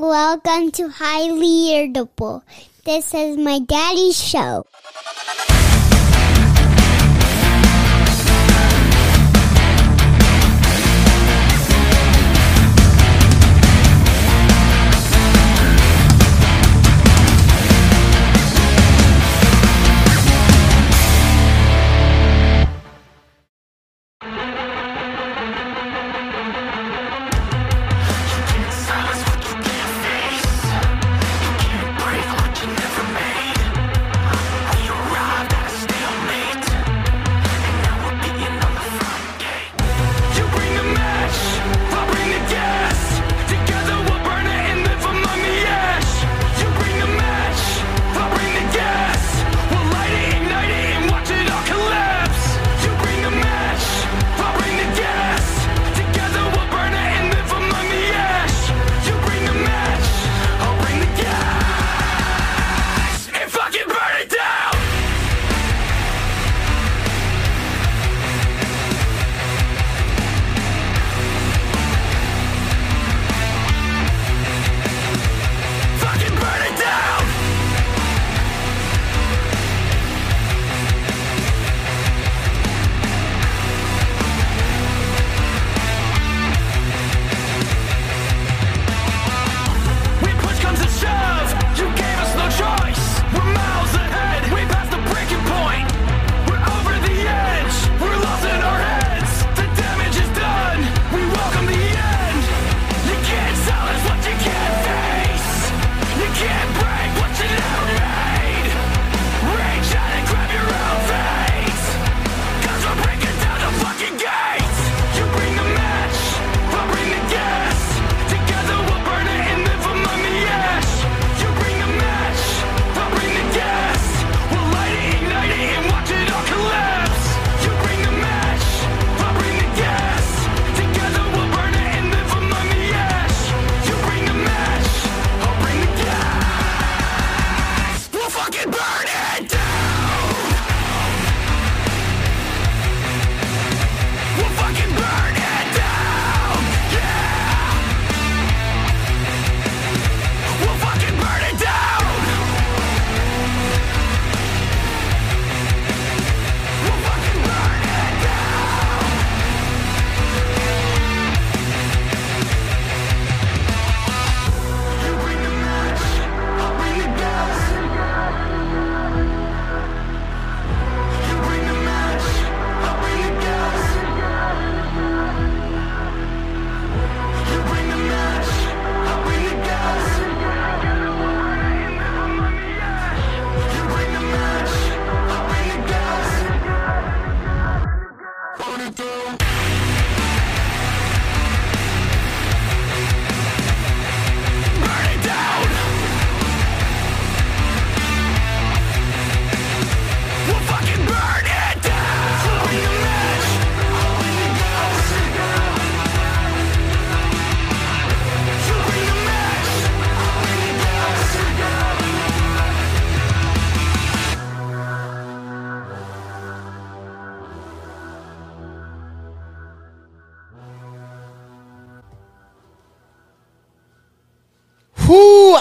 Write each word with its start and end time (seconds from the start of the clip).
Welcome 0.00 0.70
to 0.80 0.88
Highly 0.88 1.74
Irritable. 1.74 2.42
This 2.86 3.12
is 3.12 3.36
my 3.36 3.58
daddy's 3.58 4.18
show. 4.18 4.64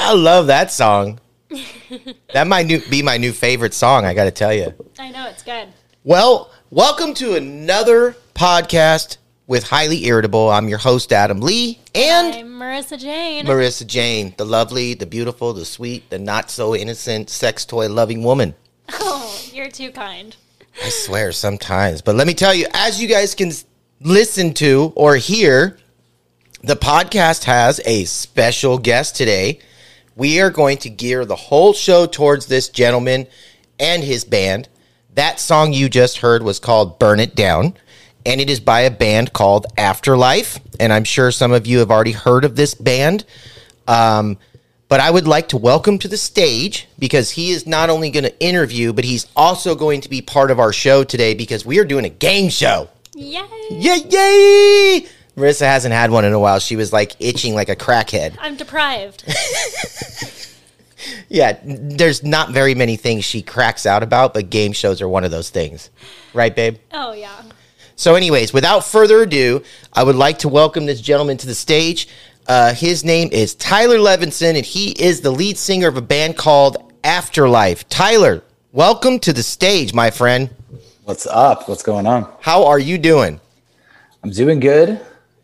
I 0.09 0.13
love 0.13 0.47
that 0.47 0.71
song. 0.71 1.19
that 2.33 2.47
might 2.47 2.65
new, 2.65 2.81
be 2.89 3.03
my 3.03 3.17
new 3.17 3.31
favorite 3.31 3.75
song, 3.75 4.05
I 4.05 4.15
got 4.15 4.23
to 4.23 4.31
tell 4.31 4.51
you. 4.51 4.73
I 4.97 5.11
know 5.11 5.27
it's 5.27 5.43
good. 5.43 5.67
Well, 6.03 6.51
welcome 6.71 7.13
to 7.13 7.35
another 7.35 8.15
podcast 8.33 9.17
with 9.45 9.65
Highly 9.65 10.05
Irritable. 10.05 10.49
I'm 10.49 10.67
your 10.67 10.79
host, 10.79 11.13
Adam 11.13 11.41
Lee, 11.41 11.77
and 11.93 12.33
I'm 12.33 12.47
Marissa 12.47 12.97
Jane. 12.97 13.45
Marissa 13.45 13.85
Jane, 13.85 14.33
the 14.35 14.45
lovely, 14.45 14.95
the 14.95 15.05
beautiful, 15.05 15.53
the 15.53 15.63
sweet, 15.63 16.09
the 16.09 16.17
not 16.17 16.49
so 16.49 16.75
innocent, 16.75 17.29
sex 17.29 17.63
toy 17.63 17.87
loving 17.87 18.23
woman. 18.23 18.55
oh, 18.93 19.39
you're 19.53 19.69
too 19.69 19.91
kind. 19.91 20.35
I 20.83 20.89
swear 20.89 21.31
sometimes. 21.31 22.01
But 22.01 22.15
let 22.15 22.25
me 22.25 22.33
tell 22.33 22.55
you, 22.55 22.65
as 22.73 22.99
you 22.99 23.07
guys 23.07 23.35
can 23.35 23.51
listen 24.01 24.55
to 24.55 24.91
or 24.95 25.17
hear, 25.17 25.77
the 26.63 26.75
podcast 26.75 27.43
has 27.43 27.79
a 27.85 28.05
special 28.05 28.79
guest 28.79 29.15
today. 29.15 29.59
We 30.19 30.41
are 30.41 30.49
going 30.49 30.79
to 30.79 30.89
gear 30.89 31.23
the 31.23 31.37
whole 31.37 31.71
show 31.71 32.05
towards 32.05 32.47
this 32.47 32.67
gentleman 32.67 33.25
and 33.79 34.03
his 34.03 34.25
band. 34.25 34.67
That 35.13 35.39
song 35.39 35.71
you 35.71 35.87
just 35.87 36.17
heard 36.17 36.43
was 36.43 36.59
called 36.59 36.99
Burn 36.99 37.21
It 37.21 37.35
Down, 37.35 37.77
and 38.25 38.41
it 38.41 38.49
is 38.49 38.59
by 38.59 38.81
a 38.81 38.91
band 38.91 39.31
called 39.31 39.65
Afterlife. 39.77 40.59
And 40.77 40.91
I'm 40.91 41.05
sure 41.05 41.31
some 41.31 41.53
of 41.53 41.65
you 41.65 41.79
have 41.79 41.89
already 41.89 42.11
heard 42.11 42.43
of 42.43 42.57
this 42.57 42.73
band. 42.73 43.23
Um, 43.87 44.37
but 44.89 44.99
I 44.99 45.09
would 45.09 45.25
like 45.25 45.47
to 45.49 45.57
welcome 45.57 45.97
to 45.99 46.09
the 46.09 46.17
stage 46.17 46.89
because 46.99 47.31
he 47.31 47.51
is 47.51 47.65
not 47.65 47.89
only 47.89 48.09
going 48.09 48.25
to 48.25 48.39
interview, 48.41 48.91
but 48.91 49.05
he's 49.05 49.25
also 49.37 49.73
going 49.73 50.01
to 50.01 50.09
be 50.09 50.21
part 50.21 50.51
of 50.51 50.59
our 50.59 50.73
show 50.73 51.05
today 51.05 51.33
because 51.33 51.65
we 51.65 51.79
are 51.79 51.85
doing 51.85 52.03
a 52.03 52.09
game 52.09 52.49
show. 52.49 52.89
Yay! 53.15 53.41
Yay, 53.71 54.03
yay! 54.09 55.07
Marissa 55.39 55.61
hasn't 55.61 55.93
had 55.93 56.11
one 56.11 56.25
in 56.25 56.33
a 56.33 56.39
while. 56.39 56.59
She 56.59 56.75
was 56.75 56.91
like 56.91 57.15
itching 57.19 57.55
like 57.55 57.69
a 57.69 57.75
crackhead. 57.75 58.37
I'm 58.39 58.55
deprived. 58.55 59.23
Yeah, 61.29 61.57
there's 61.63 62.23
not 62.23 62.51
very 62.51 62.75
many 62.75 62.97
things 62.97 63.23
she 63.23 63.41
cracks 63.41 63.85
out 63.85 64.03
about, 64.03 64.33
but 64.33 64.49
game 64.49 64.73
shows 64.73 65.01
are 65.01 65.07
one 65.07 65.23
of 65.23 65.31
those 65.31 65.49
things. 65.49 65.89
Right, 66.33 66.53
babe? 66.55 66.77
oh 66.91 67.13
yeah. 67.13 67.41
So, 67.95 68.15
anyways, 68.15 68.53
without 68.53 68.85
further 68.85 69.21
ado, 69.21 69.63
I 69.93 70.03
would 70.03 70.15
like 70.15 70.39
to 70.39 70.49
welcome 70.49 70.85
this 70.85 71.01
gentleman 71.01 71.37
to 71.37 71.47
the 71.47 71.55
stage. 71.55 72.07
Uh, 72.47 72.73
his 72.73 73.03
name 73.03 73.29
is 73.31 73.55
Tyler 73.55 73.97
Levenson, 73.97 74.55
and 74.55 74.65
he 74.65 74.91
is 74.91 75.21
the 75.21 75.31
lead 75.31 75.57
singer 75.57 75.87
of 75.87 75.97
a 75.97 76.01
band 76.01 76.37
called 76.37 76.93
Afterlife. 77.03 77.87
Tyler, 77.89 78.43
welcome 78.71 79.19
to 79.19 79.33
the 79.33 79.43
stage, 79.43 79.93
my 79.93 80.11
friend. 80.11 80.49
What's 81.03 81.27
up? 81.27 81.67
What's 81.69 81.83
going 81.83 82.07
on? 82.07 82.31
How 82.39 82.65
are 82.65 82.79
you 82.79 82.97
doing? 82.97 83.39
I'm 84.23 84.31
doing 84.31 84.59
good. 84.59 84.99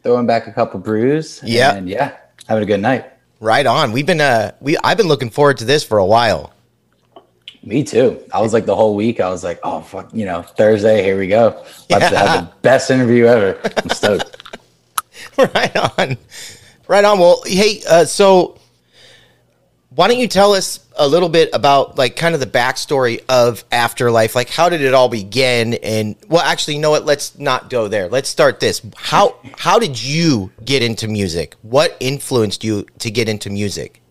Throwing 0.05 0.27
back 0.27 0.45
a 0.45 0.51
couple 0.51 0.79
brews. 0.79 1.41
Yeah. 1.43 1.73
And 1.73 1.89
yeah, 1.89 2.15
having 2.47 2.61
a 2.61 2.67
good 2.67 2.79
night. 2.79 3.11
Right 3.39 3.65
on. 3.65 3.91
We've 3.91 4.05
been 4.05 4.21
uh 4.21 4.51
we 4.61 4.77
I've 4.83 4.97
been 4.97 5.07
looking 5.07 5.31
forward 5.31 5.57
to 5.57 5.65
this 5.65 5.83
for 5.83 5.97
a 5.97 6.05
while. 6.05 6.53
Me 7.63 7.83
too. 7.83 8.21
I 8.31 8.39
was 8.39 8.53
like 8.53 8.67
the 8.67 8.75
whole 8.75 8.95
week, 8.95 9.19
I 9.19 9.31
was 9.31 9.43
like, 9.43 9.59
oh, 9.63 9.81
fuck, 9.81 10.13
you 10.13 10.25
know, 10.25 10.43
Thursday, 10.43 11.01
here 11.01 11.17
we 11.17 11.25
go. 11.25 11.65
About 11.89 12.09
to 12.11 12.17
have 12.17 12.45
the 12.45 12.53
best 12.61 12.91
interview 12.91 13.25
ever. 13.25 13.59
I'm 13.77 13.89
stoked. 13.89 14.43
right 15.39 15.75
on. 15.97 16.17
Right 16.87 17.03
on. 17.03 17.17
Well, 17.17 17.41
hey, 17.47 17.81
uh, 17.89 18.05
so 18.05 18.59
why 19.95 20.09
don't 20.09 20.19
you 20.19 20.27
tell 20.27 20.51
us 20.53 20.85
a 20.97 21.07
little 21.07 21.29
bit 21.29 21.49
about 21.53 21.97
like 21.97 22.17
kind 22.17 22.33
of 22.33 22.41
the 22.41 22.47
backstory 22.47 23.23
of 23.29 23.63
Afterlife? 23.71 24.35
Like, 24.35 24.49
how 24.49 24.67
did 24.67 24.81
it 24.81 24.93
all 24.93 25.07
begin? 25.07 25.75
And 25.75 26.15
well, 26.27 26.41
actually, 26.41 26.75
you 26.75 26.81
know 26.81 26.89
what? 26.89 27.05
Let's 27.05 27.39
not 27.39 27.69
go 27.69 27.87
there. 27.87 28.09
Let's 28.09 28.27
start 28.27 28.59
this. 28.59 28.81
How 28.97 29.37
how 29.57 29.79
did 29.79 30.01
you 30.01 30.51
get 30.65 30.83
into 30.83 31.07
music? 31.07 31.55
What 31.61 31.95
influenced 32.01 32.63
you 32.63 32.85
to 32.99 33.09
get 33.09 33.29
into 33.29 33.49
music? 33.49 34.01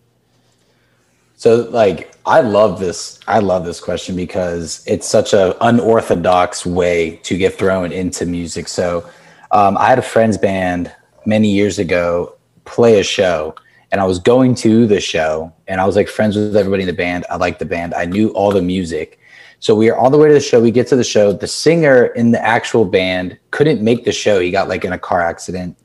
So 1.35 1.67
like 1.69 2.15
I 2.25 2.41
love 2.41 2.79
this 2.79 3.19
I 3.27 3.39
love 3.39 3.63
this 3.63 3.79
question 3.79 4.15
because 4.15 4.83
it's 4.87 5.07
such 5.07 5.33
a 5.33 5.55
unorthodox 5.63 6.65
way 6.65 7.17
to 7.17 7.37
get 7.37 7.53
thrown 7.53 7.91
into 7.91 8.25
music. 8.25 8.67
So 8.69 9.07
um, 9.51 9.77
I 9.77 9.89
had 9.89 9.99
a 9.99 10.03
friend's 10.03 10.39
band 10.39 10.91
many 11.27 11.51
years 11.51 11.77
ago 11.77 12.35
play 12.63 12.99
a 12.99 13.03
show 13.03 13.53
and 13.95 14.01
I 14.01 14.05
was 14.05 14.19
going 14.19 14.55
to 14.55 14.87
the 14.87 14.99
show 14.99 15.53
and 15.69 15.79
I 15.79 15.85
was 15.85 15.95
like 15.95 16.09
friends 16.09 16.35
with 16.35 16.57
everybody 16.57 16.83
in 16.83 16.87
the 16.87 16.93
band. 16.93 17.25
I 17.29 17.37
liked 17.37 17.59
the 17.59 17.65
band. 17.65 17.93
I 17.93 18.03
knew 18.03 18.27
all 18.31 18.51
the 18.51 18.61
music. 18.61 19.21
So 19.59 19.73
we 19.73 19.89
are 19.89 19.97
on 19.97 20.11
the 20.11 20.17
way 20.17 20.27
to 20.27 20.33
the 20.33 20.41
show. 20.41 20.61
We 20.61 20.69
get 20.69 20.87
to 20.87 20.97
the 20.97 21.03
show. 21.05 21.31
The 21.31 21.47
singer 21.47 22.07
in 22.07 22.31
the 22.31 22.45
actual 22.45 22.83
band 22.83 23.39
couldn't 23.51 23.81
make 23.81 24.03
the 24.03 24.11
show. 24.11 24.41
He 24.41 24.51
got 24.51 24.67
like 24.67 24.83
in 24.83 24.91
a 24.91 24.99
car 24.99 25.21
accident 25.21 25.77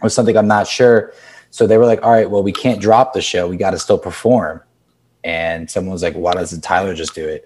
or 0.00 0.08
something. 0.08 0.34
I'm 0.34 0.48
not 0.48 0.66
sure. 0.66 1.12
So 1.50 1.66
they 1.66 1.76
were 1.76 1.84
like, 1.84 2.02
all 2.02 2.10
right, 2.10 2.30
well, 2.30 2.42
we 2.42 2.52
can't 2.52 2.80
drop 2.80 3.12
the 3.12 3.20
show. 3.20 3.46
We 3.46 3.58
got 3.58 3.72
to 3.72 3.78
still 3.78 3.98
perform. 3.98 4.62
And 5.22 5.70
someone 5.70 5.92
was 5.92 6.02
like, 6.02 6.14
why 6.14 6.32
doesn't 6.32 6.62
Tyler 6.62 6.94
just 6.94 7.14
do 7.14 7.28
it? 7.28 7.44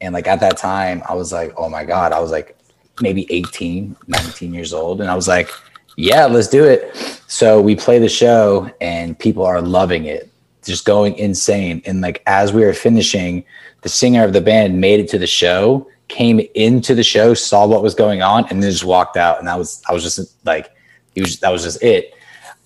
And 0.00 0.14
like 0.14 0.26
at 0.26 0.40
that 0.40 0.56
time, 0.56 1.02
I 1.06 1.12
was 1.12 1.34
like, 1.34 1.52
oh 1.58 1.68
my 1.68 1.84
God. 1.84 2.12
I 2.12 2.20
was 2.20 2.30
like 2.30 2.56
maybe 3.02 3.26
18, 3.28 3.94
19 4.06 4.54
years 4.54 4.72
old. 4.72 5.02
And 5.02 5.10
I 5.10 5.14
was 5.14 5.28
like, 5.28 5.50
yeah, 5.98 6.26
let's 6.26 6.46
do 6.46 6.64
it. 6.64 6.94
So 7.26 7.60
we 7.60 7.74
play 7.74 7.98
the 7.98 8.08
show 8.08 8.70
and 8.80 9.18
people 9.18 9.44
are 9.44 9.60
loving 9.60 10.04
it, 10.04 10.30
just 10.64 10.84
going 10.84 11.18
insane. 11.18 11.82
And 11.86 12.00
like 12.00 12.22
as 12.26 12.52
we 12.52 12.64
were 12.64 12.72
finishing, 12.72 13.44
the 13.82 13.88
singer 13.88 14.22
of 14.22 14.32
the 14.32 14.40
band 14.40 14.80
made 14.80 15.00
it 15.00 15.08
to 15.08 15.18
the 15.18 15.26
show, 15.26 15.88
came 16.06 16.40
into 16.54 16.94
the 16.94 17.02
show, 17.02 17.34
saw 17.34 17.66
what 17.66 17.82
was 17.82 17.96
going 17.96 18.22
on, 18.22 18.46
and 18.48 18.62
then 18.62 18.70
just 18.70 18.84
walked 18.84 19.16
out. 19.16 19.40
And 19.40 19.48
that 19.48 19.58
was 19.58 19.82
I 19.88 19.92
was 19.92 20.04
just 20.04 20.20
like, 20.46 20.70
he 21.16 21.20
was 21.20 21.40
that 21.40 21.50
was 21.50 21.64
just 21.64 21.82
it. 21.82 22.14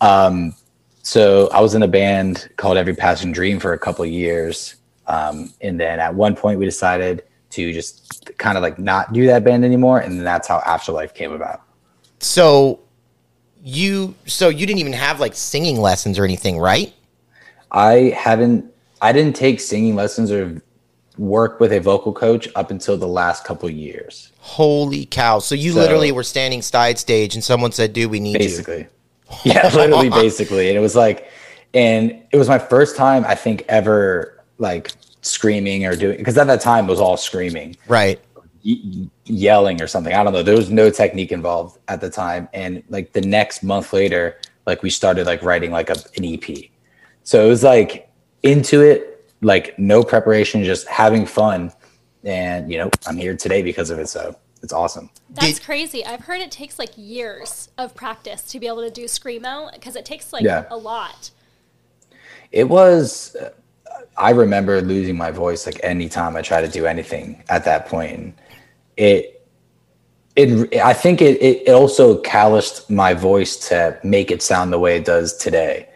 Um, 0.03 0.55
so 1.03 1.49
I 1.55 1.63
was 1.63 1.75
in 1.75 1.83
a 1.83 1.89
band 1.89 2.51
called 2.59 2.77
Every 2.77 2.95
Passing 2.95 3.33
Dream 3.33 3.59
for 3.59 3.73
a 3.73 3.79
couple 3.79 4.05
years. 4.05 4.75
Um, 5.07 5.55
and 5.63 5.81
then 5.81 6.01
at 6.01 6.15
one 6.15 6.37
point 6.37 6.59
we 6.59 6.67
decided 6.67 7.25
to 7.51 7.73
just 7.73 8.31
kind 8.37 8.59
of 8.59 8.63
like 8.63 8.79
not 8.79 9.15
do 9.15 9.27
that 9.29 9.43
band 9.43 9.65
anymore. 9.65 10.01
And 10.01 10.21
that's 10.21 10.47
how 10.47 10.59
Afterlife 10.67 11.15
came 11.15 11.33
about. 11.33 11.63
So 12.21 12.79
you 13.63 14.15
so 14.27 14.49
you 14.49 14.67
didn't 14.67 14.81
even 14.81 14.93
have 14.93 15.21
like 15.21 15.35
singing 15.35 15.81
lessons 15.81 16.19
or 16.19 16.25
anything, 16.25 16.59
right? 16.59 16.93
I 17.71 18.15
haven't, 18.17 18.67
I 19.01 19.13
didn't 19.13 19.35
take 19.37 19.61
singing 19.61 19.95
lessons 19.95 20.31
or 20.31 20.61
work 21.17 21.61
with 21.61 21.73
a 21.73 21.79
vocal 21.79 22.13
coach 22.13 22.49
up 22.55 22.71
until 22.71 22.97
the 22.97 23.07
last 23.09 23.45
couple 23.45 23.69
years, 23.71 24.31
Holy 24.41 25.05
cow! 25.07 25.39
So 25.39 25.55
you 25.55 25.73
So- 25.73 25.81
literally 25.81 26.11
were 26.13 26.25
standing 26.25 26.63
side 26.63 26.99
stage, 26.99 27.35
and 27.35 27.45
someone 27.45 27.73
said, 27.73 27.93
"Dude, 27.93 28.11
we 28.11 28.19
need 28.21 28.33
you." 28.33 28.39
basically. 28.39 28.87
Yeah, 29.45 29.69
literally, 29.75 30.11
basically. 30.11 30.69
And 30.69 30.77
it 30.77 30.81
was 30.81 30.97
like, 30.97 31.31
and 31.73 32.21
it 32.33 32.37
was 32.37 32.49
my 32.49 32.59
first 32.59 32.97
time, 32.97 33.25
I 33.27 33.35
think, 33.35 33.65
ever 33.69 34.43
like 34.59 34.93
screaming 35.23 35.87
or 35.87 35.95
doing, 35.97 36.19
because 36.19 36.37
at 36.37 36.47
that 36.49 36.61
time 36.61 36.87
it 36.87 36.91
was 36.91 37.01
all 37.01 37.17
screaming. 37.17 37.77
Right. 37.89 38.21
Y- 38.65 39.09
yelling 39.25 39.81
or 39.83 39.87
something. 39.87 40.13
I 40.15 40.23
don't 40.25 40.33
know. 40.33 40.43
There 40.43 40.57
was 40.57 40.71
no 40.71 40.91
technique 40.91 41.33
involved 41.33 41.79
at 41.89 42.01
the 42.01 42.11
time. 42.11 42.49
And 42.53 42.83
like 42.89 43.13
the 43.13 43.21
next 43.21 43.63
month 43.63 43.93
later, 43.93 44.39
like 44.67 44.83
we 44.83 44.91
started 44.91 45.27
like 45.27 45.43
writing 45.43 45.71
like 45.71 45.91
a, 45.91 45.97
an 46.17 46.25
EP. 46.25 46.71
So 47.25 47.45
it 47.45 47.49
was 47.49 47.63
like 47.63 48.09
into 48.43 48.81
it, 48.81 49.31
like 49.41 49.79
no 49.79 50.03
preparation, 50.03 50.65
just 50.65 50.87
having 50.89 51.27
fun. 51.27 51.73
And 52.25 52.71
you 52.71 52.79
know, 52.79 52.91
I'm 53.07 53.17
here 53.17 53.37
today 53.37 53.63
because 53.63 53.91
of 53.91 53.99
it. 53.99 54.09
So 54.09 54.37
it's 54.63 54.73
awesome. 54.73 55.11
That's 55.31 55.59
crazy. 55.59 56.05
I've 56.05 56.21
heard 56.21 56.41
it 56.41 56.51
takes 56.53 56.79
like 56.79 56.91
years 56.97 57.69
of 57.79 57.95
practice 57.95 58.43
to 58.45 58.61
be 58.61 58.67
able 58.69 58.83
to 58.83 58.91
do 58.91 59.05
screamo 59.07 59.73
because 59.73 59.97
it 59.97 60.05
takes 60.05 60.33
like 60.33 60.43
Yeah. 60.45 60.67
a 60.71 60.77
lot. 60.77 61.31
It 62.53 62.69
was. 62.69 63.35
uh, 63.37 63.51
I 64.17 64.31
remember 64.31 64.83
losing 64.83 65.17
my 65.17 65.31
voice 65.31 65.65
like 65.65 65.81
anytime 65.83 66.37
I 66.37 66.43
tried 66.43 66.61
to 66.63 66.69
do 66.69 66.85
anything 66.87 67.43
at 67.49 67.65
that 67.65 67.87
point. 67.87 68.35
It, 68.97 69.47
it, 70.37 70.77
I 70.81 70.95
think 70.95 71.21
it, 71.21 71.41
it 71.43 71.69
also 71.69 72.19
calloused 72.21 72.91
my 72.91 73.15
voice 73.15 73.57
to 73.69 73.99
make 74.03 74.31
it 74.31 74.43
sound 74.43 74.73
the 74.73 74.79
way 74.79 74.97
it 74.97 75.05
does 75.05 75.37
today, 75.37 75.89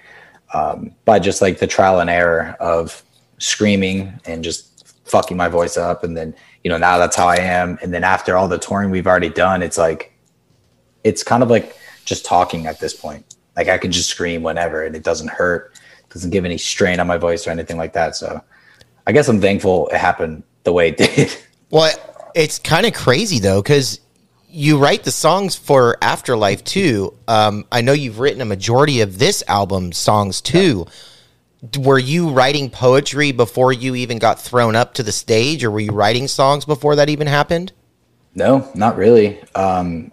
um, 0.52 0.94
by 1.04 1.18
just 1.18 1.40
like 1.40 1.58
the 1.58 1.66
trial 1.66 2.00
and 2.00 2.10
error 2.10 2.56
of 2.60 3.02
screaming 3.38 4.18
and 4.26 4.44
just 4.44 4.88
fucking 5.06 5.36
my 5.36 5.48
voice 5.48 5.76
up. 5.76 6.04
And 6.04 6.16
then 6.16 6.34
you 6.64 6.70
know 6.70 6.78
now 6.78 6.98
that's 6.98 7.16
how 7.16 7.28
I 7.28 7.36
am. 7.36 7.78
And 7.82 7.94
then 7.94 8.04
after 8.04 8.36
all 8.36 8.48
the 8.48 8.58
touring 8.58 8.90
we've 8.90 9.06
already 9.06 9.30
done, 9.30 9.62
it's 9.62 9.78
like, 9.78 10.12
it's 11.04 11.22
kind 11.22 11.42
of 11.42 11.50
like 11.50 11.76
just 12.04 12.24
talking 12.24 12.66
at 12.66 12.78
this 12.80 12.94
point. 12.94 13.36
Like 13.56 13.68
I 13.68 13.78
can 13.78 13.90
just 13.90 14.10
scream 14.10 14.42
whenever 14.42 14.84
and 14.84 14.94
it 14.94 15.02
doesn't 15.02 15.30
hurt 15.30 15.78
doesn't 16.16 16.30
give 16.30 16.44
any 16.44 16.58
strain 16.58 16.98
on 16.98 17.06
my 17.06 17.18
voice 17.18 17.46
or 17.46 17.50
anything 17.50 17.76
like 17.76 17.92
that. 17.92 18.16
So 18.16 18.42
I 19.06 19.12
guess 19.12 19.28
I'm 19.28 19.40
thankful 19.40 19.88
it 19.88 19.98
happened 19.98 20.42
the 20.64 20.72
way 20.72 20.88
it 20.88 20.96
did. 20.96 21.36
Well, 21.70 21.94
it's 22.36 22.58
kind 22.60 22.86
of 22.86 22.94
crazy 22.94 23.40
though, 23.40 23.62
because 23.62 24.00
you 24.48 24.78
write 24.78 25.04
the 25.04 25.10
songs 25.10 25.56
for 25.56 25.96
Afterlife 26.02 26.62
too. 26.64 27.14
Um, 27.26 27.64
I 27.72 27.80
know 27.80 27.92
you've 27.92 28.20
written 28.20 28.40
a 28.42 28.46
majority 28.46 29.00
of 29.00 29.18
this 29.18 29.42
album 29.48 29.92
songs 29.92 30.40
too. 30.40 30.86
D- 31.68 31.80
Were 31.80 31.98
you 31.98 32.28
writing 32.30 32.70
poetry 32.70 33.32
before 33.32 33.72
you 33.72 33.94
even 33.96 34.18
got 34.18 34.40
thrown 34.40 34.76
up 34.76 34.94
to 34.94 35.02
the 35.02 35.12
stage, 35.12 35.64
or 35.64 35.70
were 35.70 35.80
you 35.80 35.92
writing 35.92 36.28
songs 36.28 36.64
before 36.66 36.96
that 36.96 37.08
even 37.08 37.26
happened? 37.26 37.72
no, 38.34 38.70
not 38.74 38.96
really. 38.98 39.40
Um, 39.54 40.12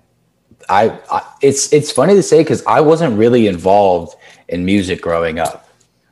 I, 0.70 0.98
I 1.12 1.22
it's 1.42 1.72
it's 1.74 1.92
funny 1.92 2.16
to 2.16 2.24
say 2.24 2.40
because 2.40 2.66
I 2.66 2.80
wasn't 2.82 3.18
really 3.18 3.48
involved 3.48 4.16
in 4.48 4.66
music 4.66 5.02
growing 5.02 5.40
up. 5.40 5.68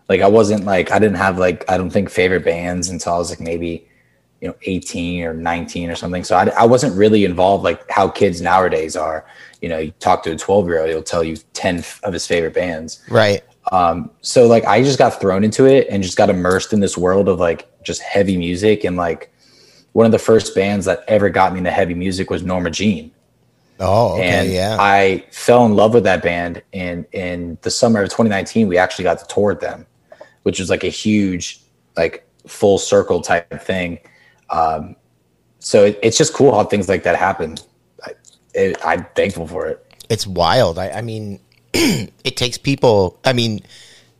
Like 0.09 0.21
I 0.21 0.27
wasn't 0.27 0.65
like 0.65 0.91
I 0.91 0.99
didn't 0.99 1.17
have 1.17 1.37
like 1.39 1.63
I 1.69 1.77
don't 1.77 1.89
think 1.89 2.09
favorite 2.09 2.43
bands 2.43 2.89
until 2.89 3.13
I 3.13 3.17
was 3.17 3.29
like 3.29 3.39
maybe 3.39 3.87
you 4.41 4.47
know 4.47 4.55
18 4.63 5.23
or 5.23 5.33
19 5.33 5.89
or 5.89 5.95
something. 5.95 6.23
So 6.23 6.35
I, 6.35 6.47
I 6.49 6.65
wasn't 6.65 6.95
really 6.95 7.23
involved 7.23 7.63
like 7.63 7.89
how 7.89 8.09
kids 8.09 8.41
nowadays 8.41 8.95
are. 8.95 9.25
You 9.61 9.69
know, 9.69 9.77
you 9.77 9.91
talk 9.99 10.23
to 10.23 10.31
a 10.31 10.35
12 10.35 10.67
year 10.67 10.79
old, 10.81 10.89
he'll 10.89 11.03
tell 11.03 11.23
you 11.23 11.37
10 11.53 11.83
of 12.03 12.13
his 12.13 12.25
favorite 12.25 12.55
bands. 12.55 13.03
Right. 13.09 13.43
Um, 13.71 14.09
so 14.21 14.47
like 14.47 14.65
I 14.65 14.83
just 14.83 14.97
got 14.97 15.21
thrown 15.21 15.43
into 15.43 15.65
it 15.65 15.87
and 15.89 16.01
just 16.01 16.17
got 16.17 16.29
immersed 16.29 16.73
in 16.73 16.79
this 16.79 16.97
world 16.97 17.29
of 17.29 17.39
like 17.39 17.69
just 17.83 18.01
heavy 18.01 18.35
music 18.35 18.83
and 18.83 18.97
like 18.97 19.31
one 19.93 20.05
of 20.05 20.11
the 20.11 20.19
first 20.19 20.55
bands 20.55 20.85
that 20.85 21.03
ever 21.07 21.29
got 21.29 21.53
me 21.53 21.59
into 21.59 21.71
heavy 21.71 21.93
music 21.93 22.29
was 22.29 22.43
Norma 22.43 22.71
Jean. 22.71 23.11
Oh, 23.79 24.13
okay, 24.13 24.23
and 24.23 24.51
yeah. 24.51 24.77
I 24.79 25.25
fell 25.31 25.65
in 25.65 25.75
love 25.75 25.93
with 25.93 26.03
that 26.03 26.21
band 26.21 26.61
and 26.71 27.05
in 27.13 27.57
the 27.61 27.71
summer 27.71 28.01
of 28.01 28.09
2019 28.09 28.67
we 28.67 28.77
actually 28.77 29.03
got 29.03 29.19
to 29.19 29.25
tour 29.25 29.53
with 29.53 29.59
them, 29.59 29.85
which 30.43 30.59
was 30.59 30.69
like 30.69 30.83
a 30.83 30.89
huge 30.89 31.61
like 31.95 32.27
full 32.47 32.77
circle 32.77 33.21
type 33.21 33.61
thing. 33.61 33.99
Um, 34.51 34.95
so 35.59 35.85
it, 35.85 35.99
it's 36.03 36.17
just 36.17 36.33
cool 36.33 36.53
how 36.53 36.63
things 36.63 36.87
like 36.89 37.03
that 37.03 37.15
happen. 37.15 37.57
I, 38.03 38.11
it, 38.53 38.77
I'm 38.85 39.05
thankful 39.15 39.47
for 39.47 39.67
it. 39.67 39.85
it's 40.09 40.27
wild. 40.27 40.77
I, 40.77 40.89
I 40.89 41.01
mean, 41.01 41.39
it 41.73 42.35
takes 42.37 42.57
people. 42.57 43.19
I 43.23 43.33
mean, 43.33 43.61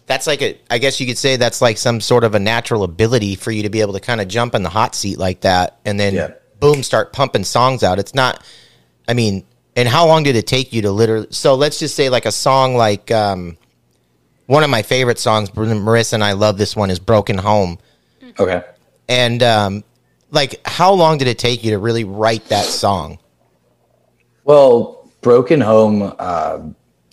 that's 0.05 0.27
like 0.27 0.41
a. 0.41 0.57
I 0.69 0.77
guess 0.77 0.99
you 0.99 1.07
could 1.07 1.17
say 1.17 1.35
that's 1.37 1.61
like 1.61 1.77
some 1.77 1.99
sort 2.01 2.23
of 2.23 2.35
a 2.35 2.39
natural 2.39 2.83
ability 2.83 3.35
for 3.35 3.51
you 3.51 3.63
to 3.63 3.69
be 3.69 3.81
able 3.81 3.93
to 3.93 3.99
kind 3.99 4.21
of 4.21 4.27
jump 4.27 4.55
in 4.55 4.63
the 4.63 4.69
hot 4.69 4.95
seat 4.95 5.17
like 5.17 5.41
that, 5.41 5.79
and 5.85 5.99
then 5.99 6.13
Yeah. 6.15 6.31
boom, 6.59 6.83
start 6.83 7.11
pumping 7.13 7.43
songs 7.43 7.83
out. 7.83 7.99
It's 7.99 8.13
not. 8.15 8.43
I 9.07 9.13
mean, 9.13 9.43
and 9.75 9.87
how 9.89 10.05
long 10.07 10.23
did 10.23 10.35
it 10.35 10.47
take 10.47 10.71
you 10.73 10.81
to 10.83 10.91
literally? 10.91 11.27
So 11.31 11.55
let's 11.55 11.79
just 11.79 11.95
say 11.95 12.09
like 12.09 12.25
a 12.25 12.31
song 12.31 12.75
like 12.75 13.09
um, 13.11 13.57
one 14.47 14.63
of 14.63 14.69
my 14.69 14.81
favorite 14.81 15.19
songs. 15.19 15.49
Marissa 15.51 16.13
and 16.13 16.23
I 16.23 16.33
love 16.33 16.57
this 16.57 16.75
one 16.75 16.89
is 16.89 16.99
"Broken 16.99 17.37
Home," 17.37 17.79
Okay. 18.39 18.63
and 19.09 19.41
um, 19.43 19.83
like 20.31 20.65
how 20.65 20.93
long 20.93 21.17
did 21.17 21.27
it 21.27 21.37
take 21.37 21.63
you 21.63 21.71
to 21.71 21.77
really 21.77 22.03
write 22.03 22.45
that 22.45 22.65
song? 22.65 23.19
Well, 24.43 25.09
Broken 25.21 25.61
Home, 25.61 26.13
uh, 26.17 26.59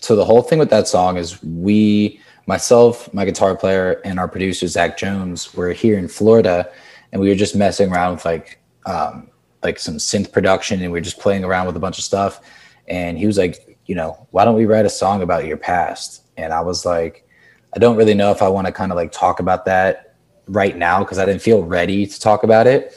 so 0.00 0.16
the 0.16 0.24
whole 0.24 0.42
thing 0.42 0.58
with 0.58 0.70
that 0.70 0.88
song 0.88 1.16
is 1.16 1.42
we, 1.42 2.20
myself, 2.46 3.12
my 3.12 3.24
guitar 3.24 3.56
player, 3.56 4.00
and 4.04 4.18
our 4.18 4.28
producer 4.28 4.66
Zach 4.66 4.96
Jones 4.96 5.52
were 5.54 5.72
here 5.72 5.98
in 5.98 6.08
Florida, 6.08 6.70
and 7.12 7.20
we 7.20 7.28
were 7.28 7.34
just 7.34 7.54
messing 7.54 7.92
around 7.92 8.14
with 8.14 8.24
like 8.24 8.60
um, 8.86 9.28
like 9.62 9.78
some 9.78 9.96
synth 9.96 10.32
production, 10.32 10.80
and 10.80 10.92
we 10.92 10.98
were 10.98 11.04
just 11.04 11.18
playing 11.18 11.44
around 11.44 11.66
with 11.66 11.76
a 11.76 11.80
bunch 11.80 11.98
of 11.98 12.04
stuff. 12.04 12.40
And 12.86 13.18
he 13.18 13.26
was 13.26 13.36
like, 13.36 13.78
you 13.86 13.94
know, 13.94 14.26
why 14.30 14.44
don't 14.44 14.54
we 14.54 14.64
write 14.64 14.86
a 14.86 14.90
song 14.90 15.20
about 15.20 15.44
your 15.44 15.58
past? 15.58 16.24
And 16.38 16.52
I 16.52 16.60
was 16.60 16.86
like, 16.86 17.26
I 17.74 17.78
don't 17.78 17.96
really 17.96 18.14
know 18.14 18.30
if 18.30 18.40
I 18.40 18.48
want 18.48 18.66
to 18.66 18.72
kind 18.72 18.92
of 18.92 18.96
like 18.96 19.12
talk 19.12 19.40
about 19.40 19.66
that 19.66 20.16
right 20.46 20.76
now 20.76 21.00
because 21.00 21.18
I 21.18 21.26
didn't 21.26 21.42
feel 21.42 21.62
ready 21.64 22.06
to 22.06 22.20
talk 22.20 22.44
about 22.44 22.66
it. 22.66 22.94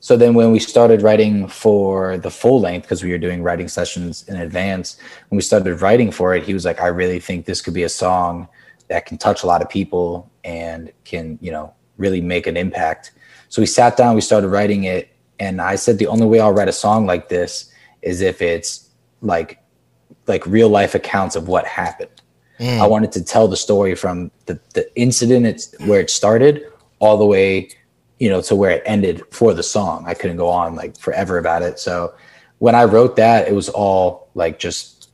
So 0.00 0.16
then 0.16 0.32
when 0.32 0.50
we 0.50 0.58
started 0.58 1.02
writing 1.02 1.46
for 1.46 2.16
the 2.16 2.30
full 2.30 2.58
length, 2.58 2.84
because 2.84 3.04
we 3.04 3.10
were 3.10 3.18
doing 3.18 3.42
writing 3.42 3.68
sessions 3.68 4.26
in 4.28 4.36
advance, 4.36 4.96
when 5.28 5.36
we 5.36 5.42
started 5.42 5.80
writing 5.82 6.10
for 6.10 6.34
it, 6.34 6.42
he 6.42 6.54
was 6.54 6.64
like, 6.64 6.80
I 6.80 6.86
really 6.86 7.20
think 7.20 7.44
this 7.44 7.60
could 7.60 7.74
be 7.74 7.82
a 7.82 7.88
song 7.88 8.48
that 8.88 9.04
can 9.04 9.18
touch 9.18 9.42
a 9.42 9.46
lot 9.46 9.60
of 9.60 9.68
people 9.68 10.30
and 10.42 10.90
can, 11.04 11.38
you 11.42 11.52
know, 11.52 11.74
really 11.98 12.22
make 12.22 12.46
an 12.46 12.56
impact. 12.56 13.12
So 13.50 13.60
we 13.60 13.66
sat 13.66 13.98
down, 13.98 14.14
we 14.14 14.22
started 14.22 14.48
writing 14.48 14.84
it. 14.84 15.10
And 15.38 15.60
I 15.60 15.76
said, 15.76 15.98
the 15.98 16.06
only 16.06 16.26
way 16.26 16.40
I'll 16.40 16.52
write 16.52 16.68
a 16.68 16.72
song 16.72 17.04
like 17.04 17.28
this 17.28 17.70
is 18.00 18.22
if 18.22 18.40
it's 18.40 18.88
like, 19.20 19.62
like 20.26 20.46
real 20.46 20.70
life 20.70 20.94
accounts 20.94 21.36
of 21.36 21.46
what 21.46 21.66
happened. 21.66 22.22
Hmm. 22.58 22.80
I 22.80 22.86
wanted 22.86 23.12
to 23.12 23.24
tell 23.24 23.48
the 23.48 23.56
story 23.56 23.94
from 23.94 24.30
the, 24.46 24.58
the 24.72 24.90
incident 24.98 25.46
it's 25.46 25.78
where 25.80 26.00
it 26.00 26.08
started 26.08 26.64
all 27.00 27.18
the 27.18 27.26
way 27.26 27.70
you 28.20 28.28
know, 28.28 28.40
to 28.42 28.54
where 28.54 28.70
it 28.70 28.82
ended 28.86 29.22
for 29.32 29.52
the 29.54 29.62
song. 29.62 30.04
I 30.06 30.14
couldn't 30.14 30.36
go 30.36 30.48
on 30.48 30.76
like 30.76 30.96
forever 30.98 31.38
about 31.38 31.62
it. 31.62 31.80
So 31.80 32.14
when 32.58 32.74
I 32.76 32.84
wrote 32.84 33.16
that, 33.16 33.48
it 33.48 33.54
was 33.54 33.68
all 33.70 34.28
like 34.34 34.58
just, 34.60 35.10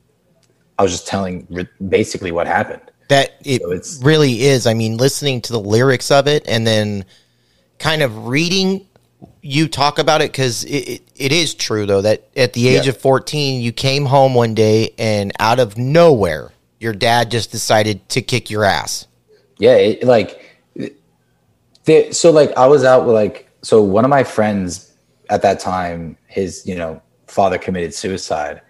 I 0.77 0.83
was 0.83 0.91
just 0.91 1.07
telling 1.07 1.47
basically 1.89 2.31
what 2.31 2.45
happened. 2.45 2.81
That 3.09 3.31
it 3.45 3.61
So 3.61 3.71
it's- 3.71 3.99
really 4.03 4.43
is. 4.43 4.67
I 4.67 4.73
mean, 4.75 4.97
listening 4.97 5.41
to 5.43 5.53
the 5.53 5.59
lyrics 5.59 6.11
of 6.11 6.27
it 6.27 6.43
and 6.47 6.67
then 6.67 7.05
kind 7.79 8.03
of 8.03 8.27
reading 8.27 8.85
you 9.41 9.67
talk 9.67 9.97
about 9.97 10.21
it 10.21 10.31
because 10.31 10.63
it, 10.65 10.69
it, 10.89 11.01
it 11.15 11.31
is 11.31 11.53
true 11.55 11.85
though 11.85 12.01
that 12.01 12.27
at 12.35 12.53
the 12.53 12.67
age 12.67 12.83
Yeah. 12.85 12.89
of 12.91 12.97
14 12.97 13.61
you 13.61 13.71
came 13.71 14.05
home 14.05 14.35
one 14.35 14.53
day 14.53 14.93
and 14.99 15.31
out 15.39 15.59
of 15.59 15.77
nowhere 15.77 16.51
your 16.79 16.93
dad 16.93 17.31
just 17.31 17.51
decided 17.51 18.07
to 18.09 18.21
kick 18.21 18.49
your 18.51 18.63
ass 18.65 19.07
Yeah. 19.57 19.75
It, 19.75 20.03
like, 20.03 20.46
the, 21.87 22.11
so 22.11 22.31
like 22.31 22.55
I 22.57 22.67
was 22.67 22.83
out 22.83 23.05
with 23.05 23.15
like, 23.15 23.49
so 23.61 23.81
one 23.81 24.03
of 24.05 24.09
my 24.09 24.23
friends 24.23 24.93
at 25.29 25.41
that 25.41 25.59
time, 25.59 26.17
his, 26.27 26.67
you 26.67 26.75
know, 26.75 27.01
father 27.27 27.57
committed 27.57 27.93
suicide 27.93 28.61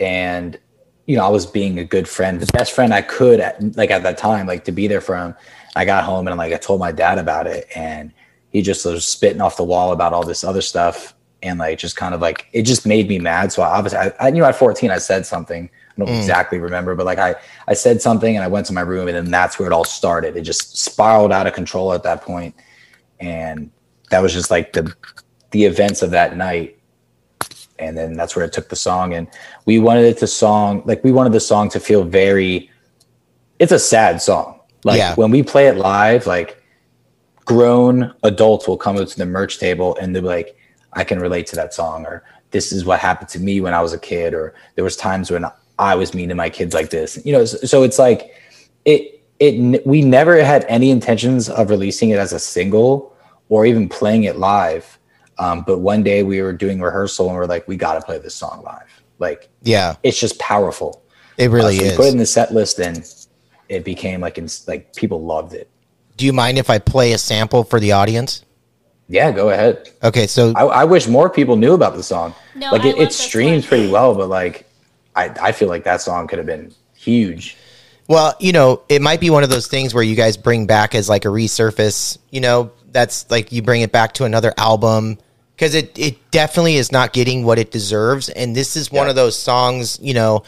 and, 0.00 0.58
you 1.06 1.16
know, 1.16 1.24
I 1.24 1.28
was 1.28 1.44
being 1.44 1.78
a 1.78 1.84
good 1.84 2.08
friend, 2.08 2.40
the 2.40 2.50
best 2.52 2.72
friend 2.72 2.92
I 2.92 3.02
could 3.02 3.38
at, 3.38 3.76
like 3.76 3.90
at 3.90 4.02
that 4.02 4.16
time, 4.16 4.46
like 4.46 4.64
to 4.64 4.72
be 4.72 4.88
there 4.88 5.02
for 5.02 5.16
him. 5.16 5.34
I 5.76 5.84
got 5.84 6.04
home 6.04 6.26
and 6.26 6.36
like 6.38 6.54
I 6.54 6.56
told 6.56 6.80
my 6.80 6.90
dad 6.90 7.18
about 7.18 7.46
it 7.46 7.68
and 7.76 8.12
he 8.48 8.62
just 8.62 8.86
was 8.86 9.06
spitting 9.06 9.42
off 9.42 9.58
the 9.58 9.64
wall 9.64 9.92
about 9.92 10.14
all 10.14 10.24
this 10.24 10.42
other 10.42 10.62
stuff 10.62 11.14
and 11.42 11.58
like 11.58 11.78
just 11.78 11.96
kind 11.96 12.14
of 12.14 12.22
like 12.22 12.48
it 12.52 12.62
just 12.62 12.86
made 12.86 13.08
me 13.08 13.18
mad. 13.18 13.52
So 13.52 13.62
I 13.62 13.76
obviously 13.76 13.98
I, 13.98 14.12
I 14.18 14.28
you 14.28 14.36
know 14.36 14.46
at 14.46 14.56
14 14.56 14.90
I 14.90 14.98
said 14.98 15.26
something. 15.26 15.68
I 15.96 16.00
don't 16.00 16.08
mm. 16.08 16.16
exactly 16.16 16.58
remember, 16.58 16.94
but 16.94 17.06
like 17.06 17.18
I 17.18 17.36
I 17.68 17.74
said 17.74 18.02
something 18.02 18.34
and 18.36 18.44
I 18.44 18.48
went 18.48 18.66
to 18.66 18.72
my 18.72 18.80
room 18.80 19.08
and 19.08 19.16
then 19.16 19.30
that's 19.30 19.58
where 19.58 19.68
it 19.68 19.72
all 19.72 19.84
started. 19.84 20.36
It 20.36 20.42
just 20.42 20.76
spiraled 20.76 21.32
out 21.32 21.46
of 21.46 21.52
control 21.52 21.92
at 21.92 22.02
that 22.02 22.22
point. 22.22 22.54
And 23.20 23.70
that 24.10 24.20
was 24.20 24.32
just 24.32 24.50
like 24.50 24.72
the 24.72 24.94
the 25.52 25.64
events 25.64 26.02
of 26.02 26.10
that 26.10 26.36
night. 26.36 26.78
And 27.78 27.96
then 27.96 28.14
that's 28.14 28.34
where 28.34 28.44
it 28.44 28.52
took 28.52 28.68
the 28.68 28.76
song. 28.76 29.14
And 29.14 29.28
we 29.66 29.78
wanted 29.78 30.04
it 30.04 30.18
to 30.18 30.26
song 30.26 30.82
like 30.84 31.04
we 31.04 31.12
wanted 31.12 31.32
the 31.32 31.40
song 31.40 31.68
to 31.70 31.80
feel 31.80 32.04
very 32.04 32.70
it's 33.58 33.72
a 33.72 33.78
sad 33.78 34.20
song. 34.20 34.60
Like 34.82 34.98
Yeah. 34.98 35.14
when 35.14 35.30
we 35.30 35.42
play 35.42 35.68
it 35.68 35.76
live, 35.76 36.26
like 36.26 36.60
grown 37.44 38.12
adults 38.22 38.66
will 38.66 38.76
come 38.76 38.96
up 38.96 39.08
to 39.08 39.18
the 39.18 39.26
merch 39.26 39.58
table 39.58 39.96
and 40.00 40.14
they're 40.14 40.22
like, 40.22 40.56
I 40.94 41.04
can 41.04 41.18
relate 41.20 41.46
to 41.48 41.56
that 41.56 41.74
song, 41.74 42.06
or 42.06 42.22
this 42.50 42.72
is 42.72 42.84
what 42.84 43.00
happened 43.00 43.28
to 43.30 43.40
me 43.40 43.60
when 43.60 43.74
I 43.74 43.80
was 43.80 43.92
a 43.92 43.98
kid, 43.98 44.32
or 44.32 44.54
there 44.76 44.84
was 44.84 44.96
times 44.96 45.30
when 45.30 45.44
I 45.78 45.94
was 45.94 46.14
mean 46.14 46.28
to 46.28 46.34
my 46.34 46.50
kids 46.50 46.74
like 46.74 46.90
this. 46.90 47.18
You 47.24 47.32
know, 47.32 47.44
so 47.44 47.58
so 47.58 47.82
it's 47.82 47.98
like 47.98 48.30
it 48.84 49.22
it 49.40 49.86
we 49.86 50.02
never 50.02 50.42
had 50.44 50.64
any 50.68 50.90
intentions 50.90 51.48
of 51.48 51.70
releasing 51.70 52.10
it 52.10 52.18
as 52.18 52.32
a 52.32 52.38
single 52.38 53.14
or 53.48 53.66
even 53.66 53.88
playing 53.88 54.24
it 54.24 54.36
live. 54.38 54.98
Um, 55.38 55.64
but 55.66 55.78
one 55.78 56.02
day 56.04 56.22
we 56.22 56.40
were 56.42 56.52
doing 56.52 56.80
rehearsal 56.80 57.26
and 57.26 57.36
we're 57.36 57.46
like, 57.46 57.66
we 57.66 57.76
got 57.76 57.94
to 57.94 58.00
play 58.02 58.18
this 58.18 58.34
song 58.36 58.62
live. 58.64 59.02
Like 59.18 59.48
yeah 59.62 59.96
it's 60.02 60.18
just 60.18 60.38
powerful. 60.38 61.02
it 61.38 61.50
really 61.50 61.76
Uh, 61.76 61.80
so 61.80 61.84
is 61.86 61.90
We 61.92 61.96
put 61.96 62.06
it 62.06 62.12
in 62.12 62.18
the 62.18 62.26
set 62.26 62.52
list 62.52 62.78
and 62.80 63.04
it 63.68 63.84
became 63.84 64.20
like 64.20 64.38
it's 64.38 64.66
like 64.68 64.94
people 64.94 65.22
loved 65.24 65.54
it. 65.54 65.68
do 66.16 66.26
you 66.26 66.32
mind 66.32 66.58
if 66.58 66.68
i 66.68 66.78
play 66.78 67.12
a 67.12 67.18
sample 67.18 67.64
for 67.64 67.80
the 67.80 67.92
audience 67.92 68.44
Yeah, 69.08 69.30
go 69.32 69.50
ahead. 69.50 69.88
okay 70.02 70.26
so 70.26 70.52
I, 70.56 70.64
I 70.64 70.84
wish 70.84 71.06
more 71.08 71.30
people 71.30 71.56
knew 71.56 71.74
about 71.74 71.94
the 71.96 72.02
song. 72.02 72.34
No, 72.54 72.70
like 72.72 72.84
it, 72.84 72.98
it 72.98 73.12
streams 73.12 73.64
one. 73.64 73.68
pretty 73.68 73.88
well, 73.90 74.14
but 74.14 74.28
like 74.28 74.63
I, 75.16 75.30
I 75.40 75.52
feel 75.52 75.68
like 75.68 75.84
that 75.84 76.00
song 76.00 76.26
could 76.26 76.38
have 76.38 76.46
been 76.46 76.72
huge. 76.96 77.56
Well, 78.08 78.34
you 78.38 78.52
know, 78.52 78.82
it 78.88 79.00
might 79.00 79.20
be 79.20 79.30
one 79.30 79.42
of 79.44 79.50
those 79.50 79.66
things 79.66 79.94
where 79.94 80.02
you 80.02 80.14
guys 80.14 80.36
bring 80.36 80.66
back 80.66 80.94
as 80.94 81.08
like 81.08 81.24
a 81.24 81.28
resurface, 81.28 82.18
you 82.30 82.40
know, 82.40 82.70
that's 82.92 83.30
like 83.30 83.50
you 83.50 83.62
bring 83.62 83.80
it 83.80 83.92
back 83.92 84.12
to 84.14 84.24
another 84.24 84.52
album 84.58 85.18
because 85.56 85.74
it, 85.74 85.98
it 85.98 86.30
definitely 86.30 86.76
is 86.76 86.92
not 86.92 87.12
getting 87.12 87.44
what 87.44 87.58
it 87.58 87.70
deserves. 87.70 88.28
And 88.28 88.54
this 88.54 88.76
is 88.76 88.92
one 88.92 89.06
Yeah. 89.06 89.10
of 89.10 89.16
those 89.16 89.38
songs, 89.38 89.98
you 90.02 90.12
know, 90.12 90.42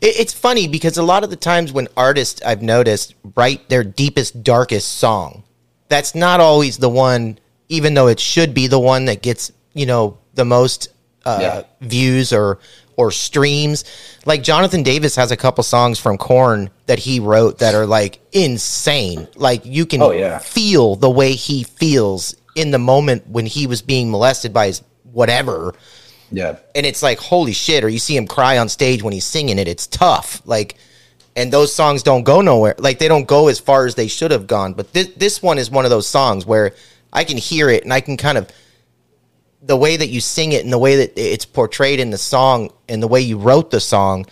it, 0.00 0.18
it's 0.20 0.34
funny 0.34 0.68
because 0.68 0.98
a 0.98 1.02
lot 1.02 1.24
of 1.24 1.30
the 1.30 1.36
times 1.36 1.72
when 1.72 1.88
artists 1.96 2.42
I've 2.42 2.62
noticed 2.62 3.14
write 3.36 3.68
their 3.68 3.84
deepest, 3.84 4.42
darkest 4.42 4.98
song, 4.98 5.44
that's 5.88 6.14
not 6.14 6.40
always 6.40 6.76
the 6.76 6.90
one, 6.90 7.38
even 7.68 7.94
though 7.94 8.08
it 8.08 8.20
should 8.20 8.52
be 8.52 8.66
the 8.66 8.78
one 8.78 9.06
that 9.06 9.22
gets, 9.22 9.50
you 9.72 9.86
know, 9.86 10.18
the 10.34 10.44
most 10.44 10.88
uh, 11.24 11.38
Yeah. 11.40 11.62
views 11.88 12.32
or 12.32 12.58
or 12.98 13.10
streams. 13.12 13.84
Like 14.26 14.42
Jonathan 14.42 14.82
Davis 14.82 15.16
has 15.16 15.30
a 15.30 15.36
couple 15.36 15.64
songs 15.64 15.98
from 15.98 16.18
Korn 16.18 16.68
that 16.86 16.98
he 16.98 17.20
wrote 17.20 17.60
that 17.60 17.74
are 17.74 17.86
like 17.86 18.20
insane. 18.32 19.26
Like 19.36 19.64
you 19.64 19.86
can 19.86 20.02
Oh, 20.02 20.10
yeah. 20.10 20.38
feel 20.38 20.96
the 20.96 21.08
way 21.08 21.32
he 21.32 21.62
feels 21.62 22.34
in 22.56 22.72
the 22.72 22.78
moment 22.78 23.26
when 23.28 23.46
he 23.46 23.66
was 23.66 23.80
being 23.80 24.10
molested 24.10 24.52
by 24.52 24.66
his 24.66 24.82
whatever. 25.12 25.74
Yeah. 26.32 26.56
And 26.74 26.84
it's 26.84 27.02
like 27.02 27.18
holy 27.18 27.52
shit, 27.52 27.84
or 27.84 27.88
you 27.88 28.00
see 28.00 28.16
him 28.16 28.26
cry 28.26 28.58
on 28.58 28.68
stage 28.68 29.02
when 29.02 29.12
he's 29.14 29.24
singing 29.24 29.58
it. 29.58 29.68
It's 29.68 29.86
tough. 29.86 30.42
Like 30.44 30.74
and 31.36 31.52
those 31.52 31.72
songs 31.72 32.02
don't 32.02 32.24
go 32.24 32.40
nowhere. 32.40 32.74
Like 32.78 32.98
they 32.98 33.06
don't 33.06 33.28
go 33.28 33.46
as 33.46 33.60
far 33.60 33.86
as 33.86 33.94
they 33.94 34.08
should 34.08 34.32
have 34.32 34.48
gone. 34.48 34.72
But 34.74 34.92
this 34.92 35.06
this 35.16 35.40
one 35.40 35.56
is 35.58 35.70
one 35.70 35.84
of 35.84 35.90
those 35.92 36.08
songs 36.08 36.44
where 36.44 36.72
I 37.12 37.22
can 37.22 37.36
hear 37.36 37.70
it 37.70 37.84
and 37.84 37.92
I 37.92 38.00
can 38.00 38.16
kind 38.16 38.36
of 38.36 38.50
the 39.62 39.76
way 39.76 39.96
that 39.96 40.08
you 40.08 40.20
sing 40.20 40.52
it 40.52 40.64
and 40.64 40.72
the 40.72 40.78
way 40.78 40.96
that 40.96 41.18
it's 41.18 41.44
portrayed 41.44 42.00
in 42.00 42.10
the 42.10 42.18
song 42.18 42.70
and 42.88 43.02
the 43.02 43.08
way 43.08 43.20
you 43.20 43.38
wrote 43.38 43.70
the 43.70 43.80
song, 43.80 44.26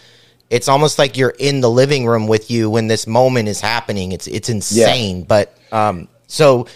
it's 0.50 0.68
almost 0.68 0.98
like 0.98 1.16
you're 1.16 1.34
in 1.38 1.60
the 1.60 1.70
living 1.70 2.06
room 2.06 2.26
with 2.26 2.50
you 2.50 2.70
when 2.70 2.86
this 2.86 3.06
moment 3.06 3.48
is 3.48 3.60
happening. 3.60 4.12
It's 4.12 4.26
it's 4.26 4.48
insane. 4.48 5.24
But 5.24 5.56
um, 5.72 6.08
so 6.26 6.66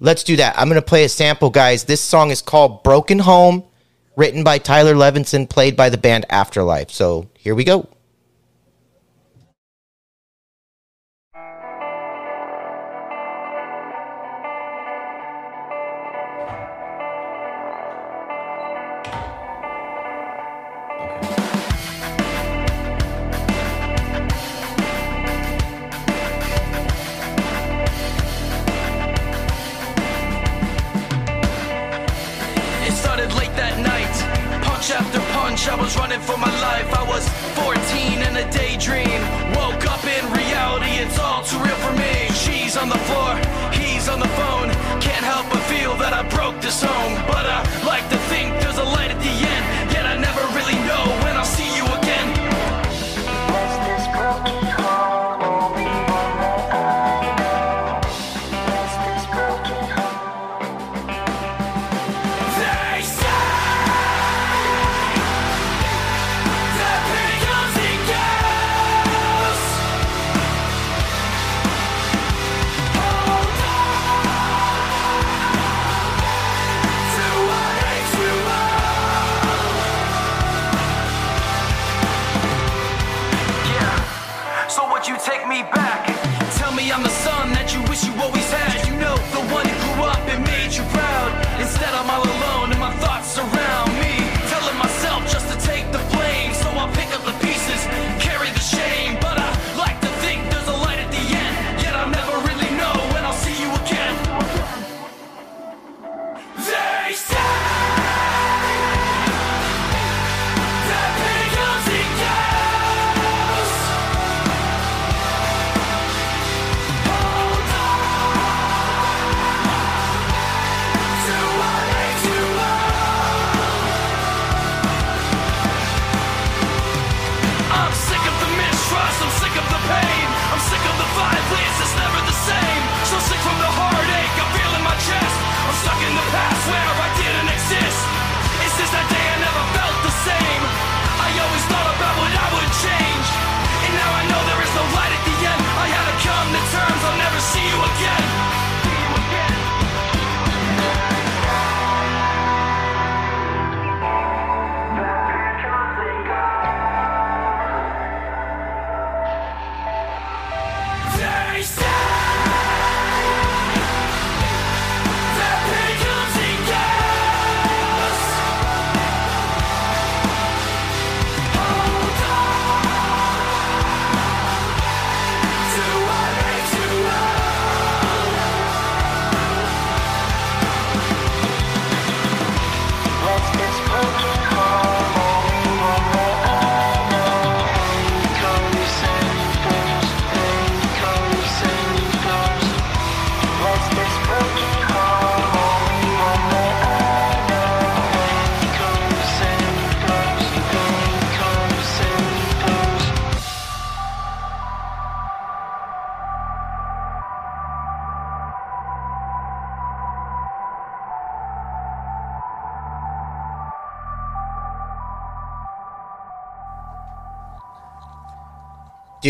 let's 0.00 0.24
do 0.24 0.36
that. 0.36 0.58
I'm 0.58 0.68
gonna 0.68 0.82
play 0.82 1.04
a 1.04 1.08
sample, 1.08 1.50
guys. 1.50 1.84
This 1.84 2.00
song 2.00 2.30
is 2.30 2.42
called 2.42 2.82
"Broken 2.82 3.20
Home," 3.20 3.62
written 4.16 4.42
by 4.42 4.58
Tyler 4.58 4.94
Levenson, 4.94 5.48
played 5.48 5.76
by 5.76 5.88
the 5.88 5.98
band 5.98 6.26
Afterlife. 6.28 6.90
So 6.90 7.28
here 7.38 7.54
we 7.54 7.64
go. 7.64 7.88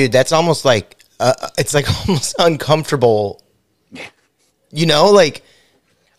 Dude 0.02 0.12
that's 0.12 0.32
almost 0.32 0.64
like 0.64 0.96
uh, 1.20 1.48
it's 1.58 1.74
like 1.74 1.86
almost 2.08 2.34
uncomfortable 2.38 3.42
you 4.70 4.86
know 4.86 5.10
like 5.10 5.42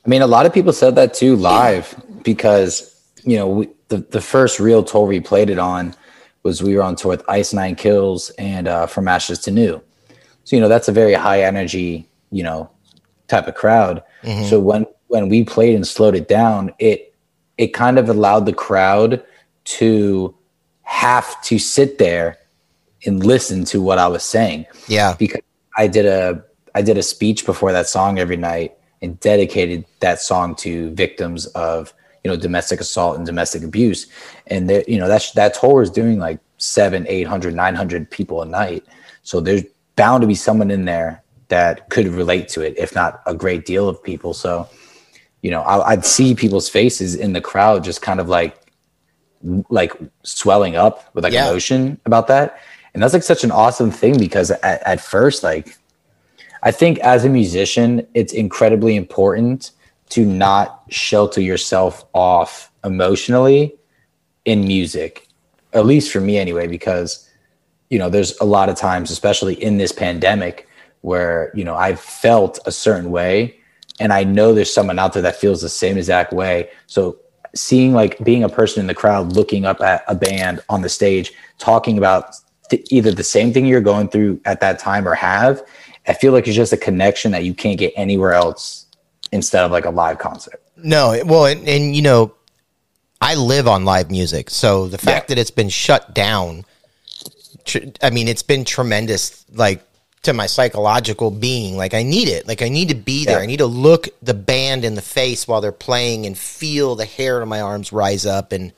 I 0.05 0.09
mean, 0.09 0.21
a 0.21 0.27
lot 0.27 0.45
of 0.45 0.53
people 0.53 0.73
said 0.73 0.95
that 0.95 1.13
too 1.13 1.35
live 1.35 1.93
because 2.23 2.95
you 3.23 3.37
know 3.37 3.47
we, 3.47 3.69
the 3.89 3.97
the 3.97 4.21
first 4.21 4.59
real 4.59 4.83
tour 4.83 5.05
we 5.05 5.19
played 5.19 5.49
it 5.49 5.59
on 5.59 5.93
was 6.43 6.63
we 6.63 6.75
were 6.75 6.81
on 6.81 6.95
tour 6.95 7.09
with 7.09 7.23
Ice 7.29 7.53
Nine 7.53 7.75
Kills 7.75 8.31
and 8.31 8.67
uh, 8.67 8.87
From 8.87 9.07
Ashes 9.07 9.39
to 9.39 9.51
New. 9.51 9.81
So 10.43 10.55
you 10.55 10.61
know 10.61 10.67
that's 10.67 10.87
a 10.87 10.91
very 10.91 11.13
high 11.13 11.43
energy 11.43 12.09
you 12.31 12.43
know 12.43 12.69
type 13.27 13.47
of 13.47 13.55
crowd. 13.55 14.03
So 14.49 14.59
when 14.59 14.87
when 15.07 15.29
we 15.29 15.43
played 15.43 15.75
and 15.75 15.85
slowed 15.85 16.15
it 16.15 16.27
down, 16.27 16.73
it 16.79 17.13
it 17.57 17.67
kind 17.67 17.99
of 17.99 18.09
allowed 18.09 18.47
the 18.47 18.53
crowd 18.53 19.23
to 19.63 20.35
have 20.81 21.39
to 21.43 21.59
sit 21.59 21.99
there 21.99 22.37
and 23.05 23.25
listen 23.25 23.63
to 23.65 23.81
what 23.81 23.97
I 23.97 24.07
was 24.07 24.23
saying. 24.23 24.65
Yeah. 24.87 25.15
Because 25.17 25.41
I 25.77 25.87
did 25.87 26.05
a 26.05 26.43
I 26.75 26.81
did 26.81 26.97
a 26.97 27.03
speech 27.03 27.45
before 27.45 27.71
that 27.71 27.87
song 27.87 28.19
every 28.19 28.37
night 28.37 28.77
and 29.01 29.19
dedicated 29.19 29.85
that 29.99 30.21
song 30.21 30.55
to 30.55 30.91
victims 30.91 31.47
of 31.47 31.93
you 32.23 32.29
know 32.31 32.37
domestic 32.37 32.79
assault 32.79 33.17
and 33.17 33.25
domestic 33.25 33.63
abuse. 33.63 34.07
And 34.47 34.69
there 34.69 34.83
you 34.87 34.97
know 34.99 35.07
that 35.07 35.31
that 35.35 35.53
tour 35.53 35.81
is 35.81 35.89
doing 35.89 36.19
like 36.19 36.39
seven 36.57 37.05
800 37.07 37.53
900 37.55 38.09
people 38.11 38.41
a 38.41 38.45
night. 38.45 38.85
So 39.23 39.39
there's 39.39 39.63
bound 39.95 40.21
to 40.21 40.27
be 40.27 40.35
someone 40.35 40.71
in 40.71 40.85
there 40.85 41.23
that 41.49 41.89
could 41.89 42.07
relate 42.07 42.47
to 42.49 42.61
it 42.61 42.77
if 42.77 42.95
not 42.95 43.21
a 43.25 43.33
great 43.33 43.65
deal 43.65 43.89
of 43.89 44.01
people. 44.03 44.33
So 44.33 44.69
you 45.41 45.49
know 45.49 45.61
I, 45.61 45.93
i'd 45.93 46.05
see 46.05 46.35
people's 46.35 46.69
faces 46.69 47.15
in 47.15 47.33
the 47.33 47.41
crowd 47.41 47.83
just 47.83 47.99
kind 48.03 48.19
of 48.19 48.29
like 48.29 48.55
like 49.71 49.91
swelling 50.21 50.75
up 50.75 51.09
with 51.15 51.23
like 51.23 51.33
Yeah. 51.33 51.49
emotion 51.49 51.99
about 52.05 52.27
that 52.27 52.59
and 52.93 53.01
that's 53.01 53.13
like 53.13 53.23
such 53.23 53.43
an 53.43 53.51
awesome 53.51 53.91
thing 53.91 54.17
because 54.17 54.51
at, 54.51 54.83
at 54.85 55.01
first 55.01 55.43
like 55.43 55.77
i 56.63 56.71
think 56.71 56.99
as 56.99 57.25
a 57.25 57.29
musician 57.29 58.05
it's 58.13 58.33
incredibly 58.33 58.95
important 58.95 59.71
to 60.09 60.25
not 60.25 60.83
shelter 60.89 61.41
yourself 61.41 62.05
off 62.13 62.71
emotionally 62.83 63.75
in 64.45 64.61
music 64.61 65.27
at 65.73 65.85
least 65.85 66.11
for 66.11 66.19
me 66.19 66.37
anyway 66.37 66.67
because 66.67 67.29
you 67.89 67.99
know 67.99 68.09
there's 68.09 68.37
a 68.39 68.45
lot 68.45 68.69
of 68.69 68.75
times 68.75 69.11
especially 69.11 69.61
in 69.61 69.77
this 69.77 69.91
pandemic 69.91 70.67
where 71.01 71.51
you 71.53 71.63
know 71.63 71.75
i've 71.75 71.99
felt 71.99 72.59
a 72.65 72.71
certain 72.71 73.11
way 73.11 73.57
and 73.99 74.11
i 74.11 74.23
know 74.23 74.53
there's 74.53 74.73
someone 74.73 74.99
out 74.99 75.13
there 75.13 75.21
that 75.21 75.35
feels 75.35 75.61
the 75.61 75.69
same 75.69 75.97
exact 75.97 76.33
way. 76.33 76.69
So 76.87 77.19
seeing 77.55 77.93
like 77.93 78.17
being 78.23 78.43
a 78.43 78.49
person 78.49 78.81
in 78.81 78.87
the 78.87 78.93
crowd 78.93 79.33
looking 79.33 79.65
up 79.65 79.81
at 79.81 80.03
a 80.07 80.15
band 80.15 80.61
on 80.69 80.81
the 80.81 80.89
stage 80.89 81.33
talking 81.57 81.97
about 81.97 82.35
th- 82.71 82.87
either 82.89 83.11
the 83.11 83.23
same 83.23 83.53
thing 83.53 83.65
you're 83.67 83.81
going 83.81 84.07
through 84.09 84.41
at 84.45 84.59
that 84.61 84.79
time 84.79 85.07
or 85.07 85.13
have 85.13 85.61
i 86.07 86.13
feel 86.13 86.33
like 86.33 86.47
it's 86.47 86.55
just 86.55 86.73
a 86.73 86.77
connection 86.77 87.31
that 87.31 87.43
you 87.43 87.53
can't 87.53 87.77
get 87.77 87.93
anywhere 87.95 88.33
else 88.33 88.87
instead 89.31 89.63
of 89.63 89.69
like 89.71 89.85
a 89.85 89.91
live 89.91 90.17
concert 90.17 90.59
No, 90.75 91.21
well, 91.25 91.45
and, 91.45 91.67
and 91.69 91.95
you 91.95 92.01
know, 92.01 92.33
I 93.21 93.35
live 93.35 93.67
on 93.67 93.85
live 93.85 94.09
music, 94.09 94.49
so 94.49 94.87
the 94.87 94.97
fact 94.97 95.29
Yeah. 95.29 95.35
that 95.35 95.41
it's 95.41 95.51
been 95.61 95.69
shut 95.69 96.15
down, 96.15 96.65
tr- 97.65 97.93
I 98.01 98.09
mean, 98.09 98.27
it's 98.27 98.41
been 98.43 98.65
tremendous. 98.65 99.45
Like 99.53 99.83
to 100.23 100.33
my 100.33 100.47
psychological 100.47 101.29
being, 101.29 101.77
like 101.77 101.93
I 101.93 102.01
need 102.03 102.27
it. 102.27 102.47
Like 102.47 102.61
I 102.63 102.69
need 102.69 102.89
to 102.89 102.95
be 102.95 103.25
there. 103.25 103.37
Yeah. 103.37 103.43
I 103.43 103.45
need 103.45 103.59
to 103.59 103.67
look 103.67 104.07
the 104.23 104.33
band 104.33 104.83
in 104.85 104.95
the 104.95 105.01
face 105.01 105.47
while 105.47 105.61
they're 105.61 105.71
playing 105.71 106.25
and 106.25 106.35
feel 106.37 106.95
the 106.95 107.05
hair 107.05 107.41
on 107.41 107.47
my 107.47 107.61
arms 107.61 107.91
rise 107.93 108.25
up 108.25 108.51
and 108.51 108.73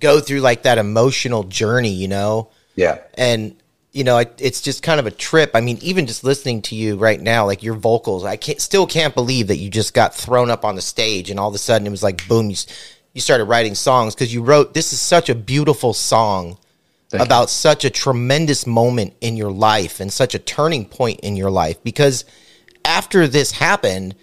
go 0.00 0.20
through 0.20 0.40
like 0.40 0.62
that 0.64 0.78
emotional 0.78 1.44
journey. 1.44 1.92
You 1.92 2.08
know, 2.08 2.50
yeah 2.76 2.98
and 3.14 3.56
you 3.92 4.04
know 4.04 4.18
it, 4.18 4.34
it's 4.38 4.60
just 4.60 4.82
kind 4.82 5.00
of 5.00 5.06
a 5.06 5.10
trip 5.10 5.50
i 5.54 5.60
mean 5.60 5.78
even 5.80 6.06
just 6.06 6.22
listening 6.22 6.60
to 6.62 6.74
you 6.74 6.96
right 6.96 7.20
now 7.20 7.44
like 7.46 7.62
your 7.62 7.74
vocals 7.74 8.24
i 8.24 8.36
can't 8.36 8.60
still 8.60 8.86
can't 8.86 9.14
believe 9.14 9.46
that 9.48 9.56
you 9.56 9.68
just 9.70 9.94
got 9.94 10.14
thrown 10.14 10.50
up 10.50 10.64
on 10.64 10.74
the 10.76 10.82
stage 10.82 11.30
and 11.30 11.40
all 11.40 11.48
of 11.48 11.54
a 11.54 11.58
sudden 11.58 11.86
it 11.86 11.90
was 11.90 12.02
like 12.02 12.26
boom 12.28 12.50
you, 12.50 12.56
you 13.14 13.20
started 13.20 13.44
writing 13.46 13.74
songs 13.74 14.14
because 14.14 14.32
you 14.32 14.42
wrote 14.42 14.74
this 14.74 14.92
is 14.92 15.00
such 15.00 15.28
a 15.30 15.34
beautiful 15.34 15.92
song 15.94 16.58
Thank 17.08 17.20
you. 17.20 17.24
about 17.26 17.48
such 17.50 17.84
a 17.84 17.90
tremendous 17.90 18.66
moment 18.66 19.14
in 19.20 19.36
your 19.36 19.50
life 19.52 20.00
and 20.00 20.12
such 20.12 20.34
a 20.34 20.38
turning 20.38 20.84
point 20.84 21.20
in 21.20 21.34
your 21.36 21.50
life 21.50 21.82
because 21.82 22.24
after 22.84 23.26
this 23.26 23.52
happened 23.52 24.14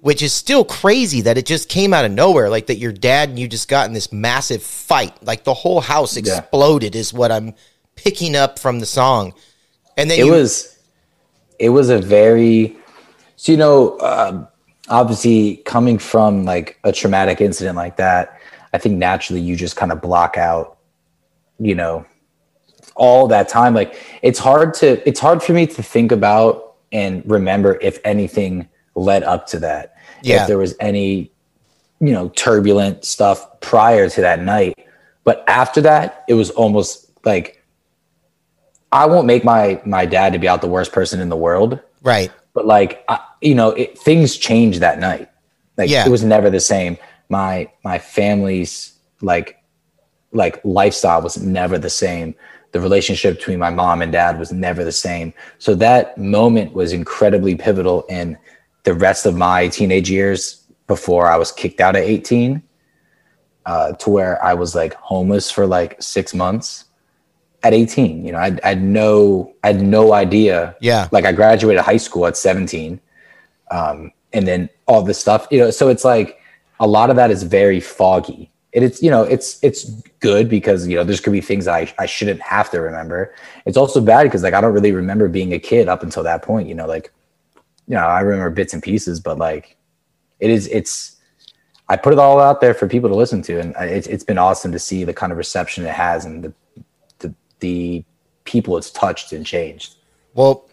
which 0.00 0.22
is 0.22 0.32
still 0.32 0.64
crazy 0.64 1.22
that 1.22 1.36
it 1.38 1.46
just 1.46 1.68
came 1.68 1.92
out 1.94 2.04
of 2.04 2.12
nowhere 2.12 2.48
like 2.50 2.66
that 2.66 2.76
your 2.76 2.92
dad 2.92 3.30
and 3.30 3.38
you 3.38 3.48
just 3.48 3.68
got 3.68 3.86
in 3.88 3.92
this 3.94 4.12
massive 4.12 4.62
fight 4.62 5.20
like 5.22 5.44
the 5.44 5.54
whole 5.54 5.80
house 5.80 6.16
Yeah. 6.16 6.38
exploded 6.38 6.94
is 6.94 7.12
what 7.12 7.32
i'm 7.32 7.54
picking 8.02 8.36
up 8.36 8.58
from 8.58 8.80
the 8.80 8.86
song 8.86 9.34
and 9.96 10.10
then 10.10 10.18
it 10.18 10.26
you, 10.26 10.32
was 10.32 10.78
it 11.58 11.70
was 11.70 11.90
a 11.90 11.98
very 11.98 12.76
so 13.36 13.52
you 13.52 13.58
know 13.58 13.98
um, 14.00 14.48
obviously 14.88 15.56
coming 15.64 15.98
from 15.98 16.44
like 16.44 16.78
a 16.84 16.92
traumatic 16.92 17.40
incident 17.40 17.76
like 17.76 17.96
that 17.96 18.40
i 18.72 18.78
think 18.78 18.96
naturally 18.96 19.40
you 19.40 19.56
just 19.56 19.76
kind 19.76 19.92
of 19.92 20.00
block 20.00 20.36
out 20.36 20.78
you 21.58 21.74
know 21.74 22.04
all 22.94 23.28
that 23.28 23.48
time 23.48 23.74
like 23.74 24.00
it's 24.22 24.38
hard 24.38 24.74
to 24.74 25.06
it's 25.08 25.20
hard 25.20 25.42
for 25.42 25.52
me 25.52 25.66
to 25.66 25.82
think 25.82 26.12
about 26.12 26.68
and 26.92 27.22
remember 27.30 27.78
if 27.82 27.98
anything 28.04 28.68
led 28.94 29.22
up 29.22 29.46
to 29.48 29.58
that. 29.60 29.96
Yeah. 30.22 30.42
If 30.42 30.48
there 30.48 30.58
was 30.58 30.74
any, 30.80 31.30
you 32.00 32.12
know, 32.12 32.28
turbulent 32.30 33.04
stuff 33.04 33.60
prior 33.60 34.08
to 34.08 34.20
that 34.20 34.42
night. 34.42 34.74
But 35.24 35.44
after 35.46 35.80
that, 35.82 36.24
it 36.28 36.34
was 36.34 36.50
almost 36.50 37.10
like 37.24 37.57
I 38.92 39.06
won't 39.06 39.26
make 39.26 39.44
my 39.44 39.80
my 39.84 40.06
dad 40.06 40.32
to 40.32 40.38
be 40.38 40.48
out 40.48 40.60
the 40.60 40.68
worst 40.68 40.92
person 40.92 41.20
in 41.20 41.28
the 41.28 41.36
world, 41.36 41.80
Right. 42.02 42.30
but 42.54 42.66
like 42.66 43.04
I, 43.08 43.20
you 43.40 43.54
know, 43.54 43.70
it, 43.70 43.98
things 43.98 44.36
changed 44.36 44.80
that 44.80 44.98
night. 44.98 45.28
Like 45.76 45.90
Yeah. 45.90 46.06
it 46.06 46.10
was 46.10 46.24
never 46.24 46.50
the 46.50 46.60
same. 46.60 46.96
My 47.28 47.70
my 47.84 47.98
family's 47.98 48.92
like 49.20 49.62
like 50.32 50.60
lifestyle 50.64 51.22
was 51.22 51.36
never 51.38 51.78
the 51.78 51.90
same. 51.90 52.34
The 52.72 52.80
relationship 52.80 53.36
between 53.38 53.58
my 53.58 53.70
mom 53.70 54.02
and 54.02 54.12
dad 54.12 54.38
was 54.38 54.52
never 54.52 54.84
the 54.84 54.92
same. 54.92 55.32
So 55.58 55.74
that 55.76 56.18
moment 56.18 56.74
was 56.74 56.92
incredibly 56.92 57.54
pivotal 57.54 58.04
in 58.10 58.36
the 58.84 58.92
rest 58.94 59.24
of 59.26 59.34
my 59.36 59.68
teenage 59.68 60.10
years 60.10 60.64
before 60.86 61.26
I 61.28 61.36
was 61.36 61.50
kicked 61.52 61.80
out 61.80 61.96
at 61.96 62.04
18 62.04 62.62
uh, 63.66 63.92
to 63.92 64.10
where 64.10 64.42
I 64.44 64.54
was 64.54 64.74
like 64.74 64.94
homeless 64.94 65.50
for 65.50 65.66
like 65.66 66.00
six 66.02 66.34
months 66.34 66.84
at 67.62 67.74
18. 67.74 68.24
You 68.24 68.32
know, 68.32 68.38
I, 68.38 68.58
had 68.62 68.82
no, 68.82 69.54
I 69.64 69.68
had 69.68 69.82
no 69.82 70.12
idea. 70.12 70.76
Yeah. 70.80 71.08
Like 71.10 71.24
I 71.24 71.32
graduated 71.32 71.82
high 71.82 71.96
school 71.96 72.26
at 72.26 72.36
17. 72.36 73.00
Um, 73.70 74.12
and 74.32 74.46
then 74.46 74.68
all 74.86 75.02
this 75.02 75.18
stuff, 75.18 75.46
you 75.50 75.58
know, 75.58 75.70
so 75.70 75.88
it's 75.88 76.04
like 76.04 76.40
a 76.80 76.86
lot 76.86 77.10
of 77.10 77.16
that 77.16 77.30
is 77.30 77.42
very 77.42 77.80
foggy. 77.80 78.50
And 78.74 78.84
it's, 78.84 79.02
you 79.02 79.10
know, 79.10 79.22
it's, 79.22 79.62
it's 79.62 79.84
good 80.20 80.48
because, 80.48 80.86
you 80.86 80.96
know, 80.96 81.04
there's 81.04 81.20
could 81.20 81.32
be 81.32 81.40
things 81.40 81.66
I, 81.66 81.92
I 81.98 82.06
shouldn't 82.06 82.40
have 82.42 82.70
to 82.70 82.80
remember. 82.80 83.34
It's 83.64 83.76
also 83.76 84.00
bad 84.00 84.24
because 84.24 84.42
like, 84.42 84.54
I 84.54 84.60
don't 84.60 84.74
really 84.74 84.92
remember 84.92 85.28
being 85.28 85.52
a 85.54 85.58
kid 85.58 85.88
up 85.88 86.02
until 86.02 86.22
that 86.24 86.42
point, 86.42 86.68
you 86.68 86.74
know, 86.74 86.86
like, 86.86 87.12
you 87.86 87.94
know, 87.94 88.00
I 88.00 88.20
remember 88.20 88.50
bits 88.50 88.74
and 88.74 88.82
pieces, 88.82 89.20
but 89.20 89.38
like 89.38 89.76
it 90.38 90.50
is, 90.50 90.68
it's, 90.68 91.16
I 91.88 91.96
put 91.96 92.12
it 92.12 92.18
all 92.18 92.38
out 92.38 92.60
there 92.60 92.74
for 92.74 92.86
people 92.86 93.08
to 93.08 93.16
listen 93.16 93.40
to. 93.42 93.58
And 93.58 93.74
it's, 93.78 94.06
it's 94.06 94.24
been 94.24 94.36
awesome 94.36 94.72
to 94.72 94.78
see 94.78 95.04
the 95.04 95.14
kind 95.14 95.32
of 95.32 95.38
reception 95.38 95.86
it 95.86 95.94
has 95.94 96.26
and 96.26 96.44
the, 96.44 96.52
the, 97.60 98.04
people 98.44 98.76
it's 98.78 98.90
touched 98.90 99.32
and 99.32 99.44
changed. 99.44 99.94
Well, 100.34 100.64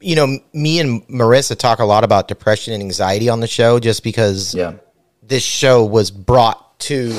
you 0.00 0.16
know, 0.16 0.38
me 0.52 0.80
and 0.80 1.06
Marissa 1.08 1.56
talk 1.56 1.78
a 1.78 1.84
lot 1.84 2.04
about 2.04 2.28
depression 2.28 2.74
and 2.74 2.82
anxiety 2.82 3.28
on 3.28 3.40
the 3.40 3.46
show 3.46 3.78
just 3.78 4.02
because 4.02 4.54
Yeah. 4.54 4.74
this 5.22 5.42
show 5.42 5.84
was 5.84 6.10
brought 6.10 6.78
to 6.80 7.14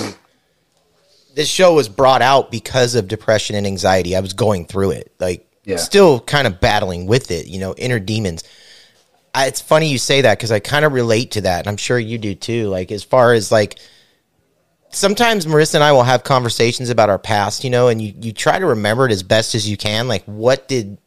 this 1.36 1.48
show 1.50 1.74
was 1.74 1.90
brought 1.90 2.22
out 2.22 2.52
because 2.52 2.94
of 2.94 3.08
depression 3.08 3.56
and 3.56 3.66
anxiety. 3.66 4.16
I 4.16 4.20
was 4.20 4.34
going 4.34 4.66
through 4.66 4.92
it, 4.92 5.12
like 5.20 5.48
Yeah. 5.66 5.78
still 5.78 6.20
kind 6.20 6.46
of 6.46 6.60
battling 6.60 7.08
with 7.08 7.32
it, 7.32 7.48
you 7.48 7.58
know, 7.60 7.74
inner 7.76 8.00
demons. 8.00 8.44
I, 9.34 9.48
it's 9.48 9.60
funny 9.62 9.88
you 9.88 9.98
say 9.98 10.22
that 10.22 10.38
because 10.38 10.52
I 10.52 10.60
kind 10.60 10.86
of 10.86 10.94
relate 10.94 11.32
to 11.32 11.42
that, 11.42 11.60
and 11.62 11.68
I'm 11.68 11.78
sure 11.78 11.98
you 11.98 12.20
do 12.20 12.36
too. 12.36 12.68
Like 12.68 12.92
as 12.92 13.04
far 13.04 13.34
as 13.34 13.52
like 13.52 13.80
sometimes 14.94 15.46
Marissa 15.46 15.76
and 15.76 15.84
I 15.84 15.92
will 15.92 16.04
have 16.04 16.24
conversations 16.24 16.90
about 16.90 17.10
our 17.10 17.20
past, 17.20 17.64
you 17.64 17.70
know, 17.70 17.88
and 17.88 18.02
you 18.02 18.14
you 18.22 18.32
try 18.32 18.60
to 18.60 18.66
remember 18.66 19.06
it 19.06 19.12
as 19.12 19.24
best 19.24 19.56
as 19.56 19.68
you 19.70 19.78
can. 19.78 20.08
Like 20.08 20.24
what 20.26 20.68
did 20.68 20.98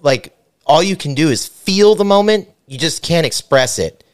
like 0.00 0.36
all 0.66 0.82
you 0.82 0.96
can 0.96 1.14
do 1.14 1.28
is 1.28 1.46
feel 1.46 1.94
the 1.94 2.04
moment. 2.04 2.48
You 2.66 2.78
just 2.78 3.02
can't 3.02 3.26
express 3.26 3.78
it. 3.78 4.04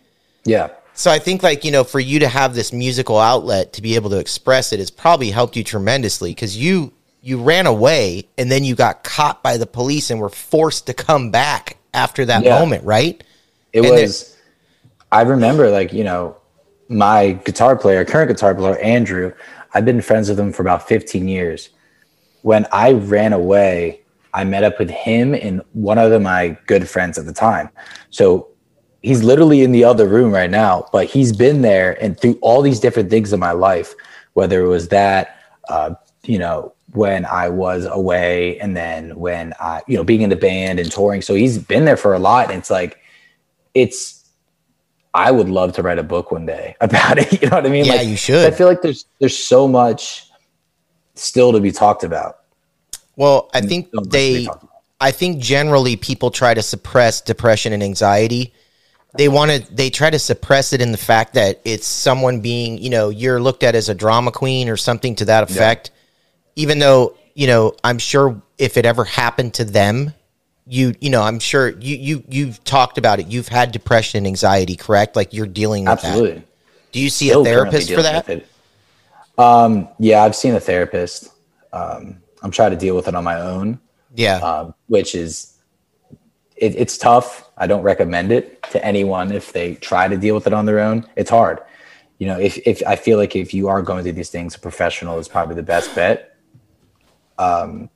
Yeah. 0.45 0.69
So 0.97 1.11
I 1.11 1.19
think 1.19 1.43
like, 1.43 1.65
you 1.65 1.73
know, 1.73 1.83
for 1.83 1.99
you 1.99 2.21
to 2.21 2.29
have 2.29 2.55
this 2.55 2.73
musical 2.73 3.19
outlet 3.19 3.73
to 3.73 3.83
be 3.83 3.97
able 3.97 4.11
to 4.11 4.19
express 4.19 4.73
it 4.73 4.79
has 4.79 4.91
probably 4.91 5.31
helped 5.31 5.57
you 5.57 5.65
tremendously 5.65 6.31
because 6.31 6.57
you 6.57 6.93
you 7.21 7.43
ran 7.43 7.67
away 7.67 8.29
and 8.39 8.51
then 8.53 8.65
you 8.65 8.75
got 8.75 9.03
caught 9.03 9.43
by 9.43 9.57
the 9.57 9.67
police 9.67 10.11
and 10.11 10.21
were 10.21 10.29
forced 10.29 10.87
to 10.87 10.95
come 10.95 11.31
back 11.31 11.79
after 11.95 12.25
that 12.27 12.45
Yeah. 12.45 12.59
moment, 12.59 12.85
right? 12.85 13.25
It 13.73 13.81
And 13.81 13.91
was, 13.91 14.37
I 15.11 15.23
remember 15.23 15.71
like, 15.71 15.93
you 15.93 16.05
know, 16.05 16.37
my 16.89 17.33
guitar 17.45 17.77
player, 17.77 18.05
current 18.05 18.29
guitar 18.29 18.55
player, 18.55 18.79
Andrew, 18.79 19.33
I've 19.73 19.85
been 19.85 20.01
friends 20.01 20.29
with 20.29 20.39
him 20.39 20.53
for 20.53 20.63
about 20.63 20.87
15 20.87 21.27
years. 21.27 21.71
When 22.43 22.67
I 22.73 22.93
ran 22.93 23.33
away, 23.33 24.03
I 24.33 24.45
met 24.45 24.65
up 24.65 24.79
with 24.79 24.91
him 24.91 25.35
and 25.35 25.63
one 25.73 25.99
of 25.99 26.21
my 26.21 26.59
good 26.67 26.89
friends 26.89 27.19
at 27.19 27.25
the 27.25 27.33
time. 27.33 27.71
So 28.11 28.49
he's 29.03 29.23
literally 29.23 29.63
in 29.63 29.73
the 29.73 29.85
other 29.85 30.09
room 30.09 30.33
right 30.33 30.51
now, 30.51 30.89
but 30.93 31.07
he's 31.07 31.33
been 31.33 31.63
there 31.63 32.03
and 32.03 32.19
through 32.19 32.39
all 32.43 32.63
these 32.63 32.81
different 32.81 33.11
things 33.11 33.33
in 33.33 33.41
my 33.41 33.53
life, 33.53 33.95
whether 34.35 34.63
it 34.63 34.69
was 34.69 34.89
that, 34.89 35.39
uh, 35.69 35.95
you 36.25 36.39
know, 36.39 36.73
when 36.93 37.25
I 37.27 37.49
was 37.49 37.87
away 37.87 38.59
and 38.61 38.77
then 38.77 39.17
when 39.17 39.53
I, 39.59 39.83
you 39.89 39.97
know, 39.97 40.05
being 40.05 40.23
in 40.23 40.31
the 40.31 40.37
band 40.37 40.79
and 40.79 40.91
touring. 40.91 41.23
So 41.23 41.35
he's 41.35 41.59
been 41.59 41.85
there 41.85 41.97
for 41.97 42.15
a 42.15 42.19
lot. 42.19 42.51
And 42.51 42.59
it's 42.59 42.71
like, 42.71 42.99
it's, 43.75 44.14
I 45.15 45.31
would 45.31 45.49
love 45.49 45.73
to 45.75 45.83
write 45.83 45.99
a 45.99 46.03
book 46.03 46.33
one 46.33 46.45
day 46.45 46.77
about 46.81 47.19
it. 47.19 47.41
You 47.41 47.49
know 47.49 47.57
what 47.57 47.67
I 47.67 47.71
mean? 47.71 47.85
Yeah, 47.85 47.95
like, 47.95 48.09
you 48.09 48.17
should. 48.17 48.53
I 48.53 48.55
feel 48.55 48.67
like 48.67 48.83
there's, 48.83 49.07
there's 49.21 49.37
so 49.37 49.69
much 49.69 50.31
still 51.15 51.53
to 51.53 51.61
be 51.61 51.71
talked 51.71 52.05
about. 52.05 52.41
Well, 53.17 53.49
I 53.55 53.61
think 53.61 53.87
so 53.87 53.97
much 53.97 54.05
to 54.05 54.11
be 54.11 54.47
they. 54.47 54.49
I 55.01 55.11
think 55.11 55.41
generally 55.41 55.97
people 55.97 56.31
try 56.31 56.55
to 56.55 56.63
suppress 56.63 57.21
depression 57.21 57.73
and 57.73 57.83
anxiety. 57.83 58.55
They 59.17 59.29
want 59.29 59.51
to 59.51 59.75
they 59.75 59.91
try 59.91 60.11
to 60.11 60.19
suppress 60.19 60.73
it 60.73 60.81
in 60.81 60.91
the 60.91 60.99
fact 60.99 61.35
that 61.35 61.61
it's 61.65 61.87
someone 61.87 62.41
being, 62.41 62.79
you 62.79 62.91
know, 62.91 63.11
you're 63.11 63.41
looked 63.41 63.63
at 63.63 63.75
as 63.75 63.89
a 63.89 63.95
drama 63.95 64.33
queen 64.33 64.69
or 64.69 64.77
something 64.77 65.15
to 65.17 65.27
that 65.27 65.49
effect. 65.49 65.91
Even 66.57 66.79
though, 66.79 67.17
you 67.35 67.47
know, 67.47 67.75
I'm 67.85 67.99
sure 67.99 68.41
if 68.59 68.77
it 68.77 68.87
ever 68.87 69.05
happened 69.05 69.55
to 69.55 69.65
them, 69.65 70.15
you 70.67 70.95
you 71.01 71.11
know, 71.11 71.23
I'm 71.23 71.39
sure 71.39 71.71
you 71.71 71.97
you 71.97 72.25
you've 72.29 72.63
talked 72.65 72.99
about 72.99 73.21
it. 73.21 73.27
You've 73.29 73.49
had 73.49 73.73
depression 73.73 74.19
and 74.19 74.27
anxiety, 74.27 74.77
correct? 74.77 75.17
Like 75.17 75.33
you're 75.33 75.47
dealing 75.47 75.85
with 75.85 76.05
Absolutely. 76.05 76.35
that. 76.35 76.47
Do 76.93 77.01
you 77.01 77.11
see 77.11 77.29
Still 77.29 77.43
a 77.43 77.45
therapist 77.45 77.93
for 77.93 78.03
that? 78.03 78.45
Um, 79.37 79.89
yeah, 79.99 80.23
I've 80.23 80.37
seen 80.37 80.55
a 80.55 80.61
therapist. 80.61 81.31
Um, 81.73 82.19
I'm 82.43 82.51
trying 82.51 82.71
to 82.71 82.77
deal 82.77 82.95
with 82.95 83.09
it 83.09 83.15
on 83.15 83.25
my 83.25 83.41
own, 83.41 83.81
Yeah. 84.15 84.37
um, 84.37 84.75
which 84.87 85.15
is 85.15 85.59
it, 86.57 86.77
it's 86.77 86.97
tough. 86.97 87.51
I 87.57 87.67
don't 87.67 87.83
recommend 87.83 88.31
it 88.31 88.63
to 88.71 88.85
anyone 88.85 89.33
if 89.33 89.53
they 89.53 89.75
try 89.77 90.07
to 90.07 90.17
deal 90.17 90.35
with 90.35 90.47
it 90.47 90.53
on 90.53 90.67
their 90.67 90.79
own. 90.79 91.07
It's 91.17 91.31
hard. 91.31 91.61
You 92.19 92.29
know, 92.29 92.39
if, 92.39 92.59
if 92.65 92.81
I 92.87 92.95
feel 92.95 93.19
like 93.19 93.35
if 93.35 93.53
you 93.53 93.67
are 93.69 93.83
going 93.83 94.05
through 94.05 94.13
these 94.13 94.31
things, 94.31 94.55
a 94.55 94.61
professional 94.61 95.19
is 95.19 95.27
probably 95.27 95.57
the 95.57 95.65
best 95.65 95.95
bet. 95.97 96.37
Um, 97.39 97.91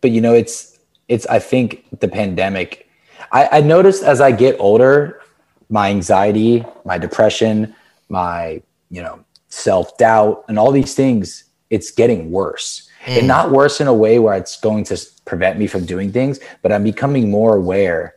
but 0.00 0.12
you 0.12 0.20
know, 0.20 0.34
it's 0.34 0.73
it's. 1.08 1.26
I 1.26 1.38
think 1.38 1.86
the 2.00 2.08
pandemic. 2.08 2.88
I, 3.32 3.58
I 3.58 3.60
noticed 3.60 4.02
as 4.02 4.20
I 4.20 4.32
get 4.32 4.56
older, 4.58 5.20
my 5.68 5.90
anxiety, 5.90 6.64
my 6.84 6.98
depression, 6.98 7.74
my 8.08 8.62
you 8.90 9.02
know 9.02 9.24
self 9.48 9.96
doubt, 9.98 10.44
and 10.48 10.58
all 10.58 10.72
these 10.72 10.94
things, 10.94 11.44
it's 11.70 11.90
getting 11.90 12.30
worse. 12.30 12.88
And 13.06 13.24
mm. 13.24 13.26
not 13.26 13.50
worse 13.50 13.80
in 13.80 13.86
a 13.86 13.92
way 13.92 14.18
where 14.18 14.34
it's 14.34 14.58
going 14.58 14.84
to 14.84 14.98
prevent 15.26 15.58
me 15.58 15.66
from 15.66 15.84
doing 15.84 16.10
things, 16.10 16.40
but 16.62 16.72
I'm 16.72 16.84
becoming 16.84 17.30
more 17.30 17.56
aware 17.56 18.14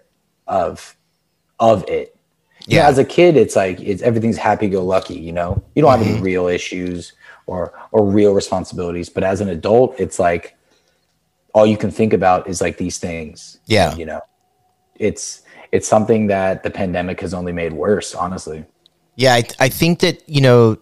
of 0.47 0.95
of 1.59 1.87
it. 1.89 2.15
Yeah. 2.67 2.81
Yeah. 2.81 2.89
as 2.89 2.97
a 2.97 3.05
kid, 3.05 3.37
it's 3.37 3.55
like 3.55 3.79
it's 3.79 4.01
everything's 4.01 4.37
happy 4.37 4.67
go 4.69 4.83
lucky. 4.83 5.15
You 5.15 5.31
know, 5.31 5.63
you 5.75 5.81
don't 5.81 5.91
have 5.91 6.01
any 6.01 6.15
mm-hmm. 6.15 6.23
real 6.23 6.47
issues 6.47 7.13
or 7.45 7.73
or 7.91 8.05
real 8.05 8.33
responsibilities. 8.33 9.09
But 9.09 9.23
as 9.23 9.41
an 9.41 9.49
adult, 9.49 9.99
it's 9.99 10.19
like 10.19 10.56
all 11.57 11.65
you 11.65 11.77
can 11.77 11.89
think 11.89 12.13
about 12.13 12.47
is 12.47 12.61
like 12.61 12.77
these 12.77 12.99
things. 12.99 13.59
Yeah. 13.65 13.95
you 13.95 14.05
know, 14.05 14.21
it's 14.95 15.41
it's 15.71 15.87
something 15.87 16.27
that 16.27 16.61
the 16.63 16.69
pandemic 16.69 17.19
has 17.21 17.33
only 17.33 17.51
made 17.51 17.73
worse. 17.73 18.13
Honestly, 18.13 18.63
Yeah, 19.15 19.33
I, 19.33 19.43
I 19.59 19.69
think 19.69 19.99
that 19.99 20.21
you 20.29 20.41
know, 20.41 20.77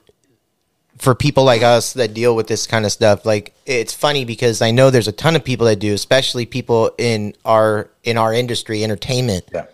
for 0.97 1.15
people 1.15 1.43
like 1.45 1.63
us 1.63 1.93
that 1.93 2.13
deal 2.13 2.35
with 2.35 2.47
this 2.47 2.67
kind 2.67 2.85
of 2.85 2.91
stuff, 2.91 3.25
like 3.25 3.53
it's 3.65 3.93
funny 3.93 4.25
because 4.25 4.61
I 4.61 4.71
know 4.71 4.89
there's 4.89 5.07
a 5.07 5.13
ton 5.13 5.35
of 5.35 5.43
people 5.45 5.65
that 5.67 5.79
do, 5.79 5.93
especially 5.93 6.45
people 6.45 6.91
in 6.97 7.33
our 7.45 7.89
in 8.03 8.17
our 8.17 8.33
industry, 8.33 8.83
entertainment, 8.83 9.45
yeah, 9.53 9.65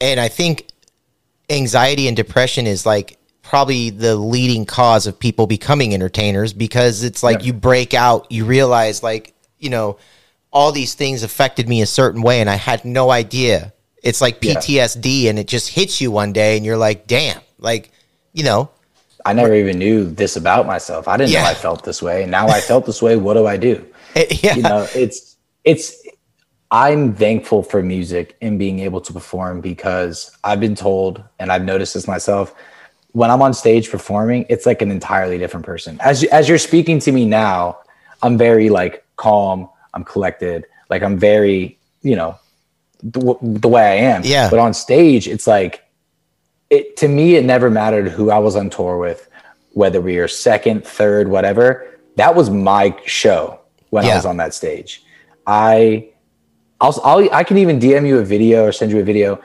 and 0.00 0.18
I 0.18 0.28
think 0.28 0.68
anxiety 1.50 2.08
and 2.08 2.16
depression 2.16 2.66
is 2.66 2.86
like 2.86 3.18
probably 3.42 3.90
the 3.90 4.16
leading 4.16 4.64
cause 4.64 5.06
of 5.06 5.18
people 5.18 5.46
becoming 5.46 5.92
entertainers 5.92 6.52
because 6.54 7.02
it's 7.02 7.22
like 7.22 7.40
Yeah. 7.40 7.46
you 7.46 7.52
break 7.52 7.92
out, 7.92 8.30
you 8.32 8.46
realize 8.46 9.02
like 9.02 9.34
you 9.58 9.68
know 9.68 9.98
all 10.52 10.72
these 10.72 10.94
things 10.94 11.22
affected 11.22 11.68
me 11.68 11.82
a 11.82 11.86
certain 11.86 12.22
way, 12.22 12.40
and 12.40 12.50
I 12.50 12.56
had 12.56 12.84
no 12.84 13.10
idea. 13.10 13.72
It's 14.02 14.20
like 14.20 14.42
Yeah. 14.42 14.54
PTSD, 14.54 15.28
and 15.28 15.38
it 15.38 15.46
just 15.46 15.68
hits 15.70 16.00
you 16.00 16.10
one 16.10 16.32
day, 16.32 16.56
and 16.56 16.64
you're 16.66 16.76
like, 16.76 17.06
damn, 17.06 17.40
like 17.58 17.90
you 18.32 18.44
know. 18.44 18.70
I 19.26 19.32
never 19.34 19.54
even 19.54 19.78
knew 19.78 20.04
this 20.04 20.36
about 20.36 20.66
myself. 20.66 21.06
I 21.06 21.16
didn't 21.18 21.30
Yeah. 21.32 21.42
know 21.42 21.50
I 21.50 21.54
felt 21.54 21.84
this 21.84 22.00
way, 22.02 22.22
and 22.22 22.30
now 22.30 22.48
I 22.48 22.60
felt 22.60 22.86
this 22.86 23.02
way. 23.02 23.16
What 23.16 23.34
do 23.34 23.46
I 23.46 23.56
do? 23.56 23.84
It- 24.14 24.42
yeah. 24.42 24.54
you 24.56 24.62
know 24.62 24.86
it's 24.94 25.36
it's 25.62 25.94
i'm 26.72 27.14
thankful 27.14 27.62
for 27.62 27.80
music 27.82 28.36
and 28.40 28.58
being 28.58 28.78
able 28.80 29.00
to 29.00 29.12
perform 29.12 29.60
because 29.60 30.36
i've 30.42 30.58
been 30.58 30.74
told 30.74 31.22
and 31.38 31.52
i've 31.52 31.64
noticed 31.64 31.94
this 31.94 32.08
myself 32.08 32.52
when 33.12 33.30
i'm 33.30 33.40
on 33.42 33.52
stage 33.54 33.88
performing 33.90 34.46
it's 34.48 34.66
like 34.66 34.82
an 34.82 34.90
entirely 34.90 35.36
different 35.38 35.64
person 35.66 35.96
as 36.00 36.22
you- 36.22 36.28
as 36.32 36.48
you're 36.48 36.58
speaking 36.58 36.98
to 36.98 37.12
me 37.12 37.24
now 37.24 37.78
i'm 38.22 38.36
very 38.38 38.68
like 38.68 39.04
calm 39.16 39.68
i'm 39.94 40.04
collected 40.04 40.64
like 40.88 41.02
i'm 41.02 41.18
very 41.18 41.78
you 42.02 42.16
know 42.16 42.38
the, 43.02 43.36
the 43.40 43.68
way 43.68 43.82
I 43.82 43.94
am. 44.14 44.22
Yeah. 44.24 44.50
But 44.50 44.58
on 44.58 44.74
stage, 44.74 45.28
it's 45.28 45.46
like 45.46 45.84
it 46.68 46.96
to 46.98 47.08
me. 47.08 47.36
It 47.36 47.44
never 47.44 47.70
mattered 47.70 48.08
who 48.08 48.30
I 48.30 48.38
was 48.38 48.56
on 48.56 48.70
tour 48.70 48.98
with, 48.98 49.28
whether 49.72 50.00
we 50.00 50.18
were 50.18 50.28
second, 50.28 50.84
third, 50.84 51.28
whatever. 51.28 51.98
That 52.16 52.34
was 52.34 52.50
my 52.50 52.96
show 53.06 53.60
when 53.90 54.04
Yeah. 54.04 54.12
I 54.12 54.16
was 54.16 54.26
on 54.26 54.36
that 54.38 54.54
stage. 54.54 55.02
I, 55.46 56.10
I'll, 56.80 56.98
I'll, 57.02 57.34
I 57.34 57.44
can 57.44 57.58
even 57.58 57.78
DM 57.78 58.06
you 58.06 58.18
a 58.18 58.24
video 58.24 58.64
or 58.64 58.72
send 58.72 58.92
you 58.92 59.00
a 59.00 59.02
video. 59.02 59.42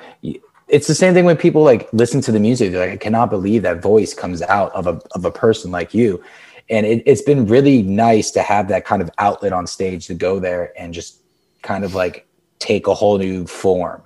It's 0.67 0.88
the 0.88 0.95
same 0.95 1.13
thing 1.13 1.25
when 1.25 1.38
people 1.38 1.63
like 1.63 1.88
listen 1.93 2.21
to 2.21 2.31
the 2.31 2.39
music. 2.39 2.71
They're 2.71 2.86
like, 2.86 2.93
I 2.93 2.97
cannot 2.97 3.29
believe 3.29 3.62
that 3.63 3.81
voice 3.81 4.13
comes 4.13 4.41
out 4.41 4.73
of 4.73 4.88
a 4.88 4.99
of 5.12 5.25
a 5.25 5.31
person 5.31 5.71
like 5.71 5.93
you. 5.93 6.23
And 6.69 6.86
it, 6.86 7.04
it's 7.06 7.21
been 7.21 7.45
really 7.45 7.84
nice 7.84 8.32
to 8.32 8.41
have 8.41 8.67
that 8.69 8.86
kind 8.86 9.01
of 9.01 9.10
outlet 9.17 9.54
on 9.54 9.67
stage 9.67 10.08
to 10.08 10.13
go 10.13 10.39
there 10.39 10.73
and 10.78 10.93
just 10.93 11.21
kind 11.62 11.84
of 11.84 11.93
like 11.93 12.28
take 12.60 12.88
a 12.88 12.93
whole 12.93 13.17
new 13.17 13.45
form, 13.45 14.01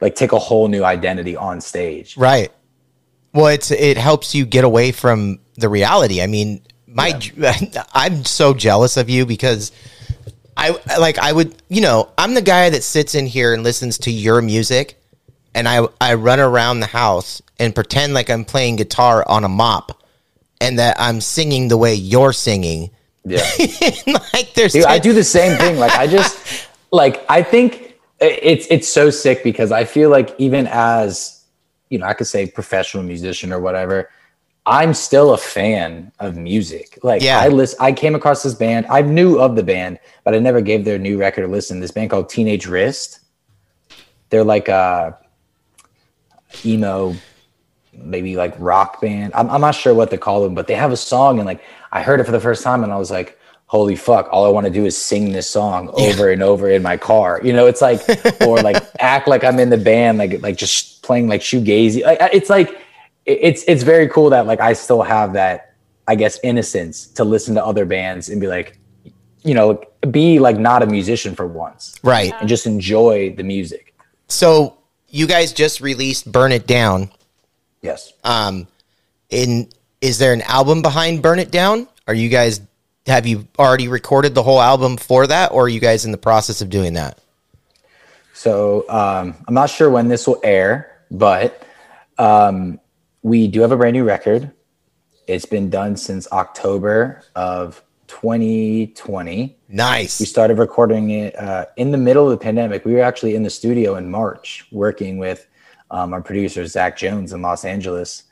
like 0.00 0.14
take 0.14 0.32
a 0.32 0.38
whole 0.38 0.68
new 0.68 0.84
identity 0.84 1.36
on 1.36 1.60
stage. 1.60 2.16
Right. 2.16 2.52
Well, 3.32 3.46
it's 3.46 3.70
it 3.70 3.96
helps 3.96 4.34
you 4.34 4.44
get 4.44 4.64
away 4.64 4.92
from 4.92 5.38
the 5.56 5.68
reality. 5.68 6.20
I 6.20 6.26
mean, 6.26 6.62
my 6.86 7.18
I'm 7.94 8.24
so 8.24 8.52
jealous 8.54 8.96
of 8.96 9.08
you 9.08 9.24
because 9.24 9.72
I 10.56 10.78
like 10.98 11.18
I 11.18 11.32
would, 11.32 11.54
you 11.68 11.80
know, 11.80 12.10
I'm 12.18 12.34
the 12.34 12.42
guy 12.42 12.70
that 12.70 12.82
sits 12.82 13.14
in 13.14 13.26
here 13.26 13.54
and 13.54 13.62
listens 13.62 13.98
to 13.98 14.10
your 14.10 14.42
music 14.42 15.00
and 15.54 15.68
I 15.68 15.86
I 16.00 16.14
run 16.14 16.40
around 16.40 16.80
the 16.80 16.86
house 16.86 17.42
and 17.58 17.74
pretend 17.74 18.14
like 18.14 18.30
I'm 18.30 18.44
playing 18.44 18.76
guitar 18.76 19.24
on 19.26 19.44
a 19.44 19.48
mop 19.48 19.99
and 20.60 20.78
that 20.78 20.96
I'm 20.98 21.20
singing 21.20 21.68
the 21.68 21.76
way 21.76 21.94
you're 21.94 22.32
singing. 22.32 22.90
Yeah. 23.24 23.42
like 24.32 24.54
there's 24.54 24.72
Dude, 24.72 24.84
I 24.84 24.98
do 24.98 25.12
the 25.12 25.24
same 25.24 25.58
thing. 25.58 25.78
Like 25.78 25.92
I 25.92 26.06
just 26.06 26.68
like 26.92 27.24
I 27.28 27.42
think 27.42 27.98
it's 28.20 28.66
it's 28.70 28.88
so 28.88 29.10
sick 29.10 29.42
because 29.42 29.72
I 29.72 29.84
feel 29.84 30.10
like 30.10 30.34
even 30.38 30.68
as 30.70 31.44
you 31.88 31.98
know, 31.98 32.06
I 32.06 32.14
could 32.14 32.26
say 32.26 32.46
professional 32.46 33.02
musician 33.02 33.52
or 33.52 33.60
whatever, 33.60 34.10
I'm 34.66 34.94
still 34.94 35.34
a 35.34 35.38
fan 35.38 36.12
of 36.20 36.36
music. 36.36 36.98
Like 37.02 37.22
Yeah. 37.22 37.40
I 37.40 37.48
list 37.48 37.76
I 37.80 37.92
came 37.92 38.14
across 38.14 38.42
this 38.42 38.54
band. 38.54 38.86
I 38.88 39.02
knew 39.02 39.38
of 39.38 39.56
the 39.56 39.62
band, 39.62 39.98
but 40.24 40.34
I 40.34 40.38
never 40.38 40.60
gave 40.60 40.84
their 40.84 40.98
new 40.98 41.18
record 41.18 41.44
a 41.44 41.48
listen. 41.48 41.80
This 41.80 41.90
band 41.90 42.10
called 42.10 42.28
Teenage 42.28 42.66
Wrist. 42.66 43.20
They're 44.28 44.44
like 44.44 44.68
a 44.68 45.18
emo 46.64 47.14
maybe 48.02 48.36
like 48.36 48.54
rock 48.58 49.00
band. 49.00 49.32
I'm, 49.34 49.50
I'm 49.50 49.60
not 49.60 49.74
sure 49.74 49.94
what 49.94 50.10
to 50.10 50.18
call 50.18 50.42
them, 50.42 50.54
but 50.54 50.66
they 50.66 50.74
have 50.74 50.92
a 50.92 50.96
song 50.96 51.38
and 51.38 51.46
like 51.46 51.62
I 51.92 52.02
heard 52.02 52.20
it 52.20 52.24
for 52.24 52.32
the 52.32 52.40
first 52.40 52.62
time 52.62 52.84
and 52.84 52.92
I 52.92 52.96
was 52.96 53.10
like, 53.10 53.38
holy 53.66 53.94
fuck, 53.94 54.28
all 54.32 54.44
I 54.44 54.48
want 54.48 54.66
to 54.66 54.72
do 54.72 54.84
is 54.84 54.98
sing 54.98 55.30
this 55.30 55.48
song 55.48 55.90
over 55.92 56.30
and 56.30 56.42
over 56.42 56.68
in 56.70 56.82
my 56.82 56.96
car. 56.96 57.40
You 57.44 57.52
know, 57.52 57.66
it's 57.66 57.80
like 57.80 58.00
or 58.46 58.60
like 58.62 58.82
act 58.98 59.28
like 59.28 59.44
I'm 59.44 59.58
in 59.58 59.70
the 59.70 59.78
band, 59.78 60.18
like 60.18 60.42
like 60.42 60.56
just 60.56 61.02
playing 61.02 61.28
like 61.28 61.40
shoegazy. 61.40 62.02
Like 62.02 62.18
it's 62.32 62.50
like 62.50 62.80
it's 63.26 63.64
it's 63.68 63.82
very 63.82 64.08
cool 64.08 64.30
that 64.30 64.46
like 64.46 64.60
I 64.60 64.72
still 64.72 65.02
have 65.02 65.34
that, 65.34 65.74
I 66.08 66.16
guess, 66.16 66.40
innocence 66.42 67.06
to 67.08 67.24
listen 67.24 67.54
to 67.54 67.64
other 67.64 67.84
bands 67.84 68.28
and 68.28 68.40
be 68.40 68.46
like, 68.46 68.78
you 69.44 69.54
know, 69.54 69.82
be 70.10 70.38
like 70.38 70.58
not 70.58 70.82
a 70.82 70.86
musician 70.86 71.34
for 71.34 71.46
once 71.46 71.94
right. 72.02 72.32
and 72.40 72.48
just 72.48 72.66
enjoy 72.66 73.34
the 73.34 73.44
music. 73.44 73.94
So 74.28 74.78
you 75.08 75.26
guys 75.26 75.52
just 75.52 75.80
released 75.80 76.30
Burn 76.30 76.52
It 76.52 76.66
Down. 76.66 77.10
Yes. 77.82 78.12
Um, 78.24 78.66
in 79.30 79.68
is 80.00 80.18
there 80.18 80.32
an 80.32 80.42
album 80.42 80.82
behind 80.82 81.22
Burn 81.22 81.38
It 81.38 81.50
Down? 81.50 81.88
Are 82.06 82.14
you 82.14 82.28
guys 82.28 82.60
have 83.06 83.26
you 83.26 83.46
already 83.58 83.88
recorded 83.88 84.34
the 84.34 84.42
whole 84.42 84.60
album 84.60 84.96
for 84.96 85.26
that, 85.26 85.52
or 85.52 85.64
are 85.64 85.68
you 85.68 85.80
guys 85.80 86.04
in 86.04 86.12
the 86.12 86.18
process 86.18 86.60
of 86.60 86.70
doing 86.70 86.94
that? 86.94 87.18
So 88.34 88.88
um, 88.88 89.34
I'm 89.46 89.54
not 89.54 89.70
sure 89.70 89.90
when 89.90 90.08
this 90.08 90.26
will 90.26 90.40
air, 90.42 91.02
but 91.10 91.66
um, 92.18 92.80
we 93.22 93.48
do 93.48 93.60
have 93.60 93.72
a 93.72 93.76
brand 93.76 93.94
new 93.94 94.04
record. 94.04 94.50
It's 95.26 95.44
been 95.44 95.70
done 95.70 95.96
since 95.96 96.30
October 96.32 97.22
of 97.36 97.82
2020. 98.08 99.56
Nice. 99.68 100.18
We 100.18 100.26
started 100.26 100.58
recording 100.58 101.10
it 101.10 101.38
uh, 101.38 101.66
in 101.76 101.90
the 101.90 101.98
middle 101.98 102.24
of 102.24 102.30
the 102.30 102.42
pandemic. 102.42 102.84
We 102.84 102.94
were 102.94 103.02
actually 103.02 103.34
in 103.34 103.42
the 103.42 103.50
studio 103.50 103.96
in 103.96 104.10
March 104.10 104.66
working 104.72 105.18
with 105.18 105.46
um, 105.90 106.12
our 106.12 106.22
producer, 106.22 106.66
Zach 106.66 106.96
Jones, 106.96 107.32
in 107.32 107.42
Los 107.42 107.64
Angeles. 107.64 108.24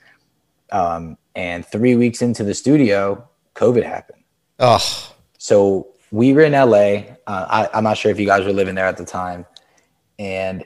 Um, 0.71 1.17
and 1.35 1.65
three 1.65 1.97
weeks 1.97 2.23
into 2.23 2.45
the 2.45 2.55
studio, 2.55 3.27
COVID 3.55 3.85
happened. 3.85 4.23
Oh, 4.59 5.13
So 5.39 5.89
we 6.11 6.33
were 6.33 6.43
in 6.43 6.53
LA. 6.53 7.15
Uh, 7.27 7.47
I, 7.49 7.69
I'm 7.75 7.85
not 7.85 7.97
sure 7.97 8.11
if 8.11 8.19
you 8.19 8.27
guys 8.27 8.45
were 8.45 8.53
living 8.53 8.75
there 8.75 8.87
at 8.87 8.97
the 8.97 9.05
time. 9.05 9.47
And 10.19 10.65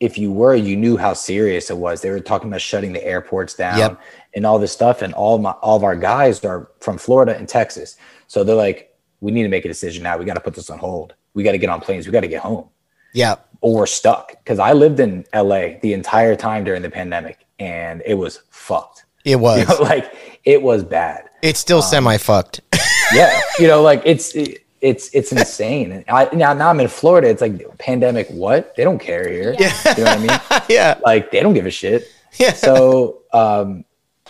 if 0.00 0.18
you 0.18 0.32
were, 0.32 0.54
you 0.54 0.76
knew 0.76 0.96
how 0.96 1.14
serious 1.14 1.70
it 1.70 1.76
was. 1.76 2.00
They 2.00 2.10
were 2.10 2.20
talking 2.20 2.48
about 2.48 2.60
shutting 2.60 2.92
the 2.92 3.04
airports 3.04 3.54
down 3.54 3.78
Yep. 3.78 4.00
and 4.34 4.46
all 4.46 4.58
this 4.58 4.72
stuff. 4.72 5.02
And 5.02 5.14
all 5.14 5.38
my 5.38 5.52
all 5.52 5.76
of 5.76 5.84
our 5.84 5.96
guys 5.96 6.44
are 6.44 6.70
from 6.80 6.98
Florida 6.98 7.36
and 7.36 7.48
Texas. 7.48 7.96
So 8.26 8.44
they're 8.44 8.54
like, 8.56 8.94
we 9.20 9.32
need 9.32 9.44
to 9.44 9.48
make 9.48 9.64
a 9.64 9.68
decision 9.68 10.02
now. 10.02 10.18
We 10.18 10.24
got 10.24 10.34
to 10.34 10.40
put 10.40 10.54
this 10.54 10.70
on 10.70 10.78
hold. 10.78 11.14
We 11.34 11.42
got 11.42 11.52
to 11.52 11.58
get 11.58 11.70
on 11.70 11.80
planes. 11.80 12.06
We 12.06 12.12
got 12.12 12.20
to 12.20 12.28
get 12.28 12.42
home 12.42 12.68
yeah. 13.14 13.36
or 13.62 13.86
stuck. 13.86 14.32
Because 14.44 14.58
I 14.58 14.74
lived 14.74 15.00
in 15.00 15.24
LA 15.34 15.78
the 15.80 15.94
entire 15.94 16.36
time 16.36 16.64
during 16.64 16.82
the 16.82 16.90
pandemic 16.90 17.46
and 17.58 18.02
it 18.04 18.14
was 18.14 18.42
fucked. 18.50 19.06
It 19.24 19.36
was. 19.36 19.60
You 19.68 19.74
know, 19.74 19.82
like 19.82 20.40
it 20.44 20.60
was 20.60 20.84
bad 20.84 21.30
it's 21.44 21.60
still 21.60 21.82
semi 21.82 22.16
fucked. 22.16 22.62
yeah 23.14 23.38
you 23.58 23.66
know 23.66 23.82
like 23.82 24.00
it's 24.06 24.32
it's 24.80 25.10
it's 25.12 25.30
insane 25.30 25.92
and 25.92 26.04
I, 26.08 26.28
now, 26.32 26.54
now 26.54 26.70
i'm 26.70 26.80
in 26.80 26.88
florida 26.88 27.28
it's 27.28 27.42
like 27.42 27.78
pandemic 27.78 28.26
what 28.28 28.74
they 28.76 28.82
don't 28.82 28.98
care 28.98 29.28
here 29.28 29.54
Yeah. 29.58 29.72
you 29.96 30.04
know 30.04 30.10
what 30.10 30.18
i 30.18 30.26
mean 30.58 30.62
yeah. 30.70 30.98
like 31.04 31.30
they 31.30 31.40
don't 31.40 31.52
give 31.52 31.66
a 31.66 31.70
shit 31.70 32.08
Yeah. 32.38 32.54
so 32.54 33.22
um 33.34 33.84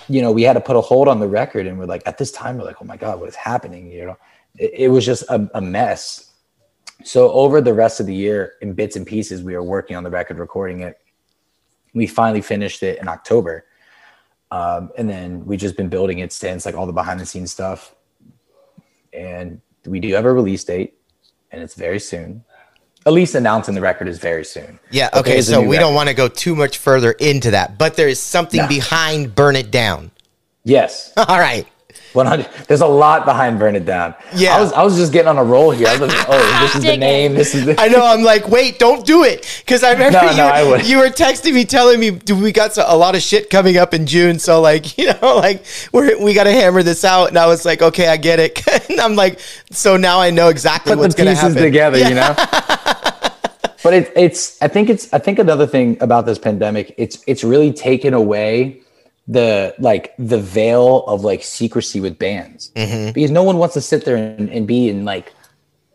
you 0.09 0.23
know 0.23 0.33
we 0.33 0.43
had 0.43 0.55
to 0.55 0.61
put 0.61 0.75
a 0.75 0.81
hold 0.81 1.07
on 1.07 1.21
the 1.21 1.29
record 1.29 1.67
and 1.69 1.79
we're 1.79 1.87
like 1.87 2.03
at 2.05 2.19
this 2.19 2.33
time 2.33 2.59
we're 2.59 2.65
like 2.65 2.83
oh 2.83 2.85
my 2.85 2.97
god 2.97 3.21
what 3.21 3.29
is 3.29 3.37
happening 3.37 3.91
you 3.91 4.07
know 4.07 4.17
it, 4.57 4.73
it 4.75 4.89
was 4.89 5.07
just 5.07 5.23
a, 5.31 5.49
a 5.55 5.61
mess 5.61 6.33
so 7.05 7.31
over 7.33 7.61
the 7.61 7.73
rest 7.75 8.01
of 8.01 8.07
the 8.07 8.15
year 8.15 8.55
in 8.63 8.73
bits 8.73 8.97
and 8.97 9.07
pieces 9.07 9.43
we 9.43 9.55
were 9.55 9.63
working 9.63 9.95
on 9.97 10.03
the 10.03 10.11
record 10.11 10.39
recording 10.39 10.81
it 10.81 10.99
we 11.95 12.07
finally 12.07 12.41
finished 12.41 12.83
it 12.83 12.99
in 13.01 13.09
october 13.09 13.65
um, 14.51 14.91
and 14.97 15.09
then 15.09 15.45
we 15.45 15.57
just 15.57 15.77
been 15.77 15.89
building 15.89 16.19
it 16.21 16.33
since 16.33 16.65
like 16.67 16.75
all 16.75 16.87
the 16.87 16.93
behind 16.93 17.21
the 17.21 17.27
scenes 17.27 17.53
stuff 17.53 17.95
and 19.13 19.61
we 19.87 20.01
do 20.01 20.13
have 20.15 20.25
a 20.25 20.33
release 20.33 20.65
date 20.65 20.95
and 21.53 21.63
it's 21.63 21.75
very 21.75 21.99
soon 22.01 22.45
at 23.07 23.13
least 23.13 23.35
announcing 23.35 23.75
the 23.75 23.81
record 23.81 24.09
is 24.09 24.19
very 24.19 24.45
soon 24.45 24.79
Yeah. 24.91 25.11
Okay. 25.13 25.43
So 25.43 25.61
we 25.63 25.77
don't 25.77 25.95
want 25.95 26.09
to 26.09 26.15
go 26.15 26.27
too 26.27 26.55
much 26.57 26.79
further 26.79 27.13
into 27.13 27.51
that, 27.51 27.77
but 27.77 27.97
there 27.97 28.09
is 28.09 28.19
something 28.19 28.63
No. 28.63 28.67
behind 28.69 29.35
Burn 29.35 29.57
It 29.57 29.71
Down. 29.71 30.11
yes 30.65 31.13
All 31.19 31.39
right. 31.39 31.67
100 32.15 32.49
there's 32.69 32.81
a 32.81 32.87
lot 32.87 33.25
behind 33.25 33.59
burn 33.59 33.77
it 33.77 33.85
down 33.85 34.15
Yeah. 34.35 34.57
i 34.57 34.61
was 34.61 34.73
i 34.73 34.83
was 34.83 34.97
just 34.97 35.13
getting 35.13 35.29
on 35.29 35.37
a 35.39 35.45
roll 35.45 35.71
here 35.71 35.89
i 35.89 35.93
was 35.93 36.01
like 36.03 36.27
oh 36.29 36.61
this 36.63 36.77
is 36.77 36.83
the 36.83 36.97
name 36.97 37.35
this 37.35 37.55
is 37.55 37.67
the 37.67 37.75
I 37.81 37.89
know. 37.89 38.05
I'm 38.05 38.23
like, 38.23 38.49
wait, 38.49 38.79
don't 38.79 39.05
do 39.05 39.25
it, 39.25 39.63
because 39.65 39.83
I 39.83 39.93
remember 39.97 40.21
No, 40.23 40.31
you, 40.31 40.37
no, 40.37 40.47
I 40.47 40.81
you 40.81 40.99
were 40.99 41.09
texting 41.09 41.53
me, 41.55 41.65
telling 41.65 41.99
me 42.01 42.11
"Dude, 42.11 42.41
we 42.41 42.53
got 42.53 42.77
a 42.79 42.97
lot 42.97 43.15
of 43.15 43.23
shit 43.23 43.51
coming 43.51 43.77
up 43.77 43.93
in 43.93 44.07
June. 44.07 44.39
So 44.39 44.61
like, 44.61 44.97
you 45.01 45.13
know, 45.13 45.37
like 45.37 45.65
we're 45.93 46.23
we 46.23 46.33
got 46.35 46.45
to 46.45 46.53
hammer 46.53 46.83
this 46.83 47.05
out. 47.05 47.29
And 47.29 47.39
I 47.39 47.47
was 47.47 47.65
like, 47.65 47.83
okay, 47.83 48.09
I 48.09 48.17
get 48.17 48.39
it. 48.41 48.67
and 48.91 49.01
I'm 49.01 49.17
like, 49.17 49.41
so 49.71 49.97
now 49.97 50.21
I 50.21 50.31
know 50.31 50.49
exactly 50.49 50.93
put 50.93 50.99
what's 51.01 51.15
going 51.15 51.27
to 51.27 51.33
pieces 51.35 51.49
happen. 51.55 51.63
together 51.63 51.99
you 51.99 52.15
know 52.15 52.35
but 53.83 53.93
it, 53.93 54.13
it's 54.17 54.61
i 54.63 54.69
think 54.69 54.89
it's 54.89 55.13
i 55.13 55.19
think 55.19 55.39
another 55.39 55.67
thing 55.67 55.97
about 56.01 56.25
this 56.27 56.39
pandemic 56.39 56.95
it's 56.97 57.23
it's 57.27 57.45
really 57.45 57.73
taken 57.73 58.15
away 58.15 58.81
the 59.27 59.75
like 59.79 60.15
the 60.19 60.39
veil 60.39 61.05
of 61.07 61.25
like 61.25 61.43
secrecy 61.43 62.01
with 62.01 62.19
bands 62.19 62.71
Mm-hmm. 62.77 63.13
because 63.13 63.31
no 63.31 63.43
one 63.43 63.57
wants 63.59 63.75
to 63.75 63.81
sit 63.81 64.05
there 64.05 64.17
and, 64.17 64.51
and 64.51 64.67
be 64.67 64.89
in 64.89 65.05
like 65.05 65.33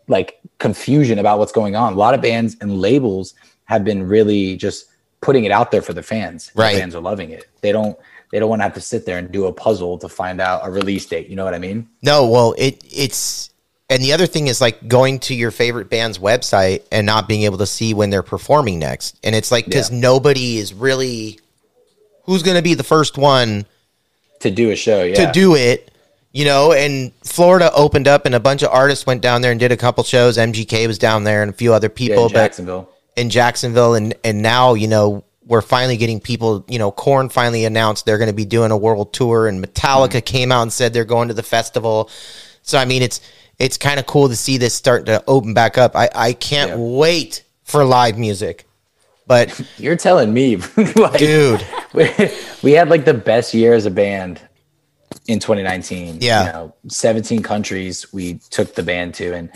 like 0.08 0.40
confusion 0.58 1.20
about 1.20 1.38
what's 1.40 1.52
going 1.52 1.76
on 1.76 1.94
a 1.94 1.96
lot 1.96 2.14
of 2.14 2.22
bands 2.22 2.58
and 2.62 2.80
labels 2.82 3.36
have 3.66 3.84
been 3.84 4.02
really 4.02 4.58
just 4.58 4.86
putting 5.22 5.44
it 5.44 5.52
out 5.52 5.70
there 5.72 5.82
for 5.84 5.94
the 5.94 6.02
fans 6.02 6.52
The 6.56 6.62
Right. 6.64 6.78
fans 6.78 6.96
are 6.96 7.02
loving 7.02 7.30
it 7.30 7.46
they 7.62 7.72
don't 7.72 7.98
they 8.32 8.40
don't 8.40 8.50
want 8.50 8.60
to 8.62 8.64
have 8.64 8.74
to 8.76 8.82
sit 8.82 9.06
there 9.06 9.18
and 9.20 9.32
do 9.32 9.46
a 9.46 9.54
puzzle 9.54 9.98
to 10.00 10.10
find 10.10 10.42
out 10.42 10.62
a 10.68 10.72
release 10.72 11.06
date 11.06 11.28
you 11.30 11.36
know 11.36 11.46
what 11.46 11.54
i 11.54 11.60
mean 11.60 11.88
No, 12.02 12.28
well, 12.28 12.56
it 12.58 12.84
it's 12.92 13.52
and 13.92 14.04
the 14.04 14.14
other 14.14 14.28
thing 14.28 14.48
is 14.48 14.62
like 14.62 14.88
going 14.88 15.20
to 15.20 15.34
your 15.36 15.50
favorite 15.52 15.90
band's 15.90 16.20
website 16.20 16.84
and 16.92 17.06
not 17.08 17.28
being 17.28 17.42
able 17.44 17.58
to 17.60 17.66
see 17.66 17.94
when 17.96 18.12
they're 18.12 18.22
performing 18.22 18.78
next. 18.78 19.20
And 19.24 19.36
it's 19.36 19.52
like 19.52 19.66
because 19.66 19.92
Yeah. 19.92 20.00
nobody 20.00 20.58
is 20.60 20.76
really 20.76 21.40
who's 22.30 22.44
going 22.44 22.58
to 22.58 22.64
be 22.64 22.74
the 22.74 22.84
first 22.84 23.18
one 23.18 23.66
to 24.40 24.52
do 24.52 24.72
a 24.72 24.76
show 24.76 25.04
yeah 25.04 25.26
to 25.26 25.32
do 25.32 25.56
it, 25.56 25.92
you 26.32 26.46
know. 26.46 26.72
And 26.74 27.12
Florida 27.24 27.72
opened 27.74 28.08
up, 28.08 28.26
and 28.26 28.36
a 28.36 28.40
bunch 28.40 28.62
of 28.64 28.70
artists 28.72 29.06
went 29.06 29.22
down 29.22 29.42
there 29.42 29.52
and 29.52 29.60
did 29.60 29.72
a 29.72 29.78
couple 29.78 30.04
shows. 30.04 30.38
MGK 30.38 30.88
was 30.88 30.98
down 30.98 31.24
there, 31.24 31.42
and 31.42 31.50
a 31.52 31.54
few 31.54 31.74
other 31.74 31.88
yeah, 31.88 31.94
people, 31.94 32.26
in 32.26 32.32
jacksonville 32.32 32.90
in 33.20 33.30
Jacksonville, 33.30 33.96
and 33.96 34.16
and 34.24 34.42
now 34.42 34.74
you 34.74 34.88
know 34.88 35.24
we're 35.46 35.62
finally 35.62 35.98
getting 35.98 36.20
people. 36.20 36.66
You 36.68 36.80
know, 36.80 36.92
Korn 36.92 37.30
finally 37.30 37.66
announced 37.66 38.06
they're 38.06 38.18
going 38.18 38.30
to 38.30 38.36
be 38.36 38.46
doing 38.46 38.72
a 38.72 38.78
world 38.78 39.14
tour, 39.14 39.48
and 39.48 39.64
Metallica 39.64 40.10
mm-hmm. 40.10 40.20
came 40.20 40.52
out 40.52 40.64
and 40.64 40.74
said 40.74 40.94
they're 40.94 41.06
going 41.06 41.28
to 41.28 41.34
the 41.34 41.44
festival. 41.44 42.10
So 42.62 42.78
I 42.78 42.86
mean, 42.86 43.02
it's 43.02 43.20
it's 43.58 43.78
kind 43.78 44.00
of 44.00 44.06
cool 44.06 44.30
to 44.30 44.36
see 44.36 44.58
this 44.58 44.74
starting 44.74 45.08
to 45.08 45.24
open 45.28 45.54
back 45.54 45.78
up. 45.78 45.96
I 45.96 46.10
I 46.16 46.34
can't 46.34 46.72
Yeah. 46.72 46.78
wait 46.78 47.44
for 47.64 47.84
live 47.84 48.18
music. 48.18 48.66
But 49.30 49.62
You're 49.78 49.96
telling 49.96 50.34
me, 50.34 50.56
like, 50.96 51.20
dude, 51.20 51.64
we, 51.94 52.10
we 52.64 52.72
had 52.74 52.90
like 52.90 53.06
the 53.06 53.14
best 53.14 53.54
year 53.54 53.74
as 53.76 53.86
a 53.86 53.92
band 53.92 54.42
in 55.28 55.40
2019. 55.40 56.18
Yeah. 56.20 56.48
You 56.48 56.52
know, 56.52 56.76
17 56.88 57.44
countries 57.44 58.12
we 58.12 58.40
took 58.50 58.74
the 58.74 58.82
band 58.82 59.14
to 59.16 59.32
and 59.36 59.52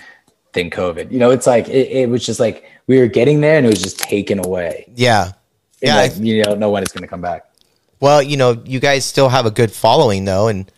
then 0.54 0.70
COVID. 0.70 1.12
You 1.12 1.18
know, 1.18 1.32
it's 1.32 1.48
like 1.48 1.68
it, 1.70 1.88
it 1.92 2.10
was 2.10 2.24
just 2.24 2.40
like 2.40 2.64
we 2.86 3.00
were 3.00 3.08
getting 3.08 3.42
there 3.42 3.58
and 3.58 3.66
it 3.66 3.70
was 3.70 3.82
just 3.82 3.98
taken 4.00 4.38
away. 4.46 4.86
yeah. 4.96 5.24
And, 5.26 5.34
Yeah, 5.82 5.96
like, 5.96 6.18
you 6.18 6.44
don't 6.44 6.60
know 6.60 6.70
when 6.70 6.84
it's 6.84 6.94
gonna 6.94 7.08
come 7.08 7.22
back. 7.22 7.46
Well, 8.00 8.22
you 8.22 8.38
know, 8.38 8.62
you 8.66 8.80
guys 8.80 9.04
still 9.06 9.28
have 9.30 9.46
a 9.48 9.52
good 9.52 9.72
following 9.72 10.24
though, 10.26 10.50
and 10.50 10.72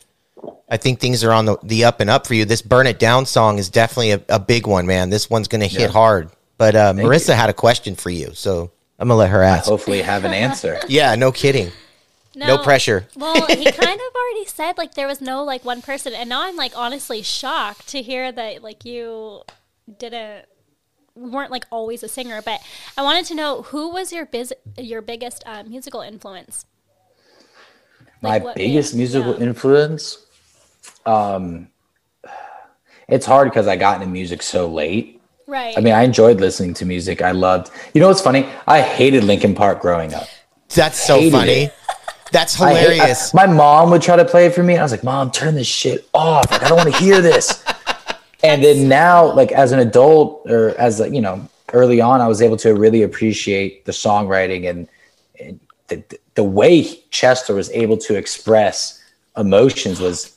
I 0.70 0.78
think 0.78 1.00
things 1.02 1.22
are 1.24 1.34
on 1.34 1.44
the, 1.46 1.58
the 1.64 1.84
up 1.84 2.00
and 2.00 2.10
up 2.10 2.26
for 2.26 2.34
you. 2.34 2.46
This 2.46 2.62
"Burn 2.62 2.88
It 2.88 2.98
Down" 2.98 3.26
song 3.26 3.58
is 3.60 3.70
definitely 3.70 4.12
a, 4.12 4.22
a 4.30 4.40
big 4.40 4.66
one, 4.68 4.88
man. 4.88 5.10
This 5.10 5.30
one's 5.30 5.48
going 5.50 5.62
to 5.62 5.68
hit 5.68 5.82
Yeah. 5.82 5.88
hard. 5.90 6.30
But 6.58 6.76
uh, 6.76 6.94
Marissa 6.94 7.30
you. 7.30 7.34
had 7.36 7.50
a 7.50 7.54
question 7.54 7.96
for 7.96 8.10
you, 8.10 8.32
so 8.34 8.72
I'm 9.00 9.08
gonna 9.10 9.18
let 9.18 9.30
her 9.30 9.44
ask. 9.44 9.66
Hopefully 9.66 10.02
have 10.02 10.24
an 10.26 10.34
answer. 10.34 10.80
Yeah, 10.88 11.16
no 11.16 11.32
kidding. 11.32 11.72
No 12.36 12.58
pressure. 12.58 13.08
Well, 13.16 13.46
he 13.48 13.64
kind 13.72 14.00
of 14.00 14.16
already 14.16 14.46
said 14.46 14.78
like 14.78 14.96
there 14.96 15.08
was 15.08 15.22
no 15.22 15.44
like 15.44 15.64
one 15.64 15.82
person, 15.82 16.14
and 16.14 16.28
now 16.30 16.44
I'm 16.44 16.56
like 16.58 16.74
honestly 16.78 17.22
shocked 17.22 17.88
to 17.90 18.02
hear 18.02 18.32
that 18.32 18.62
like 18.64 18.84
you 18.86 19.42
didn't 20.00 20.46
weren't 21.16 21.52
like 21.52 21.66
always 21.72 22.04
a 22.04 22.08
singer. 22.10 22.42
But 22.42 22.60
I 22.98 23.04
wanted 23.04 23.26
to 23.28 23.36
know 23.36 23.62
who 23.64 23.90
was 23.90 24.12
your 24.12 24.26
biz- 24.26 24.54
your 24.78 25.02
biggest 25.02 25.44
uh, 25.46 25.64
musical 25.64 26.02
influence. 26.02 26.66
My 28.22 28.30
Like, 28.32 28.44
what 28.44 28.56
biggest 28.56 28.92
band? 28.92 28.98
musical 28.98 29.36
Yeah. 29.36 29.46
influence. 29.48 30.18
Um 31.06 31.70
it's 33.08 33.26
hard 33.26 33.50
because 33.50 33.68
I 33.68 33.76
got 33.76 34.02
into 34.02 34.08
music 34.12 34.42
so 34.42 34.68
late. 34.68 35.15
Right. 35.48 35.78
I 35.78 35.82
mean, 35.82 35.94
I 35.94 36.04
enjoyed 36.04 36.40
listening 36.40 36.74
to 36.76 36.86
music. 36.86 37.22
I 37.22 37.32
loved 37.32 37.72
you 37.94 38.02
know 38.02 38.08
what's 38.08 38.22
funny? 38.22 38.50
I 38.68 38.82
hated 38.82 39.24
Linkin 39.24 39.54
Park 39.56 39.82
growing 39.82 40.14
up. 40.14 40.28
That's 40.74 41.00
so 41.00 41.18
Hated 41.20 41.32
funny. 41.32 41.52
it. 41.52 41.74
That's 42.32 42.60
I 42.60 42.74
hate- 42.74 42.78
I- 42.88 42.92
hilarious. 42.94 43.34
my 43.34 43.46
mom 43.46 43.92
would 43.92 44.02
try 44.02 44.16
to 44.16 44.26
play 44.26 44.48
it 44.48 44.56
for 44.56 44.64
me, 44.64 44.74
and 44.74 44.80
I 44.82 44.84
was 44.84 44.92
like, 44.92 45.04
"Mom, 45.04 45.30
turn 45.32 45.54
this 45.56 45.68
shit 45.68 46.10
off! 46.14 46.50
Like, 46.52 46.64
I 46.64 46.68
don't 46.70 46.78
want 46.78 46.92
to 46.94 47.00
hear 47.00 47.22
this." 47.22 47.64
and 48.44 48.64
then 48.64 48.88
now, 48.88 49.32
like 49.34 49.52
as 49.52 49.72
an 49.72 49.80
adult, 49.80 50.50
or 50.50 50.70
as 50.80 51.00
a, 51.00 51.08
you 51.10 51.22
know, 51.22 51.48
early 51.74 52.02
on, 52.02 52.22
I 52.22 52.28
was 52.28 52.42
able 52.42 52.58
to 52.58 52.74
really 52.74 53.04
appreciate 53.04 53.86
the 53.86 53.92
songwriting 53.92 54.68
and, 54.70 54.88
and 55.40 55.60
the 55.88 56.04
the 56.34 56.44
way 56.44 56.84
Chester 57.12 57.54
was 57.54 57.70
able 57.70 57.98
to 58.00 58.16
express 58.16 59.02
emotions 59.38 60.00
was 60.02 60.36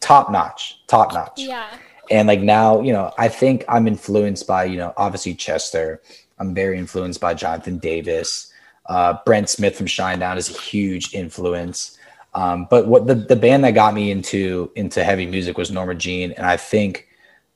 top 0.00 0.30
notch, 0.30 0.80
top 0.86 1.12
notch 1.12 1.32
yeah. 1.36 1.66
And 2.10 2.28
like 2.28 2.40
now 2.40 2.80
you 2.80 2.92
know 2.92 3.12
i 3.18 3.28
think 3.28 3.64
i'm 3.68 3.86
influenced 3.86 4.46
by 4.46 4.64
you 4.64 4.76
know 4.76 4.92
obviously 4.96 5.34
chester. 5.34 6.02
I'm 6.38 6.54
very 6.54 6.78
influenced 6.78 7.20
by 7.20 7.34
jonathan 7.34 7.78
davis. 7.78 8.52
Uh, 8.86 9.16
brent 9.24 9.48
smith 9.48 9.76
from 9.76 9.86
shinedown 9.86 10.36
is 10.36 10.50
a 10.50 10.58
huge 10.58 11.14
influence. 11.14 11.98
Um, 12.34 12.66
but 12.68 12.88
what 12.88 13.06
the, 13.06 13.14
the 13.14 13.36
band 13.36 13.62
that 13.64 13.72
got 13.72 13.94
me 13.94 14.10
into 14.10 14.70
into 14.74 15.04
heavy 15.04 15.26
music 15.26 15.56
was 15.56 15.70
norma 15.70 15.94
jean. 15.94 16.32
And 16.32 16.46
i 16.46 16.56
think 16.56 17.08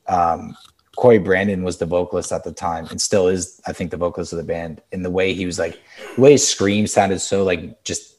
um, 0.06 0.56
Cory 0.96 1.18
Brandan 1.18 1.62
was 1.62 1.76
the 1.76 1.86
vocalist 1.86 2.32
at 2.32 2.44
the 2.44 2.52
time 2.52 2.86
and 2.90 3.00
still 3.00 3.28
is 3.28 3.60
i 3.66 3.72
think 3.72 3.90
the 3.90 3.96
vocalist 3.96 4.32
of 4.32 4.38
the 4.38 4.44
band. 4.44 4.80
And 4.92 5.04
the 5.04 5.10
way 5.10 5.34
he 5.34 5.46
was 5.46 5.58
like 5.58 5.78
the 6.16 6.20
way 6.20 6.32
his 6.32 6.48
scream 6.48 6.86
sounded 6.86 7.20
so 7.20 7.44
like 7.44 7.84
just 7.84 8.16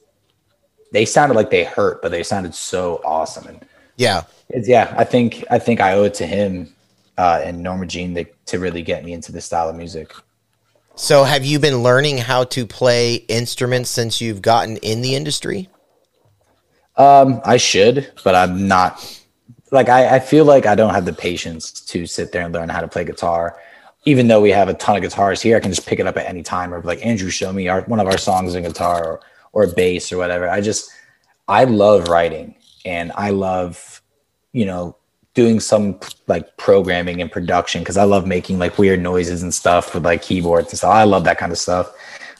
they 0.92 1.06
sounded 1.06 1.36
like 1.36 1.50
they 1.50 1.63
hurt 1.63 2.02
but 2.02 2.12
they 2.12 2.24
sounded 2.24 2.54
so 2.54 3.02
awesome. 3.04 3.48
And 3.48 3.65
yeah. 3.96 4.24
Yeah, 4.53 4.93
I 4.97 5.03
think 5.03 5.43
I 5.49 5.59
think 5.59 5.81
I 5.81 5.93
owe 5.93 6.03
it 6.03 6.13
to 6.15 6.27
him 6.27 6.73
uh, 7.17 7.41
and 7.43 7.62
Norma 7.62 7.85
Jean 7.85 8.15
to, 8.15 8.25
to 8.47 8.59
really 8.59 8.81
get 8.81 9.03
me 9.03 9.13
into 9.13 9.31
this 9.31 9.45
style 9.45 9.69
of 9.69 9.75
music. 9.75 10.13
So, 10.95 11.23
have 11.23 11.45
you 11.45 11.59
been 11.59 11.83
learning 11.83 12.17
how 12.17 12.45
to 12.45 12.65
play 12.65 13.15
instruments 13.15 13.89
since 13.89 14.19
you've 14.19 14.41
gotten 14.41 14.77
in 14.77 15.01
the 15.01 15.15
industry? 15.15 15.69
Um, 16.97 17.41
I 17.45 17.57
should, 17.57 18.12
but 18.23 18.35
I'm 18.35 18.67
not. 18.67 19.21
Like 19.71 19.88
I, 19.88 20.15
I 20.15 20.19
feel 20.19 20.45
like 20.45 20.65
I 20.65 20.75
don't 20.75 20.93
have 20.93 21.05
the 21.05 21.13
patience 21.13 21.71
to 21.71 22.05
sit 22.05 22.31
there 22.31 22.43
and 22.43 22.53
learn 22.53 22.69
how 22.69 22.81
to 22.81 22.88
play 22.88 23.05
guitar. 23.05 23.57
Even 24.05 24.27
though 24.27 24.41
we 24.41 24.49
have 24.49 24.67
a 24.67 24.73
ton 24.73 24.95
of 24.95 25.03
guitars 25.03 25.41
here, 25.41 25.55
I 25.57 25.59
can 25.59 25.71
just 25.71 25.88
pick 25.88 25.99
it 25.99 26.07
up 26.07 26.17
at 26.17 26.25
any 26.25 26.41
time. 26.41 26.73
Or 26.73 26.81
like 26.81 27.05
Andrew, 27.05 27.29
show 27.29 27.53
me 27.53 27.67
our, 27.67 27.81
one 27.81 27.99
of 27.99 28.07
our 28.07 28.17
songs 28.17 28.55
in 28.55 28.63
guitar 28.63 29.05
or 29.05 29.19
or 29.51 29.67
bass 29.67 30.12
or 30.12 30.17
whatever. 30.17 30.49
I 30.49 30.62
just 30.62 30.89
I 31.47 31.65
love 31.65 32.07
writing 32.07 32.55
and 32.85 33.12
I 33.15 33.29
love 33.29 33.88
you 34.60 34.65
know 34.65 34.95
doing 35.36 35.60
some 35.60 35.98
like 36.28 36.45
programming 36.58 37.22
and 37.22 37.32
production 37.32 37.82
because 37.82 37.98
I 37.98 38.04
love 38.04 38.26
making 38.28 38.60
like 38.60 38.78
weird 38.78 39.00
noises 39.00 39.41
and 39.43 39.54
stuff 39.54 39.93
with 39.93 40.04
like 40.04 40.22
keyboards 40.22 40.69
and 40.69 40.78
stuff. 40.78 40.93
I 40.93 41.04
love 41.06 41.24
that 41.24 41.38
kind 41.38 41.52
of 41.52 41.58
stuff. 41.58 41.86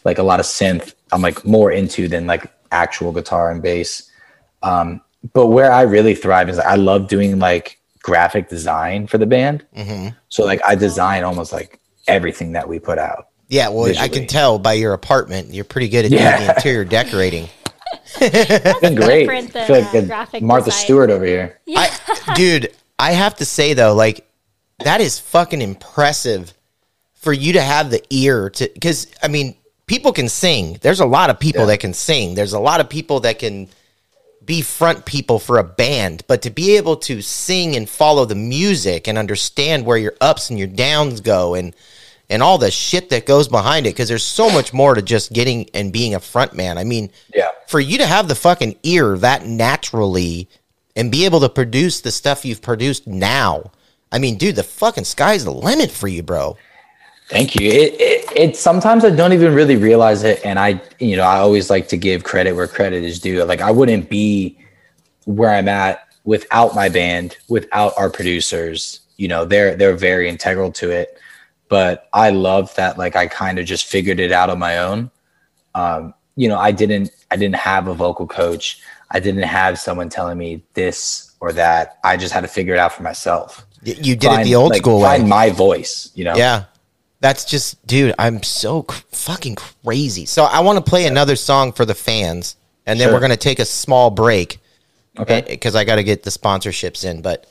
Like 0.04 0.18
a 0.18 0.24
lot 0.24 0.40
of 0.40 0.46
synth, 0.46 0.94
I'm 1.14 1.22
like 1.22 1.46
more 1.46 1.72
into 1.72 2.08
than 2.08 2.26
like 2.28 2.52
actual 2.72 3.12
guitar 3.14 3.52
and 3.52 3.62
bass. 3.62 4.10
Um, 4.64 5.02
but 5.34 5.48
where 5.48 5.72
I 5.72 5.84
really 5.84 6.16
thrive 6.16 6.50
is 6.50 6.60
I 6.60 6.76
love 6.76 7.08
doing 7.08 7.40
like 7.40 7.80
graphic 8.02 8.50
design 8.50 9.08
for 9.08 9.18
the 9.18 9.26
band. 9.28 9.66
So 10.30 10.44
like 10.46 10.62
I 10.66 10.76
design 10.76 11.24
almost 11.24 11.54
like 11.54 11.80
everything 12.08 12.54
that 12.54 12.68
we 12.68 12.80
put 12.80 12.98
out. 12.98 13.28
Yeah, 13.50 13.70
well, 13.70 13.92
I 14.00 14.08
can 14.10 14.28
tell 14.28 14.60
by 14.60 14.74
your 14.74 14.94
apartment, 14.94 15.54
you're 15.54 15.64
pretty 15.66 15.90
good 15.90 16.06
at 16.06 16.12
Yeah. 16.12 16.36
doing 16.38 16.48
the 16.48 16.56
interior 16.56 16.86
decorating. 16.86 17.48
It's 18.22 18.80
been 18.80 18.96
great. 18.96 19.22
different 19.22 19.56
I 19.56 19.68
feel 19.68 19.82
like 19.82 20.34
uh, 20.34 20.38
a 20.38 20.42
Martha 20.42 20.66
design. 20.66 20.84
Stewart 20.86 21.10
over 21.10 21.26
here. 21.26 21.60
I, 21.76 22.34
dude, 22.36 22.74
I 22.98 23.12
have 23.12 23.36
to 23.36 23.46
say 23.46 23.74
though, 23.74 23.94
like 23.94 24.28
that 24.80 25.02
is 25.02 25.20
fucking 25.20 25.62
impressive 25.62 26.54
for 27.14 27.34
you 27.34 27.54
to 27.54 27.62
have 27.62 27.92
the 27.92 28.02
ear 28.10 28.50
to. 28.52 28.70
Because 28.74 29.08
I 29.22 29.28
mean, 29.28 29.56
people 29.88 30.12
can 30.14 30.30
sing. 30.30 30.78
There's 30.82 31.00
a 31.02 31.06
lot 31.06 31.30
of 31.30 31.40
people 31.40 31.62
Yeah. 31.62 31.68
that 31.68 31.80
can 31.80 31.94
sing. 31.94 32.36
There's 32.36 32.54
a 32.54 32.60
lot 32.60 32.80
of 32.80 32.90
people 32.90 33.20
that 33.22 33.40
can 33.40 33.68
be 34.46 34.62
front 34.62 35.06
people 35.06 35.38
for 35.38 35.60
a 35.60 35.64
band, 35.64 36.24
but 36.28 36.42
to 36.42 36.50
be 36.50 36.78
able 36.78 36.96
to 36.98 37.22
sing 37.22 37.76
and 37.76 37.88
follow 37.88 38.26
the 38.26 38.36
music 38.36 39.08
and 39.08 39.18
understand 39.18 39.86
where 39.86 39.98
your 39.98 40.16
ups 40.22 40.50
and 40.50 40.58
your 40.58 40.68
downs 40.68 41.22
go 41.22 41.54
and 41.54 41.76
and 42.30 42.44
all 42.44 42.58
the 42.58 42.72
shit 42.72 43.10
that 43.10 43.26
goes 43.26 43.48
behind 43.48 43.88
it 43.88 43.92
because 43.92 44.08
there's 44.08 44.24
so 44.24 44.50
much 44.50 44.74
more 44.74 44.94
to 44.94 45.02
just 45.02 45.34
getting 45.34 45.70
and 45.74 45.92
being 45.92 46.14
a 46.16 46.20
front 46.20 46.54
man. 46.54 46.78
I 46.78 46.84
mean, 46.84 47.12
Yeah. 47.34 47.50
for 47.68 47.80
you 47.80 47.98
to 47.98 48.06
have 48.06 48.28
the 48.28 48.36
fucking 48.36 48.78
ear 48.84 49.18
that 49.18 49.46
naturally 49.46 50.48
and 50.96 51.12
be 51.12 51.26
able 51.26 51.40
to 51.40 51.50
produce 51.50 52.02
the 52.02 52.12
stuff 52.12 52.46
you've 52.46 52.62
produced 52.62 53.08
now. 53.08 53.72
I 54.12 54.20
mean, 54.20 54.38
dude, 54.38 54.56
the 54.56 54.64
fucking 54.64 55.06
sky's 55.06 55.46
the 55.46 55.52
limit 55.54 55.92
for 55.92 56.08
you, 56.08 56.24
bro. 56.24 56.58
Thank 57.30 57.56
you. 57.56 57.70
It, 57.70 57.94
it, 58.02 58.26
it 58.36 58.58
sometimes 58.58 59.06
I 59.06 59.12
don't 59.12 59.34
even 59.34 59.54
really 59.54 59.76
realize 59.76 60.24
it, 60.24 60.44
and 60.44 60.58
I, 60.58 60.82
you 60.98 61.16
know, 61.16 61.24
I 61.24 61.38
always 61.38 61.70
like 61.70 61.88
to 61.90 61.98
give 61.98 62.24
credit 62.24 62.54
where 62.54 62.68
credit 62.68 63.04
is 63.04 63.20
due. 63.20 63.44
Like 63.44 63.62
I 63.62 63.70
wouldn't 63.70 64.10
be 64.10 64.58
where 65.26 65.52
I'm 65.52 65.68
at 65.68 66.08
without 66.24 66.74
my 66.74 66.90
band, 66.90 67.38
without 67.48 67.94
our 67.98 68.10
producers. 68.10 69.02
You 69.18 69.28
know, 69.28 69.46
they're 69.46 69.76
they're 69.76 69.96
very 69.96 70.28
integral 70.28 70.72
to 70.74 70.90
it. 70.90 71.20
But 71.70 72.10
I 72.14 72.32
love 72.32 72.74
that. 72.76 72.98
Like 72.98 73.16
I 73.16 73.28
kind 73.28 73.60
of 73.60 73.66
just 73.66 73.86
figured 73.86 74.20
it 74.20 74.32
out 74.32 74.50
on 74.50 74.60
my 74.60 74.80
own. 74.80 75.12
Um, 75.76 76.14
you 76.36 76.48
know, 76.50 76.58
I 76.58 76.72
didn't 76.72 77.12
I 77.32 77.36
didn't 77.38 77.56
have 77.56 77.88
a 77.88 77.94
vocal 77.94 78.28
coach. 78.28 78.82
I 79.12 79.20
didn't 79.20 79.44
have 79.44 79.80
someone 79.80 80.10
telling 80.10 80.38
me 80.38 80.64
this 80.74 81.36
or 81.40 81.54
that. 81.54 82.00
I 82.04 82.18
just 82.18 82.34
had 82.34 82.42
to 82.42 82.48
figure 82.48 82.74
it 82.74 82.80
out 82.80 82.94
for 82.94 83.04
myself. 83.04 83.66
You 83.84 84.16
did 84.16 84.32
it 84.32 84.44
the 84.44 84.56
old 84.56 84.72
like, 84.72 84.82
school 84.82 85.02
Find 85.02 85.24
way. 85.24 85.30
my 85.30 85.50
voice. 85.52 86.12
You 86.16 86.26
know. 86.26 86.36
Yeah. 86.36 86.66
That's 87.22 87.44
just, 87.44 87.86
dude, 87.86 88.16
I'm 88.18 88.42
so 88.44 88.84
fucking 89.12 89.56
crazy. 89.56 90.26
So 90.26 90.46
I 90.46 90.62
want 90.62 90.84
to 90.84 90.90
play 90.90 91.06
another 91.06 91.36
song 91.36 91.74
for 91.74 91.84
the 91.84 91.94
fans, 91.94 92.56
and 92.86 92.98
then 92.98 93.08
Sure. 93.08 93.14
we're 93.14 93.20
going 93.20 93.32
to 93.32 93.38
take 93.38 93.60
a 93.60 93.66
small 93.66 94.10
break. 94.10 94.60
Okay. 95.18 95.44
because 95.46 95.76
I 95.76 95.84
got 95.84 95.98
to 95.98 96.04
get 96.04 96.24
the 96.24 96.30
sponsorships 96.30 97.04
in. 97.04 97.22
But 97.22 97.46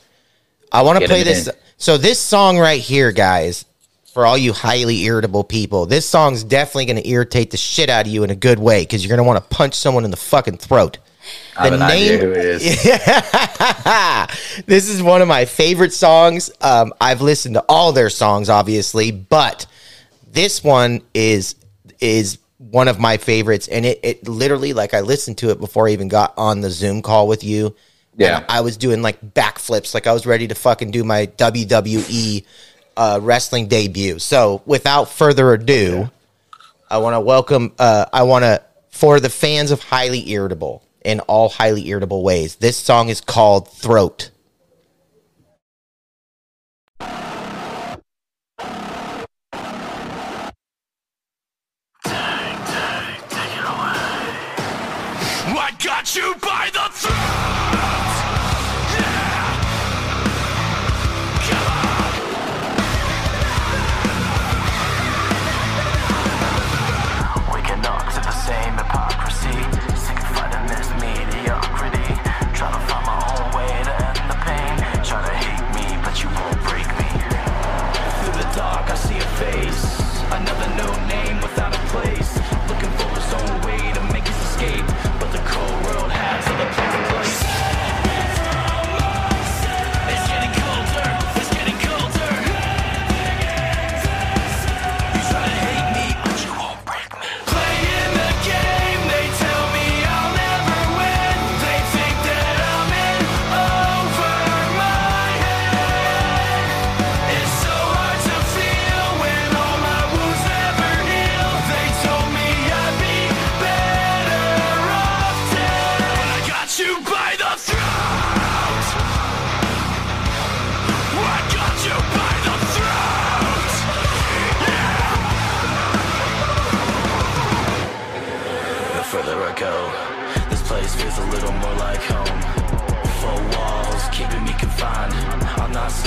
I 0.73 0.81
want 0.83 1.01
to 1.01 1.07
play 1.07 1.23
this. 1.23 1.49
in. 1.49 1.55
So 1.77 1.99
this 1.99 2.19
song 2.19 2.59
right 2.59 2.81
here, 2.81 3.13
guys, 3.13 3.67
for 4.19 4.27
all 4.27 4.37
you 4.37 4.53
highly 4.53 5.05
irritable 5.05 5.45
people, 5.45 5.87
this 5.87 6.05
song's 6.05 6.43
definitely 6.43 6.87
going 6.87 7.01
to 7.01 7.09
irritate 7.09 7.53
the 7.53 7.57
shit 7.57 7.89
out 7.89 8.05
of 8.05 8.13
you 8.13 8.25
in 8.25 8.31
a 8.31 8.35
good 8.35 8.59
way 8.59 8.83
because 8.83 9.05
you're 9.05 9.17
going 9.17 9.25
to 9.25 9.29
want 9.29 9.41
to 9.41 9.57
punch 9.57 9.75
someone 9.75 10.05
in 10.05 10.11
the 10.11 10.17
fucking 10.17 10.57
throat. 10.57 10.99
I 11.57 11.71
The 11.71 11.79
name- 11.79 12.19
who 12.19 12.33
it 12.33 12.39
is. 12.39 12.63
this 14.67 14.89
is 14.89 15.05
one 15.05 15.23
of 15.23 15.29
my 15.29 15.45
favorite 15.45 15.93
songs. 15.93 16.51
Um, 16.61 16.93
I've 17.01 17.21
listened 17.21 17.55
to 17.55 17.65
all 17.69 17.93
their 17.93 18.11
songs, 18.11 18.49
obviously, 18.49 19.13
but 19.13 19.67
this 20.27 20.65
one 20.65 21.03
is 21.15 21.55
is 22.01 22.39
one 22.57 22.89
of 22.89 22.99
my 22.99 23.19
favorites, 23.19 23.69
and 23.69 23.87
it 23.87 24.01
it 24.03 24.27
literally 24.27 24.73
like 24.73 24.95
I 24.95 25.03
listened 25.03 25.39
to 25.39 25.51
it 25.51 25.61
before 25.61 25.87
I 25.87 25.93
even 25.93 26.09
got 26.09 26.35
on 26.37 26.61
the 26.61 26.73
Zoom 26.73 27.03
call 27.03 27.29
with 27.29 27.45
you. 27.45 27.77
Yeah. 28.17 28.45
I 28.49 28.63
was 28.63 28.77
doing 28.77 29.01
like 29.01 29.21
backflips, 29.21 29.95
like 29.95 30.09
I 30.09 30.13
was 30.13 30.27
ready 30.27 30.49
to 30.49 30.57
fucking 30.57 30.91
do 30.91 31.05
my 31.05 31.27
WWE 31.27 32.45
uh, 32.99 33.21
wrestling 33.23 33.69
debut. 33.69 34.19
So, 34.19 34.61
without 34.67 35.09
further 35.09 35.53
ado, 35.53 36.03
okay. 36.03 36.11
I 36.91 36.99
want 36.99 37.15
to 37.15 37.21
welcome. 37.21 37.73
Uh, 37.79 38.05
I 38.13 38.25
want 38.25 38.45
to 38.45 38.63
for 38.91 39.21
the 39.21 39.31
fans 39.31 39.71
of 39.71 39.83
highly 39.83 40.29
irritable 40.29 40.83
in 41.05 41.21
all 41.21 41.49
highly 41.49 41.89
irritable 41.89 42.23
ways. 42.23 42.57
This 42.57 42.77
song 42.77 43.09
is 43.09 43.21
called 43.21 43.69
Throat. 43.69 44.31
you 56.15 56.35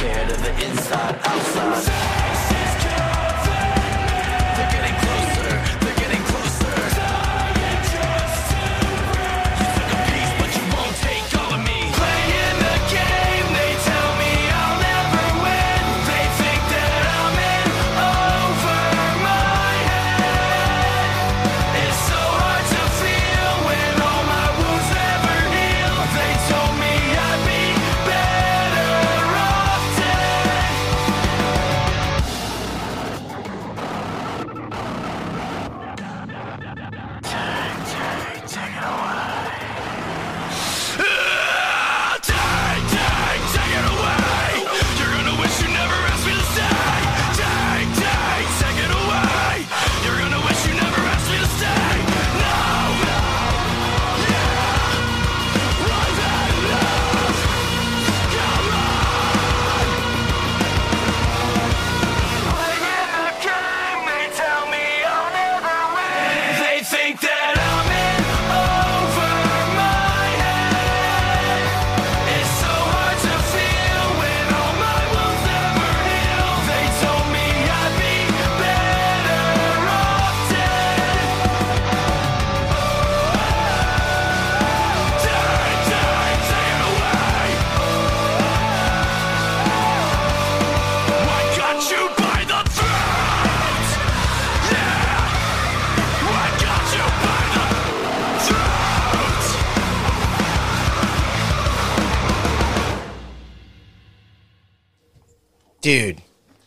scared 0.01 0.31
of 0.31 0.41
the 0.41 0.65
inside, 0.65 1.15
outside. 1.25 2.40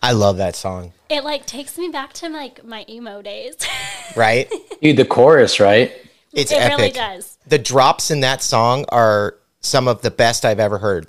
I 0.04 0.12
love 0.12 0.36
that 0.36 0.54
song. 0.54 0.92
It 1.08 1.24
like 1.24 1.46
takes 1.46 1.78
me 1.78 1.88
back 1.88 2.12
to 2.14 2.28
like 2.28 2.62
my 2.62 2.84
emo 2.88 3.22
days. 3.22 3.56
Right? 4.16 4.52
Dude, 4.82 4.98
the 4.98 5.06
chorus, 5.06 5.58
right? 5.58 5.90
It's 6.34 6.52
it 6.52 6.60
epic. 6.60 6.78
really 6.78 6.90
does. 6.90 7.38
The 7.48 7.58
drops 7.58 8.10
in 8.10 8.20
that 8.20 8.42
song 8.42 8.84
are 8.90 9.36
some 9.60 9.88
of 9.88 10.02
the 10.02 10.10
best 10.10 10.44
I've 10.44 10.60
ever 10.60 10.78
heard. 10.78 11.08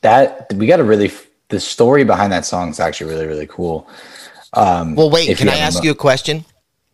That 0.00 0.50
we 0.54 0.66
got 0.66 0.78
to 0.78 0.84
really. 0.84 1.12
The 1.48 1.60
story 1.60 2.02
behind 2.04 2.32
that 2.32 2.44
song 2.46 2.70
is 2.70 2.80
actually 2.80 3.12
really, 3.12 3.26
really 3.26 3.46
cool. 3.46 3.88
Um, 4.54 4.96
well, 4.96 5.10
wait, 5.10 5.36
can 5.36 5.48
I 5.48 5.52
have 5.52 5.74
a 5.74 5.76
ask 5.76 5.84
you 5.84 5.90
a 5.92 5.94
question? 5.94 6.44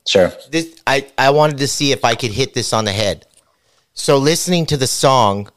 Sure. 0.06 0.32
This 0.50 0.76
I 0.86 1.06
I 1.16 1.30
wanted 1.30 1.58
to 1.58 1.68
see 1.68 1.92
if 1.92 2.04
I 2.04 2.16
could 2.16 2.32
hit 2.32 2.52
this 2.52 2.72
on 2.72 2.84
the 2.84 2.92
head. 2.92 3.26
So 3.94 4.18
listening 4.18 4.66
to 4.66 4.76
the 4.76 4.88
song, 4.88 5.50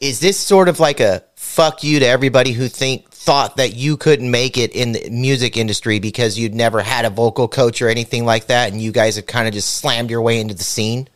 is 0.00 0.18
this 0.18 0.38
sort 0.38 0.68
of 0.68 0.80
like 0.80 0.98
a 0.98 1.22
fuck 1.36 1.84
you 1.84 2.00
to 2.00 2.06
everybody 2.06 2.52
who 2.52 2.68
think 2.68 3.11
thought 3.22 3.56
that 3.56 3.76
you 3.76 3.96
couldn't 3.96 4.30
make 4.30 4.58
it 4.58 4.72
in 4.72 4.92
the 4.92 5.08
music 5.08 5.56
industry 5.56 6.00
because 6.00 6.36
you'd 6.36 6.54
never 6.54 6.80
had 6.80 7.04
a 7.04 7.10
vocal 7.10 7.46
coach 7.46 7.80
or 7.80 7.88
anything 7.88 8.24
like 8.24 8.48
that, 8.48 8.72
and 8.72 8.82
you 8.82 8.90
guys 8.90 9.14
have 9.14 9.26
kind 9.26 9.46
of 9.46 9.54
just 9.54 9.74
slammed 9.76 10.10
your 10.10 10.20
way 10.20 10.40
into 10.40 10.54
the 10.54 10.64
scene? 10.64 11.08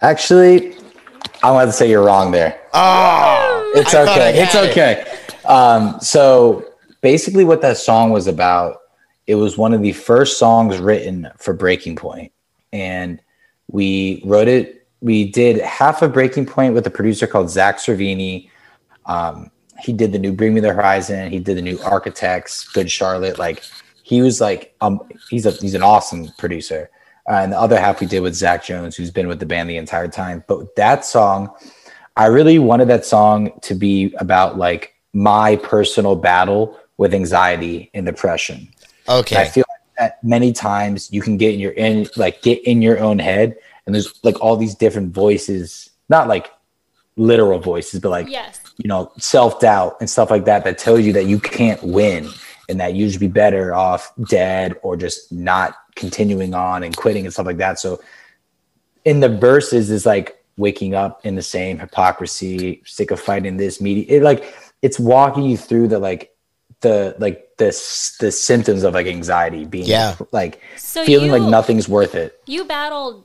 Actually, 0.00 0.74
I 1.42 1.50
want 1.50 1.68
to 1.68 1.72
say 1.72 1.88
you're 1.88 2.02
wrong 2.02 2.30
there. 2.30 2.58
Oh, 2.72 3.72
it's 3.76 3.94
I 3.94 4.02
okay. 4.02 4.42
It's 4.42 4.52
had 4.52 4.64
it. 4.64 4.70
okay. 4.70 5.18
Um, 5.44 6.00
so 6.00 6.66
basically, 7.02 7.44
what 7.44 7.60
that 7.60 7.76
song 7.76 8.10
was 8.10 8.26
about, 8.26 8.78
it 9.26 9.34
was 9.34 9.58
one 9.58 9.74
of 9.74 9.82
the 9.82 9.92
first 9.92 10.38
songs 10.38 10.78
written 10.78 11.28
for 11.36 11.52
Breaking 11.52 11.94
Point, 11.94 12.32
and 12.72 13.20
we 13.70 14.22
wrote 14.24 14.48
it. 14.48 14.86
We 15.02 15.30
did 15.30 15.60
half 15.60 16.00
of 16.00 16.12
Breaking 16.12 16.46
Point 16.46 16.74
with 16.74 16.86
a 16.86 16.90
producer 16.90 17.26
called 17.26 17.48
Zakk 17.48 17.74
Cervini. 17.74 18.48
Um, 19.04 19.50
he 19.82 19.92
did 19.92 20.12
the 20.12 20.18
new 20.18 20.32
Bring 20.32 20.54
Me 20.54 20.60
the 20.60 20.72
Horizon. 20.72 21.30
He 21.30 21.38
did 21.38 21.56
the 21.56 21.62
new 21.62 21.78
Architects, 21.80 22.68
Good 22.68 22.90
Charlotte. 22.90 23.38
Like 23.38 23.62
he 24.02 24.22
was 24.22 24.40
like, 24.40 24.74
um, 24.80 25.00
he's 25.30 25.46
a 25.46 25.50
he's 25.52 25.74
an 25.74 25.82
awesome 25.82 26.28
producer. 26.38 26.90
Uh, 27.28 27.34
and 27.34 27.52
the 27.52 27.58
other 27.58 27.78
half 27.78 28.00
we 28.00 28.06
did 28.06 28.20
with 28.20 28.34
Zach 28.34 28.64
Jones, 28.64 28.96
who's 28.96 29.10
been 29.10 29.28
with 29.28 29.38
the 29.38 29.46
band 29.46 29.70
the 29.70 29.76
entire 29.76 30.08
time. 30.08 30.42
But 30.48 30.74
that 30.76 31.04
song, 31.04 31.54
I 32.16 32.26
really 32.26 32.58
wanted 32.58 32.88
that 32.88 33.04
song 33.04 33.52
to 33.62 33.74
be 33.74 34.14
about 34.18 34.58
like 34.58 34.94
my 35.12 35.56
personal 35.56 36.16
battle 36.16 36.78
with 36.96 37.14
anxiety 37.14 37.90
and 37.94 38.04
depression. 38.06 38.68
And 39.36 39.46
I 39.46 39.50
feel 39.50 39.64
like 39.68 39.96
that 39.98 40.24
many 40.24 40.52
times 40.52 41.12
you 41.12 41.22
can 41.22 41.36
get 41.36 41.54
in 41.54 41.60
your 41.60 41.72
in 41.72 42.08
like 42.16 42.42
get 42.42 42.62
in 42.64 42.82
your 42.82 42.98
own 42.98 43.18
head, 43.18 43.56
and 43.86 43.94
there's 43.94 44.12
like 44.24 44.40
all 44.40 44.56
these 44.56 44.74
different 44.74 45.14
voices, 45.14 45.90
not 46.08 46.28
like 46.28 46.50
literal 47.16 47.58
voices, 47.58 48.00
but 48.00 48.10
like 48.10 48.28
Yes. 48.28 48.60
you 48.78 48.88
know 48.88 49.12
self 49.18 49.60
doubt 49.60 49.96
and 50.00 50.08
stuff 50.08 50.30
like 50.30 50.44
that 50.46 50.64
that 50.64 50.78
tells 50.78 51.00
you 51.02 51.12
that 51.12 51.26
you 51.26 51.38
can't 51.38 51.82
win 51.82 52.28
and 52.68 52.80
that 52.80 52.94
you 52.94 53.10
should 53.10 53.20
be 53.20 53.28
better 53.28 53.74
off 53.74 54.12
dead 54.28 54.74
or 54.82 54.96
just 54.96 55.30
not 55.32 55.74
continuing 55.94 56.54
on 56.54 56.82
and 56.82 56.96
quitting 56.96 57.24
and 57.26 57.32
stuff 57.32 57.44
like 57.46 57.58
that. 57.58 57.78
So 57.78 58.00
in 59.04 59.20
the 59.20 59.28
verses 59.28 59.90
is 59.90 60.06
like 60.06 60.42
waking 60.56 60.94
up 60.94 61.24
in 61.26 61.34
the 61.34 61.42
same 61.42 61.78
hypocrisy, 61.78 62.82
sick 62.86 63.10
of 63.10 63.20
fighting 63.20 63.56
this 63.56 63.80
media. 63.80 64.04
It 64.08 64.22
like 64.22 64.54
it's 64.80 64.98
walking 64.98 65.42
you 65.44 65.56
through 65.56 65.88
the 65.88 65.98
like 65.98 66.30
the 66.80 67.14
like 67.18 67.56
the 67.58 67.66
the 68.20 68.32
symptoms 68.32 68.82
of 68.84 68.94
like 68.94 69.06
anxiety 69.06 69.64
being 69.66 69.84
Yeah. 69.86 70.16
like 70.32 70.60
So 70.76 71.04
feeling 71.04 71.30
like 71.30 71.42
nothing's 71.42 71.88
worth 71.88 72.14
it. 72.14 72.40
You 72.46 72.64
battled 72.64 73.24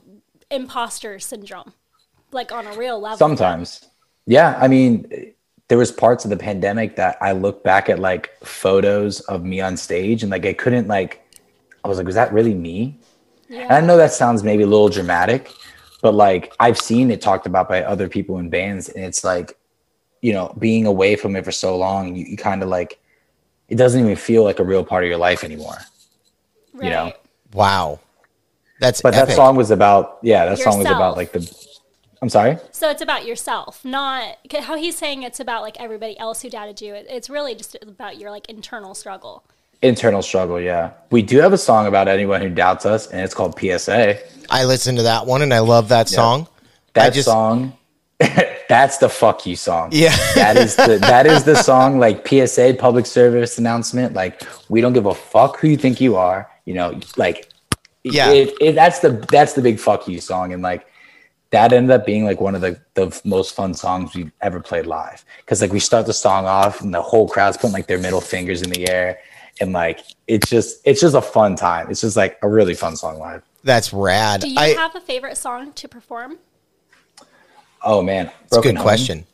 imposter 0.52 1.20
syndrome, 1.20 1.74
like 2.32 2.52
on 2.52 2.68
a 2.68 2.78
real 2.78 3.00
level. 3.00 3.18
Sometimes. 3.18 3.86
Yeah. 4.26 4.58
I 4.62 4.68
mean, 4.68 5.34
there 5.68 5.78
was 5.78 5.92
parts 5.92 6.24
of 6.24 6.30
the 6.30 6.38
pandemic 6.38 6.96
that 6.96 7.18
I 7.22 7.32
look 7.34 7.64
back 7.64 7.90
at 7.90 8.00
like 8.00 8.32
photos 8.44 9.20
of 9.22 9.44
me 9.44 9.62
on 9.62 9.78
stage 9.78 10.24
and 10.24 10.32
like 10.32 10.46
I 10.46 10.54
couldn't 10.54 10.88
like 10.88 11.24
I 11.84 11.88
was 11.88 11.98
like, 11.98 12.06
was 12.06 12.16
that 12.16 12.34
really 12.34 12.54
me? 12.54 13.00
And 13.50 13.72
I 13.72 13.80
know 13.80 13.96
that 13.96 14.12
sounds 14.12 14.44
maybe 14.44 14.64
a 14.64 14.68
little 14.68 14.90
dramatic, 14.90 15.54
but 16.02 16.14
like 16.14 16.54
I've 16.60 16.78
seen 16.78 17.12
it 17.12 17.22
talked 17.22 17.46
about 17.46 17.70
by 17.70 17.82
other 17.82 18.10
people 18.10 18.40
in 18.40 18.50
bands, 18.50 18.90
and 18.90 19.06
it's 19.06 19.24
like, 19.24 19.58
you 20.22 20.34
know, 20.34 20.54
being 20.60 20.86
away 20.86 21.16
from 21.16 21.36
it 21.38 21.46
for 21.46 21.54
so 21.54 21.78
long, 21.78 22.14
you, 22.14 22.26
you 22.26 22.36
kind 22.36 22.62
of 22.62 22.68
like 22.68 23.00
it 23.70 23.76
doesn't 23.76 24.02
even 24.04 24.18
feel 24.18 24.44
like 24.44 24.60
a 24.60 24.66
real 24.66 24.84
part 24.84 25.04
of 25.06 25.10
your 25.10 25.18
life 25.18 25.46
anymore. 25.46 25.78
you 26.74 26.90
know. 26.90 27.14
Wow. 27.54 28.00
That's 28.82 29.02
But 29.02 29.16
epic. 29.16 29.30
that 29.30 29.36
song 29.36 29.56
was 29.56 29.72
about 29.72 30.20
yeah, 30.24 30.46
that 30.46 30.60
song 30.60 30.80
was 30.80 30.88
about 30.88 31.16
like 31.16 31.32
the 31.32 31.40
I'm 32.22 32.30
sorry? 32.30 32.58
So 32.72 32.90
it's 32.90 33.02
about 33.02 33.26
yourself, 33.26 33.84
not 33.86 34.38
how 34.60 34.76
he's 34.76 34.98
saying 34.98 35.24
it's 35.24 35.40
about 35.40 35.62
like 35.62 35.80
everybody 35.80 36.18
else 36.20 36.42
who 36.42 36.50
doubted 36.50 36.82
you. 36.82 36.94
It, 36.96 37.08
it's 37.10 37.30
really 37.30 37.54
just 37.56 37.78
about 37.82 38.18
your 38.18 38.32
like 38.32 38.50
internal 38.50 38.96
struggle. 38.96 39.44
Internal 39.84 40.24
struggle, 40.24 40.60
yeah. 40.60 40.94
We 41.12 41.22
do 41.22 41.38
have 41.40 41.54
a 41.54 41.58
song 41.58 41.86
about 41.86 42.08
anyone 42.08 42.42
who 42.42 42.50
doubts 42.50 42.86
us, 42.88 43.06
and 43.08 43.22
it's 43.22 43.36
called 43.36 43.60
PSA. 43.60 44.18
I 44.50 44.66
listened 44.66 44.98
to 44.98 45.04
that 45.04 45.28
one 45.28 45.44
and 45.44 45.54
I 45.54 45.60
love 45.60 45.90
that 45.90 46.10
song. 46.10 46.48
That 46.94 47.14
just- 47.14 47.28
song, 47.28 47.74
that's 48.20 48.98
the 48.98 49.10
fuck 49.10 49.46
you 49.46 49.56
song. 49.56 49.90
Yeah. 49.92 50.16
that 50.34 50.58
is 50.58 50.76
the 50.76 50.98
that 51.02 51.28
is 51.28 51.44
the 51.44 51.56
song 51.56 52.00
like 52.00 52.28
PSA 52.28 52.76
public 52.80 53.06
service 53.06 53.60
announcement. 53.60 54.14
Like 54.14 54.42
we 54.70 54.82
don't 54.82 54.94
give 54.94 55.06
a 55.06 55.14
fuck 55.14 55.60
who 55.60 55.68
you 55.68 55.78
think 55.78 56.02
you 56.02 56.16
are. 56.16 56.50
You 56.66 56.74
know, 56.74 57.00
like 57.16 57.50
Yeah. 58.04 58.32
it, 58.32 58.56
it, 58.60 58.74
that's 58.74 59.00
the 59.00 59.12
that's 59.32 59.54
the 59.54 59.62
big 59.62 59.80
fuck 59.80 60.08
you 60.08 60.20
song, 60.20 60.52
and 60.54 60.64
like 60.64 60.88
that 61.52 61.72
ended 61.72 61.92
up 61.92 62.06
being 62.06 62.26
like 62.26 62.42
one 62.42 62.56
of 62.56 62.62
the 62.62 62.80
the 62.96 63.20
most 63.24 63.56
fun 63.56 63.74
songs 63.74 64.14
we've 64.16 64.32
ever 64.42 64.60
played 64.60 64.86
live. 64.86 65.24
Because 65.40 65.62
like 65.62 65.72
we 65.72 65.80
start 65.80 66.06
the 66.06 66.14
song 66.14 66.46
off 66.46 66.82
and 66.82 66.94
the 66.94 67.02
whole 67.02 67.28
crowd's 67.30 67.58
putting 67.58 67.74
like 67.74 67.88
their 67.88 68.00
middle 68.00 68.22
fingers 68.22 68.62
in 68.62 68.70
the 68.70 68.90
air, 68.90 69.20
and 69.62 69.74
like 69.74 70.02
it's 70.28 70.50
just 70.50 70.82
it's 70.86 71.00
just 71.02 71.16
a 71.16 71.22
fun 71.22 71.56
time. 71.56 71.90
It's 71.90 72.02
just 72.02 72.18
like 72.18 72.38
a 72.42 72.50
really 72.50 72.74
fun 72.74 72.96
song 72.96 73.18
live. 73.20 73.44
That's 73.64 73.92
rad. 73.94 74.42
Do 74.42 74.50
you 74.50 74.60
I, 74.60 74.70
have 74.70 74.96
a 74.96 75.02
favorite 75.02 75.38
song 75.38 75.74
to 75.74 75.88
perform? 75.88 76.38
Oh 77.84 78.02
man, 78.02 78.32
That's 78.44 78.58
a 78.58 78.62
good 78.62 78.76
Home. 78.76 78.84
question. 78.84 79.26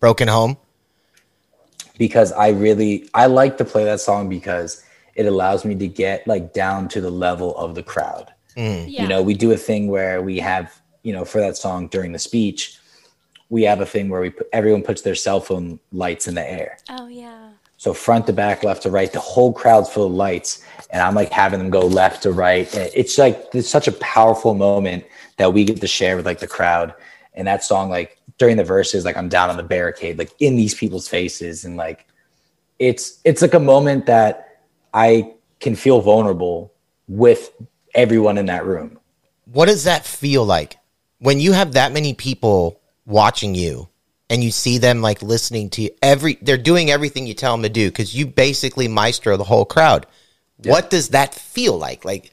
Broken 0.00 0.28
Home. 0.28 0.56
because 1.98 2.32
I 2.32 2.48
really 2.48 3.08
I 3.14 3.26
like 3.26 3.56
to 3.58 3.64
play 3.64 3.84
that 3.84 4.00
song 4.00 4.28
because 4.28 4.82
it 5.14 5.26
allows 5.26 5.64
me 5.64 5.74
to 5.76 5.86
get 5.88 6.26
like 6.26 6.52
down 6.52 6.88
to 6.88 7.00
the 7.00 7.10
level 7.10 7.56
of 7.56 7.74
the 7.74 7.82
crowd. 7.82 8.32
Mm. 8.56 8.86
Yeah. 8.88 9.02
You 9.02 9.08
know, 9.08 9.22
we 9.22 9.34
do 9.34 9.52
a 9.52 9.56
thing 9.56 9.88
where 9.88 10.20
we 10.22 10.38
have, 10.38 10.80
you 11.04 11.12
know, 11.12 11.24
for 11.24 11.40
that 11.40 11.56
song 11.56 11.86
during 11.86 12.10
the 12.10 12.18
speech, 12.18 12.78
we 13.50 13.62
have 13.62 13.80
a 13.80 13.86
thing 13.86 14.08
where 14.08 14.20
we 14.20 14.30
put, 14.30 14.48
everyone 14.52 14.82
puts 14.82 15.02
their 15.02 15.14
cell 15.14 15.38
phone 15.38 15.78
lights 15.92 16.26
in 16.26 16.34
the 16.34 16.50
air. 16.50 16.78
Oh 16.90 17.06
yeah. 17.06 17.50
So 17.76 17.92
front 17.92 18.26
to 18.26 18.32
back, 18.32 18.64
left 18.64 18.82
to 18.84 18.90
right, 18.90 19.12
the 19.12 19.20
whole 19.20 19.52
crowd's 19.52 19.90
full 19.90 20.06
of 20.06 20.12
lights, 20.12 20.64
and 20.90 21.02
I'm 21.02 21.14
like 21.14 21.30
having 21.30 21.58
them 21.58 21.70
go 21.70 21.80
left 21.86 22.22
to 22.22 22.32
right. 22.32 22.68
It's 22.74 23.18
like 23.18 23.48
it's 23.52 23.68
such 23.68 23.86
a 23.86 23.92
powerful 23.92 24.54
moment 24.54 25.04
that 25.36 25.52
we 25.52 25.64
get 25.64 25.80
to 25.80 25.86
share 25.86 26.16
with 26.16 26.26
like 26.26 26.40
the 26.40 26.46
crowd. 26.46 26.94
And 27.34 27.46
that 27.46 27.62
song, 27.62 27.90
like 27.90 28.18
during 28.38 28.56
the 28.56 28.64
verses, 28.64 29.04
like 29.04 29.16
I'm 29.16 29.28
down 29.28 29.50
on 29.50 29.56
the 29.56 29.62
barricade, 29.62 30.18
like 30.18 30.30
in 30.38 30.56
these 30.56 30.74
people's 30.74 31.08
faces, 31.08 31.64
and 31.64 31.76
like 31.76 32.06
it's 32.78 33.20
it's 33.24 33.42
like 33.42 33.54
a 33.54 33.60
moment 33.60 34.06
that 34.06 34.62
I 34.94 35.34
can 35.60 35.74
feel 35.74 36.00
vulnerable 36.00 36.72
with 37.06 37.50
everyone 37.94 38.38
in 38.38 38.46
that 38.46 38.64
room. 38.64 38.98
What 39.46 39.66
does 39.66 39.84
that 39.84 40.06
feel 40.06 40.44
like 40.44 40.76
when 41.24 41.40
you 41.40 41.52
have 41.52 41.72
that 41.72 41.90
many 41.90 42.12
people 42.12 42.78
watching 43.06 43.54
you 43.54 43.88
and 44.28 44.44
you 44.44 44.50
see 44.50 44.76
them 44.76 45.00
like 45.00 45.22
listening 45.22 45.70
to 45.70 45.80
you 45.80 45.90
every 46.02 46.34
they're 46.42 46.58
doing 46.58 46.90
everything 46.90 47.26
you 47.26 47.32
tell 47.32 47.54
them 47.54 47.62
to 47.62 47.70
do 47.70 47.88
because 47.88 48.14
you 48.14 48.26
basically 48.26 48.88
maestro 48.88 49.38
the 49.38 49.44
whole 49.44 49.64
crowd. 49.64 50.06
What 50.64 50.90
does 50.90 51.10
that 51.10 51.34
feel 51.34 51.78
like? 51.78 52.04
Like, 52.04 52.32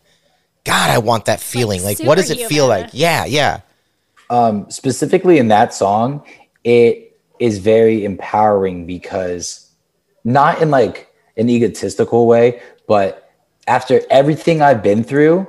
God, 0.66 0.90
I 0.90 1.00
want 1.00 1.26
that 1.26 1.40
feeling. 1.42 1.84
Like, 1.84 2.00
what 2.00 2.16
does 2.16 2.30
it 2.30 2.38
feel 2.38 2.68
superhuman. 2.68 2.82
like? 2.82 2.90
Yeah, 2.94 3.26
yeah. 3.26 3.62
um, 4.30 4.70
specifically 4.70 5.38
in 5.38 5.48
that 5.48 5.74
song, 5.74 6.24
it 6.64 7.18
is 7.40 7.60
very 7.60 8.06
empowering 8.06 8.86
because 8.86 9.72
not 10.24 10.62
in 10.62 10.70
like 10.70 11.14
an 11.38 11.50
egotistical 11.50 12.28
way, 12.28 12.62
but 12.88 13.32
after 13.68 14.02
everything 14.10 14.62
I've 14.62 14.84
been 14.84 15.04
through, 15.04 15.48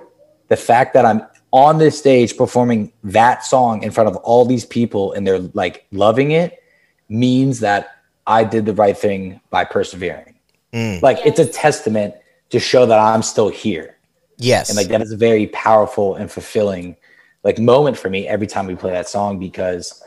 the 0.48 0.56
fact 0.56 0.94
that 0.94 1.04
I'm 1.04 1.22
on 1.52 1.78
this 1.78 1.98
stage 1.98 2.36
performing 2.36 2.92
that 3.04 3.44
song 3.44 3.82
in 3.82 3.90
front 3.90 4.08
of 4.08 4.16
all 4.16 4.44
these 4.44 4.64
people 4.64 5.12
and 5.12 5.26
they're 5.26 5.38
like 5.38 5.86
loving 5.92 6.30
it 6.30 6.62
means 7.08 7.60
that 7.60 7.96
I 8.26 8.44
did 8.44 8.66
the 8.66 8.74
right 8.74 8.96
thing 8.96 9.40
by 9.50 9.64
persevering. 9.64 10.34
Mm. 10.72 11.02
Like 11.02 11.18
it's 11.24 11.38
a 11.38 11.46
testament 11.46 12.14
to 12.50 12.58
show 12.58 12.86
that 12.86 12.98
I'm 12.98 13.22
still 13.22 13.48
here 13.48 13.98
Yes. 14.38 14.68
and 14.70 14.76
like 14.76 14.88
that 14.88 15.00
is 15.02 15.12
a 15.12 15.16
very 15.16 15.46
powerful 15.48 16.16
and 16.16 16.30
fulfilling 16.30 16.96
like 17.44 17.58
moment 17.58 17.96
for 17.96 18.10
me 18.10 18.26
every 18.26 18.46
time 18.46 18.66
we 18.66 18.74
play 18.74 18.90
that 18.90 19.08
song 19.08 19.38
because 19.38 20.02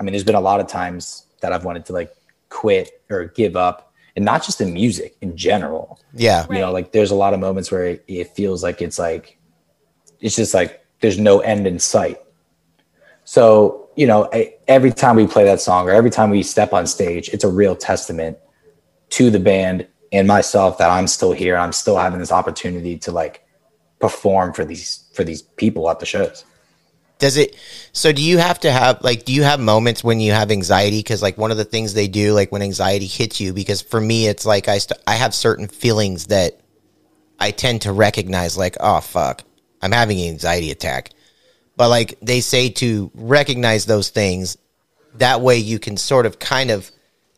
i 0.00 0.02
mean 0.02 0.12
there's 0.12 0.24
been 0.24 0.34
a 0.34 0.40
lot 0.40 0.60
of 0.60 0.66
times 0.66 1.26
that 1.40 1.52
i've 1.52 1.64
wanted 1.64 1.84
to 1.86 1.92
like 1.92 2.12
quit 2.48 3.02
or 3.10 3.26
give 3.26 3.56
up 3.56 3.92
and 4.16 4.24
not 4.24 4.42
just 4.42 4.60
in 4.60 4.72
music 4.72 5.16
in 5.20 5.36
general 5.36 6.00
yeah. 6.14 6.46
you 6.50 6.58
know 6.58 6.72
like 6.72 6.92
there's 6.92 7.10
a 7.10 7.14
lot 7.14 7.34
of 7.34 7.40
moments 7.40 7.70
where 7.70 7.86
it, 7.86 8.04
it 8.08 8.28
feels 8.34 8.62
like 8.62 8.82
it's 8.82 8.98
like 8.98 9.38
it's 10.20 10.36
just 10.36 10.54
like 10.54 10.84
there's 11.00 11.18
no 11.18 11.40
end 11.40 11.66
in 11.66 11.78
sight 11.78 12.20
so 13.24 13.88
you 13.96 14.06
know 14.06 14.30
every 14.68 14.92
time 14.92 15.16
we 15.16 15.26
play 15.26 15.44
that 15.44 15.60
song 15.60 15.88
or 15.88 15.92
every 15.92 16.10
time 16.10 16.30
we 16.30 16.42
step 16.42 16.72
on 16.72 16.86
stage 16.86 17.28
it's 17.30 17.44
a 17.44 17.48
real 17.48 17.74
testament 17.74 18.36
to 19.10 19.30
the 19.30 19.40
band 19.40 19.86
and 20.12 20.26
myself 20.26 20.78
that 20.78 20.90
i'm 20.90 21.06
still 21.06 21.32
here 21.32 21.56
i'm 21.56 21.72
still 21.72 21.96
having 21.96 22.18
this 22.18 22.32
opportunity 22.32 22.96
to 22.96 23.10
like 23.12 23.44
perform 23.98 24.52
for 24.52 24.64
these 24.64 25.08
for 25.14 25.24
these 25.24 25.42
people 25.42 25.88
at 25.90 25.98
the 26.00 26.06
shows 26.06 26.44
Does 27.18 27.38
it? 27.38 27.56
So 27.92 28.12
do 28.12 28.20
you 28.22 28.36
have 28.36 28.60
to 28.60 28.70
have 28.70 29.02
like? 29.02 29.24
Do 29.24 29.32
you 29.32 29.42
have 29.42 29.58
moments 29.58 30.04
when 30.04 30.20
you 30.20 30.32
have 30.32 30.50
anxiety? 30.50 30.98
Because 30.98 31.22
like 31.22 31.38
one 31.38 31.50
of 31.50 31.56
the 31.56 31.64
things 31.64 31.94
they 31.94 32.08
do, 32.08 32.34
like 32.34 32.52
when 32.52 32.60
anxiety 32.60 33.06
hits 33.06 33.40
you, 33.40 33.54
because 33.54 33.80
for 33.80 34.00
me, 34.00 34.26
it's 34.28 34.44
like 34.44 34.68
I 34.68 34.76
st- 34.76 35.00
I 35.06 35.14
have 35.14 35.32
certain 35.34 35.66
feelings 35.66 36.26
that 36.26 36.60
I 37.40 37.52
tend 37.52 37.80
to 37.82 37.92
recognize, 37.92 38.58
like 38.58 38.76
oh 38.80 39.00
fuck, 39.00 39.44
I'm 39.82 39.92
having 39.92 40.20
an 40.20 40.28
anxiety 40.28 40.70
attack. 40.70 41.10
But 41.76 41.88
like 41.90 42.18
they 42.20 42.40
say 42.40 42.70
to 42.70 43.10
recognize 43.14 43.86
those 43.86 44.08
things, 44.08 44.56
that 45.16 45.40
way 45.40 45.58
you 45.58 45.78
can 45.78 45.96
sort 45.96 46.26
of 46.26 46.38
kind 46.38 46.70
of 46.70 46.90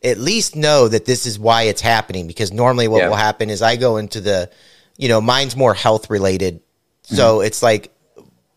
at 0.04 0.18
least 0.18 0.54
know 0.54 0.86
that 0.86 1.04
this 1.06 1.26
is 1.26 1.38
why 1.38 1.62
it's 1.62 1.80
happening. 1.80 2.26
Because 2.26 2.52
normally 2.52 2.86
what 2.88 3.00
Yeah. 3.00 3.08
will 3.08 3.16
happen 3.16 3.50
is 3.50 3.62
I 3.62 3.76
go 3.76 3.96
into 3.96 4.20
the, 4.20 4.50
you 4.96 5.08
know, 5.08 5.20
mine's 5.20 5.56
more 5.56 5.74
health 5.74 6.08
related, 6.10 6.56
mm-hmm. 6.60 7.16
so 7.16 7.40
it's 7.40 7.62
like 7.62 7.92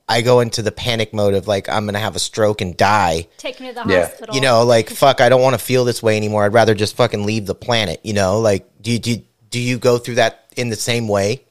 I 0.08 0.22
go 0.22 0.42
into 0.42 0.62
the 0.62 0.72
panic 0.74 1.14
mode 1.14 1.34
of 1.34 1.48
like 1.48 1.70
I'm 1.70 1.86
gonna 1.86 2.00
have 2.00 2.16
a 2.16 2.20
stroke 2.20 2.62
and 2.62 2.76
die. 2.78 3.28
Take 3.38 3.60
me 3.60 3.70
to 3.70 3.74
the 3.74 3.84
Yeah. 3.88 4.06
hospital. 4.08 4.36
You 4.36 4.42
know, 4.42 4.64
like 4.64 4.90
fuck, 4.90 5.22
I 5.22 5.30
don't 5.30 5.42
want 5.42 5.54
to 5.58 5.64
feel 5.66 5.86
this 5.86 6.04
way 6.04 6.18
anymore. 6.18 6.44
I'd 6.44 6.54
rather 6.54 6.76
just 6.76 6.96
fucking 6.96 7.26
leave 7.26 7.46
the 7.48 7.56
planet. 7.56 8.02
You 8.04 8.14
know, 8.14 8.40
like 8.40 8.68
do 8.82 8.92
you, 8.92 9.00
do 9.00 9.12
you, 9.12 9.22
do 9.50 9.60
you 9.60 9.80
go 9.80 9.98
through 9.98 10.16
that 10.16 10.46
in 10.58 10.70
the 10.70 10.76
same 10.76 11.08
way? 11.08 11.46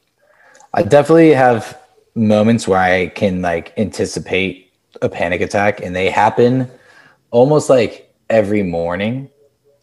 I 0.72 0.83
definitely 0.83 1.31
have 1.31 1.80
moments 2.15 2.67
where 2.67 2.79
I 2.81 3.09
can 3.09 3.43
like 3.43 3.73
anticipate 3.77 4.73
a 5.03 5.09
panic 5.09 5.41
attack 5.41 5.81
and 5.81 5.95
they 5.95 6.11
happen 6.11 6.69
almost 7.31 7.71
like 7.71 8.13
every 8.29 8.63
morning. 8.63 9.31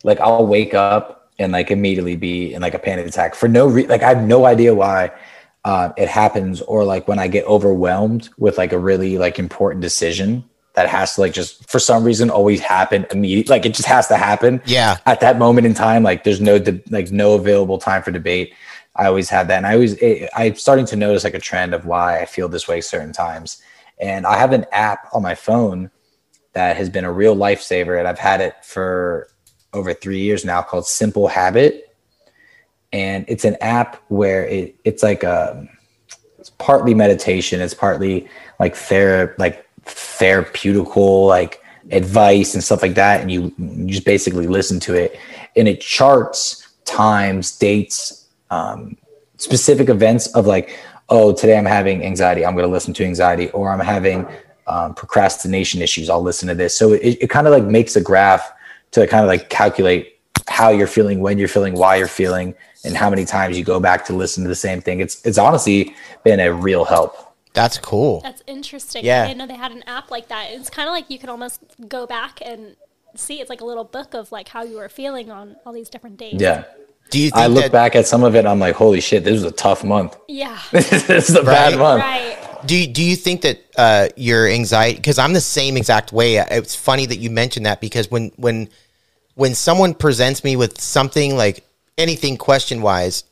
Like 0.04 0.20
I'll 0.20 0.46
wake 0.46 0.74
up 0.74 1.32
and 1.40 1.52
like 1.52 1.72
immediately 1.72 2.16
be 2.16 2.54
in 2.54 2.62
like 2.62 2.74
a 2.74 2.80
panic 2.80 3.06
attack 3.08 3.36
for 3.36 3.48
no 3.48 3.68
re- 3.68 3.88
like 3.88 4.04
I 4.04 4.10
have 4.10 4.24
no 4.24 4.46
idea 4.46 4.74
why 4.74 5.12
uh, 5.66 5.92
it 5.98 6.08
happens 6.08 6.62
or 6.62 6.84
like 6.84 7.08
when 7.08 7.20
I 7.20 7.28
get 7.28 7.46
overwhelmed 7.46 8.30
with 8.38 8.58
like 8.58 8.72
a 8.74 8.80
really 8.80 9.18
like 9.18 9.38
important 9.40 9.82
decision 9.82 10.44
that 10.74 10.88
has 10.88 11.16
to 11.16 11.22
like 11.22 11.34
just 11.34 11.68
for 11.70 11.80
some 11.80 12.04
reason 12.04 12.30
always 12.30 12.60
happen 12.60 13.06
immediately 13.12 13.52
like 13.52 13.66
it 13.66 13.74
just 13.74 13.88
has 13.88 14.08
to 14.08 14.16
happen 14.16 14.62
Yeah. 14.66 14.98
at 15.08 15.20
that 15.22 15.38
moment 15.40 15.66
in 15.68 15.74
time 15.74 16.04
like 16.04 16.24
there's 16.24 16.40
no 16.40 16.60
de- 16.60 16.82
like 16.90 17.12
no 17.12 17.34
available 17.34 17.80
time 17.80 18.04
for 18.04 18.12
debate 18.12 18.54
i 18.98 19.06
always 19.06 19.30
had 19.30 19.48
that. 19.48 19.58
And 19.58 19.68
i 19.68 19.74
always 19.74 19.94
it, 19.96 20.30
i'm 20.36 20.56
starting 20.56 20.86
to 20.88 20.96
notice 20.96 21.24
like 21.24 21.34
a 21.34 21.40
trend 21.40 21.74
of 21.74 21.86
why 21.86 22.22
i 22.22 22.26
feel 22.26 22.50
this 22.50 22.68
way 22.68 22.82
certain 22.82 23.14
times. 23.14 23.62
And 24.00 24.26
i 24.26 24.38
have 24.38 24.54
an 24.54 24.66
app 24.72 25.08
on 25.14 25.22
my 25.22 25.36
phone 25.36 25.92
that 26.54 26.78
has 26.78 26.90
been 26.90 27.06
a 27.06 27.12
real 27.12 27.36
lifesaver 27.36 27.98
and 27.98 28.08
i've 28.08 28.20
had 28.20 28.42
it 28.42 28.54
for 28.64 29.30
over 29.74 29.94
three 29.94 30.20
years 30.20 30.44
now 30.44 30.62
called 30.62 30.88
simple 30.88 31.28
habit. 31.28 31.96
And 32.94 33.26
it's 33.28 33.46
an 33.46 33.58
app 33.62 34.02
where 34.08 34.46
it, 34.46 34.76
it's 34.84 35.04
like 35.04 35.24
a 35.24 35.68
it's 36.40 36.50
partly 36.52 36.94
meditation 36.94 37.62
it's 37.62 37.74
partly 37.74 38.28
like 38.60 38.76
ther 38.76 39.36
like 39.38 39.68
therapeutical 39.84 41.28
like 41.28 41.62
advice 41.92 42.54
and 42.54 42.64
stuff 42.64 42.82
like 42.82 42.96
that. 42.96 43.22
And 43.22 43.32
you, 43.32 43.54
you 43.58 43.88
just 43.88 44.06
basically 44.06 44.48
listen 44.48 44.80
to 44.82 44.94
it. 44.94 45.18
And 45.56 45.68
it 45.68 45.82
charts 45.82 46.68
times 46.86 47.58
dates 47.58 48.27
um, 48.50 48.98
specific 49.38 49.90
events 49.90 50.28
of 50.28 50.46
like 50.46 50.78
oh 51.10 51.34
today 51.34 51.58
i'm 51.58 51.66
having 51.66 52.04
anxiety 52.04 52.46
i'm 52.46 52.54
going 52.54 52.66
to 52.66 52.72
listen 52.72 52.94
to 52.94 53.06
anxiety 53.06 53.50
or 53.52 53.72
i'm 53.72 53.80
having 53.80 54.28
um, 54.68 54.94
procrastination 54.94 55.82
issues, 55.82 56.10
I'll 56.10 56.22
listen 56.22 56.48
to 56.50 56.56
this. 56.56 56.76
So 56.76 56.94
it, 56.94 57.18
it 57.22 57.30
kind 57.30 57.48
of 57.48 57.54
like 57.54 57.64
makes 57.64 57.96
a 57.96 58.02
graph 58.02 58.52
to 58.92 59.08
kind 59.08 59.24
of 59.24 59.28
like 59.28 59.50
calculate 59.50 60.20
how 60.48 60.70
you're 60.70 60.88
feeling, 60.88 61.20
when 61.20 61.38
you're 61.38 61.48
feeling, 61.48 61.74
why 61.74 61.96
you're 61.96 62.08
feeling, 62.08 62.54
and 62.84 62.96
how 62.96 63.10
many 63.10 63.26
times 63.26 63.58
you 63.58 63.64
go 63.64 63.80
back 63.80 64.06
to 64.06 64.14
listen 64.14 64.44
to 64.44 64.50
the 64.50 64.56
same 64.56 64.82
thing. 64.82 65.00
It's 65.00 65.26
it's 65.26 65.38
honestly 65.38 65.96
been 66.24 66.40
a 66.40 66.54
real 66.54 66.86
help. 66.86 67.16
That's 67.54 67.78
cool. 67.78 68.22
That's 68.22 68.44
interesting. 68.46 69.04
Yeah. 69.04 69.24
I 69.24 69.28
didn't 69.28 69.40
know 69.40 69.48
they 69.48 69.56
had 69.56 69.72
an 69.72 69.84
app 69.88 70.12
like 70.12 70.28
that. 70.28 70.50
It's 70.52 70.70
kind 70.70 70.88
of 70.88 70.94
like 70.94 71.10
you 71.10 71.18
can 71.18 71.30
almost 71.30 71.62
go 71.88 72.06
back 72.06 72.40
and 72.46 72.76
see. 73.16 73.42
It's 73.42 73.50
like 73.50 73.62
a 73.62 73.66
little 73.66 73.84
book 73.84 74.14
of 74.14 74.32
like 74.32 74.50
how 74.50 74.64
you 74.64 74.78
were 74.78 74.90
feeling 74.90 75.32
on 75.32 75.56
all 75.66 75.74
these 75.74 75.90
different 75.90 76.18
days. 76.18 76.40
Yeah. 76.40 76.66
Do 77.10 77.20
you 77.20 77.30
think 77.30 77.38
I 77.38 77.48
look 77.48 77.64
that, 77.64 77.72
back 77.72 77.96
at 77.96 78.06
some 78.08 78.24
of 78.24 78.36
it, 78.36 78.46
I'm 78.46 78.60
like, 78.60 78.76
holy 78.76 79.00
shit, 79.02 79.24
this 79.24 79.34
was 79.34 79.44
a 79.44 79.52
tough 79.52 79.84
month. 79.84 80.18
Yeah. 80.28 80.58
this 80.72 81.10
is 81.10 81.36
a 81.36 81.44
bad 81.44 81.74
Right. 81.76 81.80
month. 81.80 82.04
right. 82.04 82.38
Do 82.66 82.76
you, 82.76 82.88
do 82.88 83.04
you 83.04 83.16
think 83.16 83.42
that 83.42 83.60
uh, 83.78 84.10
your 84.18 84.48
anxiety? 84.48 84.96
Because 84.98 85.18
I'm 85.20 85.34
the 85.34 85.42
same 85.42 85.78
exact 85.78 86.12
way. 86.12 86.38
It's 86.38 86.76
funny 86.76 87.06
that 87.06 87.18
you 87.18 87.30
mentioned 87.30 87.66
that 87.66 87.80
because 87.80 88.10
when 88.12 88.32
when 88.36 88.68
when 89.36 89.54
someone 89.56 89.94
presents 89.94 90.44
me 90.44 90.56
with 90.56 90.82
something 90.82 91.38
like 91.38 91.64
anything 91.98 92.36
question 92.38 92.82
wise, 92.82 93.24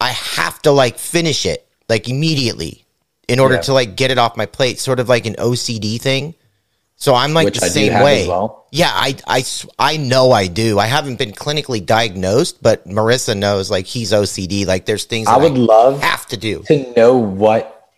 I 0.00 0.10
have 0.10 0.62
to 0.62 0.70
like 0.70 0.98
finish 0.98 1.44
it 1.46 1.66
like 1.88 2.08
immediately 2.08 2.84
in 3.28 3.40
order 3.40 3.56
Yeah. 3.56 3.60
to 3.62 3.72
like 3.74 3.96
get 3.96 4.10
it 4.12 4.18
off 4.18 4.36
my 4.36 4.46
plate. 4.46 4.78
Sort 4.78 5.00
of 5.00 5.08
like 5.08 5.26
an 5.26 5.34
OCD 5.34 6.00
thing. 6.00 6.34
So 6.96 7.14
I'm 7.14 7.34
like 7.34 7.44
Which 7.46 7.58
the 7.60 7.66
I 7.66 7.68
same 7.68 8.02
way. 8.02 8.26
well. 8.28 8.66
Yeah, 8.70 8.90
I 9.78 9.96
know 9.96 10.32
I 10.32 10.46
do. 10.46 10.78
I 10.78 10.86
haven't 10.86 11.16
been 11.18 11.32
clinically 11.32 11.84
diagnosed, 11.84 12.62
but 12.62 12.86
Marissa 12.88 13.36
knows 13.36 13.70
like 13.70 13.86
he's 13.86 14.12
OCD. 14.12 14.66
Like 14.66 14.86
there's 14.86 15.04
things 15.04 15.28
I 15.28 15.36
would 15.36 15.58
love 15.58 16.00
have 16.00 16.26
to 16.26 16.36
do. 16.36 16.62
to 16.66 16.92
know 16.94 17.16
what 17.16 17.90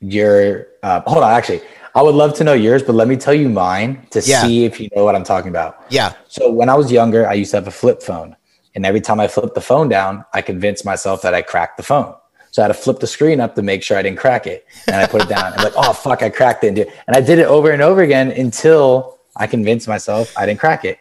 your 0.00 0.66
uh, 0.82 1.00
hold 1.06 1.22
on 1.22 1.30
actually 1.32 1.60
i 1.94 2.02
would 2.02 2.14
love 2.16 2.34
to 2.34 2.42
know 2.42 2.54
yours 2.54 2.82
but 2.82 2.94
let 2.94 3.06
me 3.06 3.16
tell 3.16 3.32
you 3.34 3.48
mine 3.48 4.04
to 4.10 4.20
Yeah. 4.20 4.42
see 4.42 4.64
if 4.64 4.80
you 4.80 4.88
know 4.96 5.04
what 5.04 5.14
i'm 5.14 5.22
talking 5.22 5.48
about 5.48 5.84
Yeah. 5.90 6.14
so 6.26 6.50
when 6.50 6.68
i 6.68 6.74
was 6.74 6.90
younger 6.90 7.28
i 7.28 7.34
used 7.34 7.52
to 7.52 7.58
have 7.58 7.68
a 7.68 7.70
flip 7.70 8.02
phone 8.02 8.34
and 8.74 8.84
every 8.84 9.00
time 9.00 9.20
i 9.20 9.28
flipped 9.28 9.54
the 9.54 9.60
phone 9.60 9.88
down 9.88 10.24
i 10.34 10.42
convinced 10.42 10.84
myself 10.84 11.22
that 11.22 11.34
i 11.34 11.42
cracked 11.42 11.76
the 11.76 11.84
phone 11.84 12.12
so 12.52 12.62
i 12.62 12.66
had 12.66 12.68
to 12.68 12.74
flip 12.74 13.00
the 13.00 13.06
screen 13.06 13.40
up 13.40 13.56
to 13.56 13.62
make 13.62 13.82
sure 13.82 13.98
i 13.98 14.02
didn't 14.02 14.18
crack 14.18 14.46
it 14.46 14.64
and 14.86 14.96
i 14.96 15.06
put 15.06 15.22
it 15.22 15.28
down 15.28 15.52
and 15.52 15.62
like 15.64 15.74
oh 15.76 15.92
fuck 15.92 16.22
i 16.22 16.30
cracked 16.30 16.62
it 16.62 16.68
and 16.68 16.78
and 16.78 17.16
i 17.16 17.20
did 17.20 17.40
it 17.40 17.46
over 17.46 17.72
and 17.72 17.82
over 17.82 18.02
again 18.02 18.30
until 18.30 19.18
i 19.34 19.46
convinced 19.46 19.88
myself 19.88 20.32
i 20.38 20.46
didn't 20.46 20.60
crack 20.60 20.84
it 20.84 20.98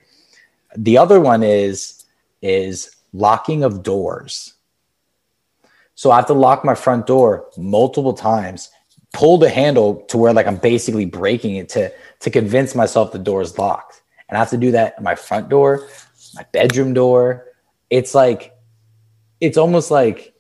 the 0.76 0.97
other 0.97 1.22
one 1.22 1.43
is 1.43 2.06
is 2.41 2.95
locking 3.14 3.64
of 3.64 3.84
doors 3.84 4.56
so 6.02 6.10
I 6.10 6.16
have 6.16 6.26
to 6.28 6.34
lock 6.34 6.66
my 6.66 6.74
front 6.74 7.06
door 7.06 7.47
multiple 7.58 8.14
times, 8.14 8.72
pull 9.14 9.38
the 9.38 9.52
handle 9.52 10.02
to 10.08 10.18
where 10.18 10.34
like 10.34 10.47
I'm 10.47 10.56
basically 10.56 11.06
breaking 11.06 11.58
it 11.58 11.70
to 11.70 11.93
to 12.22 12.32
convince 12.32 12.74
myself 12.74 13.12
the 13.12 13.20
door 13.20 13.43
is 13.43 13.56
locked. 13.60 14.02
And 14.28 14.36
I 14.36 14.39
have 14.39 14.49
to 14.49 14.58
do 14.58 14.72
that 14.72 14.95
at 14.97 15.04
my 15.04 15.14
front 15.14 15.49
door, 15.49 15.88
my 16.34 16.43
bedroom 16.54 16.95
door. 16.95 17.45
It's 17.91 18.16
like 18.16 18.58
it's 19.41 19.60
almost 19.60 19.91
like 19.91 20.34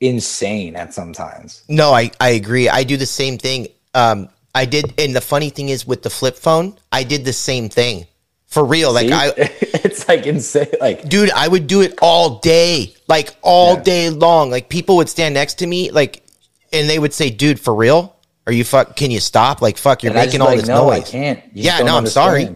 insane 0.00 0.76
at 0.76 0.92
sometimes. 0.94 1.62
No, 1.68 1.92
I, 1.92 2.10
I 2.20 2.30
agree. 2.30 2.68
I 2.68 2.84
do 2.84 2.96
the 2.96 3.06
same 3.06 3.38
thing. 3.38 3.68
Um, 3.94 4.28
I 4.54 4.64
did, 4.64 4.94
and 4.98 5.14
the 5.14 5.20
funny 5.20 5.50
thing 5.50 5.68
is 5.68 5.86
with 5.86 6.02
the 6.02 6.10
flip 6.10 6.36
phone, 6.36 6.78
I 6.92 7.02
did 7.04 7.24
the 7.24 7.32
same 7.32 7.68
thing 7.68 8.06
for 8.46 8.64
real. 8.64 8.92
Like 8.92 9.08
See? 9.08 9.12
I, 9.12 9.32
it's 9.36 10.08
like 10.08 10.26
insane. 10.26 10.68
Like 10.80 11.08
dude, 11.08 11.30
I 11.30 11.46
would 11.48 11.66
do 11.66 11.80
it 11.82 11.98
all 12.00 12.38
day, 12.38 12.94
like 13.08 13.36
all 13.42 13.74
Yeah. 13.74 13.82
day 13.82 14.10
long. 14.10 14.50
Like 14.50 14.68
people 14.68 14.96
would 14.96 15.08
stand 15.08 15.34
next 15.34 15.54
to 15.54 15.66
me, 15.66 15.90
like, 15.90 16.24
and 16.72 16.88
they 16.88 16.98
would 16.98 17.12
say, 17.12 17.30
"Dude, 17.30 17.60
for 17.60 17.74
real? 17.74 18.16
Are 18.46 18.52
you 18.52 18.64
fuck? 18.64 18.96
Can 18.96 19.10
you 19.10 19.20
stop? 19.20 19.60
Like, 19.60 19.76
fuck, 19.76 20.02
you're 20.02 20.12
and 20.12 20.18
making 20.24 20.40
all 20.40 20.48
like, 20.48 20.60
this 20.60 20.68
no, 20.68 20.90
I 20.90 20.98
noise." 21.00 21.10
can't. 21.10 21.38
You 21.52 21.64
Yeah, 21.64 21.78
no, 21.80 21.96
I'm 21.98 22.06
sorry. 22.06 22.46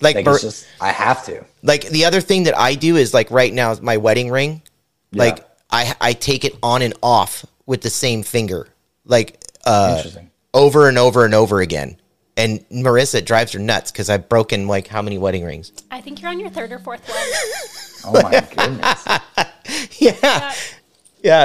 Like, 0.00 0.16
Like 0.16 0.26
it's 0.26 0.42
just 0.42 0.66
I 0.80 0.90
have 0.90 1.24
to. 1.26 1.44
like 1.62 1.88
the 1.88 2.04
other 2.06 2.20
thing 2.20 2.42
that 2.44 2.58
I 2.58 2.74
do 2.74 2.96
is 2.96 3.14
like 3.14 3.30
right 3.30 3.52
now, 3.52 3.74
my 3.80 3.96
wedding 3.98 4.30
ring. 4.30 4.62
Like 5.12 5.38
Yeah. 5.38 5.44
I 5.72 5.94
I 6.00 6.12
take 6.12 6.44
it 6.44 6.54
on 6.62 6.82
and 6.82 6.94
off 7.02 7.44
with 7.66 7.82
the 7.82 7.90
same 7.90 8.22
finger, 8.22 8.68
like 9.04 9.42
uh, 9.64 10.02
over 10.54 10.88
and 10.88 10.98
over 10.98 11.24
and 11.24 11.34
over 11.34 11.60
again. 11.60 11.96
And 12.36 12.60
Marissa 12.70 13.16
it 13.16 13.26
drives 13.26 13.52
her 13.52 13.58
nuts 13.58 13.90
because 13.90 14.08
I've 14.08 14.28
broken 14.28 14.66
like 14.66 14.86
how 14.86 15.02
many 15.02 15.18
wedding 15.18 15.44
rings? 15.44 15.72
I 15.90 16.00
think 16.00 16.22
you're 16.22 16.30
on 16.30 16.40
your 16.40 16.50
third 16.50 16.72
or 16.72 16.78
fourth 16.78 17.08
one. 17.08 17.18
Oh 18.04 18.20
my 18.20 18.40
goodness. 18.40 19.06
Yeah, 19.98 20.16
yeah. 20.22 20.52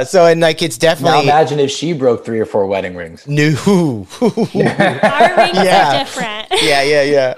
So 0.03 0.25
and 0.25 0.41
like 0.41 0.61
it's 0.61 0.77
definitely. 0.77 1.17
Now 1.27 1.33
imagine 1.33 1.59
if 1.59 1.71
she 1.71 1.93
broke 1.93 2.25
three 2.25 2.39
or 2.39 2.45
four 2.45 2.65
wedding 2.67 2.95
rings. 2.95 3.27
new. 3.27 3.55
Our 4.21 4.27
rings 4.29 5.57
Yeah. 5.57 6.01
are 6.01 6.03
different. 6.05 6.47
yeah, 6.63 6.81
yeah, 6.81 7.01
yeah. 7.03 7.33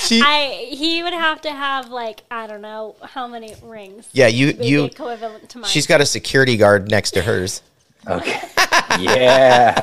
She, 0.00 0.20
I 0.24 0.68
he 0.70 1.02
would 1.02 1.12
have 1.12 1.40
to 1.42 1.50
have 1.50 1.88
like 1.90 2.22
I 2.30 2.46
don't 2.46 2.62
know 2.62 2.96
how 3.02 3.26
many 3.26 3.54
rings. 3.62 4.08
yeah, 4.12 4.26
you 4.26 4.48
you. 4.60 4.84
equivalent 4.84 5.48
to 5.50 5.58
mine. 5.58 5.68
She's 5.70 5.86
got 5.86 6.00
a 6.00 6.06
security 6.06 6.56
guard 6.56 6.90
next 6.90 7.10
to 7.12 7.22
hers. 7.22 7.62
Okay. 8.08 8.40
yeah. 9.00 9.82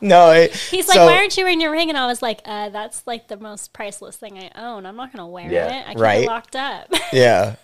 No, 0.00 0.32
it, 0.32 0.54
He's 0.54 0.86
like, 0.88 0.98
why 0.98 1.16
aren't 1.16 1.34
you 1.38 1.44
wearing 1.44 1.60
your 1.62 1.70
ring? 1.70 1.88
And 1.88 1.96
I 1.96 2.06
was 2.06 2.20
like, 2.20 2.42
uh, 2.44 2.68
that's 2.68 3.06
like 3.06 3.28
the 3.28 3.38
most 3.38 3.72
priceless 3.72 4.16
thing 4.16 4.36
I 4.38 4.50
own. 4.60 4.84
I'm 4.84 4.96
not 4.96 5.12
gonna 5.12 5.26
wear 5.28 5.50
Yeah. 5.50 5.78
it. 5.80 5.86
I 5.86 5.92
keep 5.94 5.98
Right. 6.02 6.24
it 6.24 6.26
locked 6.26 6.56
up. 6.56 6.88
Yeah, 7.12 7.54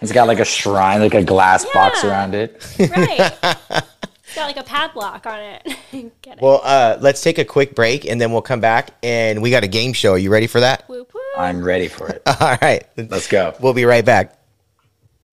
It's 0.00 0.12
got 0.12 0.26
like 0.26 0.40
a 0.40 0.44
shrine, 0.44 1.00
like 1.00 1.14
a 1.14 1.22
glass 1.22 1.64
box 1.72 2.04
around 2.04 2.34
it. 2.34 2.64
right. 2.78 3.84
It's 4.32 4.38
got 4.38 4.46
like 4.46 4.56
a 4.56 4.62
padlock 4.62 5.26
on 5.26 5.40
it. 5.40 5.62
Get 6.22 6.38
it. 6.38 6.42
Well, 6.42 6.62
uh, 6.64 6.96
let's 7.02 7.20
take 7.20 7.36
a 7.36 7.44
quick 7.44 7.74
break 7.74 8.06
and 8.06 8.18
then 8.18 8.32
we'll 8.32 8.40
come 8.40 8.60
back 8.60 8.92
and 9.02 9.42
we 9.42 9.50
got 9.50 9.62
a 9.62 9.68
game 9.68 9.92
show. 9.92 10.12
Are 10.12 10.18
you 10.18 10.30
ready 10.30 10.46
for 10.46 10.58
that? 10.60 10.88
Whoop, 10.88 11.12
whoop. 11.12 11.22
I'm 11.36 11.62
ready 11.62 11.86
for 11.86 12.08
it. 12.08 12.22
All 12.40 12.56
right. 12.62 12.82
Let's 12.96 13.28
go. 13.28 13.54
We'll 13.60 13.74
be 13.74 13.84
right 13.84 14.02
back. 14.02 14.38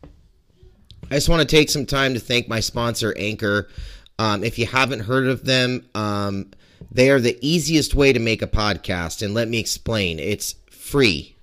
I 0.04 1.16
just 1.16 1.30
want 1.30 1.42
to 1.42 1.48
take 1.48 1.70
some 1.70 1.86
time 1.86 2.14
to 2.14 2.20
thank 2.20 2.50
my 2.50 2.60
sponsor, 2.60 3.16
Anchor. 3.18 3.70
Um, 4.18 4.44
if 4.44 4.60
you 4.60 4.66
haven't 4.66 5.00
heard 5.00 5.28
of 5.28 5.46
them, 5.46 5.86
um, 5.96 6.52
they 6.92 7.10
are 7.10 7.22
the 7.22 7.38
easiest 7.42 7.96
way 7.96 8.12
to 8.12 8.20
make 8.20 8.42
a 8.42 8.48
podcast. 8.48 9.22
And 9.24 9.34
let 9.34 9.48
me 9.48 9.60
explain 9.60 10.20
it's 10.20 10.56
free. 10.72 11.38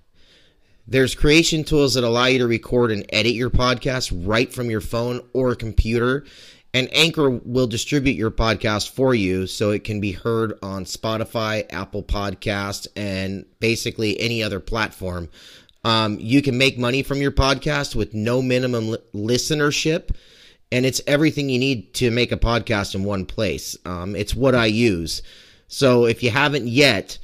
There's 0.89 1.17
creation 1.17 1.65
tools 1.65 1.95
that 1.95 2.05
allow 2.05 2.27
you 2.27 2.39
to 2.39 2.47
record 2.47 2.93
and 2.93 3.05
edit 3.09 3.33
your 3.33 3.51
podcast 3.51 4.13
right 4.25 4.53
from 4.53 4.71
your 4.71 4.81
phone 4.81 5.21
or 5.33 5.57
computer. 5.57 6.25
And 6.73 6.89
Anchor 6.95 7.31
will 7.31 7.67
distribute 7.67 8.17
your 8.17 8.31
podcast 8.31 8.91
for 8.91 9.15
you 9.15 9.47
so 9.47 9.71
it 9.71 9.83
can 9.83 10.01
be 10.01 10.13
heard 10.13 10.59
on 10.63 10.85
Spotify, 10.85 11.65
Apple 11.73 12.03
Podcast, 12.03 12.87
and 12.95 13.47
basically 13.59 14.21
any 14.21 14.43
other 14.43 14.61
platform. 14.61 15.29
Um, 15.85 16.19
you 16.21 16.43
can 16.43 16.59
make 16.59 16.79
money 16.79 17.03
from 17.03 17.19
your 17.19 17.33
podcast 17.33 17.97
with 17.97 18.15
no 18.15 18.43
minimum 18.43 18.91
li- 18.91 18.99
listenership, 19.15 20.15
and 20.71 20.85
it's 20.85 21.01
everything 21.07 21.49
you 21.49 21.59
need 21.59 21.95
to 21.95 22.11
make 22.11 22.31
a 22.31 22.37
podcast 22.37 22.95
in 22.95 23.05
one 23.05 23.25
place. 23.25 23.77
Um, 23.85 24.15
it's 24.15 24.35
what 24.35 24.55
I 24.55 24.67
use. 24.67 25.23
So 25.69 26.05
if 26.05 26.23
you 26.23 26.31
haven't 26.31 26.69
yet, 26.69 27.19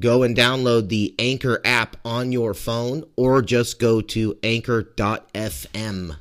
go 0.00 0.22
and 0.22 0.36
download 0.36 0.88
the 0.88 1.14
Anchor 1.18 1.60
app 1.64 1.96
on 2.04 2.32
your 2.32 2.54
phone 2.54 3.04
or 3.16 3.42
just 3.42 3.78
go 3.78 4.00
to 4.00 4.38
anchor.fm. 4.42 6.16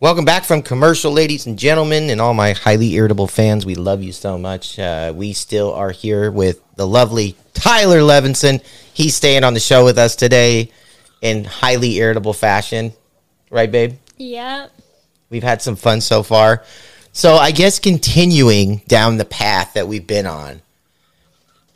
Welcome 0.00 0.24
back 0.24 0.42
from 0.42 0.60
commercial, 0.60 1.12
ladies 1.12 1.46
and 1.46 1.56
gentlemen, 1.56 2.10
and 2.10 2.20
all 2.20 2.34
my 2.34 2.52
highly 2.52 2.94
irritable 2.94 3.28
fans. 3.28 3.64
We 3.64 3.76
love 3.76 4.02
you 4.02 4.10
so 4.10 4.36
much. 4.36 4.76
Uh, 4.76 5.12
we 5.14 5.32
still 5.32 5.72
are 5.72 5.92
here 5.92 6.32
with 6.32 6.60
the 6.74 6.86
lovely 6.86 7.36
Tyler 7.54 8.00
Levenson. 8.00 8.60
He's 8.92 9.14
staying 9.14 9.44
on 9.44 9.54
the 9.54 9.60
show 9.60 9.84
with 9.84 9.96
us 9.96 10.16
today 10.16 10.72
in 11.22 11.44
highly 11.44 11.94
irritable 11.98 12.32
fashion. 12.32 12.92
Right, 13.50 13.70
babe? 13.70 13.94
Yep. 14.16 14.72
We've 15.30 15.44
had 15.44 15.62
some 15.62 15.76
fun 15.76 16.00
so 16.00 16.24
far. 16.24 16.64
So, 17.12 17.36
I 17.36 17.52
guess 17.52 17.78
continuing 17.78 18.82
down 18.88 19.16
the 19.16 19.24
path 19.24 19.74
that 19.74 19.86
we've 19.86 20.06
been 20.06 20.26
on, 20.26 20.60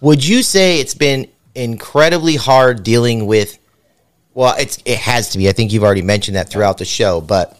would 0.00 0.26
you 0.26 0.42
say 0.42 0.80
it's 0.80 0.94
been 0.94 1.28
incredibly 1.54 2.34
hard 2.34 2.82
dealing 2.82 3.26
with? 3.26 3.58
Well, 4.34 4.56
it's 4.58 4.82
it 4.84 4.98
has 4.98 5.30
to 5.30 5.38
be. 5.38 5.48
I 5.48 5.52
think 5.52 5.72
you've 5.72 5.84
already 5.84 6.02
mentioned 6.02 6.36
that 6.36 6.50
throughout 6.50 6.78
the 6.78 6.84
show, 6.84 7.20
but 7.20 7.54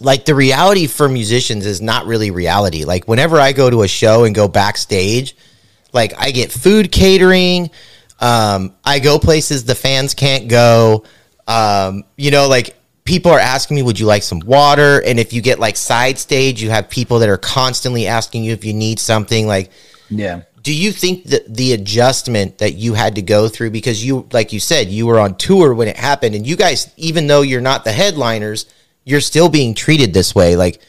like 0.00 0.24
the 0.24 0.34
reality 0.34 0.86
for 0.86 1.08
musicians 1.08 1.66
is 1.66 1.80
not 1.80 2.06
really 2.06 2.30
reality. 2.30 2.84
Like 2.84 3.06
whenever 3.08 3.38
I 3.40 3.52
go 3.52 3.70
to 3.70 3.82
a 3.82 3.88
show 3.88 4.24
and 4.24 4.34
go 4.34 4.48
backstage, 4.48 5.36
like 5.92 6.12
I 6.18 6.30
get 6.30 6.50
food 6.52 6.90
catering, 6.92 7.70
um, 8.20 8.74
I 8.84 8.98
go 8.98 9.18
places 9.18 9.64
the 9.64 9.74
fans 9.74 10.14
can't 10.14 10.48
go. 10.48 11.04
Um, 11.46 12.04
you 12.16 12.30
know, 12.30 12.48
like 12.48 12.76
people 13.04 13.30
are 13.30 13.38
asking 13.40 13.76
me, 13.76 13.82
would 13.82 14.00
you 14.00 14.06
like 14.06 14.22
some 14.22 14.40
water? 14.40 15.02
And 15.02 15.20
if 15.20 15.32
you 15.32 15.42
get 15.42 15.58
like 15.58 15.76
side 15.76 16.18
stage, 16.18 16.62
you 16.62 16.70
have 16.70 16.88
people 16.88 17.18
that 17.20 17.28
are 17.28 17.36
constantly 17.36 18.06
asking 18.06 18.44
you 18.44 18.52
if 18.52 18.64
you 18.64 18.72
need 18.72 18.98
something. 18.98 19.46
Like, 19.46 19.70
Yeah. 20.08 20.42
do 20.62 20.72
you 20.74 20.90
think 20.92 21.24
that 21.24 21.54
the 21.54 21.74
adjustment 21.74 22.58
that 22.58 22.72
you 22.74 22.94
had 22.94 23.16
to 23.16 23.22
go 23.22 23.48
through 23.48 23.70
because 23.70 24.04
you 24.04 24.26
like 24.32 24.52
you 24.52 24.60
said 24.60 24.88
you 24.88 25.06
were 25.06 25.18
on 25.20 25.34
tour 25.36 25.74
when 25.74 25.88
it 25.88 25.96
happened 25.96 26.34
and 26.34 26.46
you 26.46 26.56
guys 26.56 26.90
even 26.96 27.26
though 27.26 27.42
you're 27.42 27.60
not 27.60 27.84
the 27.84 27.92
headliners 27.92 28.64
you're 29.04 29.20
still 29.20 29.48
being 29.48 29.74
treated 29.74 30.12
this 30.14 30.34
way 30.34 30.56
like 30.56 30.80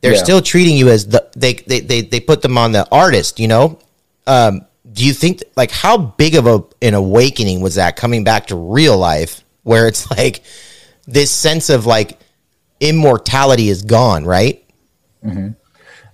they're 0.00 0.14
Yeah. 0.14 0.22
still 0.22 0.42
treating 0.42 0.76
you 0.76 0.88
as 0.88 1.06
the 1.06 1.28
they, 1.36 1.54
they 1.54 1.80
they 1.80 2.00
they 2.02 2.20
put 2.20 2.42
them 2.42 2.58
on 2.58 2.72
the 2.72 2.86
artist 2.90 3.38
you 3.40 3.48
know 3.48 3.78
um 4.26 4.62
do 4.92 5.04
you 5.06 5.12
think 5.12 5.42
like 5.56 5.70
how 5.70 5.96
big 5.96 6.34
of 6.34 6.46
a 6.46 6.62
an 6.82 6.94
awakening 6.94 7.60
was 7.60 7.76
that 7.76 7.96
coming 7.96 8.24
back 8.24 8.46
to 8.48 8.56
real 8.56 8.98
life 8.98 9.42
where 9.62 9.86
it's 9.88 10.10
like 10.18 10.42
this 11.06 11.30
sense 11.30 11.70
of 11.70 11.86
like 11.86 12.18
immortality 12.80 13.68
is 13.68 13.82
gone 13.82 14.24
right 14.24 14.64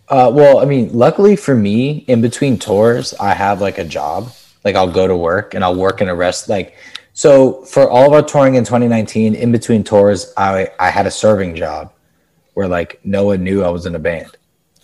Uh, 0.09 0.31
well, 0.33 0.59
I 0.61 0.65
mean, 0.65 0.91
luckily 0.93 1.37
for 1.37 1.55
me, 1.55 2.05
in 2.09 2.23
between 2.23 2.59
tours, 2.59 3.13
I 3.21 3.35
have 3.35 3.61
like 3.61 3.77
a 3.79 3.85
job. 3.85 4.33
Like 4.65 4.75
I'll 4.75 4.91
go 4.91 5.07
to 5.07 5.17
work 5.17 5.55
and 5.55 5.63
I'll 5.63 5.75
work 5.77 6.01
in 6.01 6.09
a 6.09 6.15
rest. 6.15 6.49
Like, 6.49 6.75
so 7.19 7.65
for 7.65 7.91
all 7.91 8.07
of 8.07 8.13
our 8.13 8.23
touring 8.23 8.55
in 8.55 8.63
2019, 8.63 9.35
in 9.35 9.51
between 9.51 9.83
tours, 9.83 10.33
I 10.37 10.71
I 10.79 10.89
had 10.89 11.05
a 11.05 11.11
serving 11.11 11.57
job 11.57 11.93
where 12.55 12.69
like 12.69 13.01
no 13.03 13.25
one 13.25 13.43
knew 13.43 13.65
I 13.65 13.71
was 13.71 13.87
in 13.87 13.97
a 13.97 13.99
band. 13.99 14.37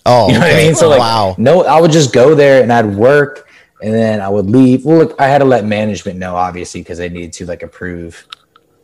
oh 0.05 0.27
You 0.27 0.33
know 0.33 0.39
what 0.41 0.51
I 0.51 0.57
mean? 0.57 0.75
So 0.75 0.89
like, 0.89 0.99
wow 0.99 1.35
no, 1.37 1.63
I 1.63 1.79
would 1.79 1.91
just 1.91 2.11
go 2.11 2.35
there 2.35 2.61
and 2.61 2.73
I'd 2.73 2.93
work, 2.93 3.47
and 3.81 3.93
then 3.93 4.19
I 4.19 4.27
would 4.27 4.47
leave. 4.47 4.83
Well, 4.83 4.97
look, 4.97 5.15
I 5.17 5.27
had 5.27 5.37
to 5.37 5.45
let 5.45 5.63
management 5.63 6.19
know, 6.19 6.35
obviously, 6.35 6.81
because 6.81 6.97
they 6.97 7.07
needed 7.07 7.31
to 7.39 7.45
like 7.45 7.63
approve 7.63 8.27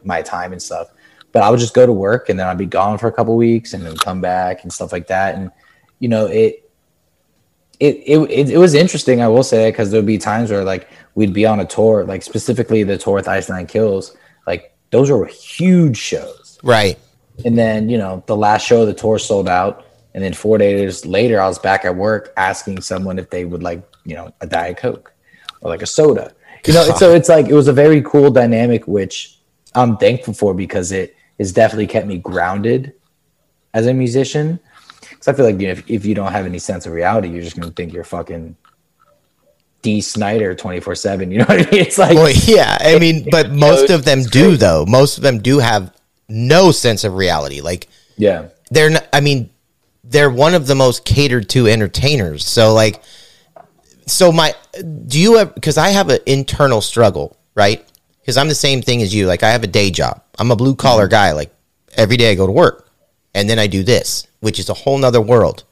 my 0.06 0.22
time 0.22 0.54
and 0.54 0.62
stuff. 0.62 0.88
But 1.34 1.44
I 1.44 1.50
would 1.50 1.60
just 1.60 1.74
go 1.74 1.86
to 1.86 1.92
work, 1.92 2.30
and 2.30 2.40
then 2.40 2.48
I'd 2.48 2.58
be 2.58 2.66
gone 2.66 2.98
for 3.00 3.08
a 3.08 3.12
couple 3.12 3.36
weeks, 3.36 3.74
and 3.74 3.86
then 3.86 3.98
come 3.98 4.22
back 4.22 4.64
and 4.64 4.72
stuff 4.72 4.94
like 4.94 5.08
that. 5.08 5.36
And 5.36 5.52
you 6.00 6.08
know, 6.08 6.28
it 6.28 6.71
it 7.82 8.04
it 8.06 8.50
it, 8.52 8.58
was 8.58 8.76
interesting. 8.76 9.22
I 9.22 9.28
will 9.28 9.44
say 9.44 9.72
because 9.72 9.90
there'd 9.90 10.06
be 10.06 10.20
times 10.20 10.52
where 10.52 10.64
like 10.64 10.88
we'd 11.16 11.34
be 11.34 11.48
on 11.48 11.60
a 11.60 11.66
tour, 11.66 12.06
like 12.06 12.22
specifically 12.22 12.84
the 12.84 12.98
tour 12.98 13.16
with 13.16 13.28
Ice 13.28 13.50
Nine 13.50 13.66
Kills, 13.66 14.16
like 14.46 14.76
those 14.92 15.10
were 15.10 15.26
huge 15.26 15.98
shows. 15.98 16.60
right 16.64 16.98
And 17.44 17.58
then, 17.58 17.90
you 17.90 17.98
know, 17.98 18.24
the 18.28 18.36
last 18.36 18.68
show 18.68 18.82
of 18.82 18.88
the 18.88 18.94
tour 18.94 19.18
sold 19.18 19.50
out. 19.50 19.86
And 20.14 20.24
then 20.24 20.34
four 20.34 20.58
days 20.58 21.06
later, 21.06 21.42
I 21.42 21.48
was 21.48 21.58
back 21.58 21.86
at 21.86 21.96
work 21.96 22.34
asking 22.38 22.82
someone 22.82 23.18
if 23.18 23.30
they 23.30 23.46
would 23.46 23.64
like, 23.64 23.82
you 24.04 24.16
know, 24.16 24.32
a 24.42 24.48
Diet 24.48 24.78
Coke 24.78 25.12
or 25.62 25.72
like 25.72 25.82
a 25.82 25.88
soda. 25.88 26.34
You 26.68 26.74
know, 26.74 26.84
so 26.98 27.16
it's 27.16 27.30
like 27.30 27.48
it 27.48 27.56
was 27.56 27.68
a 27.68 27.74
very 27.74 28.04
cool 28.04 28.30
dynamic, 28.30 28.88
which 28.88 29.40
I'm 29.74 29.98
thankful 29.98 30.36
for 30.36 30.54
because 30.54 30.92
it 30.92 31.16
has 31.40 31.52
definitely 31.52 31.88
kept 31.88 32.06
me 32.06 32.20
grounded 32.20 32.94
as 33.74 33.88
a 33.88 33.94
musician. 33.94 34.60
Because 35.22 35.36
I 35.36 35.38
feel 35.38 35.46
like 35.46 35.62
you 35.62 35.68
know, 35.68 35.74
if, 35.74 35.88
if 35.88 36.04
you 36.04 36.16
don't 36.16 36.32
have 36.32 36.48
any 36.48 36.58
sense 36.58 36.88
of 36.88 36.94
reality, 36.94 37.30
you're 37.30 37.44
just 37.44 37.56
gonna 37.56 37.72
think 37.72 37.94
you're 37.94 38.04
fucking 38.04 38.56
Dee 39.84 40.02
Snider 40.02 40.56
24 40.56 40.96
7. 40.96 41.30
You 41.30 41.38
know 41.40 41.46
what 41.46 41.68
I 41.68 41.72
mean? 41.72 41.82
It's 41.86 42.00
like 42.00 42.16
Well, 42.16 42.34
yeah, 42.46 42.76
I 42.82 42.98
mean, 42.98 43.28
but 43.32 43.52
most 43.52 43.92
of 43.92 44.04
them 44.04 44.24
do 44.24 44.58
though. 44.58 44.84
Most 44.88 45.18
of 45.18 45.24
them 45.24 45.40
do 45.40 45.60
have 45.60 45.96
no 46.28 46.72
sense 46.72 47.04
of 47.04 47.14
reality. 47.14 47.62
Like 47.62 47.88
yeah. 48.18 48.48
they're 48.72 48.90
not, 48.90 49.08
I 49.14 49.22
mean, 49.22 49.52
they're 50.04 50.32
one 50.32 50.56
of 50.56 50.66
the 50.66 50.74
most 50.74 51.06
catered 51.06 51.50
to 51.50 51.68
entertainers. 51.68 52.44
So 52.48 52.74
like 52.74 53.04
so 54.08 54.32
my 54.32 54.56
do 55.06 55.22
you 55.22 55.38
have 55.38 55.54
because 55.54 55.78
I 55.78 55.90
have 55.90 56.10
an 56.10 56.20
internal 56.26 56.82
struggle, 56.82 57.38
right? 57.54 57.88
Because 58.22 58.38
I'm 58.38 58.48
the 58.48 58.56
same 58.56 58.82
thing 58.82 59.04
as 59.04 59.14
you. 59.14 59.28
Like 59.28 59.44
I 59.44 59.52
have 59.52 59.64
a 59.64 59.68
day 59.68 59.92
job. 59.92 60.24
I'm 60.40 60.50
a 60.50 60.56
blue 60.56 60.76
collar 60.76 61.04
mm-hmm. 61.04 61.12
guy. 61.12 61.32
Like 61.34 61.54
every 61.94 62.18
day 62.18 62.32
I 62.32 62.36
go 62.36 62.48
to 62.48 62.52
work. 62.52 62.88
And 63.34 63.50
then 63.50 63.60
I 63.60 63.68
do 63.68 63.84
this, 63.84 64.28
which 64.42 64.60
is 64.60 64.70
a 64.70 64.74
whole 64.74 64.98
nother 64.98 65.22
world. 65.22 65.64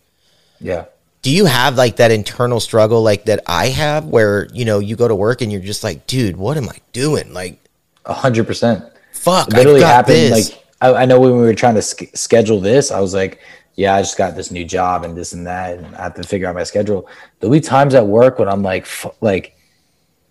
Yeah. 0.61 0.85
Do 1.21 1.31
you 1.31 1.45
have 1.45 1.75
like 1.75 1.97
that 1.97 2.11
internal 2.11 2.59
struggle 2.61 3.03
like 3.03 3.25
that 3.25 3.41
I 3.45 3.67
have 3.67 4.05
where, 4.05 4.47
you 4.53 4.63
know, 4.63 4.79
you 4.79 4.95
go 4.95 5.07
to 5.07 5.15
work 5.15 5.41
and 5.41 5.51
you're 5.51 5.61
just 5.61 5.83
like, 5.83 6.07
dude, 6.07 6.37
what 6.37 6.55
am 6.57 6.69
I 6.69 6.77
doing? 6.93 7.33
Like, 7.33 7.59
A 8.05 8.13
hundred 8.13 8.47
percent. 8.47 8.83
fuck, 9.11 9.49
It 9.49 9.55
literally 9.55 9.81
happened 9.81 10.15
this. 10.15 10.49
like 10.51 10.63
I, 10.81 10.93
I 11.01 11.05
know 11.05 11.19
when 11.19 11.33
we 11.33 11.39
were 11.39 11.53
trying 11.53 11.75
to 11.75 11.81
sch- 11.81 12.07
schedule 12.13 12.61
this 12.61 12.89
i 12.89 13.01
was 13.01 13.13
like 13.13 13.39
yeah 13.75 13.95
i 13.95 14.01
just 14.01 14.17
got 14.17 14.33
this 14.37 14.49
new 14.49 14.63
job 14.63 15.03
and 15.03 15.13
this 15.17 15.33
and 15.33 15.45
that 15.45 15.77
and 15.77 15.93
i 15.97 16.03
have 16.03 16.13
to 16.15 16.23
figure 16.23 16.47
out 16.47 16.55
my 16.55 16.63
schedule 16.63 17.05
there'll 17.39 17.51
be 17.51 17.59
times 17.59 17.93
at 17.95 18.07
work 18.07 18.39
when 18.39 18.47
i'm 18.47 18.63
like 18.63 18.85
fu- 18.85 19.11
like 19.19 19.57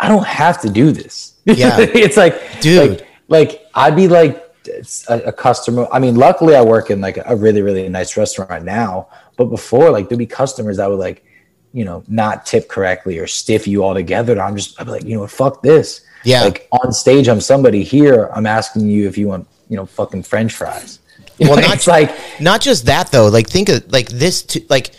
i 0.00 0.08
don't 0.08 0.24
have 0.26 0.58
to 0.62 0.70
do 0.70 0.90
this 0.90 1.34
Yeah. 1.44 1.76
it's 1.80 2.16
like 2.16 2.60
Dude. 2.62 2.90
like, 2.90 3.06
like 3.28 3.66
i'd 3.74 3.94
be 3.94 4.08
like 4.08 4.42
a, 5.08 5.18
a 5.26 5.32
customer 5.32 5.86
i 5.92 5.98
mean 5.98 6.14
luckily 6.16 6.54
i 6.54 6.62
work 6.62 6.90
in 6.90 7.00
like 7.00 7.18
a 7.24 7.36
really 7.36 7.62
really 7.62 7.88
nice 7.88 8.16
restaurant 8.16 8.64
now 8.64 9.08
but 9.36 9.46
before 9.46 9.90
like 9.90 10.08
there'd 10.08 10.18
be 10.18 10.26
customers 10.26 10.76
that 10.76 10.88
would 10.88 10.98
like 10.98 11.24
you 11.72 11.84
know 11.84 12.02
not 12.08 12.46
tip 12.46 12.68
correctly 12.68 13.18
or 13.18 13.26
stiff 13.26 13.66
you 13.68 13.84
altogether 13.84 14.32
and 14.32 14.40
i'm 14.40 14.56
just 14.56 14.80
i'd 14.80 14.84
be 14.84 14.90
like 14.92 15.04
you 15.04 15.14
know 15.14 15.20
what 15.20 15.30
fuck 15.30 15.62
this. 15.62 16.02
Yeah. 16.24 16.42
like 16.42 16.66
on 16.72 16.92
stage 16.92 17.28
i'm 17.28 17.40
somebody 17.40 17.82
here 17.84 18.30
i'm 18.34 18.46
asking 18.46 18.88
you 18.88 19.06
if 19.06 19.16
you 19.16 19.28
want 19.28 19.46
you 19.68 19.76
know 19.76 19.86
fucking 19.86 20.22
french 20.24 20.52
fries. 20.54 20.98
You 21.38 21.46
Well, 21.48 21.56
know, 21.56 21.66
not- 21.68 21.76
it's 21.76 21.86
like 21.86 22.10
not 22.40 22.60
just 22.60 22.86
that 22.86 23.12
though. 23.12 23.28
Like 23.28 23.48
think 23.48 23.68
of 23.68 23.92
like 23.92 24.08
this 24.08 24.42
t- 24.42 24.66
like 24.68 24.90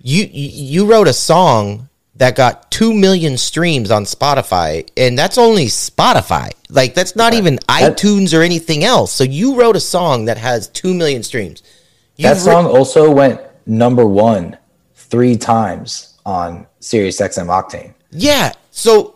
you 0.00 0.28
you 0.30 0.86
wrote 0.86 1.08
a 1.08 1.12
song 1.12 1.88
that 2.18 2.34
got 2.34 2.70
2 2.70 2.94
million 2.94 3.36
streams 3.36 3.90
on 3.90 4.04
spotify 4.04 4.88
and 4.96 5.18
that's 5.18 5.36
only 5.38 5.66
spotify 5.66 6.50
like 6.70 6.94
that's 6.94 7.14
not 7.16 7.34
even 7.34 7.58
That- 7.68 7.96
itunes 7.98 8.36
or 8.36 8.42
anything 8.42 8.84
else 8.84 9.12
so 9.12 9.24
you 9.24 9.54
wrote 9.60 9.76
a 9.76 9.80
song 9.80 10.24
that 10.26 10.38
has 10.38 10.68
2 10.68 10.94
million 10.94 11.22
streams 11.22 11.62
that 11.62 11.68
You've 12.16 12.30
writ- 12.32 12.40
song 12.40 12.66
also 12.66 13.10
went 13.10 13.40
number 13.66 14.06
one 14.06 14.56
three 14.94 15.36
times 15.36 16.14
on 16.24 16.66
Sirius 16.80 17.20
XM 17.20 17.46
Octane. 17.48 17.92
yeah 18.10 18.52
so 18.70 19.12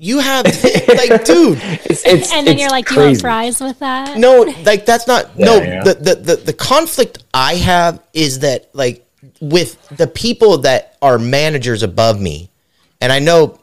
you 0.00 0.20
have 0.20 0.44
like 0.44 1.24
dude 1.24 1.58
It's, 1.84 2.04
it's 2.06 2.32
and 2.32 2.46
then 2.46 2.54
it's 2.54 2.60
you're 2.60 2.70
like, 2.70 2.86
do 2.86 2.94
you 2.94 3.00
want 3.06 3.20
fries 3.20 3.60
with 3.60 3.78
that? 3.80 4.16
no 4.18 4.42
like 4.64 4.86
that's 4.86 5.06
not 5.08 5.36
no 5.38 5.56
yeah. 5.56 5.82
The, 5.82 5.94
the 5.94 6.14
the 6.14 6.36
the 6.36 6.52
conflict 6.52 7.24
i 7.34 7.54
have 7.56 8.00
is 8.12 8.40
that 8.40 8.68
like 8.74 9.04
with 9.40 9.88
the 9.96 10.06
people 10.06 10.58
that 10.58 10.96
are 11.00 11.18
managers 11.18 11.82
above 11.82 12.20
me. 12.20 12.50
And 13.00 13.12
i 13.12 13.18
know 13.18 13.60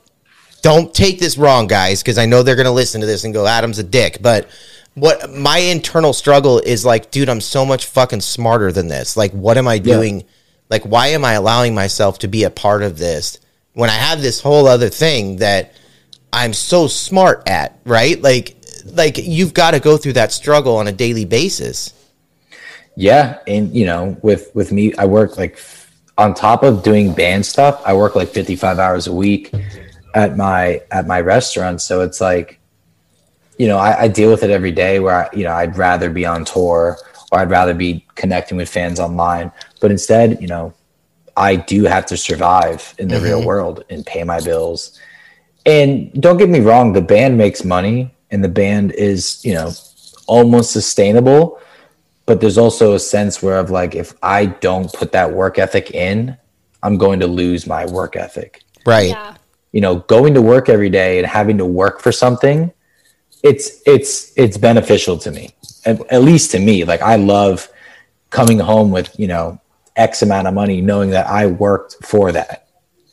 don't 0.62 0.94
take 0.94 1.20
this 1.20 1.38
wrong 1.38 1.68
guys 1.68 2.02
because 2.02 2.18
i 2.18 2.26
know 2.26 2.42
they're 2.42 2.56
going 2.56 2.66
to 2.66 2.72
listen 2.72 3.02
to 3.02 3.08
this 3.08 3.24
and 3.24 3.34
go 3.34 3.46
adam's 3.46 3.80
a 3.80 3.84
dick. 3.84 4.20
But 4.22 4.50
what 4.94 5.32
my 5.34 5.58
internal 5.58 6.14
struggle 6.14 6.60
is 6.60 6.86
like 6.86 7.12
dude 7.12 7.30
i'm 7.30 7.42
so 7.42 7.66
much 7.66 7.86
fucking 7.86 8.22
smarter 8.22 8.72
than 8.72 8.88
this. 8.88 9.18
Like 9.18 9.32
what 9.32 9.58
am 9.58 9.68
i 9.68 9.78
doing? 9.78 10.24
Like 10.70 10.84
why 10.84 11.08
am 11.08 11.26
i 11.26 11.34
allowing 11.34 11.76
myself 11.76 12.20
to 12.20 12.28
be 12.28 12.44
a 12.44 12.50
part 12.50 12.82
of 12.82 12.98
this 12.98 13.40
when 13.74 13.90
i 13.90 13.94
have 13.94 14.22
this 14.22 14.40
whole 14.40 14.68
other 14.68 14.90
thing 14.90 15.38
that 15.38 15.74
i'm 16.32 16.54
so 16.54 16.88
smart 16.88 17.48
at 17.48 17.78
right? 17.86 18.22
Like 18.22 18.56
like 18.86 19.18
you've 19.18 19.54
got 19.54 19.72
to 19.72 19.80
go 19.80 19.98
through 19.98 20.14
that 20.14 20.32
struggle 20.32 20.78
on 20.78 20.88
a 20.88 20.92
daily 20.92 21.26
basis 21.26 21.94
Yeah, 22.96 23.40
and 23.48 23.74
you 23.74 23.86
know, 23.86 24.18
with 24.22 24.52
with 24.54 24.72
me, 24.72 24.94
I 24.98 25.06
work 25.06 25.38
like 25.38 25.60
on 26.18 26.34
top 26.34 26.64
of 26.64 26.84
doing 26.84 27.14
band 27.14 27.46
stuff. 27.46 27.82
I 27.86 27.94
work 27.94 28.16
like 28.16 28.30
fifty 28.30 28.56
five 28.56 28.80
hours 28.80 29.08
a 29.08 29.14
week 29.14 29.54
at 30.14 30.38
my 30.38 30.82
at 30.92 31.06
my 31.06 31.20
restaurant. 31.20 31.82
So 31.82 32.02
it's 32.02 32.22
like, 32.22 32.60
you 33.58 33.68
know, 33.68 33.78
I, 33.78 34.04
I 34.04 34.08
deal 34.08 34.30
with 34.30 34.44
it 34.44 34.50
every 34.50 34.72
day. 34.72 35.00
Where 35.00 35.26
I, 35.26 35.36
you 35.36 35.44
know, 35.44 35.52
I'd 35.52 35.78
rather 35.78 36.10
be 36.10 36.26
on 36.26 36.46
tour 36.46 36.98
or 37.32 37.40
I'd 37.40 37.50
rather 37.50 37.74
be 37.74 38.06
connecting 38.16 38.58
with 38.58 38.70
fans 38.70 39.00
online. 39.00 39.52
But 39.82 39.92
instead, 39.92 40.42
you 40.42 40.48
know, 40.48 40.74
I 41.36 41.58
do 41.58 41.84
have 41.84 42.06
to 42.08 42.18
survive 42.18 42.96
in 42.98 43.10
the 43.10 43.20
real 43.20 43.40
mm-hmm. 43.40 43.48
world 43.48 43.84
and 43.90 44.06
pay 44.06 44.24
my 44.24 44.40
bills. 44.40 44.98
And 45.66 46.14
don't 46.22 46.38
get 46.38 46.50
me 46.50 46.60
wrong, 46.60 46.94
the 46.94 47.02
band 47.02 47.38
makes 47.38 47.66
money 47.66 48.14
and 48.32 48.44
the 48.44 48.50
band 48.50 48.92
is, 48.94 49.44
you 49.44 49.54
know, 49.54 49.72
almost 50.28 50.72
sustainable 50.72 51.60
but 52.26 52.42
there's 52.42 52.58
also 52.58 52.94
a 52.94 53.00
sense 53.00 53.42
where 53.42 53.58
of 53.58 53.70
like 53.70 53.96
if 53.96 54.14
I 54.24 54.48
don't 54.48 54.92
put 54.94 55.12
that 55.12 55.32
work 55.32 55.60
ethic 55.60 55.92
in, 55.92 56.38
I'm 56.84 56.98
going 56.98 57.20
to 57.20 57.28
lose 57.28 57.68
my 57.68 57.86
work 57.86 58.16
ethic. 58.16 58.62
right 58.86 59.10
Yeah. 59.10 59.36
You 59.72 59.82
know, 59.82 59.98
going 59.98 60.34
to 60.36 60.42
work 60.42 60.70
every 60.70 60.90
day 60.90 61.18
and 61.18 61.28
having 61.28 61.58
to 61.58 61.66
work 61.66 62.00
for 62.00 62.12
something, 62.14 62.72
it's 63.44 63.82
it's 63.86 64.32
it's 64.38 64.58
beneficial 64.58 65.18
to 65.20 65.32
me. 65.32 65.54
At, 65.86 66.00
at 66.12 66.22
least 66.24 66.52
to 66.52 66.60
me. 66.60 66.86
Like 66.86 67.02
I 67.02 67.18
love 67.18 67.68
coming 68.30 68.58
home 68.60 68.90
with, 68.92 69.18
you 69.20 69.28
know, 69.28 69.60
X 69.96 70.22
amount 70.22 70.48
of 70.48 70.54
money 70.54 70.82
knowing 70.82 71.10
that 71.12 71.28
I 71.28 71.48
worked 71.48 71.98
for 72.04 72.32
that. 72.32 72.68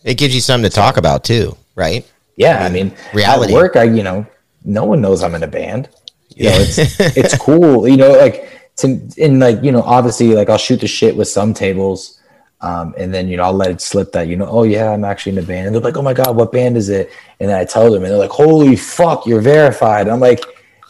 it 0.04 0.14
gives 0.14 0.34
you 0.34 0.40
something 0.40 0.68
to 0.70 0.74
talk 0.74 0.96
about 0.96 1.22
too 1.24 1.56
right 1.74 2.04
Yeah, 2.36 2.64
I 2.64 2.68
mean, 2.70 2.94
reality. 3.12 3.52
at 3.52 3.56
work, 3.56 3.76
I 3.76 3.84
you 3.84 4.02
know, 4.02 4.26
no 4.64 4.84
one 4.84 5.00
knows 5.00 5.22
I'm 5.22 5.34
in 5.34 5.42
a 5.42 5.48
band. 5.48 5.88
You 6.36 6.44
know, 6.50 6.56
it's 6.58 6.78
it's 7.16 7.36
cool. 7.38 7.86
You 7.88 7.96
know, 7.96 8.12
like 8.12 8.61
to 8.76 9.00
and 9.20 9.40
like 9.40 9.62
you 9.62 9.72
know, 9.72 9.82
obviously, 9.82 10.34
like 10.34 10.48
I'll 10.48 10.58
shoot 10.58 10.80
the 10.80 10.86
shit 10.86 11.16
with 11.16 11.28
some 11.28 11.54
tables, 11.54 12.20
um, 12.60 12.94
and 12.96 13.12
then 13.12 13.28
you 13.28 13.36
know 13.36 13.44
I'll 13.44 13.52
let 13.52 13.70
it 13.70 13.80
slip 13.80 14.12
that 14.12 14.28
you 14.28 14.36
know, 14.36 14.46
oh 14.46 14.62
yeah, 14.62 14.90
I'm 14.90 15.04
actually 15.04 15.32
in 15.32 15.38
a 15.38 15.46
band. 15.46 15.66
And 15.66 15.74
they're 15.74 15.82
like, 15.82 15.96
oh 15.96 16.02
my 16.02 16.14
god, 16.14 16.36
what 16.36 16.52
band 16.52 16.76
is 16.76 16.88
it? 16.88 17.10
And 17.40 17.48
then 17.48 17.58
I 17.58 17.64
tell 17.64 17.90
them, 17.90 18.02
and 18.02 18.10
they're 18.10 18.18
like, 18.18 18.30
holy 18.30 18.76
fuck, 18.76 19.26
you're 19.26 19.40
verified. 19.40 20.08
I'm 20.08 20.20
like, 20.20 20.40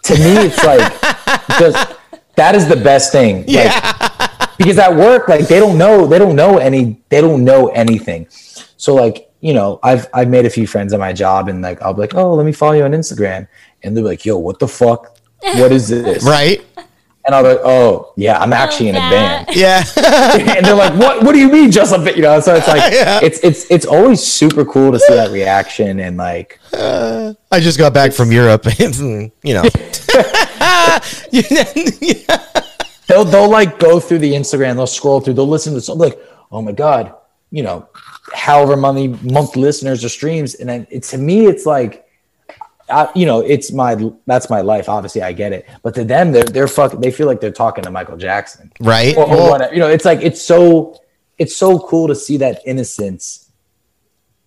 to 0.05 0.15
me, 0.15 0.47
it's 0.47 0.63
like 0.65 0.93
just 1.59 1.99
that 2.37 2.55
is 2.55 2.69
the 2.69 2.77
best 2.77 3.13
thing. 3.13 3.45
Like, 3.47 4.59
because 4.59 4.79
at 4.79 4.95
work, 4.95 5.29
like 5.29 5.49
they 5.49 5.59
don't 5.59 5.79
know, 5.79 6.07
they 6.07 6.19
don't 6.19 6.37
know 6.37 6.59
any, 6.59 7.03
they 7.09 7.21
don't 7.21 7.45
know 7.45 7.69
anything. 7.69 8.27
So 8.31 8.95
like, 8.95 9.31
you 9.41 9.55
know, 9.55 9.81
I've 9.83 10.09
I've 10.15 10.29
made 10.29 10.47
a 10.47 10.51
few 10.51 10.67
friends 10.67 10.93
at 10.93 11.01
my 11.01 11.13
job, 11.13 11.49
and 11.49 11.63
like 11.63 11.83
I'll 11.83 11.95
be 11.95 12.03
like, 12.03 12.15
oh, 12.15 12.35
let 12.35 12.47
me 12.47 12.53
follow 12.53 12.73
you 12.75 12.85
on 12.85 12.93
Instagram, 12.93 13.49
and 13.83 13.97
they're 13.97 14.05
like, 14.05 14.25
yo, 14.25 14.39
what 14.39 14.59
the 14.59 14.69
fuck? 14.69 15.19
What 15.43 15.73
is 15.73 15.89
this? 15.89 16.23
Right? 16.25 16.65
And 17.25 17.37
I'm 17.37 17.45
like, 17.45 17.61
oh 17.63 18.13
yeah, 18.17 18.39
I'm 18.39 18.53
oh, 18.53 18.57
actually 18.57 18.89
in 18.89 18.97
a 18.97 18.99
band. 18.99 19.49
Yeah. 19.55 19.85
and 19.97 20.65
they're 20.67 20.75
like, 20.75 20.95
"What? 20.95 21.23
What 21.23 21.33
do 21.33 21.39
you 21.39 21.51
mean, 21.51 21.71
just 21.71 21.95
a 21.95 21.99
bit?" 21.99 22.17
You 22.17 22.23
know, 22.23 22.41
so 22.41 22.55
it's 22.55 22.67
like, 22.67 22.93
Yeah. 22.93 23.21
it's 23.23 23.39
it's 23.41 23.71
it's 23.71 23.87
always 23.87 24.21
super 24.21 24.65
cool 24.65 24.91
to 24.93 24.99
see 24.99 25.15
that 25.15 25.31
reaction 25.31 26.01
and 26.01 26.17
like, 26.17 26.59
uh, 26.73 27.35
I 27.51 27.61
just 27.61 27.79
got 27.79 27.95
back 27.95 28.13
from 28.13 28.33
Europe. 28.33 28.67
And, 28.81 29.31
you 29.43 29.55
know. 29.55 29.63
they'll 33.07 33.25
they'll 33.25 33.51
like 33.51 33.79
go 33.79 34.01
through 34.01 34.19
the 34.19 34.33
Instagram, 34.33 34.75
they'll 34.75 34.87
scroll 34.87 35.21
through, 35.21 35.35
they'll 35.35 35.47
listen 35.47 35.75
to 35.75 35.81
something 35.81 36.11
like, 36.11 36.19
"Oh 36.51 36.63
my 36.63 36.73
god," 36.73 37.15
you 37.51 37.63
know, 37.63 37.89
however 38.35 38.77
many 38.77 39.09
month 39.09 39.55
listeners 39.55 40.05
or 40.05 40.09
streams, 40.09 40.55
and 40.57 40.69
then 40.69 40.87
it, 40.91 41.05
to 41.05 41.19
me, 41.19 41.47
it's 41.47 41.67
like. 41.67 42.02
I, 42.89 43.11
you 43.15 43.27
know, 43.27 43.41
it's 43.41 43.73
my 43.73 43.97
that's 44.27 44.49
my 44.51 44.61
life. 44.61 44.89
Obviously, 44.89 45.23
I 45.23 45.33
get 45.33 45.53
it, 45.53 45.69
but 45.83 45.95
to 45.95 46.05
them, 46.05 46.33
they're 46.33 46.45
they're 46.45 46.69
fucking. 46.69 47.01
They 47.01 47.11
feel 47.11 47.27
like 47.27 47.41
they're 47.41 47.51
talking 47.53 47.85
to 47.85 47.91
Michael 47.91 48.17
Jackson, 48.17 48.73
right? 48.81 49.17
or, 49.17 49.25
or 49.25 49.29
Well, 49.29 49.51
whatever. 49.51 49.73
You 49.75 49.81
know, 49.81 49.89
it's 49.89 50.05
like 50.05 50.21
it's 50.23 50.41
so 50.43 50.99
it's 51.39 51.57
so 51.57 51.79
cool 51.79 52.09
to 52.09 52.15
see 52.15 52.37
that 52.39 52.61
innocence 52.67 53.51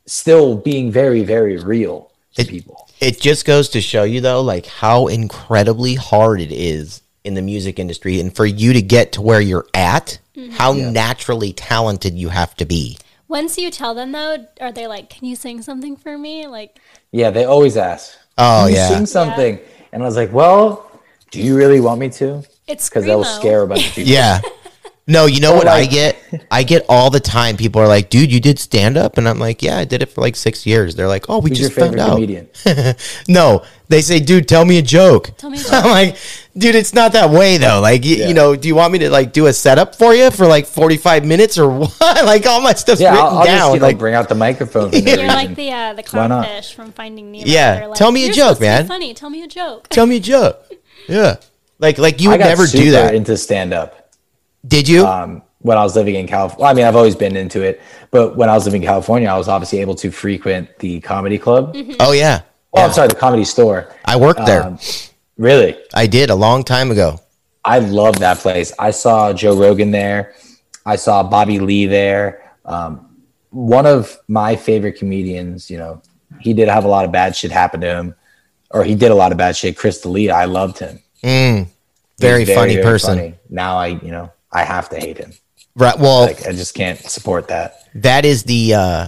still 0.05 0.55
being 0.55 0.91
very 0.91 1.23
very 1.23 1.57
real 1.57 2.11
to 2.35 2.41
It- 2.43 2.47
people. 2.47 2.87
it 2.99 3.19
just 3.19 3.45
goes 3.45 3.69
to 3.69 3.81
show 3.81 4.03
you 4.03 4.21
though 4.21 4.41
like 4.41 4.65
how 4.67 5.07
incredibly 5.07 5.95
hard 5.95 6.39
it 6.41 6.51
is 6.51 7.01
in 7.23 7.33
the 7.33 7.41
music 7.41 7.79
industry 7.79 8.19
and 8.19 8.35
for 8.35 8.45
you 8.45 8.73
to 8.73 8.81
get 8.81 9.13
to 9.13 9.21
where 9.21 9.41
you're 9.41 9.65
at 9.73 10.19
mm-hmm. 10.37 10.51
how 10.51 10.73
naturally 10.73 11.53
talented 11.53 12.13
you 12.13 12.29
have 12.29 12.55
to 12.57 12.65
be 12.65 12.97
Once 13.27 13.57
you 13.57 13.71
tell 13.71 13.95
them 13.95 14.11
though, 14.11 14.45
are 14.61 14.71
they 14.71 14.85
like, 14.85 15.09
"Can 15.09 15.25
you 15.25 15.35
sing 15.35 15.63
something 15.63 15.97
for 15.97 16.15
me?" 16.15 16.45
Like, 16.45 16.77
Yeah, 17.11 17.31
they 17.31 17.43
always 17.43 17.75
ask. 17.75 18.15
Oh, 18.37 18.67
you 18.67 18.75
yeah. 18.75 18.89
sing 18.89 19.05
something, 19.05 19.59
and 19.91 20.03
I 20.03 20.05
was 20.05 20.15
like, 20.15 20.31
well, 20.33 20.89
do 21.31 21.41
you 21.41 21.55
really 21.55 21.79
want 21.79 21.99
me 21.99 22.09
to? 22.09 22.43
it's 22.67 22.89
Because 22.89 23.05
that 23.05 23.15
will 23.15 23.23
screamo. 23.23 23.39
scare 23.39 23.61
a 23.61 23.67
bunch 23.67 23.87
of 23.89 23.93
people. 23.95 24.11
yeah 24.11 24.41
no 25.07 25.27
you 25.27 25.39
know 25.39 25.51
Or 25.53 25.57
what 25.57 25.67
i 25.67 25.85
get 25.85 26.17
i 26.49 26.63
get 26.63 26.83
all 26.89 27.11
the 27.11 27.19
time 27.19 27.57
people 27.57 27.79
are 27.79 27.87
like 27.87 28.09
dude 28.09 28.31
you 28.31 28.39
did 28.39 28.57
stand 28.57 28.97
up 28.97 29.19
and 29.19 29.29
i'm 29.29 29.37
like 29.37 29.61
yeah 29.61 29.77
i 29.77 29.85
did 29.85 30.01
it 30.01 30.07
for 30.09 30.21
like 30.21 30.35
six 30.35 30.65
years 30.65 30.95
they're 30.95 31.07
like 31.07 31.29
oh 31.29 31.37
we 31.37 31.51
Who's 31.51 31.59
your 31.59 31.69
just 31.69 31.79
found 31.79 31.91
favorite 31.91 32.01
out 32.09 32.15
comedian? 32.15 32.49
no 33.27 33.63
they 33.87 34.01
say 34.01 34.19
dude 34.19 34.47
tell 34.47 34.65
me 34.65 34.79
a 34.79 34.81
joke 34.81 35.29
Tell 35.37 35.51
me 35.51 35.59
a 35.59 35.61
i'm 35.61 35.83
joke. 35.83 35.91
like 35.91 36.17
dude 36.57 36.75
it's 36.75 36.93
not 36.93 37.11
that 37.13 37.29
way 37.29 37.57
though 37.57 37.79
like 37.81 38.01
y- 38.03 38.09
Yeah. 38.19 38.27
you 38.29 38.33
know 38.33 38.55
do 38.55 38.67
you 38.67 38.75
want 38.75 38.93
me 38.93 38.99
to 38.99 39.09
like 39.09 39.33
do 39.33 39.47
a 39.47 39.53
setup 39.53 39.93
for 39.95 40.13
you 40.15 40.31
for 40.31 40.47
like 40.47 40.65
45 40.65 41.25
minutes 41.25 41.57
or 41.57 41.67
what 41.79 41.99
like 42.25 42.45
all 42.45 42.61
my 42.61 42.73
stuff's 42.73 43.01
Yeah, 43.01 43.11
written 43.11 43.25
I'll, 43.27 43.37
I'll 43.39 43.45
down 43.45 43.57
just 43.57 43.73
you 43.73 43.79
know, 43.81 43.85
like 43.87 43.97
bring 43.97 44.13
out 44.15 44.29
the 44.29 44.35
microphone. 44.35 44.91
For 44.91 44.97
no 45.01 45.13
You're 45.13 45.27
like 45.27 45.55
the 45.55 45.71
uh, 45.71 45.93
the 45.93 46.03
Why 46.11 46.27
clownfish 46.27 46.73
from 46.73 46.91
Finding 46.93 47.31
Nemo. 47.31 47.45
Yeah, 47.45 47.87
like, 47.87 47.97
tell 47.97 48.11
me 48.11 48.23
a 48.29 48.33
joke, 48.33 48.57
supposed 48.57 48.57
to 48.57 48.61
be 48.61 48.65
man." 48.67 48.87
Funny. 48.87 49.13
Tell 49.13 49.29
me 49.29 49.43
a 49.43 49.47
joke. 49.47 49.89
tell 49.89 50.05
me 50.05 50.17
a 50.17 50.19
joke 50.19 50.63
yeah 51.09 51.35
like 51.79 51.97
like 51.97 52.21
you 52.21 52.29
I 52.29 52.33
would 52.33 52.39
got 52.39 52.47
never 52.47 52.67
super 52.67 52.83
do 52.85 52.91
that 52.91 53.13
into 53.15 53.35
stand 53.37 53.73
up. 53.73 54.11
did 54.65 54.87
you 54.87 55.05
um, 55.05 55.41
when 55.59 55.77
I 55.77 55.83
was 55.83 55.95
living 55.95 56.15
in 56.15 56.27
California. 56.27 56.61
Well, 56.61 56.69
I 56.71 56.73
mean, 56.75 56.85
I've 56.85 56.95
always 56.95 57.15
been 57.15 57.35
into 57.35 57.61
it, 57.63 57.81
but 58.11 58.35
when 58.37 58.49
I 58.49 58.53
was 58.53 58.65
living 58.65 58.83
in 58.83 58.87
California, 58.87 59.27
I 59.27 59.37
was 59.37 59.47
obviously 59.47 59.79
able 59.81 59.95
to 59.95 60.11
frequent 60.11 60.69
the 60.79 60.99
comedy 61.01 61.37
club. 61.39 61.75
oh 61.99 62.11
yeah 62.13 62.41
Oh, 62.73 62.79
Yeah. 62.79 62.85
I'm 62.87 62.93
sorry, 62.93 63.07
the 63.07 63.15
comedy 63.15 63.45
store. 63.45 63.93
i 64.05 64.15
worked 64.15 64.45
there 64.45 64.63
Um, 64.63 64.77
Really, 65.37 65.77
i 65.93 66.07
did 66.07 66.29
a 66.29 66.35
long 66.35 66.63
time 66.63 66.91
ago 66.91 67.19
I 67.65 67.79
love 67.79 68.19
that 68.19 68.37
place. 68.37 68.71
I 68.77 68.91
saw 68.91 69.33
Joe 69.33 69.57
Rogan 69.57 69.89
there. 69.89 70.35
I 70.85 70.97
saw 70.97 71.23
Bobby 71.23 71.57
Lee 71.59 71.87
there. 71.87 72.53
Um, 72.63 73.09
one 73.49 73.87
of 73.87 74.15
my 74.27 74.55
favorite 74.55 74.93
comedians, 74.93 75.71
you 75.71 75.79
know, 75.79 76.01
he 76.39 76.53
did 76.53 76.67
have 76.67 76.85
a 76.85 76.87
lot 76.87 77.05
of 77.05 77.11
bad 77.11 77.35
shit 77.35 77.51
happen 77.51 77.81
to 77.81 77.87
him, 77.87 78.15
or 78.69 78.83
he 78.83 78.93
did 78.93 79.09
a 79.09 79.15
lot 79.15 79.31
of 79.31 79.39
bad 79.39 79.57
shit. 79.57 79.77
Chris 79.77 79.99
D'Elia, 80.01 80.33
I 80.33 80.45
loved 80.45 80.77
him. 80.77 81.01
Mm. 81.23 81.67
very, 82.19 82.45
He's 82.45 82.53
funny 82.53 82.77
person 82.83 83.17
funny. 83.17 83.35
Now 83.49 83.77
I, 83.77 83.87
you 83.87 84.11
know, 84.11 84.31
I 84.51 84.63
have 84.63 84.89
to 84.89 84.99
hate 84.99 85.17
him. 85.17 85.33
right 85.75 85.97
well 85.97 86.21
Like 86.21 86.45
I 86.45 86.51
just 86.51 86.75
can't 86.75 86.99
support 86.99 87.47
that. 87.47 87.89
that 87.95 88.25
is 88.25 88.43
the 88.43 88.75
uh 88.75 89.07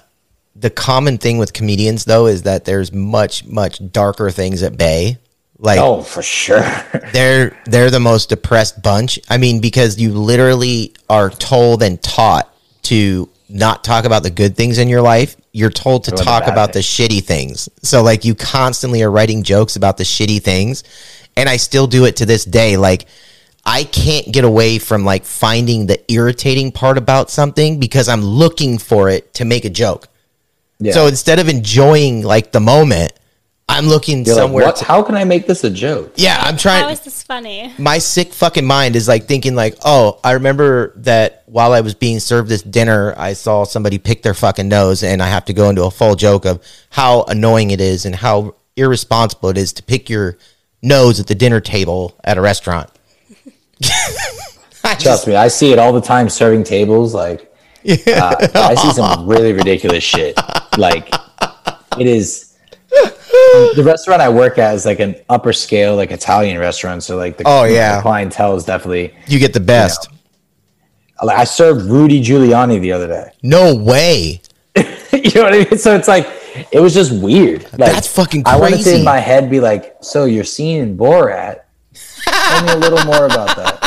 the 0.55 0.71
common 0.71 1.19
thing 1.19 1.37
with 1.37 1.53
comedians 1.53 2.05
though 2.05 2.25
is 2.25 2.41
that 2.43 2.65
there's 2.65 2.91
much 2.91 3.45
much 3.45 3.91
darker 3.91 4.31
things 4.31 4.63
at 4.63 4.77
bay 4.77 5.19
like 5.59 5.79
Oh, 5.79 6.01
for 6.01 6.21
sure. 6.21 6.61
they're 7.13 7.57
they're 7.65 7.89
the 7.89 7.99
most 7.99 8.29
depressed 8.29 8.81
bunch. 8.81 9.19
I 9.29 9.37
mean 9.37 9.59
because 9.59 9.99
you 9.99 10.13
literally 10.13 10.93
are 11.09 11.29
told 11.29 11.83
and 11.83 12.01
taught 12.01 12.53
to 12.83 13.29
not 13.49 13.83
talk 13.83 14.05
about 14.05 14.23
the 14.23 14.29
good 14.29 14.55
things 14.55 14.77
in 14.77 14.89
your 14.89 15.01
life. 15.01 15.35
You're 15.53 15.69
told 15.69 16.03
to 16.05 16.11
the 16.11 16.17
talk 16.17 16.43
bad 16.43 16.51
about 16.51 16.73
the 16.73 16.79
shitty 16.79 17.23
things. 17.23 17.69
So 17.81 18.03
like 18.03 18.25
you 18.25 18.35
constantly 18.35 19.01
are 19.03 19.11
writing 19.11 19.43
jokes 19.43 19.75
about 19.75 19.97
the 19.97 20.03
shitty 20.03 20.41
things. 20.41 20.83
And 21.35 21.47
i 21.47 21.57
still 21.57 21.87
do 21.87 22.05
it 22.05 22.17
to 22.17 22.25
this 22.25 22.45
day. 22.45 22.77
Like 22.77 23.07
i 23.65 23.83
can't 23.83 24.31
get 24.31 24.45
away 24.45 24.79
from 24.79 25.03
like 25.03 25.25
finding 25.25 25.87
the 25.87 25.99
irritating 26.11 26.71
part 26.71 26.97
about 26.97 27.29
something 27.29 27.81
because 27.81 28.07
i'm 28.07 28.21
looking 28.21 28.77
for 28.77 29.09
it 29.09 29.33
to 29.33 29.45
make 29.45 29.65
a 29.65 29.69
joke. 29.69 30.07
Yeah. 30.79 30.93
so 30.93 31.07
instead 31.07 31.39
of 31.39 31.49
enjoying 31.49 32.21
like 32.21 32.51
the 32.51 32.59
moment 32.59 33.13
i'm 33.69 33.85
looking 33.87 34.23
You're 34.25 34.35
like, 34.35 34.41
somewhere 34.43 34.65
what? 34.65 34.75
to- 34.77 34.85
How 34.85 35.03
can 35.03 35.15
I 35.15 35.23
make 35.23 35.45
this 35.47 35.63
a 35.63 35.69
joke? 35.69 36.13
yeah 36.15 36.37
i'm 36.41 36.57
trying 36.57 36.83
How 36.83 36.89
is 36.89 37.01
this 37.01 37.23
funny? 37.23 37.73
my 37.77 37.97
sick 37.97 38.33
fucking 38.33 38.65
mind 38.65 38.95
is 38.95 39.07
like 39.07 39.25
thinking 39.25 39.53
like, 39.55 39.75
oh, 39.83 40.19
I 40.23 40.31
remember 40.33 40.93
that 40.97 41.43
while 41.47 41.73
I 41.73 41.81
was 41.81 41.93
being 41.93 42.19
served 42.19 42.47
this 42.49 42.61
dinner, 42.61 43.13
I 43.17 43.33
saw 43.33 43.63
somebody 43.65 43.97
pick 43.97 44.21
their 44.23 44.33
fucking 44.33 44.67
nose, 44.69 45.03
and 45.03 45.21
I 45.21 45.27
have 45.27 45.45
to 45.45 45.53
go 45.53 45.69
into 45.69 45.83
a 45.83 45.91
full 45.91 46.15
joke 46.15 46.45
of 46.45 46.61
how 46.89 47.23
annoying 47.23 47.71
it 47.71 47.81
is 47.81 48.05
and 48.05 48.15
how 48.15 48.55
irresponsible 48.77 49.49
it 49.49 49.57
is 49.57 49.73
to 49.73 49.83
pick 49.83 50.09
your 50.09 50.37
nose 50.81 51.19
at 51.19 51.27
the 51.27 51.35
dinner 51.35 51.59
table 51.59 52.17
at 52.23 52.37
a 52.37 52.41
restaurant. 52.41 52.89
I 53.83 54.93
just, 54.93 55.01
Trust 55.03 55.27
me, 55.27 55.35
I 55.35 55.47
see 55.49 55.71
it 55.73 55.79
all 55.79 55.91
the 55.93 56.01
time 56.01 56.29
serving 56.29 56.63
tables. 56.63 57.13
Like, 57.13 57.53
uh, 58.07 58.47
I 58.55 58.75
see 58.75 58.91
some 58.93 59.27
really 59.27 59.51
ridiculous 59.53 60.03
shit. 60.03 60.37
Like, 60.77 61.13
it 61.99 62.07
is. 62.07 62.46
The 63.75 63.83
restaurant 63.85 64.21
I 64.21 64.29
work 64.29 64.57
at 64.57 64.73
is 64.75 64.85
like 64.85 64.99
an 64.99 65.15
upper 65.29 65.53
scale, 65.53 65.95
like 65.95 66.11
Italian 66.11 66.57
restaurant. 66.59 67.03
So, 67.03 67.17
like, 67.17 67.37
the, 67.37 67.43
Oh, 67.45 67.63
yeah. 67.65 67.97
the 67.97 68.01
clientele 68.01 68.55
is 68.55 68.63
definitely. 68.65 69.13
you 69.27 69.37
get 69.39 69.53
the 69.53 69.59
best. 69.59 70.09
Like, 71.23 71.37
I 71.37 71.43
served 71.43 71.85
Rudy 71.85 72.21
Giuliani 72.21 72.79
the 72.81 72.91
other 72.91 73.07
day. 73.07 73.31
No 73.43 73.75
way. 73.75 74.41
you 74.75 75.31
know 75.35 75.43
what 75.43 75.53
I 75.53 75.65
mean? 75.69 75.77
So 75.77 75.95
it's 75.95 76.07
like 76.07 76.27
it 76.71 76.79
was 76.79 76.93
just 76.93 77.11
weird. 77.11 77.63
Like, 77.77 77.91
That's 77.93 78.07
fucking 78.07 78.43
I 78.45 78.57
wanted 78.57 78.77
to 78.77 78.83
crazy. 78.83 78.99
in 78.99 79.05
my 79.05 79.19
head 79.19 79.49
be 79.49 79.59
like, 79.59 79.95
so 80.01 80.25
you're 80.25 80.43
seeing 80.43 80.97
Borat. 80.97 81.61
Tell 82.25 82.63
me 82.65 82.71
a 82.71 82.75
little 82.77 83.03
more 83.05 83.25
about 83.25 83.55
that. 83.57 83.83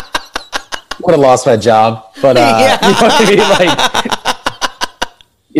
Would 1.02 1.12
have 1.12 1.20
lost 1.20 1.46
my 1.46 1.56
job, 1.56 2.12
but 2.22 2.36
uh, 2.36 2.40
Yeah. 2.40 2.86
you 2.86 2.92
know 2.92 3.00
what 3.00 3.12
I 3.12 3.30
mean? 3.30 3.66
Like, 3.68 4.09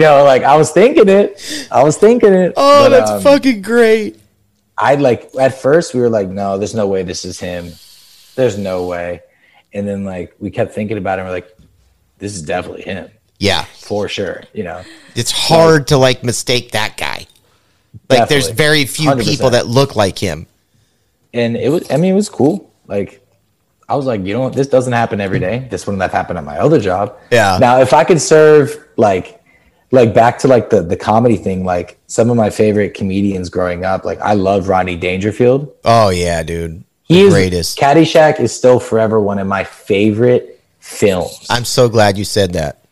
you 0.01 0.07
know, 0.07 0.24
like 0.24 0.42
I 0.42 0.57
was 0.57 0.70
thinking 0.70 1.09
it. 1.09 1.68
I 1.70 1.82
was 1.82 1.98
thinking 1.98 2.32
it. 2.32 2.55
Oh, 2.57 2.84
but, 2.84 2.88
that's 2.88 3.11
um, 3.11 3.20
fucking 3.20 3.61
great. 3.61 4.18
I 4.78 4.94
like 4.94 5.30
at 5.38 5.61
first 5.61 5.92
we 5.92 6.01
were 6.01 6.09
like, 6.09 6.28
no, 6.28 6.57
there's 6.57 6.74
no 6.74 6.86
way 6.86 7.03
this 7.03 7.24
is 7.26 7.38
him. 7.38 7.72
There's 8.34 8.57
no 8.57 8.86
way. 8.86 9.20
And 9.74 9.86
then 9.86 10.05
like 10.05 10.34
we 10.38 10.51
kept 10.51 10.72
thinking 10.72 10.96
about 10.96 11.18
it. 11.18 11.22
and 11.22 11.28
We're 11.28 11.34
like, 11.34 11.55
this 12.16 12.34
is 12.34 12.40
definitely 12.42 12.82
him 12.82 13.11
Yeah, 13.38 13.64
for 13.64 14.09
sure. 14.09 14.44
You 14.55 14.64
know. 14.64 14.82
it's 15.14 15.30
hard 15.30 15.88
to 15.88 15.98
like 15.98 16.24
mistake 16.24 16.70
that 16.72 16.96
guy. 16.96 17.26
Like, 18.09 18.28
there's 18.28 18.48
very 18.48 18.84
few 18.86 19.11
100%. 19.11 19.24
people 19.24 19.51
that 19.51 19.66
look 19.66 19.96
like 19.96 20.18
him. 20.18 20.46
and 21.34 21.57
it 21.57 21.68
was 21.70 21.90
i 21.90 21.96
mean 21.96 22.12
it 22.12 22.16
was 22.16 22.28
cool 22.28 22.72
like 22.86 23.24
i 23.88 23.94
was 23.96 24.07
like 24.07 24.24
you 24.24 24.32
know 24.32 24.40
what 24.40 24.53
this 24.53 24.66
doesn't 24.68 24.92
happen 24.92 25.20
every 25.20 25.38
day 25.40 25.66
this 25.70 25.86
wouldn't 25.86 26.01
have 26.03 26.12
happened 26.12 26.38
at 26.38 26.44
my 26.44 26.59
other 26.59 26.80
job 26.80 27.16
Yeah. 27.32 27.59
now 27.61 27.80
if 27.80 27.92
i 27.92 28.03
could 28.05 28.20
serve 28.20 28.84
like 28.96 29.39
like 29.93 30.14
back 30.14 30.38
to 30.38 30.49
like 30.49 30.70
the 30.70 30.82
the 30.82 30.97
comedy 30.97 31.36
thing 31.36 31.64
like 31.64 31.99
some 32.07 32.30
of 32.30 32.36
my 32.36 32.51
favorite 32.51 32.95
comedians 32.95 33.49
growing 33.49 33.84
up 33.84 34.05
like 34.05 34.20
i 34.20 34.34
love 34.34 34.68
Rodney 34.68 34.97
Dangerfield 34.97 35.72
Oh 35.84 36.11
yeah, 36.11 36.43
dude. 36.43 36.84
he 37.03 37.14
the 37.22 37.26
is 37.26 37.32
greatest. 37.34 37.78
caddyshack 37.78 38.38
is 38.41 38.55
still 38.55 38.78
forever 38.80 39.20
one 39.20 39.38
of 39.38 39.47
my 39.47 39.64
favorite 39.64 40.61
films 40.78 41.47
I'm 41.51 41.64
so 41.64 41.88
glad 41.88 42.16
you 42.18 42.24
said 42.24 42.53
that. 42.55 42.84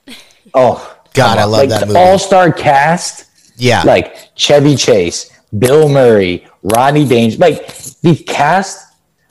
oh 0.54 0.96
God, 1.14 1.38
I 1.38 1.44
love 1.44 1.60
like 1.60 1.68
that 1.70 1.86
movie. 1.88 1.98
all-star 1.98 2.52
cast 2.52 3.26
Yeah. 3.56 3.82
like 3.82 4.16
Chevy 4.36 4.76
Chase, 4.76 5.30
Bill 5.58 5.88
Murray, 5.88 6.46
Rodney 6.62 7.06
Danger, 7.06 7.38
like 7.38 7.74
the 8.02 8.14
cast. 8.26 8.84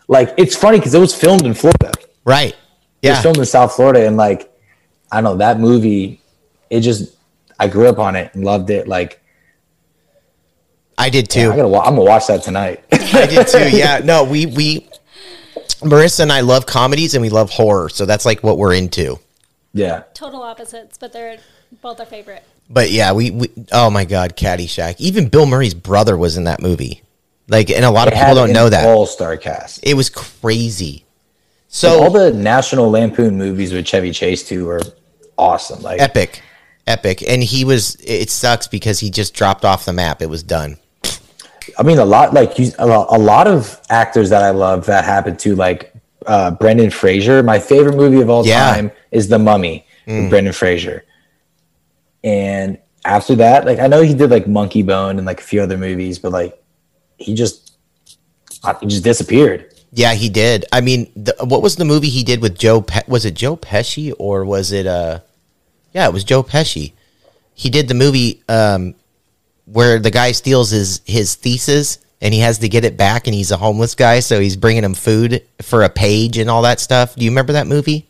Like 0.09 0.33
it's 0.37 0.55
funny 0.55 0.79
because 0.79 0.93
it 0.93 0.99
was 0.99 1.13
filmed 1.15 1.45
in 1.45 1.53
Florida. 1.53 1.91
right. 2.25 2.55
It 3.01 3.09
was 3.09 3.17
Yeah. 3.17 3.21
filmed 3.21 3.37
in 3.37 3.45
South 3.45 3.73
Florida, 3.73 4.05
and 4.07 4.17
like 4.17 4.49
I 5.11 5.17
don't 5.21 5.23
know 5.25 5.37
that 5.37 5.59
movie. 5.59 6.19
It 6.69 6.81
just 6.81 7.13
I 7.59 7.67
grew 7.67 7.87
up 7.87 7.99
on 7.99 8.15
it 8.15 8.33
and 8.33 8.43
loved 8.43 8.69
it. 8.69 8.87
Like 8.87 9.21
I 10.97 11.09
did 11.09 11.33
yeah, 11.33 11.43
too. 11.43 11.51
I 11.51 11.55
gotta, 11.57 11.77
I'm 11.79 11.95
gonna 11.95 12.01
watch 12.01 12.27
that 12.27 12.43
tonight. 12.43 12.83
I 12.91 13.25
did 13.25 13.47
too. 13.47 13.69
Yeah. 13.77 13.99
No, 14.03 14.23
we 14.23 14.45
we 14.45 14.89
Marissa 15.81 16.21
and 16.21 16.31
I 16.31 16.41
love 16.41 16.65
comedies 16.65 17.13
and 17.13 17.21
we 17.21 17.29
love 17.29 17.49
horror, 17.51 17.89
so 17.89 18.05
that's 18.05 18.25
like 18.25 18.43
what 18.43 18.57
we're 18.57 18.73
into. 18.73 19.19
Yeah. 19.73 20.03
Total 20.13 20.41
opposites, 20.41 20.97
but 20.97 21.13
they're 21.13 21.37
both 21.81 21.99
our 21.99 22.05
favorite. 22.05 22.43
But 22.69 22.91
yeah, 22.91 23.13
we, 23.13 23.31
we 23.31 23.51
oh 23.71 23.89
my 23.89 24.05
god, 24.05 24.35
Caddyshack. 24.35 24.95
Even 24.99 25.29
Bill 25.29 25.45
Murray's 25.45 25.73
brother 25.73 26.17
was 26.17 26.37
in 26.37 26.45
that 26.45 26.61
movie. 26.61 27.01
Like, 27.47 27.69
and 27.69 27.85
a 27.85 27.91
lot 27.91 28.07
of 28.09 28.13
people 28.13 28.35
don't 28.35 28.51
know 28.51 28.69
that. 28.69 28.85
All 28.85 29.05
star 29.05 29.37
cast. 29.37 29.79
It 29.83 29.93
was 29.93 30.09
crazy. 30.09 31.05
So 31.69 31.89
So 31.89 32.03
all 32.03 32.11
the 32.11 32.33
National 32.33 32.89
Lampoon 32.89 33.37
movies 33.37 33.71
with 33.71 33.85
Chevy 33.85 34.11
Chase 34.11 34.47
too 34.47 34.65
were 34.65 34.81
awesome. 35.37 35.81
Like 35.81 36.01
epic, 36.01 36.41
epic, 36.87 37.23
and 37.27 37.43
he 37.43 37.63
was. 37.65 37.95
It 38.03 38.29
sucks 38.29 38.67
because 38.67 38.99
he 38.99 39.09
just 39.09 39.33
dropped 39.33 39.63
off 39.65 39.85
the 39.85 39.93
map. 39.93 40.21
It 40.21 40.29
was 40.29 40.41
done. 40.43 40.77
I 41.77 41.83
mean, 41.83 41.99
a 41.99 42.05
lot 42.05 42.33
like 42.33 42.57
you, 42.57 42.71
a 42.79 42.85
lot 42.87 43.45
of 43.47 43.79
actors 43.89 44.29
that 44.29 44.41
I 44.41 44.51
love 44.51 44.85
that 44.87 45.03
happened 45.05 45.37
to 45.39 45.55
like 45.55 45.93
uh, 46.25 46.51
Brendan 46.51 46.89
Fraser. 46.89 47.43
My 47.43 47.59
favorite 47.59 47.95
movie 47.95 48.21
of 48.21 48.29
all 48.29 48.45
Yeah. 48.45 48.73
time 48.73 48.91
is 49.11 49.27
The 49.27 49.37
Mummy 49.37 49.85
with 50.07 50.29
Brendan 50.29 50.53
Fraser. 50.53 51.03
And 52.23 52.77
after 53.05 53.35
that, 53.35 53.65
like 53.65 53.79
I 53.79 53.87
know 53.87 54.01
he 54.01 54.13
did 54.13 54.29
like 54.29 54.47
Monkey 54.47 54.81
Bone 54.81 55.17
and 55.17 55.25
like 55.25 55.39
a 55.39 55.43
few 55.43 55.61
other 55.61 55.77
movies, 55.77 56.19
but 56.19 56.31
like 56.31 56.61
he 57.17 57.35
just 57.35 57.77
uh, 58.63 58.73
he 58.79 58.87
just 58.87 59.03
disappeared. 59.03 59.73
Yeah, 59.93 60.13
he 60.13 60.29
did. 60.29 60.65
I 60.73 60.81
mean, 60.81 61.11
the, 61.15 61.35
what 61.45 61.61
was 61.61 61.75
the 61.77 61.85
movie 61.85 62.09
he 62.09 62.23
did 62.23 62.41
with 62.41 62.57
Joe? 62.57 62.81
Pe- 62.81 63.07
was 63.07 63.23
it 63.25 63.35
Joe 63.35 63.55
Pesci 63.57 64.13
or 64.17 64.45
was 64.45 64.71
it? 64.71 64.87
uh 64.87 65.19
Yeah, 65.97 66.05
it 66.05 66.13
was 66.13 66.23
Joe 66.23 66.43
Pesci. 66.43 66.93
He 67.55 67.71
did 67.71 67.87
the 67.87 67.95
movie 67.95 68.43
um 68.47 68.93
where 69.65 69.97
the 69.97 70.11
guy 70.11 70.31
steals 70.31 70.69
his 70.69 71.01
his 71.05 71.33
thesis 71.33 71.97
and 72.21 72.35
he 72.35 72.39
has 72.41 72.59
to 72.59 72.69
get 72.69 72.85
it 72.85 72.97
back, 72.97 73.25
and 73.25 73.33
he's 73.33 73.49
a 73.49 73.57
homeless 73.57 73.95
guy, 73.95 74.19
so 74.19 74.39
he's 74.39 74.55
bringing 74.55 74.83
him 74.83 74.93
food 74.93 75.43
for 75.63 75.81
a 75.81 75.89
page 75.89 76.37
and 76.37 76.51
all 76.51 76.61
that 76.61 76.79
stuff. 76.79 77.15
Do 77.15 77.25
you 77.25 77.31
remember 77.31 77.53
that 77.53 77.65
movie? 77.65 78.07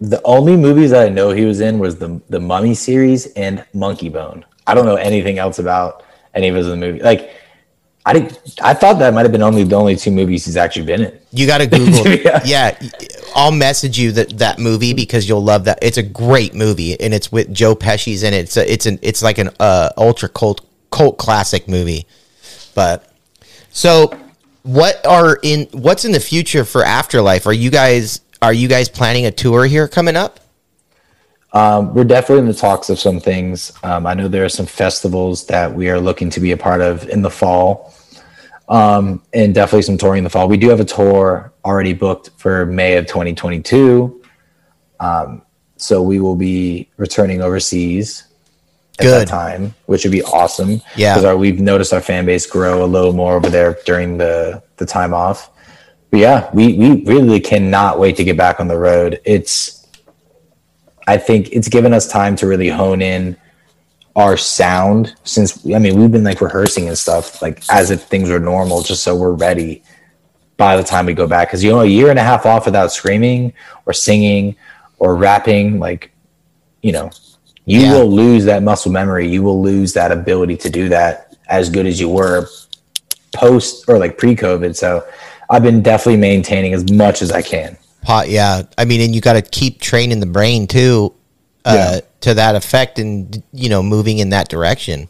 The 0.00 0.20
only 0.24 0.56
movies 0.56 0.90
that 0.90 1.04
I 1.04 1.08
know 1.08 1.30
he 1.30 1.44
was 1.44 1.60
in 1.60 1.80
was 1.80 1.96
the 1.96 2.20
the 2.28 2.38
Mummy 2.38 2.74
series 2.74 3.26
and 3.32 3.64
Monkey 3.74 4.08
Bone. 4.08 4.44
I 4.68 4.74
don't 4.74 4.86
know 4.86 4.94
anything 4.94 5.40
else 5.40 5.58
about 5.58 6.04
any 6.34 6.46
of 6.50 6.54
his 6.54 6.68
movies. 6.68 7.02
Like 7.02 7.32
I 8.04 8.14
did, 8.14 8.38
I 8.60 8.74
thought 8.74 8.98
that 8.98 9.14
might 9.14 9.22
have 9.22 9.30
been 9.30 9.42
only 9.42 9.62
the 9.62 9.76
only 9.76 9.94
two 9.94 10.10
movies 10.10 10.44
he's 10.44 10.56
actually 10.56 10.86
been 10.86 11.02
in. 11.02 11.18
You 11.30 11.46
got 11.46 11.58
to 11.58 11.66
Google. 11.66 12.02
Yeah. 12.22 12.40
yeah, 12.44 12.78
I'll 13.34 13.52
message 13.52 13.98
you 13.98 14.12
that 14.12 14.38
that 14.38 14.58
movie 14.58 14.92
because 14.92 15.28
you'll 15.28 15.42
love 15.42 15.64
that. 15.64 15.78
It's 15.82 15.98
a 15.98 16.02
great 16.02 16.54
movie, 16.54 16.98
and 17.00 17.14
it's 17.14 17.30
with 17.30 17.52
Joe 17.54 17.74
Pesci's 17.74 18.22
in 18.22 18.34
it. 18.34 18.38
It's 18.38 18.56
a, 18.56 18.72
it's 18.72 18.86
an 18.86 18.98
it's 19.02 19.22
like 19.22 19.38
an 19.38 19.50
uh, 19.60 19.90
ultra 19.96 20.28
cult 20.28 20.66
cult 20.90 21.16
classic 21.18 21.68
movie. 21.68 22.06
But 22.74 23.12
so, 23.70 24.16
what 24.62 25.04
are 25.06 25.38
in 25.42 25.68
what's 25.72 26.04
in 26.04 26.12
the 26.12 26.20
future 26.20 26.64
for 26.64 26.84
Afterlife? 26.84 27.46
Are 27.46 27.52
you 27.52 27.70
guys 27.70 28.20
are 28.40 28.52
you 28.52 28.68
guys 28.68 28.88
planning 28.88 29.26
a 29.26 29.30
tour 29.30 29.64
here 29.66 29.86
coming 29.86 30.16
up? 30.16 30.40
Um, 31.52 31.92
we're 31.92 32.04
definitely 32.04 32.40
in 32.40 32.46
the 32.46 32.54
talks 32.54 32.88
of 32.88 32.98
some 32.98 33.20
things. 33.20 33.72
Um, 33.82 34.06
I 34.06 34.14
know 34.14 34.28
there 34.28 34.44
are 34.44 34.48
some 34.48 34.66
festivals 34.66 35.46
that 35.46 35.72
we 35.72 35.90
are 35.90 36.00
looking 36.00 36.30
to 36.30 36.40
be 36.40 36.52
a 36.52 36.56
part 36.56 36.80
of 36.80 37.06
in 37.08 37.20
the 37.20 37.30
fall, 37.30 37.94
um, 38.68 39.22
and 39.34 39.54
definitely 39.54 39.82
some 39.82 39.98
touring 39.98 40.18
in 40.18 40.24
the 40.24 40.30
fall. 40.30 40.48
We 40.48 40.56
do 40.56 40.70
have 40.70 40.80
a 40.80 40.84
tour 40.84 41.52
already 41.64 41.92
booked 41.92 42.30
for 42.38 42.64
May 42.66 42.96
of 42.96 43.06
2022. 43.06 44.22
Um, 45.00 45.42
so 45.76 46.02
we 46.02 46.20
will 46.20 46.36
be 46.36 46.88
returning 46.96 47.42
overseas 47.42 48.24
at 48.98 49.04
Good. 49.04 49.26
that 49.26 49.28
time, 49.28 49.74
which 49.86 50.04
would 50.04 50.12
be 50.12 50.22
awesome. 50.22 50.80
Yeah. 50.96 51.16
because 51.16 51.36
we've 51.36 51.60
noticed 51.60 51.92
our 51.92 52.00
fan 52.00 52.24
base 52.24 52.46
grow 52.46 52.84
a 52.84 52.86
little 52.86 53.12
more 53.12 53.34
over 53.34 53.50
there 53.50 53.78
during 53.84 54.16
the 54.16 54.62
the 54.76 54.86
time 54.86 55.12
off. 55.12 55.50
But 56.10 56.20
yeah, 56.20 56.50
we 56.54 56.78
we 56.78 57.04
really 57.04 57.40
cannot 57.40 57.98
wait 57.98 58.16
to 58.16 58.24
get 58.24 58.36
back 58.36 58.60
on 58.60 58.68
the 58.68 58.78
road. 58.78 59.20
It's 59.24 59.81
I 61.06 61.16
think 61.18 61.50
it's 61.52 61.68
given 61.68 61.92
us 61.92 62.06
time 62.06 62.36
to 62.36 62.46
really 62.46 62.68
hone 62.68 63.02
in 63.02 63.36
our 64.14 64.36
sound 64.36 65.14
since 65.24 65.64
I 65.66 65.78
mean 65.78 65.98
we've 65.98 66.12
been 66.12 66.24
like 66.24 66.40
rehearsing 66.40 66.86
and 66.88 66.98
stuff 66.98 67.40
like 67.40 67.62
as 67.70 67.90
if 67.90 68.02
things 68.04 68.28
were 68.28 68.38
normal 68.38 68.82
just 68.82 69.02
so 69.02 69.16
we're 69.16 69.32
ready 69.32 69.82
by 70.58 70.76
the 70.76 70.82
time 70.82 71.06
we 71.06 71.14
go 71.14 71.26
back. 71.26 71.48
Because 71.48 71.64
you 71.64 71.70
know 71.70 71.80
a 71.80 71.86
year 71.86 72.10
and 72.10 72.18
a 72.18 72.22
half 72.22 72.44
off 72.46 72.66
without 72.66 72.92
screaming 72.92 73.52
or 73.86 73.92
singing 73.92 74.54
or 74.98 75.16
rapping 75.16 75.78
like 75.78 76.12
you 76.82 76.92
know 76.92 77.10
you 77.64 77.80
Yeah. 77.80 77.92
will 77.94 78.10
lose 78.10 78.44
that 78.44 78.62
muscle 78.62 78.92
memory. 78.92 79.28
You 79.28 79.42
will 79.42 79.62
lose 79.62 79.92
that 79.94 80.12
ability 80.12 80.56
to 80.58 80.70
do 80.70 80.88
that 80.88 81.36
as 81.48 81.70
good 81.70 81.86
as 81.86 82.00
you 82.00 82.08
were 82.08 82.48
post 83.34 83.84
or 83.88 83.98
like 83.98 84.18
pre-covid. 84.18 84.74
So 84.76 85.04
I've 85.48 85.62
been 85.62 85.80
definitely 85.82 86.16
maintaining 86.18 86.74
as 86.74 86.90
much 86.90 87.22
as 87.22 87.30
I 87.30 87.40
can 87.40 87.76
Pot, 88.02 88.28
yeah. 88.28 88.62
I 88.76 88.84
mean, 88.84 89.00
and 89.00 89.14
you 89.14 89.20
got 89.20 89.34
to 89.34 89.42
keep 89.42 89.80
training 89.80 90.20
the 90.20 90.26
brain 90.26 90.66
too, 90.66 91.14
uh, 91.64 91.74
Yeah. 91.94 92.00
to 92.22 92.34
that 92.34 92.54
effect, 92.54 92.98
and 92.98 93.42
you 93.52 93.68
know, 93.68 93.82
moving 93.82 94.18
in 94.18 94.30
that 94.30 94.48
direction. 94.48 95.08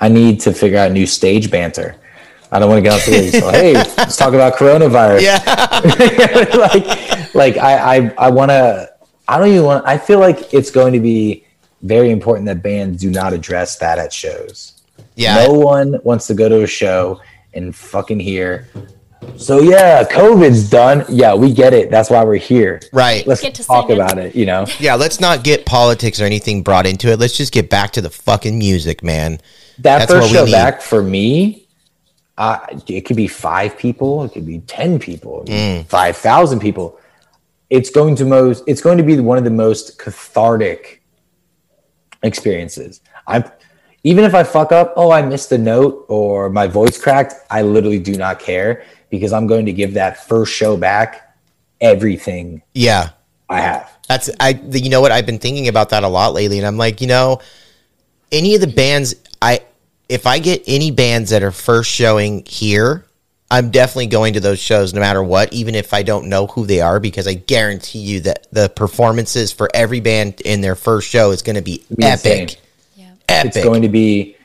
I 0.00 0.08
need 0.08 0.40
to 0.40 0.52
figure 0.52 0.78
out 0.78 0.92
new 0.92 1.06
stage 1.06 1.50
banter. 1.50 1.96
I 2.52 2.58
don't 2.58 2.68
want 2.68 2.78
to 2.78 2.82
get 2.82 2.92
out 3.00 3.06
there. 3.06 3.30
So, 3.30 3.50
hey, 3.50 3.74
let's 3.74 4.16
talk 4.16 4.34
about 4.34 4.54
coronavirus. 4.54 5.20
Yeah, 5.22 6.56
like, 6.56 7.34
like 7.34 7.56
I, 7.56 7.96
I, 7.96 8.14
I 8.18 8.30
want 8.30 8.50
to. 8.50 8.90
I 9.28 9.38
don't 9.38 9.48
even 9.48 9.64
want. 9.64 9.86
I 9.86 9.96
feel 9.98 10.18
like 10.18 10.52
it's 10.52 10.70
going 10.70 10.92
to 10.94 11.00
be 11.00 11.44
very 11.82 12.10
important 12.10 12.46
that 12.46 12.62
bands 12.62 13.00
do 13.00 13.10
not 13.10 13.32
address 13.32 13.76
that 13.78 13.98
at 13.98 14.12
shows. 14.12 14.82
yeah. 15.14 15.46
No 15.46 15.52
one 15.54 15.98
wants 16.02 16.26
to 16.26 16.34
go 16.34 16.48
to 16.48 16.62
a 16.62 16.66
show 16.66 17.20
and 17.54 17.74
fucking 17.74 18.20
hear. 18.20 18.68
So 19.36 19.60
yeah, 19.60 20.04
COVID's 20.04 20.68
done. 20.70 21.04
Yeah, 21.08 21.34
we 21.34 21.52
get 21.52 21.72
it. 21.74 21.90
That's 21.90 22.08
why 22.10 22.24
we're 22.24 22.36
here. 22.36 22.80
Right. 22.92 23.26
Let's 23.26 23.40
Get 23.42 23.54
to 23.56 23.64
talk 23.64 23.88
sing 23.88 23.96
it. 23.96 24.00
about 24.00 24.18
it. 24.18 24.34
You 24.34 24.46
know. 24.46 24.66
Yeah, 24.78 24.94
let's 24.94 25.20
not 25.20 25.44
get 25.44 25.66
politics 25.66 26.20
or 26.20 26.24
anything 26.24 26.62
brought 26.62 26.86
into 26.86 27.10
it. 27.12 27.18
Let's 27.18 27.36
just 27.36 27.52
get 27.52 27.68
back 27.68 27.90
to 27.92 28.00
the 28.00 28.10
fucking 28.10 28.58
music, 28.58 29.02
man. 29.02 29.40
that 29.78 29.98
That's 29.98 30.10
first 30.12 30.22
what 30.22 30.30
we 30.30 30.36
show 30.38 30.44
need. 30.46 30.52
back 30.52 30.80
for 30.82 31.02
me 31.02 31.66
uh, 32.38 32.58
it 32.88 33.02
could 33.02 33.16
be 33.16 33.26
five 33.28 33.76
people 33.76 34.24
it 34.24 34.32
could 34.32 34.46
be 34.46 34.60
10 34.60 34.98
people 34.98 35.44
Mm. 35.46 35.86
5000 35.86 36.58
people 36.60 36.98
it's 37.68 37.90
going 37.90 38.14
to 38.16 38.24
most 38.24 38.64
it's 38.66 38.80
going 38.80 38.96
to 38.98 39.04
be 39.04 39.18
one 39.20 39.36
of 39.36 39.44
the 39.44 39.50
most 39.50 39.98
cathartic 39.98 41.02
experiences 42.22 43.00
i'm 43.26 43.44
even 44.04 44.24
if 44.24 44.34
i 44.34 44.42
fuck 44.42 44.72
up 44.72 44.92
oh 44.96 45.10
i 45.10 45.20
missed 45.22 45.52
a 45.52 45.58
note 45.58 46.04
or 46.08 46.48
my 46.50 46.66
voice 46.66 47.00
cracked 47.00 47.34
i 47.50 47.60
literally 47.62 47.98
do 47.98 48.14
not 48.16 48.38
care 48.38 48.84
because 49.10 49.32
i'm 49.32 49.46
going 49.46 49.66
to 49.66 49.72
give 49.72 49.94
that 49.94 50.26
first 50.26 50.52
show 50.52 50.76
back 50.76 51.36
everything 51.80 52.62
Yeah. 52.74 53.10
i 53.48 53.60
have 53.60 53.90
That's 54.08 54.30
I 54.40 54.54
the- 54.54 54.80
you 54.80 54.90
know 54.90 55.00
what 55.00 55.12
I've 55.12 55.26
been 55.26 55.38
thinking 55.38 55.68
about 55.68 55.90
that 55.90 56.02
a 56.02 56.08
lot 56.08 56.34
lately 56.34 56.58
and 56.58 56.66
I'm 56.66 56.76
like, 56.76 57.00
you 57.00 57.06
know, 57.06 57.40
any 58.32 58.54
of 58.56 58.60
the 58.60 58.66
bands 58.66 59.14
I 59.40 59.60
if 60.08 60.26
I 60.26 60.40
get 60.40 60.64
any 60.66 60.90
bands 60.90 61.30
that 61.30 61.42
are 61.44 61.52
first 61.52 61.88
showing 61.90 62.44
here, 62.44 63.04
I'm 63.52 63.70
definitely 63.70 64.08
going 64.08 64.34
to 64.34 64.40
those 64.40 64.58
shows 64.58 64.92
no 64.92 65.00
matter 65.00 65.22
what, 65.22 65.52
even 65.52 65.74
if 65.76 65.94
I 65.94 66.02
don't 66.02 66.26
know 66.28 66.48
who 66.48 66.66
they 66.66 66.80
are 66.80 66.98
because 66.98 67.28
I 67.28 67.34
guarantee 67.34 68.00
you 68.00 68.20
that 68.22 68.48
the 68.52 68.68
performances 68.68 69.52
for 69.52 69.68
every 69.74 70.00
band 70.00 70.40
in 70.40 70.60
their 70.60 70.74
first 70.74 71.08
show 71.08 71.30
is 71.30 71.42
going 71.42 71.56
to 71.56 71.62
be 71.62 71.84
be 71.96 72.04
insane. 72.04 72.42
epic. 72.42 72.60
Epic. 73.28 73.54
it's 73.56 73.64
going 73.64 73.82
to 73.82 73.88
be 73.88 74.36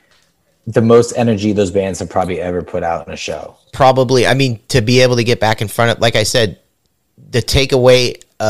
the 0.68 0.82
most 0.82 1.14
energy 1.16 1.54
those 1.54 1.72
bands 1.72 2.00
have 2.00 2.10
probably 2.10 2.42
ever 2.42 2.62
put 2.62 2.84
out 2.84 3.08
in 3.08 3.14
a 3.14 3.18
show 3.18 3.56
probably 3.74 4.26
i 4.28 4.34
mean 4.34 4.60
to 4.68 4.82
be 4.82 5.00
able 5.02 5.16
to 5.16 5.24
get 5.24 5.40
back 5.40 5.62
in 5.62 5.68
front 5.68 5.92
of 5.92 6.00
like 6.00 6.16
i 6.16 6.24
said 6.24 6.60
to 7.32 7.42
take 7.42 7.72
away 7.72 8.16
a, 8.40 8.44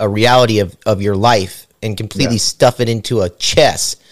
a, 0.00 0.04
a 0.04 0.08
reality 0.08 0.58
of, 0.60 0.76
of 0.86 1.02
your 1.02 1.16
life 1.16 1.66
and 1.82 1.96
completely 1.96 2.36
Yeah. 2.36 2.40
stuff 2.40 2.80
it 2.80 2.88
into 2.88 3.20
a 3.22 3.28
chest 3.30 4.02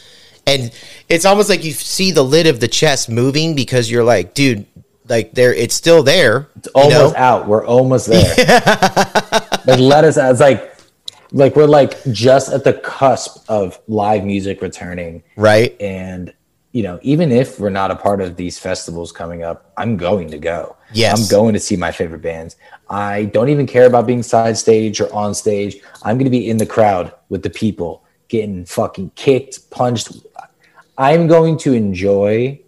and 0.46 0.70
it's 1.08 1.24
almost 1.24 1.48
like 1.48 1.64
you 1.64 1.72
see 1.72 2.10
the 2.12 2.22
lid 2.22 2.46
of 2.46 2.60
the 2.60 2.68
chest 2.68 3.08
moving 3.08 3.54
because 3.54 3.90
you're 3.90 4.04
like 4.04 4.34
dude 4.34 4.66
like 5.08 5.32
there 5.32 5.52
it's 5.54 5.74
still 5.74 6.02
there 6.02 6.48
It's 6.56 6.68
you 6.74 6.88
know? 6.88 6.96
almost 6.96 7.14
out. 7.16 7.46
We're 7.46 7.66
almost 7.66 8.06
there. 8.06 8.34
like 9.66 9.78
let 9.78 10.04
us. 10.04 10.16
It's 10.16 10.40
like 10.40 10.74
like 11.32 11.56
we're 11.56 11.66
like 11.66 12.02
just 12.10 12.50
at 12.52 12.64
the 12.64 12.72
cusp 12.72 13.44
of 13.48 13.78
live 13.86 14.24
music 14.24 14.62
returning, 14.62 15.22
right 15.36 15.76
and 15.80 16.32
you 16.74 16.82
know 16.82 16.98
even 17.02 17.30
if 17.30 17.58
we're 17.60 17.70
not 17.82 17.90
a 17.92 17.96
part 17.96 18.20
of 18.20 18.30
these 18.36 18.58
festivals 18.58 19.12
coming 19.12 19.42
up, 19.44 19.72
I'm 19.76 19.96
going 19.96 20.28
to 20.30 20.38
go. 20.38 20.76
Yes. 20.92 21.12
I'm 21.14 21.24
going 21.38 21.54
to 21.54 21.60
see 21.60 21.76
my 21.76 21.92
favorite 21.92 22.20
bands. 22.30 22.56
I 22.90 23.26
don't 23.26 23.48
even 23.48 23.66
care 23.66 23.86
about 23.86 24.06
being 24.06 24.22
side 24.22 24.58
stage 24.58 25.00
or 25.00 25.08
on 25.14 25.34
stage. 25.34 25.72
I'm 26.02 26.16
going 26.18 26.30
to 26.32 26.36
be 26.38 26.48
in 26.50 26.58
the 26.58 26.66
crowd 26.66 27.14
with 27.28 27.42
the 27.44 27.50
people 27.50 28.04
getting 28.28 28.64
fucking 28.64 29.12
kicked, 29.14 29.70
punched. 29.70 30.08
I'm 30.98 31.26
going 31.28 31.56
to 31.58 31.72
enjoy 31.72 32.60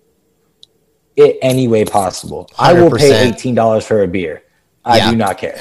it 1.17 1.39
any 1.43 1.67
way 1.67 1.85
possible. 1.85 2.49
I 2.59 2.73
will 2.75 2.91
pay 2.97 3.29
eighteen 3.29 3.55
dollars 3.57 3.85
for 3.85 4.03
a 4.03 4.09
beer. 4.09 4.45
I 4.85 4.99
Yeah. 4.99 5.11
do 5.11 5.17
not 5.17 5.39
care. 5.39 5.61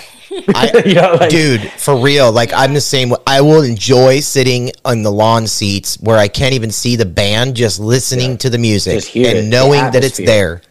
I, 0.54 0.72
you 0.86 0.96
know, 0.96 1.18
like, 1.20 1.30
dude 1.30 1.62
for 1.72 1.96
real 1.98 2.32
like 2.32 2.52
i'm 2.54 2.74
the 2.74 2.82
same 2.82 3.10
way 3.10 3.18
i 3.28 3.42
will 3.42 3.62
enjoy 3.62 4.20
sitting 4.20 4.72
on 4.84 5.02
the 5.04 5.12
lawn 5.12 5.48
seats 5.48 6.00
where 6.00 6.18
i 6.18 6.28
can't 6.28 6.54
even 6.54 6.72
see 6.72 6.96
the 6.96 7.06
band 7.06 7.56
just 7.56 7.80
listening 7.80 8.32
Yeah. 8.32 8.38
to 8.38 8.50
the 8.50 8.58
music 8.58 8.96
Just 8.96 9.08
hear 9.10 9.28
it, 9.28 9.38
and 9.38 9.48
the 9.48 9.58
knowing 9.58 9.92
that 9.92 10.04
it's 10.04 10.18
there 10.18 10.62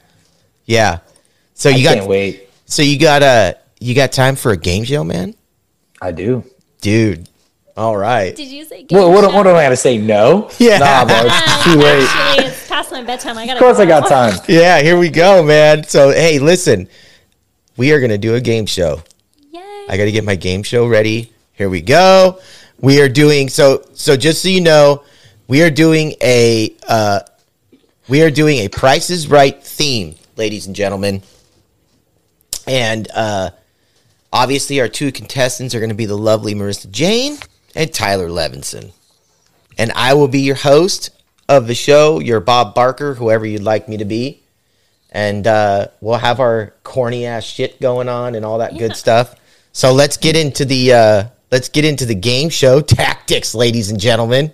yeah 0.67 0.99
so 1.55 1.71
I 1.71 1.75
you 1.75 1.85
got 1.85 1.95
can't 1.99 2.09
wait. 2.09 2.49
So 2.67 2.83
you 2.83 2.99
got 2.99 3.23
uh 3.23 3.55
you 3.81 3.95
got 3.95 4.11
time 4.13 4.35
for 4.37 4.51
a 4.53 4.57
game 4.57 4.83
show, 4.85 5.05
man? 5.05 5.35
I 6.03 6.11
do. 6.11 6.43
Dude. 6.81 7.29
All 7.77 7.97
right. 7.97 8.35
Did 8.35 8.49
you 8.49 8.65
say? 8.65 8.83
game 8.83 8.99
What, 8.99 9.11
what, 9.11 9.25
show? 9.31 9.37
what 9.37 9.47
am 9.47 9.55
I 9.57 9.63
gonna 9.65 9.77
say? 9.77 9.99
No. 9.99 10.51
Yeah. 10.59 10.79
Nah, 10.79 11.05
bro. 11.05 11.17
It's 11.27 11.35
Uh, 11.35 11.63
too 11.65 11.79
late. 11.79 12.09
Actually, 12.09 12.47
it's 12.47 12.69
past 12.69 12.91
my 12.93 13.03
bedtime. 13.03 13.39
I 13.39 13.47
gotta. 13.47 13.59
Of 13.59 13.65
course, 13.65 13.79
I 13.79 13.87
got 13.87 14.09
time. 14.09 14.35
Yeah, 14.49 14.81
here 14.81 14.99
we 14.99 15.11
go, 15.11 15.43
man. 15.45 15.85
So, 15.85 16.11
hey, 16.11 16.39
listen. 16.41 16.89
We 17.77 17.93
are 17.93 18.01
going 18.01 18.11
to 18.11 18.19
do 18.19 18.35
a 18.37 18.41
game 18.41 18.67
show. 18.67 19.03
I 19.89 19.97
got 19.97 20.05
to 20.05 20.13
get 20.13 20.25
my 20.25 20.37
game 20.37 20.63
show 20.63 20.87
ready. 20.87 21.33
Here 21.53 21.69
we 21.69 21.81
go. 21.81 22.41
We 22.81 23.01
are 23.01 23.09
doing 23.09 23.49
so 23.49 23.85
so 23.95 24.17
just 24.17 24.43
so 24.43 24.49
you 24.49 24.61
know, 24.61 25.05
we 25.47 25.63
are 25.63 25.71
doing 25.71 26.15
a 26.23 26.75
uh 26.89 27.21
we 28.09 28.23
are 28.23 28.31
doing 28.31 28.59
a 28.59 28.69
Price 28.69 29.11
is 29.11 29.29
Right 29.29 29.63
theme, 29.63 30.15
ladies 30.37 30.67
and 30.67 30.75
gentlemen. 30.75 31.23
And 32.67 33.09
uh 33.15 33.51
obviously 34.33 34.81
our 34.81 34.89
two 34.89 35.13
contestants 35.13 35.75
are 35.75 35.81
going 35.81 35.91
to 35.91 35.95
be 35.95 36.07
the 36.07 36.17
lovely 36.19 36.55
Marissa 36.55 36.91
Jane 36.91 37.39
and 37.75 37.93
Tyler 37.93 38.29
Levenson. 38.29 38.93
And 39.79 39.93
I 39.93 40.15
will 40.15 40.29
be 40.29 40.41
your 40.41 40.57
host 40.57 41.11
of 41.49 41.67
the 41.67 41.75
show, 41.75 42.21
your 42.21 42.41
Bob 42.41 42.75
Barker, 42.75 43.15
whoever 43.15 43.45
you'd 43.45 43.63
like 43.63 43.89
me 43.89 43.97
to 43.99 44.05
be. 44.05 44.41
And 45.11 45.47
uh, 45.47 45.89
we'll 46.01 46.19
have 46.19 46.41
our 46.41 46.75
corny 46.83 47.27
ass 47.27 47.45
shit 47.45 47.81
going 47.81 48.09
on 48.09 48.35
and 48.35 48.45
all 48.45 48.59
that 48.59 48.73
Yeah. 48.73 48.81
good 48.81 48.97
stuff. 48.97 49.37
So 49.77 49.93
let's 49.93 50.17
get 50.17 50.37
into 50.37 50.65
the 50.65 50.93
uh, 50.93 51.25
let's 51.51 51.69
get 51.69 51.85
into 51.85 52.07
the 52.07 52.15
game 52.15 52.49
show 52.49 52.81
tactics, 53.01 53.55
ladies 53.57 53.91
and 53.91 53.99
gentlemen. 53.99 54.53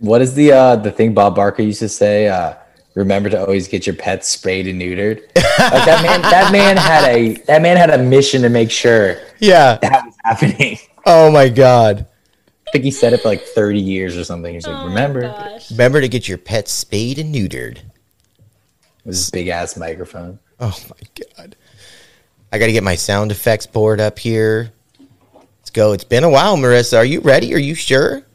What 0.00 0.20
is 0.22 0.34
the 0.34 0.52
uh, 0.52 0.76
the 0.76 0.92
thing 0.92 1.14
Bob 1.14 1.34
Barker 1.34 1.62
used 1.62 1.78
to 1.80 1.88
say? 1.88 2.28
Uh, 2.28 2.54
remember 2.94 3.30
to 3.30 3.40
always 3.40 3.68
get 3.68 3.86
your 3.86 3.96
pets 3.96 4.28
sprayed 4.28 4.66
and 4.66 4.80
neutered. 4.80 5.22
like 5.34 5.84
that 5.86 6.02
man, 6.02 6.20
that 6.30 6.52
man 6.52 6.76
had 6.76 7.04
a 7.08 7.34
that 7.46 7.62
man 7.62 7.76
had 7.78 7.88
a 7.90 7.98
mission 7.98 8.42
to 8.42 8.50
make 8.50 8.70
sure 8.70 9.16
Yeah. 9.38 9.78
that 9.80 10.04
was 10.04 10.14
happening. 10.24 10.78
Oh 11.06 11.30
my 11.32 11.48
god. 11.48 12.06
I 12.68 12.70
think 12.72 12.84
he 12.84 12.90
said 12.90 13.14
it 13.14 13.22
for 13.22 13.28
like 13.28 13.40
thirty 13.42 13.80
years 13.80 14.14
or 14.14 14.24
something. 14.24 14.52
He's 14.52 14.66
like, 14.66 14.76
Oh 14.76 14.88
remember. 14.88 15.34
Remember 15.70 16.02
to 16.02 16.08
get 16.08 16.28
your 16.28 16.36
pets 16.38 16.70
spayed 16.70 17.18
and 17.18 17.34
neutered. 17.34 17.78
with 19.06 19.14
this 19.14 19.30
big 19.30 19.48
ass 19.48 19.78
microphone. 19.78 20.38
Oh 20.60 20.78
my 20.90 21.24
god. 21.38 21.56
I 22.52 22.58
got 22.58 22.66
to 22.66 22.72
get 22.72 22.82
my 22.82 22.96
sound 22.96 23.30
effects 23.30 23.66
board 23.66 24.00
up 24.00 24.18
here. 24.18 24.72
Let's 25.58 25.70
go. 25.70 25.92
It's 25.92 26.04
been 26.04 26.24
a 26.24 26.30
while, 26.30 26.56
Marissa. 26.56 26.96
Are 26.98 27.04
you 27.04 27.20
ready? 27.20 27.54
Are 27.54 27.58
you 27.58 27.74
sure? 27.74 28.22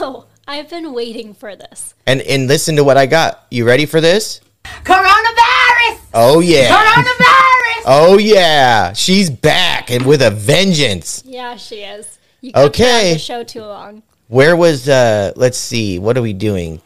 Oh, 0.00 0.26
I've 0.46 0.70
been 0.70 0.92
waiting 0.92 1.34
for 1.34 1.56
this. 1.56 1.94
And 2.06 2.20
and 2.22 2.46
listen 2.46 2.76
to 2.76 2.84
what 2.84 2.96
I 2.96 3.06
got. 3.06 3.44
You 3.50 3.66
ready 3.66 3.84
for 3.84 4.00
this? 4.00 4.40
Coronavirus! 4.84 5.98
Oh 6.14 6.38
yeah. 6.40 6.68
Coronavirus! 6.68 7.82
Oh 7.84 8.16
yeah. 8.18 8.92
She's 8.92 9.28
back 9.28 9.90
and 9.90 10.06
with 10.06 10.22
a 10.22 10.30
vengeance. 10.30 11.24
Yeah, 11.26 11.56
she 11.56 11.76
is. 11.80 12.20
You 12.40 12.52
Okay. 12.54 13.14
the 13.14 13.18
show 13.18 13.42
too 13.42 13.62
long. 13.62 14.04
Where 14.28 14.54
was 14.54 14.88
uh 14.88 15.32
let's 15.34 15.58
see. 15.58 15.98
What 15.98 16.16
are 16.16 16.22
we 16.22 16.32
doing? 16.32 16.80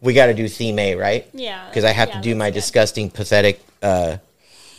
We 0.00 0.12
got 0.12 0.26
to 0.26 0.34
do 0.34 0.46
theme 0.48 0.78
A, 0.78 0.94
right? 0.94 1.26
Yeah. 1.32 1.66
Because 1.68 1.84
I 1.84 1.90
have 1.90 2.08
yeah, 2.10 2.16
to 2.16 2.20
do 2.20 2.34
my 2.34 2.50
good. 2.50 2.54
disgusting 2.54 3.10
pathetic 3.10 3.60
uh 3.82 4.18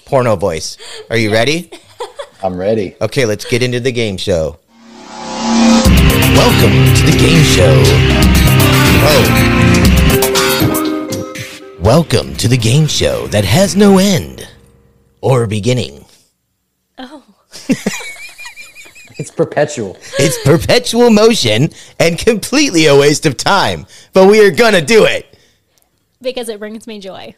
porno 0.05 0.35
voice. 0.35 0.77
Are 1.09 1.17
you 1.17 1.31
ready? 1.31 1.71
I'm 2.43 2.55
ready. 2.57 2.95
Okay, 3.01 3.25
let's 3.25 3.45
get 3.45 3.63
into 3.63 3.79
the 3.79 3.91
game 3.91 4.17
show. 4.17 4.59
Welcome 6.37 6.93
to 6.95 7.03
the 7.03 7.17
game 7.17 7.43
show. 7.43 7.83
Oh. 9.09 9.43
Welcome 11.79 12.35
to 12.35 12.47
the 12.47 12.57
game 12.57 12.85
show 12.85 13.27
that 13.27 13.43
has 13.45 13.75
no 13.75 13.97
end 13.97 14.47
or 15.21 15.47
beginning. 15.47 16.05
Oh, 16.97 17.23
It's 19.17 19.31
perpetual. 19.31 19.97
It's 20.19 20.37
perpetual 20.43 21.09
motion 21.09 21.69
and 21.99 22.17
completely 22.17 22.85
a 22.85 22.95
waste 22.97 23.25
of 23.25 23.35
time, 23.37 23.85
but 24.13 24.27
we 24.27 24.45
are 24.45 24.51
gonna 24.51 24.81
do 24.81 25.05
it. 25.05 25.25
because 26.21 26.49
it 26.49 26.59
brings 26.59 26.87
me 26.87 26.99
joy. 26.99 27.35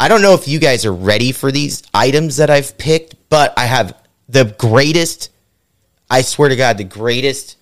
I 0.00 0.08
don't 0.08 0.22
know 0.22 0.34
if 0.34 0.48
you 0.48 0.58
guys 0.58 0.84
are 0.84 0.92
ready 0.92 1.30
for 1.32 1.52
these 1.52 1.82
items 1.94 2.36
that 2.38 2.50
I've 2.50 2.76
picked, 2.76 3.14
but 3.28 3.54
I 3.56 3.66
have 3.66 3.96
the 4.28 4.44
greatest, 4.58 5.30
I 6.10 6.22
swear 6.22 6.48
to 6.48 6.56
God, 6.56 6.76
the 6.78 6.84
greatest, 6.84 7.56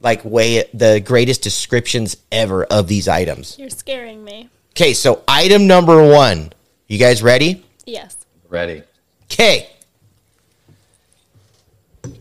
like, 0.00 0.22
way, 0.24 0.64
the 0.74 1.00
greatest 1.00 1.42
descriptions 1.42 2.16
ever 2.30 2.64
of 2.64 2.88
these 2.88 3.08
items. 3.08 3.58
You're 3.58 3.70
scaring 3.70 4.22
me. 4.22 4.50
Okay, 4.72 4.92
so 4.92 5.22
item 5.26 5.66
number 5.66 6.06
one. 6.06 6.52
You 6.86 6.98
guys 6.98 7.22
ready? 7.22 7.64
Yes. 7.86 8.16
Ready. 8.48 8.82
Okay. 9.24 9.70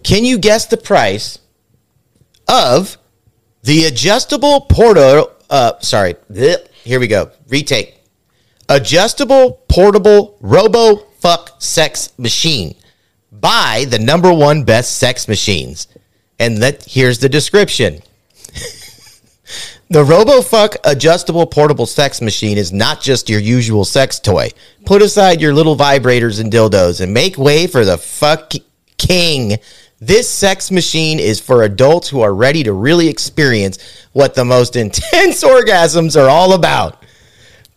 Can 0.03 0.25
you 0.25 0.37
guess 0.37 0.65
the 0.65 0.77
price 0.77 1.39
of 2.47 2.97
the 3.63 3.85
adjustable 3.85 4.61
portal? 4.61 5.31
Uh, 5.49 5.79
sorry. 5.79 6.15
Bleh. 6.31 6.67
Here 6.83 6.99
we 6.99 7.07
go. 7.07 7.31
Retake. 7.47 8.01
Adjustable 8.69 9.63
portable 9.67 10.37
robo 10.41 10.97
fuck 11.19 11.55
sex 11.59 12.11
machine 12.17 12.75
by 13.31 13.85
the 13.89 13.99
number 13.99 14.33
one 14.33 14.63
best 14.63 14.97
sex 14.97 15.27
machines. 15.27 15.87
And 16.39 16.59
let 16.59 16.83
here's 16.83 17.19
the 17.19 17.29
description. 17.29 18.01
The 19.89 20.03
RoboFuck 20.03 20.77
adjustable 20.85 21.45
portable 21.45 21.85
sex 21.85 22.19
machine 22.19 22.57
is 22.57 22.73
not 22.73 22.99
just 22.99 23.29
your 23.29 23.39
usual 23.39 23.85
sex 23.85 24.17
toy. 24.17 24.49
Put 24.85 25.03
aside 25.03 25.39
your 25.39 25.53
little 25.53 25.75
vibrators 25.75 26.41
and 26.41 26.51
dildos 26.51 26.99
and 26.99 27.13
make 27.13 27.37
way 27.37 27.67
for 27.67 27.85
the 27.85 27.99
fuck 27.99 28.53
king. 28.97 29.57
This 30.05 30.30
sex 30.30 30.69
machine 30.69 31.17
is 31.17 31.39
for 31.39 31.63
adults 31.63 32.09
who 32.09 32.19
are 32.19 32.34
ready 32.34 32.61
to 32.63 32.73
really 32.73 33.07
experience 33.07 33.80
what 34.11 34.35
the 34.35 34.43
most 34.43 34.75
intense 34.85 35.45
orgasms 35.45 36.21
are 36.21 36.27
all 36.30 36.53
about. 36.53 37.01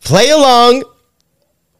Play 0.02 0.30
along, 0.30 0.82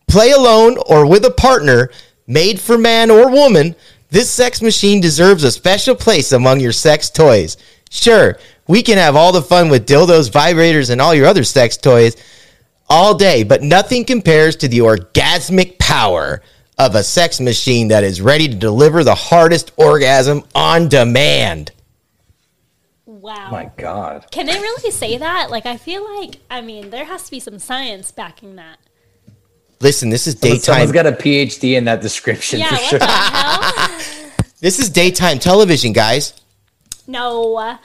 play 0.07 0.31
alone 0.31 0.79
or 0.87 1.05
with 1.05 1.25
a 1.25 1.33
partner, 1.33 1.91
made 2.29 2.61
for 2.61 2.79
man 2.79 3.11
or 3.11 3.29
woman, 3.29 3.75
this 4.11 4.31
sex 4.31 4.63
machine 4.63 5.01
deserves 5.01 5.43
a 5.43 5.51
special 5.51 5.97
place 5.97 6.31
among 6.31 6.61
your 6.61 6.71
sex 6.71 7.11
toys. 7.11 7.57
Sure, 7.91 8.39
we 8.69 8.85
can 8.85 8.99
have 8.99 9.17
all 9.17 9.33
the 9.33 9.43
fun 9.43 9.69
with 9.69 9.85
dildos, 9.87 10.31
vibrators, 10.31 10.91
and 10.91 11.01
all 11.01 11.13
your 11.13 11.27
other 11.27 11.43
sex 11.43 11.77
toys 11.77 12.17
all 12.89 13.15
day, 13.15 13.43
but 13.43 13.65
nothing 13.65 14.05
compares 14.05 14.55
to 14.55 14.69
the 14.69 14.79
orgasmic 14.79 15.77
power 15.81 16.41
of 16.79 16.95
a 16.95 17.03
sex 17.03 17.41
machine 17.41 17.89
that 17.89 18.05
is 18.05 18.21
ready 18.21 18.49
to 18.49 18.55
deliver 18.55 19.03
the 19.03 19.15
hardest 19.15 19.73
orgasm 19.77 20.45
on 20.55 20.89
demand. 20.89 21.73
Wow. 23.07 23.49
My 23.51 23.71
god. 23.77 24.27
Can 24.31 24.47
they 24.47 24.53
really 24.59 24.91
say 24.91 25.17
that? 25.19 25.51
Like, 25.51 25.67
I 25.67 25.77
feel 25.79 26.05
like, 26.19 26.37
I 26.51 26.61
mean, 26.61 26.91
there 26.91 27.05
has 27.05 27.25
to 27.25 27.31
be 27.31 27.41
some 27.41 27.59
science 27.59 28.13
backing 28.13 28.57
that. 28.57 28.79
Listen, 29.81 30.11
this 30.11 30.27
is 30.27 30.39
Someone's 30.39 30.63
daytime. 30.65 30.91
got 30.93 31.07
a 31.07 31.13
PhD 31.13 31.77
in 31.77 31.85
that 31.85 32.01
description 32.01 32.61
Yeah, 32.61 32.69
for 32.69 32.75
what 32.75 32.85
sure. 32.91 32.99
the 32.99 33.07
hell? 33.07 34.01
This 34.61 34.79
is 34.79 34.89
daytime 34.89 35.39
television, 35.39 35.93
guys. 35.93 36.33
No. 37.07 37.79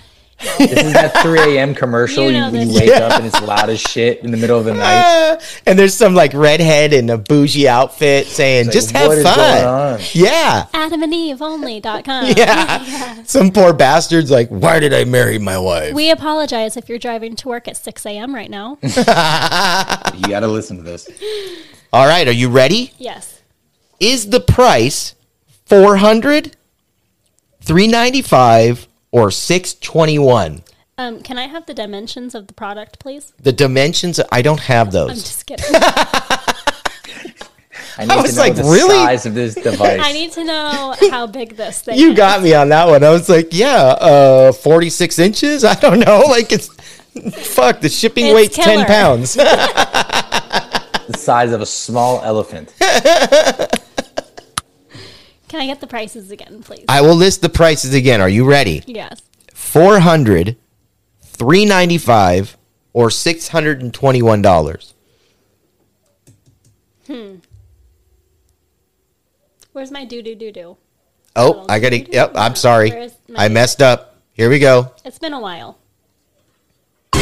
This 0.58 0.72
is 0.86 0.94
that 0.94 1.18
3 1.22 1.58
a.m. 1.58 1.76
commercial. 1.76 2.24
You 2.26 2.32
You, 2.32 2.40
know 2.40 2.50
you 2.52 2.66
this. 2.66 2.80
wake 2.80 2.90
up 2.92 3.12
and 3.14 3.26
it's 3.26 3.42
loud 3.44 3.70
as 3.70 3.80
shit 3.80 4.20
in 4.24 4.32
the 4.32 4.38
middle 4.38 4.58
of 4.58 4.66
the 4.66 4.74
night. 4.74 5.32
Uh, 5.34 5.40
and 5.66 5.78
there's 5.78 5.94
some 5.94 6.14
like 6.16 6.34
redhead 6.34 6.94
in 6.94 7.10
a 7.10 7.18
bougie 7.18 7.68
outfit 7.68 8.28
saying, 8.28 8.66
Like, 8.68 8.74
"Just 8.74 8.92
have 8.92 9.08
what 9.10 9.18
is 9.20 9.24
fun." 9.24 9.36
going 9.38 9.66
on? 9.66 10.00
Yeah, 10.14 10.66
AdamandEveOnly.com. 10.74 12.26
yeah. 12.38 13.24
Some 13.24 13.52
poor 13.52 13.74
bastard's 13.74 14.32
like, 14.32 14.50
"Why 14.50 14.80
did 14.80 14.94
I 14.94 15.04
marry 15.06 15.38
my 15.40 15.58
wife?" 15.58 15.94
We 15.94 16.10
apologize 16.12 16.76
if 16.78 16.90
you're 16.90 17.00
driving 17.00 17.36
to 17.38 17.48
work 17.48 17.68
at 17.68 17.78
6 17.78 18.06
a.m. 18.06 18.34
right 18.36 18.50
now. 18.50 18.78
You 20.14 20.28
got 20.28 20.42
to 20.42 20.48
listen 20.48 20.78
to 20.78 20.84
this. 20.84 21.10
All 21.94 22.06
right, 22.06 22.28
are 22.28 22.32
you 22.34 22.50
ready? 22.50 22.92
yes. 22.98 23.42
Is 24.00 24.30
the 24.30 24.40
price 24.40 25.16
400, 25.66 26.56
395 27.62 28.88
or 29.12 29.32
621? 29.32 30.64
Um, 30.98 31.22
can 31.22 31.38
I 31.38 31.48
have 31.48 31.66
the 31.66 31.74
dimensions 31.74 32.36
of 32.36 32.48
the 32.48 32.54
product, 32.54 33.00
please? 33.00 33.34
The 33.42 33.52
dimensions, 33.52 34.20
I 34.32 34.42
don't 34.42 34.60
have 34.60 34.92
those. 34.92 35.10
I'm 35.10 35.16
just 35.16 35.46
kidding. 35.46 35.66
I 37.98 38.06
need 38.06 38.16
was 38.16 38.32
to 38.32 38.36
know 38.38 38.42
like, 38.42 38.56
the 38.56 38.64
really? 38.64 38.96
size 38.96 39.26
of 39.26 39.34
this 39.34 39.54
device. 39.56 40.00
I 40.04 40.14
need 40.14 40.32
to 40.34 40.44
know 40.44 40.96
how 41.12 41.28
big 41.28 41.58
this 41.58 41.82
thing 41.82 41.98
You 41.98 42.12
is. 42.12 42.18
got 42.18 42.42
me 42.42 42.54
on 42.54 42.70
that 42.70 42.88
one. 42.88 43.04
I 43.04 43.10
was 43.10 43.28
like, 43.30 43.50
yeah, 43.52 43.76
uh, 44.00 44.52
46 44.54 45.20
inches? 45.20 45.64
I 45.64 45.76
don't 45.76 46.00
know. 46.00 46.24
Like, 46.32 46.52
it's, 46.54 46.68
fuck, 47.54 47.82
the 47.82 47.90
shipping 47.90 48.28
It's 48.28 48.36
weight's 48.36 48.56
10 48.56 48.86
pounds. 48.86 49.34
the 49.36 51.18
size 51.18 51.52
of 51.52 51.60
a 51.62 51.66
small 51.66 52.22
elephant. 52.24 52.74
Can 55.52 55.60
I 55.60 55.66
get 55.66 55.82
the 55.82 55.88
prices 55.88 56.32
again, 56.32 56.64
please? 56.64 56.86
I 56.88 57.02
will 57.02 57.14
list 57.14 57.42
the 57.42 57.50
prices 57.50 57.94
again. 57.94 58.22
Are 58.22 58.30
you 58.30 58.46
ready? 58.46 58.86
yes. 58.88 59.22
400 59.54 60.56
395 61.22 62.56
or 62.94 63.10
$621. 63.10 64.94
Hmm. 67.06 67.36
Where's 69.74 69.92
my 69.92 70.06
doo 70.06 70.22
doo 70.22 70.36
doo 70.36 70.54
doo? 70.54 70.78
Oh, 71.36 71.66
I 71.68 71.80
gotta. 71.80 72.00
Yep, 72.00 72.32
I'm 72.36 72.56
sorry. 72.56 73.12
I 73.36 73.50
messed 73.50 73.82
up. 73.82 74.22
Here 74.32 74.50
we 74.50 74.58
go. 74.58 74.94
It's 75.04 75.20
been 75.20 75.34
a 75.34 75.40
while. 75.42 75.78
I 77.14 77.20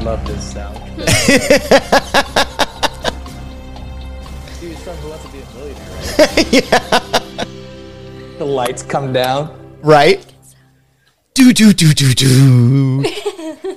love 0.00 0.26
this 0.26 0.54
sound. 0.54 0.80
Millionaire, 6.18 6.80
right? 6.80 7.48
The 8.38 8.44
lights 8.44 8.82
come 8.82 9.12
down. 9.12 9.56
Right? 9.82 10.24
Do 11.34 11.52
do 11.52 11.72
do 11.72 11.92
do 11.92 12.12
do. 12.14 13.04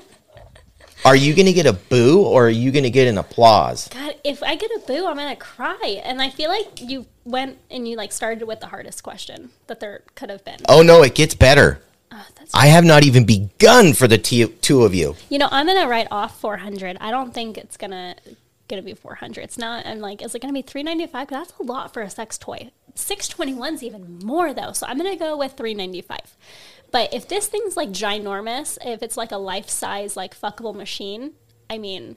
are 1.05 1.15
you 1.15 1.33
gonna 1.33 1.53
get 1.53 1.65
a 1.65 1.73
boo 1.73 2.21
or 2.21 2.47
are 2.47 2.49
you 2.49 2.71
gonna 2.71 2.89
get 2.89 3.07
an 3.07 3.17
applause? 3.17 3.87
God, 3.89 4.15
if 4.23 4.43
I 4.43 4.55
get 4.55 4.71
a 4.71 4.79
boo, 4.85 5.07
I'm 5.07 5.15
gonna 5.15 5.35
cry. 5.35 6.01
And 6.03 6.21
I 6.21 6.29
feel 6.29 6.49
like 6.49 6.81
you 6.81 7.05
went 7.25 7.57
and 7.69 7.87
you 7.87 7.95
like 7.95 8.11
started 8.11 8.45
with 8.45 8.59
the 8.59 8.67
hardest 8.67 9.03
question 9.03 9.51
that 9.67 9.79
there 9.79 10.01
could 10.15 10.29
have 10.29 10.43
been. 10.45 10.59
Oh 10.69 10.81
no, 10.81 11.03
it 11.03 11.15
gets 11.15 11.35
better. 11.35 11.81
Oh, 12.11 12.25
that's 12.37 12.53
I 12.53 12.67
have 12.67 12.85
not 12.85 13.03
even 13.03 13.25
begun 13.25 13.93
for 13.93 14.07
the 14.07 14.17
t- 14.17 14.47
two 14.47 14.83
of 14.83 14.95
you. 14.95 15.15
You 15.29 15.39
know, 15.39 15.49
I'm 15.51 15.65
gonna 15.65 15.87
write 15.87 16.07
off 16.11 16.39
400. 16.39 16.97
I 16.99 17.11
don't 17.11 17.33
think 17.33 17.57
it's 17.57 17.77
gonna 18.67 18.81
gonna 18.81 18.93
be 18.93 18.93
400. 18.93 19.43
It's 19.43 19.57
not. 19.57 19.85
I'm 19.85 19.99
like, 19.99 20.21
is 20.21 20.35
it 20.35 20.41
gonna 20.41 20.53
be 20.53 20.61
395? 20.61 21.27
That's 21.29 21.53
a 21.59 21.63
lot 21.63 21.93
for 21.93 22.01
a 22.01 22.09
sex 22.09 22.37
toy. 22.37 22.71
621's 22.95 23.83
even 23.83 24.19
more 24.23 24.53
though. 24.53 24.71
So 24.73 24.85
I'm 24.87 24.97
gonna 24.97 25.15
go 25.15 25.37
with 25.37 25.53
395. 25.53 26.19
But 26.91 27.13
if 27.13 27.27
this 27.27 27.47
thing's 27.47 27.77
like 27.77 27.89
ginormous, 27.89 28.77
if 28.85 29.03
it's 29.03 29.17
like 29.17 29.31
a 29.31 29.37
life 29.37 29.69
size 29.69 30.15
like 30.15 30.39
fuckable 30.39 30.75
machine, 30.75 31.33
I 31.69 31.77
mean, 31.77 32.15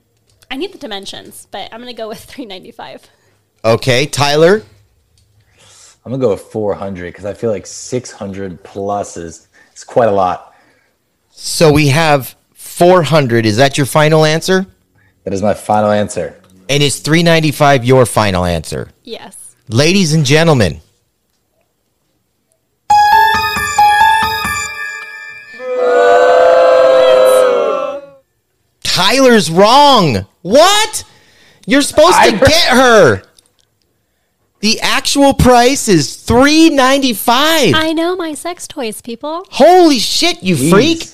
I 0.50 0.56
need 0.56 0.72
the 0.72 0.78
dimensions, 0.78 1.46
but 1.50 1.72
I'm 1.72 1.80
gonna 1.80 1.92
go 1.92 2.08
with 2.08 2.22
395. 2.24 3.08
Okay, 3.64 4.06
Tyler. 4.06 4.62
I'm 6.04 6.12
gonna 6.12 6.20
go 6.22 6.30
with 6.30 6.40
400 6.42 7.08
because 7.08 7.24
I 7.24 7.34
feel 7.34 7.50
like 7.50 7.66
600 7.66 8.62
plus 8.64 9.16
is, 9.16 9.48
is 9.74 9.84
quite 9.84 10.08
a 10.08 10.12
lot. 10.12 10.54
So 11.30 11.72
we 11.72 11.88
have 11.88 12.34
400. 12.54 13.44
Is 13.44 13.56
that 13.58 13.76
your 13.76 13.86
final 13.86 14.24
answer? 14.24 14.66
That 15.24 15.34
is 15.34 15.42
my 15.42 15.52
final 15.52 15.90
answer. 15.90 16.39
And 16.70 16.84
is 16.84 17.00
395 17.00 17.84
your 17.84 18.06
final 18.06 18.44
answer? 18.44 18.90
Yes. 19.02 19.56
Ladies 19.68 20.14
and 20.14 20.24
gentlemen, 20.24 20.80
Tyler's 28.82 29.50
wrong. 29.50 30.26
What? 30.42 31.04
You're 31.66 31.82
supposed 31.82 32.14
to 32.16 32.20
I- 32.22 32.30
get 32.30 32.68
her. 32.76 33.22
The 34.60 34.78
actual 34.82 35.32
price 35.32 35.88
is 35.88 36.16
395. 36.16 37.72
I 37.74 37.92
know 37.94 38.14
my 38.14 38.34
sex 38.34 38.68
toys, 38.68 39.00
people. 39.00 39.46
Holy 39.50 39.98
shit, 39.98 40.42
you 40.42 40.54
Jeez. 40.54 40.70
freak. 40.70 41.08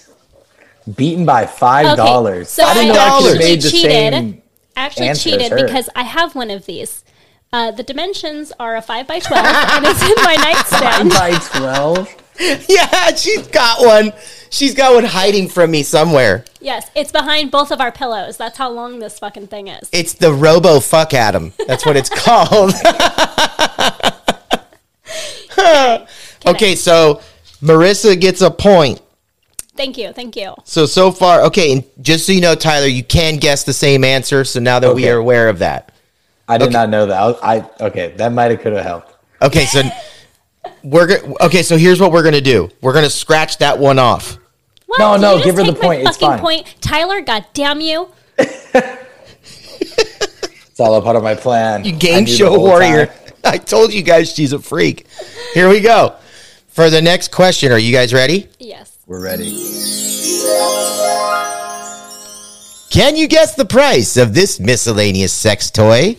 Beaten 0.97 1.25
by 1.25 1.47
five 1.47 1.97
dollars. 1.97 2.49
so 2.49 2.65
I 2.65 2.75
didn't 2.75 2.91
I 2.91 2.95
know 2.95 3.01
I 3.01 3.05
actually 3.07 3.31
actually 3.31 3.39
made 3.49 3.63
the 3.63 3.71
cheated. 3.71 4.13
same. 4.13 4.43
Actually 4.77 5.09
answer 5.09 5.31
cheated 5.31 5.51
her. 5.53 5.65
because 5.67 5.89
I 5.97 6.03
have 6.05 6.35
one 6.35 6.51
of 6.51 6.67
these. 6.67 7.05
Uh, 7.53 7.71
the 7.71 7.83
dimensions 7.83 8.53
are 8.61 8.77
a 8.77 8.83
5 8.83 9.07
by 9.07 9.19
12 9.21 9.45
and 9.47 9.85
it's 9.87 10.03
in 10.03 10.25
my 10.25 10.35
nightstand. 11.01 11.11
by 11.11 11.39
12. 11.59 12.17
Yeah, 12.69 13.15
she's 13.15 13.47
got 13.47 13.81
one. 13.83 14.13
She's 14.51 14.75
got 14.75 14.93
one 14.95 15.05
hiding 15.05 15.49
from 15.49 15.71
me 15.71 15.83
somewhere. 15.83 16.45
Yes, 16.61 16.91
it's 16.95 17.11
behind 17.11 17.51
both 17.51 17.71
of 17.71 17.81
our 17.81 17.91
pillows. 17.91 18.37
That's 18.37 18.59
how 18.59 18.69
long 18.71 18.99
this 18.99 19.19
fucking 19.19 19.47
thing 19.47 19.69
is. 19.69 19.89
It's 19.91 20.13
the 20.13 20.35
Robo 20.35 20.81
Fuck 20.81 21.15
Adam. 21.15 21.55
That's 21.67 21.87
what 21.87 21.97
it's 21.97 22.11
called. 22.15 22.75
okay, 26.47 26.75
so 26.75 27.23
Marissa 27.63 28.21
gets 28.21 28.43
a 28.43 28.51
point. 28.51 29.01
Thank 29.77 29.99
you, 29.99 30.13
thank 30.13 30.37
you. 30.37 30.55
So 30.65 30.87
so 30.87 31.11
far, 31.11 31.43
okay, 31.43 31.73
and 31.73 31.85
just 32.01 32.27
so 32.27 32.33
you 32.33 32.41
know, 32.41 32.55
Tyler, 32.55 32.87
you 32.87 33.05
can 33.05 33.37
guess 33.37 33.65
the 33.65 33.73
same 33.73 34.05
answer. 34.05 34.45
So 34.45 34.61
now 34.61 34.79
that 34.81 34.95
we 34.95 35.09
are 35.09 35.17
aware 35.17 35.49
of 35.49 35.59
that, 35.61 35.93
I 36.49 36.59
did 36.59 36.65
Okay. 36.69 36.73
not 36.73 36.89
know 36.91 37.07
that. 37.07 37.21
I, 37.21 37.27
was- 37.27 37.39
I 37.81 37.85
okay, 37.87 38.15
that 38.17 38.33
might 38.33 38.51
have 38.51 38.61
could 38.61 38.73
have 38.73 38.85
helped. 38.85 39.15
okay, 39.43 39.67
so 39.67 39.83
we're 40.83 41.07
go- 41.07 41.37
okay. 41.43 41.63
So 41.63 41.77
here's 41.77 42.01
what 42.01 42.13
we're 42.13 42.23
gonna 42.23 42.41
do. 42.41 42.71
We're 42.81 42.93
gonna 42.95 43.11
scratch 43.11 43.59
that 43.59 43.79
one 43.79 43.99
off. 43.99 44.39
What? 44.87 44.99
No, 44.99 45.13
Did 45.15 45.21
no, 45.23 45.45
give 45.45 45.57
her 45.57 45.65
the 45.65 45.73
take 45.73 45.83
my 45.83 45.87
point. 45.89 46.01
It's 46.09 46.17
fucking 46.17 46.29
fine. 46.29 46.39
point, 46.41 46.75
Tyler. 46.81 47.21
God 47.21 47.45
damn 47.55 47.81
you! 47.81 48.09
It's 50.69 50.81
all 50.81 50.95
a 50.97 51.01
part 51.03 51.17
of 51.17 51.23
my 51.23 51.35
plan. 51.35 51.85
You 51.87 51.93
game 51.93 52.27
show 52.27 52.59
warrior. 52.59 53.07
time. 53.07 53.17
I 53.45 53.57
told 53.57 53.95
you 53.95 54.03
guys 54.03 54.35
she's 54.35 54.53
a 54.53 54.59
freak. 54.59 55.07
Here 55.55 55.71
we 55.71 55.81
go. 55.81 56.17
For 56.69 56.91
the 56.91 57.01
next 57.01 57.33
question, 57.33 57.73
are 57.73 57.79
you 57.79 57.93
guys 57.93 58.13
ready? 58.13 58.49
Yes. 58.59 58.96
We're 59.09 59.23
ready. 59.23 59.51
Can 62.91 63.15
you 63.15 63.29
guess 63.29 63.55
the 63.55 63.65
price 63.65 64.17
of 64.17 64.35
this 64.35 64.59
miscellaneous 64.59 65.33
sex 65.33 65.71
toy? 65.71 66.17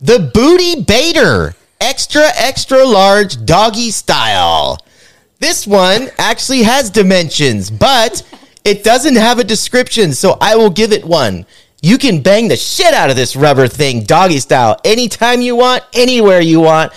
The 0.00 0.30
Booty 0.32 0.84
Baiter, 0.84 1.56
extra, 1.80 2.28
extra 2.36 2.84
large 2.86 3.44
doggy 3.44 3.90
style. 3.90 4.78
This 5.40 5.66
one 5.66 6.10
actually 6.18 6.62
has 6.62 6.88
dimensions, 6.88 7.68
but 7.68 8.22
it 8.64 8.84
doesn't 8.84 9.16
have 9.16 9.40
a 9.40 9.44
description, 9.44 10.12
so 10.12 10.38
I 10.40 10.54
will 10.54 10.70
give 10.70 10.92
it 10.92 11.04
one. 11.04 11.46
You 11.82 11.98
can 11.98 12.22
bang 12.22 12.46
the 12.46 12.56
shit 12.56 12.94
out 12.94 13.10
of 13.10 13.16
this 13.16 13.34
rubber 13.34 13.66
thing, 13.66 14.04
doggy 14.04 14.38
style, 14.38 14.78
anytime 14.84 15.40
you 15.40 15.56
want, 15.56 15.82
anywhere 15.92 16.40
you 16.40 16.60
want, 16.60 16.92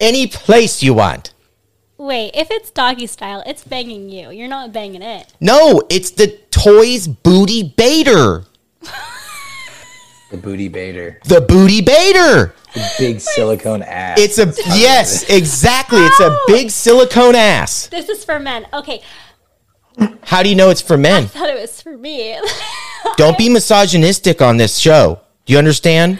any 0.00 0.26
place 0.26 0.82
you 0.82 0.94
want. 0.94 1.32
Wait, 1.98 2.30
if 2.34 2.50
it's 2.50 2.70
doggy 2.70 3.06
style, 3.06 3.42
it's 3.46 3.64
banging 3.64 4.10
you. 4.10 4.30
You're 4.30 4.48
not 4.48 4.72
banging 4.72 5.02
it. 5.02 5.32
No, 5.40 5.82
it's 5.88 6.10
the 6.10 6.28
Toys 6.50 7.08
Booty 7.08 7.62
Baiter. 7.62 8.44
The 10.30 10.36
booty 10.36 10.68
baiter. 10.68 11.20
The 11.24 11.40
Booty 11.40 11.80
Baiter. 11.80 12.52
The 12.74 12.90
big 12.98 13.20
silicone 13.20 13.82
ass. 13.82 14.18
It's 14.18 14.38
a 14.38 14.52
yes, 14.76 15.22
exactly. 15.30 16.00
It's 16.00 16.18
a 16.20 16.36
big 16.48 16.70
silicone 16.70 17.36
ass. 17.36 17.86
This 17.86 18.08
is 18.08 18.24
for 18.24 18.40
men. 18.40 18.66
Okay, 18.72 19.02
How 20.24 20.42
do 20.42 20.48
you 20.48 20.56
know 20.56 20.68
it's 20.70 20.80
for 20.82 20.96
men? 20.98 21.24
I 21.24 21.26
thought 21.26 21.48
it 21.48 21.58
was 21.60 21.80
for 21.80 21.96
me. 21.96 22.38
Don't 23.16 23.38
be 23.38 23.48
misogynistic 23.48 24.42
on 24.42 24.56
this 24.56 24.76
show. 24.78 25.20
Do 25.46 25.52
you 25.52 25.58
understand? 25.58 26.18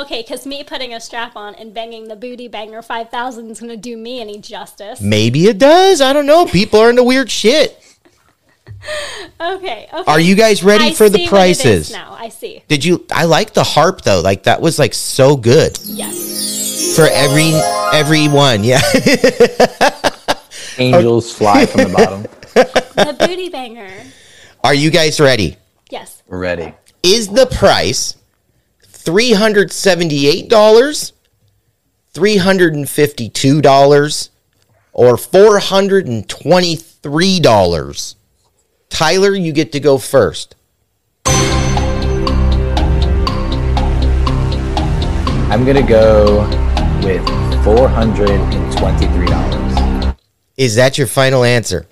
Okay, 0.00 0.22
because 0.22 0.46
me 0.46 0.64
putting 0.64 0.94
a 0.94 1.00
strap 1.00 1.36
on 1.36 1.54
and 1.56 1.72
banging 1.74 2.08
the 2.08 2.16
booty 2.16 2.48
banger 2.48 2.82
5000 2.82 3.50
is 3.50 3.60
going 3.60 3.70
to 3.70 3.76
do 3.76 3.96
me 3.96 4.20
any 4.20 4.38
justice. 4.38 5.00
Maybe 5.00 5.46
it 5.46 5.58
does. 5.58 6.00
I 6.00 6.12
don't 6.12 6.26
know. 6.26 6.46
People 6.46 6.80
are 6.80 6.90
into 6.90 7.02
weird 7.02 7.30
shit. 7.30 7.78
Okay, 9.40 9.88
okay. 9.92 10.10
Are 10.10 10.18
you 10.18 10.34
guys 10.34 10.64
ready 10.64 10.86
I 10.86 10.92
for 10.92 11.08
the 11.08 11.18
see 11.18 11.28
what 11.28 11.46
it 11.46 11.50
is 11.50 11.58
prices? 11.62 11.92
now. 11.92 12.14
I 12.18 12.28
see. 12.30 12.64
Did 12.68 12.84
you 12.84 13.04
I 13.12 13.24
like 13.24 13.54
the 13.54 13.62
harp 13.62 14.02
though. 14.02 14.20
Like 14.20 14.44
that 14.44 14.60
was 14.60 14.78
like 14.78 14.92
so 14.94 15.36
good 15.36 15.78
Yes. 15.84 16.96
for 16.96 17.06
every 17.12 17.52
every 17.92 18.26
one. 18.28 18.64
Yeah. 18.64 18.80
Angels 20.78 21.32
fly 21.36 21.66
from 21.66 21.90
the 21.90 21.94
bottom. 21.96 22.22
The 22.54 23.16
booty 23.18 23.48
banger. 23.50 23.90
Are 24.64 24.74
you 24.74 24.90
guys 24.90 25.20
ready? 25.20 25.56
Yes. 25.90 26.22
We're 26.26 26.38
ready. 26.38 26.74
Is 27.02 27.28
the 27.28 27.46
price 27.46 28.16
$378, 29.04 31.12
$352, 32.14 34.28
or 34.92 35.16
$423? 35.16 38.14
Tyler, 38.88 39.34
you 39.34 39.52
get 39.52 39.72
to 39.72 39.80
go 39.80 39.98
first. 39.98 40.54
I'm 45.52 45.66
gonna 45.66 45.86
go 45.86 46.40
with 47.04 47.22
four 47.62 47.86
hundred 47.88 48.30
and 48.30 48.78
twenty-three 48.78 49.26
dollars. 49.26 50.14
Is 50.56 50.76
that 50.76 50.96
your 50.96 51.06
final 51.06 51.44
answer? 51.44 51.86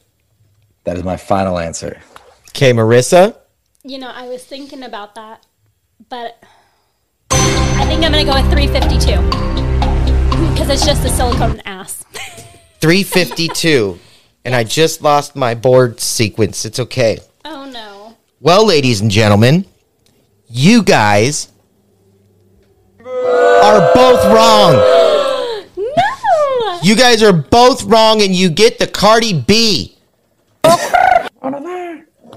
That 0.84 0.96
is 0.96 1.04
my 1.04 1.18
final 1.18 1.58
answer. 1.58 2.00
Okay, 2.50 2.72
Marissa. 2.72 3.36
You 3.82 3.98
know, 3.98 4.08
I 4.08 4.28
was 4.28 4.44
thinking 4.44 4.82
about 4.82 5.14
that, 5.14 5.44
but 6.08 6.42
I 7.80 7.86
think 7.86 8.04
I'm 8.04 8.12
going 8.12 8.26
to 8.26 8.30
go 8.30 8.36
with 8.40 8.50
352 8.52 9.16
because 10.52 10.68
it's 10.68 10.84
just 10.84 11.02
a 11.04 11.08
silicone 11.08 11.60
ass. 11.64 12.04
352. 12.80 13.98
and 14.44 14.54
I 14.54 14.64
just 14.64 15.00
lost 15.02 15.34
my 15.34 15.54
board 15.54 15.98
sequence. 15.98 16.66
It's 16.66 16.78
okay. 16.78 17.18
oh 17.46 17.64
no. 17.70 18.16
Well, 18.40 18.66
ladies 18.66 19.00
and 19.00 19.10
gentlemen, 19.10 19.64
you 20.46 20.82
guys 20.82 21.50
are 23.00 23.94
both 23.94 24.24
wrong. 24.26 24.96
No! 25.76 26.80
You 26.82 26.96
guys 26.96 27.22
are 27.22 27.32
both 27.32 27.84
wrong, 27.84 28.22
and 28.22 28.34
you 28.34 28.48
get 28.50 28.78
the 28.78 28.86
Cardi 28.86 29.32
B. 29.38 29.96
Oh, 30.64 30.76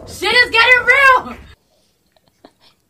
Shit 0.08 0.34
is 0.34 0.50
getting 0.52 0.86
real. 0.86 1.38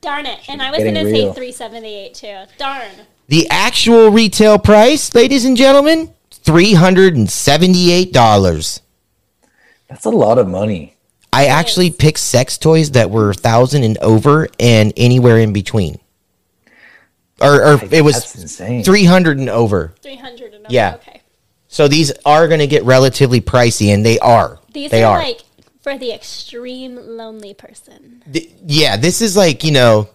Darn 0.03 0.25
it. 0.25 0.39
And 0.49 0.61
I 0.61 0.69
was 0.69 0.79
going 0.79 0.95
to 0.95 1.05
say 1.05 1.31
378 1.31 2.13
too. 2.13 2.43
Darn. 2.57 2.91
The 3.27 3.47
actual 3.49 4.09
retail 4.09 4.59
price, 4.59 5.15
ladies 5.15 5.45
and 5.45 5.55
gentlemen, 5.55 6.13
$378. 6.29 8.81
That's 9.87 10.03
a 10.05 10.09
lot 10.09 10.37
of 10.37 10.49
money. 10.49 10.97
I 11.31 11.45
actually 11.45 11.89
picked 11.89 12.19
sex 12.19 12.57
toys 12.57 12.91
that 12.91 13.09
were 13.09 13.27
1000 13.27 13.83
and 13.83 13.97
over 13.99 14.49
and 14.59 14.91
anywhere 14.97 15.39
in 15.39 15.53
between. 15.53 16.01
Or, 17.41 17.65
or 17.65 17.79
it 17.91 18.03
was 18.03 18.15
That's 18.15 18.35
insane. 18.35 18.83
300 18.83 19.37
and 19.39 19.49
over. 19.49 19.95
300 20.01 20.53
and 20.53 20.65
over. 20.65 20.73
Yeah. 20.73 20.95
Okay. 20.95 21.21
So 21.69 21.87
these 21.87 22.11
are 22.25 22.47
going 22.47 22.59
to 22.59 22.67
get 22.67 22.83
relatively 22.83 23.39
pricey 23.41 23.93
and 23.93 24.05
they 24.05 24.19
are. 24.19 24.59
These 24.73 24.91
they 24.91 25.03
are, 25.03 25.17
are. 25.17 25.23
like 25.23 25.41
for 25.83 25.97
the 25.97 26.11
extreme 26.11 26.95
lonely 26.95 27.53
person. 27.53 28.23
Th- 28.31 28.49
yeah, 28.65 28.97
this 28.97 29.21
is 29.21 29.37
like, 29.37 29.63
you 29.63 29.71
know, 29.71 30.09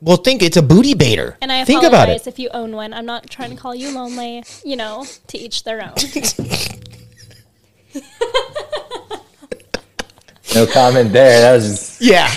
well 0.00 0.18
think 0.18 0.42
it's 0.42 0.56
a 0.56 0.62
booty 0.62 0.94
baiter. 0.94 1.36
And 1.42 1.50
I 1.50 1.64
think 1.64 1.82
about 1.82 2.08
it. 2.08 2.26
if 2.26 2.38
you 2.38 2.50
own 2.52 2.72
one. 2.72 2.94
I'm 2.94 3.06
not 3.06 3.28
trying 3.28 3.50
to 3.50 3.56
call 3.56 3.74
you 3.74 3.90
lonely. 3.92 4.44
You 4.64 4.76
know, 4.76 5.04
to 5.28 5.38
each 5.38 5.64
their 5.64 5.82
own. 5.82 5.94
No 10.54 10.66
comment 10.66 11.12
there. 11.12 11.40
That 11.42 11.52
was 11.54 11.64
just 11.68 12.00
Yeah. 12.00 12.34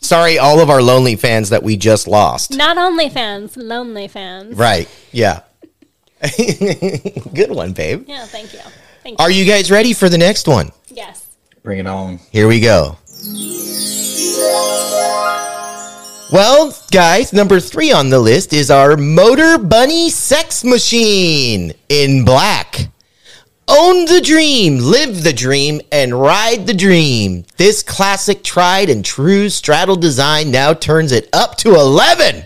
Sorry 0.00 0.38
all 0.38 0.60
of 0.60 0.70
our 0.70 0.82
lonely 0.82 1.14
fans 1.16 1.50
that 1.50 1.62
we 1.62 1.76
just 1.76 2.06
lost. 2.06 2.50
not 2.52 2.78
only 2.78 3.08
fans, 3.08 3.56
lonely 3.56 4.08
fans. 4.08 4.56
Right. 4.56 4.88
Yeah. 5.12 5.40
Good 7.34 7.50
one, 7.50 7.72
babe. 7.72 8.04
Yeah, 8.08 8.24
thank 8.26 8.52
you. 8.54 8.60
Thank 9.02 9.18
you. 9.18 9.24
Are 9.24 9.30
you 9.30 9.44
guys 9.44 9.70
ready 9.70 9.92
for 9.92 10.08
the 10.08 10.16
next 10.18 10.48
one? 10.48 10.72
Yes. 10.88 11.23
Bring 11.64 11.78
it 11.78 11.86
on. 11.86 12.18
Here 12.30 12.46
we 12.46 12.60
go. 12.60 12.98
Well, 16.30 16.76
guys, 16.90 17.32
number 17.32 17.58
three 17.58 17.90
on 17.90 18.10
the 18.10 18.18
list 18.18 18.52
is 18.52 18.70
our 18.70 18.98
Motor 18.98 19.56
Bunny 19.56 20.10
Sex 20.10 20.62
Machine 20.62 21.72
in 21.88 22.26
black. 22.26 22.88
Own 23.66 24.04
the 24.04 24.20
dream, 24.20 24.76
live 24.76 25.22
the 25.22 25.32
dream, 25.32 25.80
and 25.90 26.20
ride 26.20 26.66
the 26.66 26.74
dream. 26.74 27.46
This 27.56 27.82
classic 27.82 28.44
tried 28.44 28.90
and 28.90 29.02
true 29.02 29.48
straddle 29.48 29.96
design 29.96 30.50
now 30.50 30.74
turns 30.74 31.12
it 31.12 31.30
up 31.32 31.56
to 31.58 31.76
11. 31.76 32.44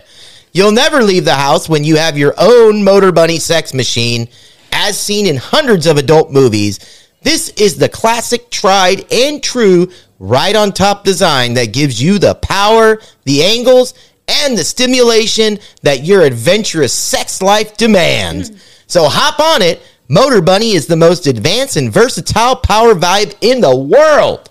You'll 0.53 0.71
never 0.71 1.03
leave 1.03 1.25
the 1.25 1.35
house 1.35 1.67
when 1.67 1.83
you 1.83 1.97
have 1.97 2.17
your 2.17 2.35
own 2.37 2.85
Motor 2.85 3.11
Bunny 3.11 3.37
sex 3.37 3.73
machine. 3.73 4.29
As 4.71 4.97
seen 4.97 5.25
in 5.25 5.35
hundreds 5.35 5.87
of 5.87 5.97
adult 5.97 6.31
movies, 6.31 6.98
this 7.21 7.49
is 7.49 7.77
the 7.77 7.89
classic 7.89 8.49
tried 8.49 9.11
and 9.11 9.43
true 9.43 9.91
right 10.19 10.55
on 10.55 10.71
top 10.71 11.03
design 11.03 11.53
that 11.55 11.73
gives 11.73 12.01
you 12.01 12.19
the 12.19 12.35
power, 12.35 12.99
the 13.23 13.43
angles, 13.43 13.93
and 14.27 14.57
the 14.57 14.63
stimulation 14.63 15.59
that 15.81 16.03
your 16.03 16.21
adventurous 16.21 16.93
sex 16.93 17.41
life 17.41 17.75
demands. 17.77 18.49
Hmm. 18.49 18.57
So 18.87 19.07
hop 19.07 19.39
on 19.39 19.61
it. 19.61 19.81
Motor 20.07 20.41
Bunny 20.41 20.71
is 20.71 20.87
the 20.87 20.95
most 20.95 21.27
advanced 21.27 21.77
and 21.77 21.91
versatile 21.91 22.55
power 22.55 22.95
vibe 22.95 23.35
in 23.41 23.61
the 23.61 23.75
world. 23.75 24.49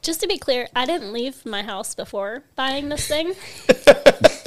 Just 0.00 0.20
to 0.20 0.28
be 0.28 0.38
clear, 0.38 0.68
I 0.76 0.84
didn't 0.86 1.12
leave 1.12 1.44
my 1.44 1.62
house 1.62 1.94
before 1.94 2.44
buying 2.56 2.88
this 2.88 3.08
thing. 3.08 3.34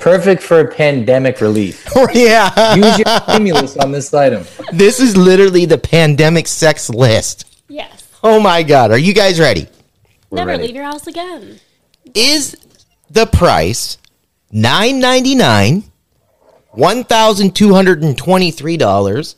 Perfect 0.00 0.42
for 0.42 0.60
a 0.60 0.68
pandemic 0.70 1.40
relief. 1.40 1.86
Oh, 1.96 2.06
yeah. 2.14 2.74
Use 2.76 2.98
your 2.98 3.20
stimulus 3.22 3.76
on 3.76 3.90
this 3.92 4.12
item. 4.14 4.44
This 4.72 5.00
is 5.00 5.16
literally 5.16 5.64
the 5.64 5.78
pandemic 5.78 6.46
sex 6.46 6.88
list. 6.88 7.44
Yes. 7.68 8.08
Oh 8.22 8.38
my 8.40 8.62
God. 8.62 8.90
Are 8.92 8.98
you 8.98 9.12
guys 9.12 9.40
ready? 9.40 9.66
Never 10.30 10.48
ready. 10.50 10.66
leave 10.68 10.76
your 10.76 10.84
house 10.84 11.06
again. 11.06 11.58
Is 12.14 12.56
the 13.10 13.26
price 13.26 13.98
nine 14.52 15.00
ninety 15.00 15.34
nine, 15.34 15.84
one 16.70 17.02
thousand 17.04 17.56
two 17.56 17.74
hundred 17.74 18.02
and 18.02 18.16
twenty 18.16 18.50
three 18.50 18.76
dollars, 18.76 19.36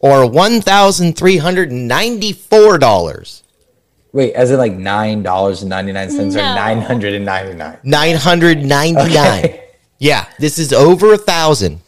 or 0.00 0.28
one 0.28 0.60
thousand 0.60 1.16
three 1.16 1.36
hundred 1.36 1.70
and 1.70 1.86
ninety 1.86 2.32
four 2.32 2.78
dollars? 2.78 3.42
Wait, 4.12 4.32
as 4.34 4.50
in 4.50 4.58
like 4.58 4.72
nine 4.72 5.22
dollars 5.22 5.62
and 5.62 5.70
ninety 5.70 5.92
nine 5.92 6.10
cents 6.10 6.34
or 6.34 6.38
No. 6.38 6.54
nine 6.54 6.80
hundred 6.80 7.14
and 7.14 7.24
ninety 7.24 7.54
nine? 7.54 7.78
Nine 7.84 8.16
hundred 8.16 8.58
ninety 8.64 9.14
nine. 9.14 9.44
Okay. 9.44 9.60
Yeah, 10.04 10.28
this 10.38 10.58
is 10.58 10.70
over 10.70 11.14
a 11.14 11.16
thousand. 11.16 11.80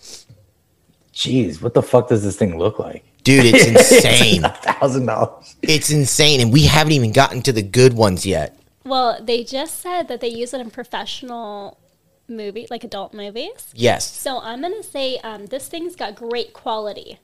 Jeez, 1.13 1.61
what 1.61 1.75
the 1.75 1.83
fuck 1.83 2.09
does 2.09 2.25
this 2.25 2.35
thing 2.35 2.59
look 2.59 2.79
like? 2.79 3.05
Dude, 3.25 3.45
it's 3.45 3.67
insane. 3.95 4.43
A 4.43 4.55
thousand 4.55 5.05
dollars. 5.05 5.55
it's 5.61 5.91
insane. 5.91 6.41
And 6.41 6.51
we 6.51 6.63
haven't 6.65 6.95
even 6.95 7.13
gotten 7.13 7.43
to 7.43 7.53
the 7.53 7.61
good 7.61 7.93
ones 7.93 8.25
yet. 8.25 8.59
Well, 8.85 9.23
they 9.23 9.45
just 9.45 9.83
said 9.83 10.09
that 10.09 10.23
they 10.23 10.29
use 10.29 10.55
it 10.55 10.63
in 10.63 10.71
professional 10.71 11.79
movie, 12.27 12.67
like 12.71 12.85
adult 12.85 13.13
movies. 13.13 13.71
Yes. 13.75 14.11
So 14.11 14.41
I'm 14.41 14.63
gonna 14.63 14.83
say 14.83 15.19
um, 15.19 15.45
this 15.47 15.69
thing's 15.69 15.95
got 15.95 16.15
great 16.15 16.55
quality. 16.55 17.19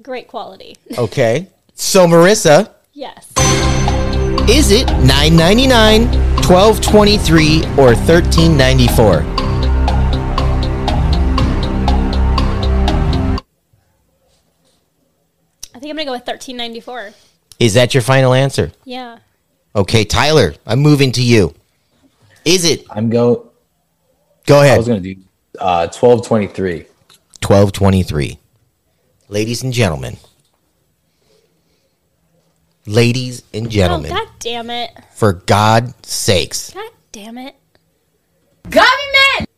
Great 0.00 0.28
quality. 0.28 0.76
Okay. 0.96 1.48
So 1.74 2.06
Marissa, 2.06 2.72
yes. 2.92 3.32
Is 4.50 4.72
it 4.72 4.90
nine 5.04 5.36
ninety 5.36 5.68
nine, 5.68 6.10
twelve 6.42 6.80
twenty 6.80 7.16
three, 7.16 7.62
or 7.78 7.94
thirteen 7.94 8.56
ninety 8.56 8.88
four? 8.88 9.22
I 15.72 15.78
think 15.78 15.92
I'm 15.92 15.96
gonna 15.96 16.04
go 16.04 16.12
with 16.12 16.26
1394. 16.26 17.12
Is 17.60 17.74
that 17.74 17.94
your 17.94 18.02
final 18.02 18.34
answer? 18.34 18.72
Yeah. 18.84 19.18
Okay, 19.76 20.04
Tyler, 20.04 20.54
I'm 20.66 20.80
moving 20.80 21.12
to 21.12 21.22
you. 21.22 21.54
Is 22.44 22.64
it? 22.64 22.84
I'm 22.90 23.08
go. 23.08 23.52
Go 24.46 24.62
ahead. 24.62 24.74
I 24.74 24.78
was 24.78 24.88
gonna 24.88 25.00
do 25.00 25.14
uh 25.60 25.86
twelve 25.86 26.26
twenty 26.26 26.48
three. 26.48 26.86
1223. 27.42 28.38
Ladies 29.28 29.62
and 29.62 29.72
gentlemen. 29.72 30.18
Ladies 32.86 33.42
and 33.52 33.66
oh, 33.66 33.70
gentlemen, 33.70 34.12
Oh 34.12 34.16
god 34.16 34.28
damn 34.38 34.70
it. 34.70 34.90
for 35.14 35.34
God's 35.34 35.94
sakes. 36.08 36.72
God 36.72 36.90
damn 37.12 37.38
it. 37.38 37.54
Government! 38.68 39.48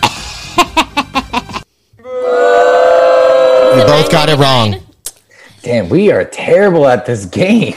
You 3.78 3.84
both 3.84 4.10
got 4.10 4.28
it 4.28 4.36
wrong. 4.38 4.74
Damn, 5.62 5.88
we 5.88 6.10
are 6.10 6.24
terrible 6.24 6.88
at 6.88 7.06
this 7.06 7.26
game. 7.26 7.76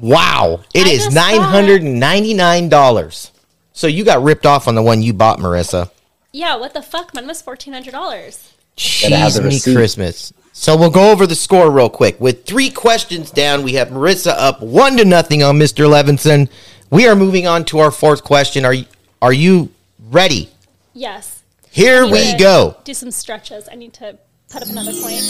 Wow. 0.00 0.60
it 0.74 0.86
I 0.86 0.90
is 0.90 1.06
$999. 1.08 3.30
So 3.72 3.86
you 3.86 4.04
got 4.04 4.22
ripped 4.22 4.44
off 4.44 4.68
on 4.68 4.74
the 4.74 4.82
one 4.82 5.00
you 5.00 5.14
bought, 5.14 5.38
Marissa. 5.38 5.90
Yeah, 6.32 6.56
what 6.56 6.74
the 6.74 6.82
fuck? 6.82 7.14
Mine 7.14 7.26
was 7.26 7.40
fourteen 7.40 7.72
hundred 7.72 7.92
dollars. 7.92 8.52
Gotta 9.02 9.16
have 9.16 9.32
Cheese 9.32 9.66
me. 9.66 9.74
Christmas. 9.74 10.30
So 10.60 10.76
we'll 10.76 10.90
go 10.90 11.12
over 11.12 11.24
the 11.24 11.36
score 11.36 11.70
real 11.70 11.88
quick. 11.88 12.20
With 12.20 12.44
three 12.44 12.68
questions 12.68 13.30
down, 13.30 13.62
we 13.62 13.74
have 13.74 13.90
Marissa 13.90 14.34
up 14.36 14.60
one 14.60 14.96
to 14.96 15.04
nothing 15.04 15.40
on 15.40 15.56
Mr. 15.56 15.88
Levenson. 15.88 16.50
We 16.90 17.06
are 17.06 17.14
moving 17.14 17.46
on 17.46 17.64
to 17.66 17.78
our 17.78 17.92
fourth 17.92 18.24
question. 18.24 18.64
Are 18.64 18.72
you, 18.72 18.86
are 19.22 19.32
you 19.32 19.70
ready? 20.10 20.50
Yes. 20.94 21.44
Here 21.70 22.04
we 22.04 22.36
go. 22.36 22.76
Do 22.82 22.92
some 22.92 23.12
stretches. 23.12 23.68
I 23.70 23.76
need 23.76 23.92
to 23.94 24.18
put 24.50 24.62
up 24.62 24.68
another 24.68 24.90
point. 25.00 25.22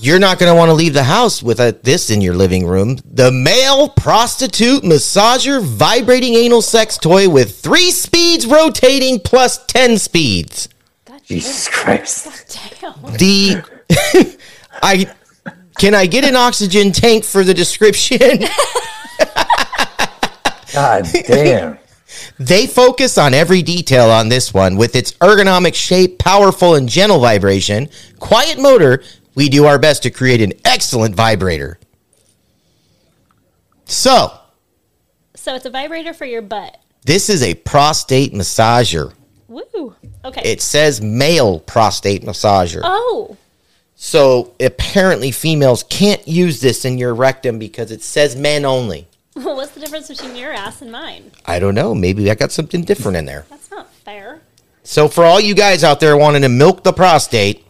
You're 0.00 0.18
not 0.18 0.38
going 0.38 0.50
to 0.50 0.56
want 0.56 0.70
to 0.70 0.74
leave 0.74 0.94
the 0.94 1.04
house 1.04 1.42
with 1.42 1.60
a, 1.60 1.78
this 1.82 2.08
in 2.08 2.22
your 2.22 2.34
living 2.34 2.66
room. 2.66 2.96
The 3.04 3.30
male 3.30 3.90
prostitute 3.90 4.82
massager 4.82 5.62
vibrating 5.62 6.36
anal 6.36 6.62
sex 6.62 6.96
toy 6.96 7.28
with 7.28 7.60
three 7.60 7.90
speeds 7.90 8.46
rotating 8.46 9.20
plus 9.20 9.62
10 9.66 9.98
speeds. 9.98 10.70
God 11.30 11.34
Jesus 11.36 11.68
Christ. 11.68 12.58
damn. 12.80 12.94
The 13.16 14.36
I 14.82 15.12
can 15.78 15.94
I 15.94 16.06
get 16.06 16.24
an 16.24 16.34
oxygen 16.36 16.92
tank 16.92 17.24
for 17.24 17.44
the 17.44 17.54
description? 17.54 18.18
God 20.72 21.06
damn. 21.26 21.78
They 22.38 22.66
focus 22.66 23.18
on 23.18 23.34
every 23.34 23.62
detail 23.62 24.10
on 24.10 24.28
this 24.28 24.52
one 24.54 24.76
with 24.76 24.96
its 24.96 25.12
ergonomic 25.14 25.74
shape, 25.74 26.18
powerful 26.18 26.74
and 26.74 26.88
gentle 26.88 27.18
vibration, 27.20 27.88
quiet 28.18 28.58
motor. 28.60 29.02
We 29.34 29.48
do 29.48 29.66
our 29.66 29.78
best 29.78 30.02
to 30.04 30.10
create 30.10 30.40
an 30.40 30.52
excellent 30.64 31.14
vibrator. 31.14 31.78
So, 33.84 34.38
So 35.34 35.54
it's 35.54 35.64
a 35.66 35.70
vibrator 35.70 36.12
for 36.12 36.24
your 36.24 36.42
butt. 36.42 36.76
this 37.04 37.28
is 37.30 37.42
a 37.42 37.54
prostate 37.54 38.32
massager. 38.32 39.12
Woo. 39.50 39.94
Okay. 40.24 40.40
It 40.44 40.62
says 40.62 41.02
male 41.02 41.60
prostate 41.60 42.22
massager. 42.22 42.80
oh. 42.82 43.36
So, 44.02 44.54
apparently 44.58 45.30
females 45.30 45.82
can't 45.82 46.26
use 46.26 46.62
this 46.62 46.86
in 46.86 46.96
your 46.96 47.14
rectum 47.14 47.58
because 47.58 47.90
it 47.90 48.02
says 48.02 48.34
men 48.34 48.64
only. 48.64 49.06
Well, 49.36 49.56
what's 49.56 49.72
the 49.72 49.80
difference 49.80 50.08
between 50.08 50.36
your 50.36 50.52
ass 50.52 50.80
and 50.82 50.90
mine? 50.90 51.30
I 51.46 51.58
don't 51.58 51.74
know. 51.74 51.94
Maybe 51.94 52.30
I 52.30 52.34
got 52.34 52.50
something 52.50 52.82
different 52.82 53.16
in 53.18 53.26
there. 53.26 53.44
That's 53.48 53.70
not 53.70 53.90
fair. 53.92 54.40
So 54.82 55.06
for 55.08 55.24
all 55.24 55.40
you 55.40 55.54
guys 55.54 55.84
out 55.84 56.00
there 56.00 56.16
wanting 56.16 56.42
to 56.42 56.48
milk 56.48 56.82
the 56.82 56.92
prostate, 56.92 57.64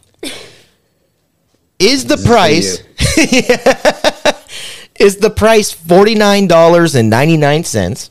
is 1.78 2.06
the 2.06 2.14
is 2.14 2.26
price 2.26 2.82
Is 4.98 5.16
the 5.16 5.30
price 5.30 5.74
$49.99, 5.74 8.10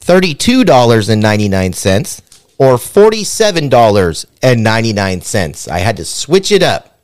$32.99, 0.00 2.20
or 2.58 2.76
$47.99? 2.76 5.68
I 5.68 5.78
had 5.78 5.96
to 5.96 6.04
switch 6.04 6.52
it 6.52 6.62
up. 6.62 6.98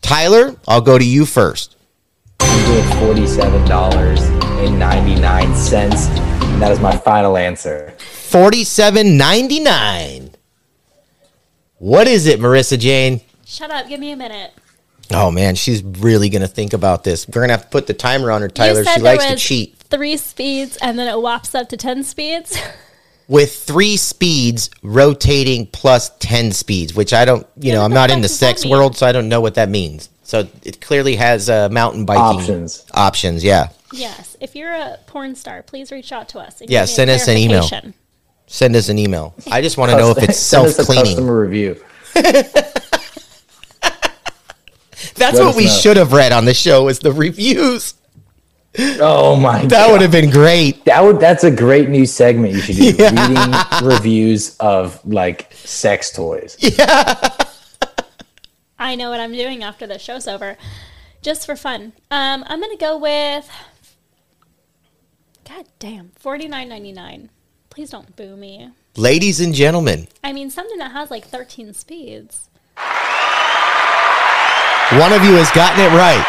Tyler, 0.00 0.56
I'll 0.66 0.80
go 0.80 0.96
to 0.98 1.04
you 1.04 1.26
first. 1.26 1.76
I'm 2.40 2.64
doing 2.66 2.84
forty-seven 2.98 3.68
dollars 3.68 4.20
and 4.20 4.78
ninety-nine 4.78 5.54
cents, 5.54 6.06
and 6.08 6.62
that 6.62 6.72
is 6.72 6.80
my 6.80 6.96
final 6.96 7.36
answer. 7.36 7.94
$47.99. 7.98 10.32
What 11.78 12.08
is 12.08 12.26
it, 12.26 12.40
Marissa 12.40 12.78
Jane? 12.78 13.20
Shut 13.44 13.70
up. 13.70 13.86
Give 13.88 14.00
me 14.00 14.12
a 14.12 14.16
minute. 14.16 14.52
Oh 15.12 15.30
man, 15.30 15.54
she's 15.56 15.82
really 15.82 16.28
gonna 16.30 16.48
think 16.48 16.72
about 16.72 17.04
this. 17.04 17.28
We're 17.28 17.42
gonna 17.42 17.52
have 17.52 17.64
to 17.64 17.68
put 17.70 17.86
the 17.86 17.92
timer 17.94 18.30
on 18.30 18.40
her, 18.42 18.46
You 18.46 18.52
Tyler. 18.52 18.84
said 18.84 18.94
She 18.94 19.00
there 19.02 19.16
likes 19.16 19.26
to 19.26 19.36
cheat. 19.36 19.76
Three 19.90 20.16
speeds, 20.16 20.78
and 20.80 20.98
then 20.98 21.08
it 21.08 21.16
whops 21.20 21.54
up 21.54 21.68
to 21.70 21.76
ten 21.76 22.02
speeds. 22.04 22.56
With 23.30 23.54
three 23.54 23.96
speeds 23.96 24.70
rotating 24.82 25.66
plus 25.68 26.10
ten 26.18 26.50
speeds, 26.50 26.94
which 26.94 27.12
I 27.14 27.24
don't, 27.24 27.46
you 27.56 27.68
Yeah, 27.70 27.74
know, 27.76 27.84
I'm 27.84 27.92
not 27.94 28.10
in 28.10 28.20
the 28.22 28.28
sex 28.28 28.66
world, 28.66 28.96
so 28.96 29.06
I 29.06 29.12
don't 29.12 29.28
know 29.28 29.40
what 29.40 29.54
that 29.54 29.68
means. 29.68 30.08
So 30.24 30.48
it 30.64 30.80
clearly 30.80 31.14
has 31.16 31.48
uh, 31.48 31.68
mountain 31.70 32.04
biking 32.04 32.22
Options. 32.40 32.84
Options, 32.92 33.44
yeah. 33.44 33.68
yes. 33.92 34.36
If 34.40 34.56
you're 34.56 34.72
a 34.72 34.98
porn 35.06 35.36
star, 35.36 35.62
please 35.62 35.92
reach 35.92 36.10
out 36.12 36.28
to 36.30 36.40
us. 36.40 36.60
Yeah, 36.60 36.66
give 36.66 36.70
me 36.70 36.82
a 36.82 36.86
send 36.88 37.10
us 37.10 37.28
an 37.28 37.36
email. 37.36 37.68
Send 38.48 38.74
us 38.76 38.88
an 38.88 38.98
email. 38.98 39.32
I 39.50 39.62
just 39.62 39.76
want 39.78 39.92
to 39.92 39.96
know 39.96 40.10
if 40.10 40.18
it's 40.18 40.36
Send 40.40 40.66
us 40.66 40.74
self 40.76 40.84
a 40.84 40.86
cleaning. 40.86 41.04
customer 41.06 41.40
review. 41.40 41.80
That's 45.14 45.38
Let 45.38 45.44
what 45.46 45.56
we 45.56 45.64
know. 45.66 45.70
should 45.70 45.96
have 45.96 46.12
read 46.12 46.32
on 46.32 46.44
the 46.46 46.54
show 46.54 46.88
is 46.88 46.98
the 46.98 47.12
reviews. 47.12 47.94
Oh 48.78 49.34
my 49.36 49.62
god. 49.62 49.70
That 49.70 49.86
god. 49.86 49.92
would 49.92 50.00
have 50.02 50.12
been 50.12 50.30
great. 50.30 50.84
That 50.84 51.02
would 51.02 51.18
that's 51.18 51.44
a 51.44 51.50
great 51.50 51.88
new 51.88 52.06
segment 52.06 52.54
you 52.54 52.60
should 52.60 52.76
do. 52.76 53.04
Reading 53.04 53.52
reviews 53.82 54.56
of 54.58 55.04
like 55.04 55.52
sex 55.52 56.12
toys. 56.12 56.56
I 58.78 58.94
know 58.94 59.10
what 59.10 59.20
I'm 59.20 59.32
doing 59.32 59.62
after 59.62 59.86
the 59.86 59.98
show's 59.98 60.26
over, 60.28 60.56
just 61.20 61.44
for 61.46 61.56
fun. 61.56 61.92
Um, 62.10 62.44
I'm 62.46 62.60
gonna 62.60 62.76
go 62.76 62.96
with. 62.96 63.50
God 65.48 65.66
damn, 65.78 66.12
forty 66.16 66.46
nine 66.46 66.68
ninety 66.68 66.92
nine. 66.92 67.30
Please 67.70 67.90
don't 67.90 68.14
boo 68.16 68.36
me. 68.36 68.70
Ladies 68.96 69.40
and 69.40 69.54
gentlemen, 69.54 70.08
I 70.24 70.32
mean, 70.32 70.50
something 70.50 70.78
that 70.78 70.90
has 70.90 71.10
like 71.10 71.24
13 71.24 71.72
speeds. 71.74 72.50
One 74.98 75.12
of 75.12 75.22
you 75.22 75.38
has 75.38 75.48
gotten 75.52 75.78
it 75.78 75.94
right. 75.94 76.26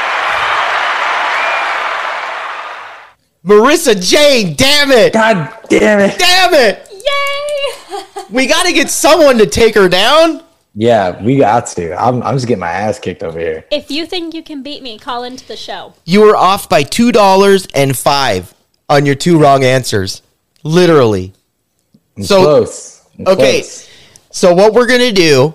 Marissa 3.45 3.99
Jane, 3.99 4.55
damn 4.55 4.91
it. 4.91 5.13
God 5.13 5.51
damn 5.69 5.99
it. 5.99 6.17
Damn 6.19 6.53
it. 6.53 6.87
Yay! 6.91 8.01
We 8.31 8.47
got 8.47 8.65
to 8.65 8.71
get 8.71 8.89
someone 8.89 9.37
to 9.39 9.45
take 9.45 9.75
her 9.75 9.89
down. 9.89 10.41
Yeah, 10.73 11.21
we 11.21 11.35
got 11.35 11.67
to. 11.67 11.93
I'm, 12.01 12.23
I'm 12.23 12.35
just 12.35 12.47
getting 12.47 12.61
my 12.61 12.69
ass 12.71 12.97
kicked 12.97 13.23
over 13.23 13.37
here. 13.37 13.65
if 13.71 13.91
you 13.91 14.05
think 14.05 14.33
you 14.33 14.41
can 14.41 14.63
beat 14.63 14.81
me, 14.81 14.97
call 14.97 15.25
into 15.25 15.45
the 15.45 15.57
show. 15.57 15.93
You 16.05 16.21
were 16.21 16.35
off 16.37 16.69
by 16.69 16.83
$2 16.85 17.69
and 17.75 17.97
5 17.97 18.53
on 18.87 19.05
your 19.05 19.15
two 19.15 19.37
wrong 19.37 19.65
answers. 19.65 20.21
Literally. 20.63 21.33
I'm 22.15 22.23
So- 22.23 22.41
close. 22.43 23.01
I'm 23.19 23.27
okay. 23.27 23.59
close. 23.61 23.89
So 24.29 24.53
what 24.53 24.73
we're 24.73 24.87
going 24.87 25.01
to 25.01 25.11
do 25.11 25.53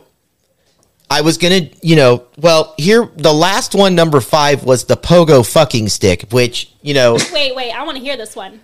I 1.08 1.20
was 1.20 1.38
going 1.38 1.68
to, 1.68 1.86
you 1.86 1.96
know, 1.96 2.24
well, 2.36 2.74
here 2.76 3.08
the 3.16 3.32
last 3.32 3.74
one 3.74 3.94
number 3.94 4.20
5 4.20 4.64
was 4.64 4.84
the 4.84 4.96
pogo 4.96 5.46
fucking 5.46 5.88
stick, 5.88 6.30
which, 6.30 6.72
you 6.82 6.94
know, 6.94 7.14
Wait, 7.32 7.54
wait, 7.54 7.72
I 7.72 7.84
want 7.84 7.96
to 7.96 8.02
hear 8.02 8.16
this 8.16 8.34
one. 8.34 8.60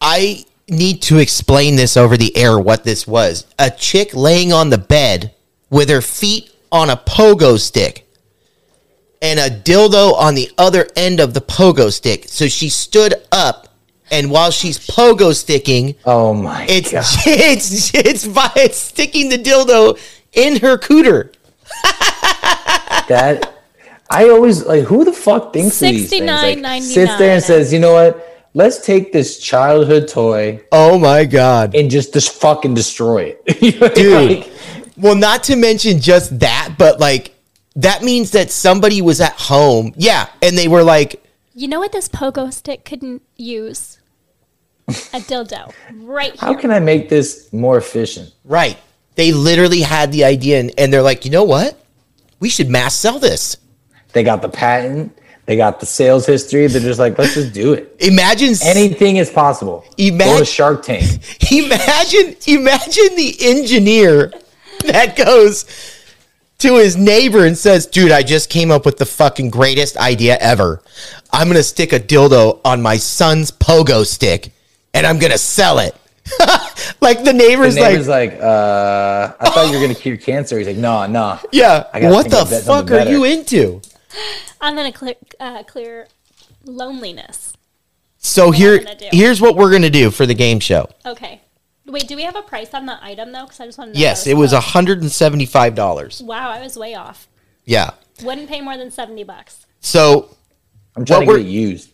I 0.00 0.44
need 0.68 1.02
to 1.02 1.18
explain 1.18 1.76
this 1.76 1.96
over 1.96 2.16
the 2.16 2.34
air 2.36 2.58
what 2.58 2.84
this 2.84 3.06
was. 3.06 3.46
A 3.58 3.70
chick 3.70 4.14
laying 4.14 4.52
on 4.52 4.70
the 4.70 4.78
bed 4.78 5.34
with 5.68 5.90
her 5.90 6.00
feet 6.00 6.50
on 6.72 6.90
a 6.90 6.96
pogo 6.96 7.58
stick 7.58 8.06
and 9.20 9.38
a 9.38 9.48
dildo 9.48 10.14
on 10.14 10.34
the 10.34 10.50
other 10.58 10.88
end 10.96 11.20
of 11.20 11.34
the 11.34 11.40
pogo 11.40 11.92
stick. 11.92 12.24
So 12.28 12.48
she 12.48 12.68
stood 12.68 13.14
up 13.30 13.68
and 14.10 14.30
while 14.30 14.50
she's 14.50 14.78
pogo 14.78 15.34
sticking, 15.34 15.94
Oh 16.04 16.34
my 16.34 16.66
it's 16.68 16.92
god. 16.92 17.04
it's 17.26 17.94
it's 17.94 18.26
by 18.26 18.50
it's 18.56 18.78
sticking 18.78 19.28
the 19.28 19.38
dildo 19.38 19.98
in 20.32 20.56
her 20.60 20.78
cooter. 20.78 21.32
that 23.08 23.54
I 24.10 24.28
always 24.28 24.64
like 24.64 24.84
who 24.84 25.04
the 25.04 25.12
fuck 25.12 25.52
thinks 25.52 25.80
of 25.82 25.88
these 25.88 26.10
things? 26.10 26.26
Like, 26.26 26.82
sits 26.82 27.16
there 27.16 27.34
and 27.34 27.42
says, 27.42 27.72
you 27.72 27.78
know 27.78 27.92
what? 27.94 28.30
Let's 28.56 28.84
take 28.86 29.12
this 29.12 29.40
childhood 29.40 30.06
toy 30.06 30.62
Oh 30.70 30.96
my 30.98 31.24
god. 31.24 31.74
and 31.74 31.90
just 31.90 32.12
just 32.12 32.32
fucking 32.40 32.74
destroy 32.74 33.34
it. 33.44 33.94
Dude. 33.94 34.30
like, 34.30 34.52
Well, 34.96 35.16
not 35.16 35.42
to 35.44 35.56
mention 35.56 36.00
just 36.00 36.38
that, 36.38 36.76
but 36.78 37.00
like 37.00 37.34
that 37.76 38.02
means 38.02 38.30
that 38.30 38.50
somebody 38.52 39.02
was 39.02 39.20
at 39.20 39.32
home. 39.32 39.92
Yeah, 39.96 40.28
and 40.40 40.56
they 40.56 40.68
were 40.68 40.84
like, 40.84 41.22
You 41.54 41.66
know 41.68 41.80
what 41.80 41.90
this 41.92 42.08
pogo 42.08 42.52
stick 42.52 42.84
couldn't 42.84 43.22
use? 43.36 43.98
A 44.88 44.92
dildo. 45.18 45.72
Right 45.94 46.32
here. 46.32 46.40
how 46.40 46.54
can 46.54 46.70
I 46.70 46.78
make 46.78 47.08
this 47.08 47.52
more 47.52 47.76
efficient? 47.78 48.32
right. 48.44 48.78
They 49.14 49.32
literally 49.32 49.80
had 49.80 50.12
the 50.12 50.24
idea 50.24 50.60
and, 50.60 50.72
and 50.78 50.92
they're 50.92 51.02
like, 51.02 51.24
you 51.24 51.30
know 51.30 51.44
what? 51.44 51.80
We 52.40 52.48
should 52.48 52.68
mass 52.68 52.94
sell 52.94 53.18
this. 53.18 53.56
They 54.12 54.22
got 54.22 54.42
the 54.42 54.48
patent, 54.48 55.16
they 55.46 55.56
got 55.56 55.80
the 55.80 55.86
sales 55.86 56.24
history. 56.24 56.66
They're 56.66 56.80
just 56.80 56.98
like, 56.98 57.18
let's 57.18 57.34
just 57.34 57.52
do 57.52 57.74
it. 57.74 57.94
Imagine 58.00 58.54
Anything 58.62 59.16
is 59.16 59.30
possible. 59.30 59.84
Ima- 59.98 60.24
Go 60.24 60.38
to 60.38 60.44
Shark 60.44 60.82
Tank. 60.82 61.04
imagine 61.52 62.36
imagine 62.46 63.16
the 63.16 63.36
engineer 63.40 64.32
that 64.86 65.16
goes 65.16 65.66
to 66.58 66.76
his 66.76 66.96
neighbor 66.96 67.44
and 67.44 67.58
says, 67.58 67.86
"Dude, 67.86 68.10
I 68.10 68.22
just 68.22 68.48
came 68.48 68.70
up 68.70 68.86
with 68.86 68.96
the 68.96 69.04
fucking 69.04 69.50
greatest 69.50 69.98
idea 69.98 70.38
ever. 70.40 70.82
I'm 71.32 71.48
going 71.48 71.56
to 71.56 71.62
stick 71.62 71.92
a 71.92 72.00
dildo 72.00 72.60
on 72.64 72.80
my 72.80 72.96
son's 72.96 73.50
pogo 73.50 74.06
stick 74.06 74.52
and 74.94 75.06
I'm 75.06 75.18
going 75.18 75.32
to 75.32 75.38
sell 75.38 75.78
it." 75.78 75.94
like 77.00 77.18
the 77.18 77.24
The 77.26 77.32
neighbor's 77.32 77.76
neighbor's 77.76 78.08
like, 78.08 78.32
like, 78.32 78.40
uh, 78.40 79.34
I 79.40 79.50
thought 79.50 79.66
you 79.68 79.74
were 79.74 79.80
gonna 79.80 79.94
cure 79.94 80.16
cancer. 80.16 80.58
He's 80.58 80.66
like, 80.66 80.76
no, 80.76 81.06
no. 81.06 81.38
"Yeah, 81.52 81.84
what 82.10 82.30
the 82.30 82.44
fuck 82.46 82.62
something 82.88 82.96
are 83.08 83.10
you 83.10 83.24
into?" 83.24 83.80
I'm 84.60 84.74
going 84.76 84.90
to 84.90 84.96
clear, 84.96 85.14
uh, 85.40 85.62
clear 85.64 86.06
loneliness. 86.64 87.52
So 88.18 88.50
here 88.52 88.78
gonna 88.78 88.96
here's 89.12 89.40
what 89.40 89.56
we're 89.56 89.70
going 89.70 89.82
to 89.82 89.90
do 89.90 90.10
for 90.10 90.24
the 90.24 90.34
game 90.34 90.60
show. 90.60 90.88
Okay. 91.04 91.40
Wait, 91.86 92.08
do 92.08 92.16
we 92.16 92.22
have 92.22 92.36
a 92.36 92.42
price 92.42 92.72
on 92.72 92.86
the 92.86 92.96
item 93.04 93.32
though? 93.32 93.42
Because 93.44 93.60
I 93.60 93.66
just 93.66 93.76
want 93.76 93.92
to. 93.92 94.00
Yes, 94.00 94.26
it 94.26 94.34
was 94.36 94.52
close. 94.52 94.64
$175. 94.64 96.22
Wow, 96.22 96.50
I 96.50 96.60
was 96.62 96.76
way 96.76 96.94
off. 96.94 97.28
Yeah. 97.66 97.90
Wouldn't 98.22 98.48
pay 98.48 98.60
more 98.60 98.76
than 98.78 98.90
70 98.90 99.24
bucks. 99.24 99.66
So 99.80 100.34
I'm 100.96 101.04
trying 101.04 101.20
What 101.20 101.24
to 101.24 101.28
we're- 101.32 101.42
get 101.42 101.48
it 101.48 101.52
used. 101.52 101.90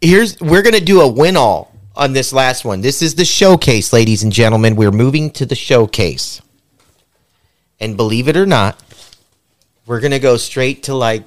here's 0.00 0.40
we're 0.40 0.62
gonna 0.62 0.80
do 0.80 1.00
a 1.02 1.08
win 1.08 1.36
all 1.36 1.71
on 1.94 2.12
this 2.12 2.32
last 2.32 2.64
one. 2.64 2.80
This 2.80 3.02
is 3.02 3.14
the 3.14 3.24
showcase, 3.24 3.92
ladies 3.92 4.22
and 4.22 4.32
gentlemen. 4.32 4.76
We're 4.76 4.90
moving 4.90 5.30
to 5.32 5.46
the 5.46 5.54
showcase, 5.54 6.40
and 7.80 7.96
believe 7.96 8.28
it 8.28 8.36
or 8.36 8.46
not, 8.46 8.82
we're 9.86 10.00
gonna 10.00 10.18
go 10.18 10.36
straight 10.36 10.84
to 10.84 10.94
like 10.94 11.24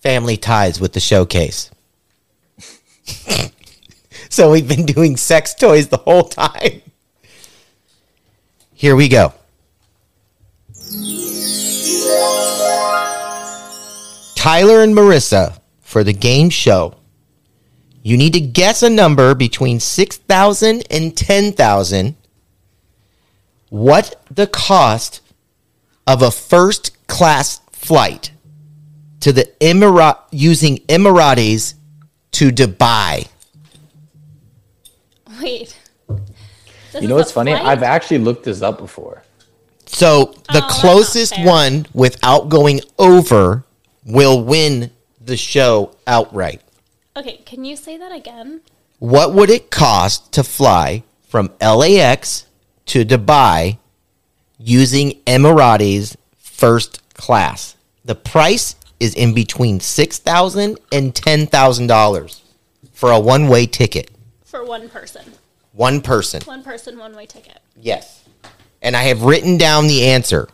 family 0.00 0.36
ties 0.36 0.80
with 0.80 0.92
the 0.92 1.00
showcase. 1.00 1.70
so 4.28 4.50
we've 4.50 4.68
been 4.68 4.86
doing 4.86 5.16
sex 5.16 5.54
toys 5.54 5.88
the 5.88 5.98
whole 5.98 6.24
time. 6.24 6.82
Here 8.74 8.96
we 8.96 9.08
go. 9.08 9.32
Tyler 14.36 14.82
and 14.82 14.94
Marissa 14.94 15.58
for 15.80 16.04
the 16.04 16.12
game 16.12 16.50
show. 16.50 16.94
You 18.06 18.18
need 18.18 18.34
to 18.34 18.40
guess 18.40 18.82
a 18.82 18.90
number 18.90 19.34
between 19.34 19.80
6,000 19.80 20.82
and 20.90 21.16
10,000. 21.16 22.14
What 23.70 24.22
the 24.30 24.46
cost 24.46 25.22
of 26.06 26.20
a 26.20 26.30
first 26.30 27.06
class 27.06 27.62
flight 27.72 28.30
to 29.20 29.32
the 29.32 29.50
Emirat 29.58 30.18
using 30.30 30.76
Emirates 30.80 31.74
to 32.32 32.50
Dubai? 32.50 33.26
Wait. 35.40 35.74
This 36.92 37.00
You 37.02 37.08
know 37.08 37.16
what's 37.16 37.32
funny? 37.32 37.52
flight? 37.52 37.64
I've 37.64 37.82
actually 37.82 38.18
looked 38.18 38.44
this 38.44 38.60
up 38.60 38.76
before. 38.78 39.22
So 39.86 40.34
the 40.52 40.62
Oh, 40.62 40.68
closest 40.68 41.38
one 41.40 41.86
without 41.94 42.50
going 42.50 42.82
over 42.98 43.64
will 44.04 44.42
win 44.44 44.90
the 45.22 45.38
show 45.38 45.96
outright. 46.06 46.60
Okay, 47.16 47.36
can 47.46 47.64
you 47.64 47.76
say 47.76 47.96
that 47.96 48.10
again? 48.10 48.60
What 48.98 49.34
would 49.34 49.48
it 49.48 49.70
cost 49.70 50.32
to 50.32 50.42
fly 50.42 51.04
from 51.28 51.52
LAX 51.60 52.46
to 52.86 53.04
Dubai 53.04 53.78
using 54.58 55.20
Emirates 55.24 56.16
first 56.38 57.02
class? 57.14 57.76
The 58.04 58.16
price 58.16 58.74
is 58.98 59.14
in 59.14 59.32
between 59.32 59.78
six 59.78 60.18
thousand 60.18 60.80
and 60.90 61.14
ten 61.14 61.46
thousand 61.46 61.86
dollars 61.86 62.42
for 62.92 63.12
a 63.12 63.20
one 63.20 63.46
way 63.46 63.66
ticket. 63.66 64.10
For 64.44 64.64
one 64.64 64.88
person. 64.88 65.24
One 65.70 66.00
person. 66.00 66.42
One 66.42 66.64
person, 66.64 66.98
one 66.98 67.14
way 67.14 67.26
ticket. 67.26 67.60
Yes. 67.80 68.24
And 68.82 68.96
I 68.96 69.04
have 69.04 69.22
written 69.22 69.56
down 69.56 69.86
the 69.86 70.04
answer. 70.06 70.48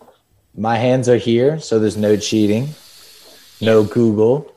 My 0.54 0.76
hands 0.76 1.08
are 1.08 1.16
here, 1.16 1.58
so 1.58 1.78
there's 1.78 1.96
no 1.96 2.18
cheating, 2.18 2.68
no 3.62 3.82
Google. 3.82 4.54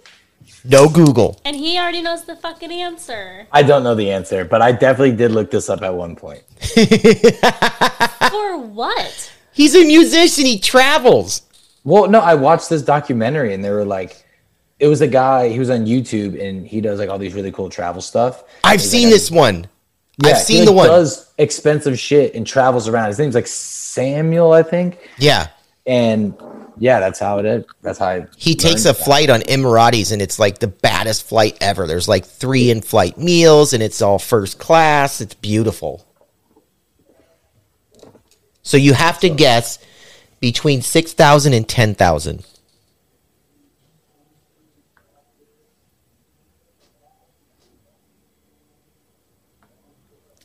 No 0.66 0.88
Google. 0.88 1.40
And 1.44 1.56
he 1.56 1.78
already 1.78 2.02
knows 2.02 2.24
the 2.24 2.36
fucking 2.36 2.72
answer. 2.72 3.48
I 3.52 3.64
don't 3.64 3.84
know 3.84 3.96
the 3.96 4.12
answer, 4.12 4.46
but 4.46 4.62
I 4.62 4.72
definitely 4.72 5.16
did 5.16 5.32
look 5.32 5.52
this 5.52 5.70
up 5.70 5.82
at 5.82 5.94
one 5.94 6.16
point. 6.16 6.44
For 8.30 8.58
what? 8.58 9.34
He's 9.52 9.76
a 9.76 9.86
musician. 9.86 10.46
He 10.46 10.60
travels. 10.60 11.42
Well, 11.84 12.08
no, 12.08 12.20
I 12.20 12.36
watched 12.36 12.70
this 12.70 12.82
documentary 12.82 13.54
and 13.54 13.64
they 13.64 13.72
were 13.72 13.86
like, 13.86 14.26
it 14.80 14.88
was 14.88 15.02
a 15.02 15.08
guy, 15.08 15.50
he 15.50 15.60
was 15.60 15.70
on 15.70 15.86
YouTube 15.86 16.42
and 16.42 16.66
he 16.66 16.82
does 16.82 17.00
like 17.00 17.10
all 17.10 17.20
these 17.20 17.34
really 17.34 17.52
cool 17.52 17.70
travel 17.70 18.02
stuff. 18.02 18.44
I've 18.64 18.80
He's 18.80 18.90
seen 18.90 19.08
like, 19.08 19.14
this 19.14 19.32
one. 19.32 19.68
Yeah, 20.24 20.32
I've 20.32 20.38
he, 20.38 20.44
seen 20.44 20.60
like, 20.60 20.66
the 20.66 20.72
one. 20.72 20.88
Does 20.88 21.34
expensive 21.38 22.00
shit 22.00 22.36
and 22.36 22.48
travels 22.48 22.88
around. 22.88 23.08
His 23.08 23.20
name's 23.20 23.36
like 23.36 23.48
Samuel, 23.48 24.54
I 24.54 24.64
think. 24.64 24.98
Yeah. 25.18 25.48
And 25.86 26.34
yeah, 26.78 27.00
that's 27.00 27.20
how 27.20 27.40
it 27.40 27.46
is. 27.46 27.66
That's 27.82 28.00
how 28.00 28.08
I 28.08 28.28
he 28.38 28.56
takes 28.56 28.86
a 28.86 28.94
flight 28.94 29.30
on 29.30 29.42
Emirates, 29.42 30.12
and 30.12 30.22
it's 30.22 30.40
like 30.40 30.60
the 30.60 30.68
baddest 30.68 31.28
flight 31.28 31.58
ever. 31.62 31.88
There's 31.88 32.08
like 32.08 32.26
three 32.26 32.70
in 32.70 32.82
flight 32.82 33.18
meals, 33.18 33.74
and 33.74 33.84
it's 33.84 34.02
all 34.02 34.20
first 34.20 34.60
class. 34.60 35.22
It's 35.22 35.34
beautiful. 35.34 36.06
So 38.64 38.78
you 38.78 38.94
have 38.94 39.20
to 39.20 39.28
so. 39.28 39.36
guess 39.36 39.80
between 40.40 40.82
6,000 40.82 41.54
and 41.54 41.68
10,000. 41.68 42.46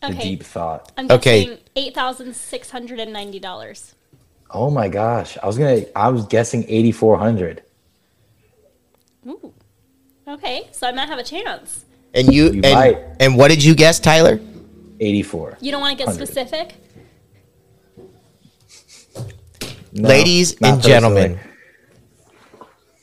Okay. 0.03 0.23
Deep 0.23 0.43
thought. 0.45 0.93
I'm 0.97 1.11
okay. 1.11 1.59
$8,690. 1.77 3.95
Oh 4.51 4.70
my 4.70 4.89
gosh. 4.89 5.37
I 5.43 5.47
was 5.47 5.59
gonna 5.59 5.83
I 5.95 6.09
was 6.09 6.27
guessing 6.27 6.65
eighty 6.69 6.93
four 6.93 7.19
hundred. 7.19 7.62
Ooh. 9.27 9.53
Okay, 10.27 10.69
so 10.73 10.87
I 10.87 10.93
might 10.93 11.09
have 11.09 11.19
a 11.19 11.25
chance. 11.25 11.85
And 12.15 12.33
you, 12.33 12.45
You 12.53 12.61
and, 12.65 12.75
might. 12.75 12.99
and 13.20 13.37
what 13.37 13.49
did 13.49 13.62
you 13.62 13.75
guess, 13.75 14.01
Tyler? 14.01 14.41
Eighty 15.01 15.23
four. 15.23 15.57
You 15.61 15.70
don't 15.70 15.81
want 15.81 15.99
to 15.99 16.05
get 16.05 16.15
specific? 16.15 16.75
Ladies 19.93 20.55
and 20.62 20.83
gentlemen, 20.83 21.39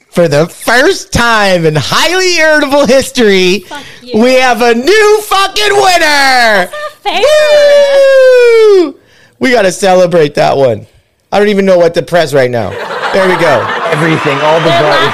for 0.09 0.27
the 0.27 0.47
first 0.47 1.11
time 1.11 1.65
in 1.65 1.75
highly 1.75 2.37
irritable 2.37 2.85
history, 2.85 3.65
we 4.13 4.33
have 4.35 4.61
a 4.61 4.73
new 4.73 5.21
fucking 5.23 5.73
winner. 5.73 6.67
Fair. 7.01 7.21
Woo! 7.21 8.99
We 9.39 9.51
got 9.51 9.63
to 9.63 9.71
celebrate 9.71 10.35
that 10.35 10.55
one. 10.55 10.87
I 11.35 11.39
don't 11.39 11.49
even 11.49 11.65
know 11.65 11.77
what 11.77 11.93
to 11.95 12.01
press 12.01 12.33
right 12.33 12.49
now. 12.49 12.69
There 12.69 13.27
we 13.27 13.35
go. 13.35 13.59
everything, 13.91 14.37
all 14.39 14.57
the 14.61 14.69
They're 14.69 14.81
buttons. 14.81 15.13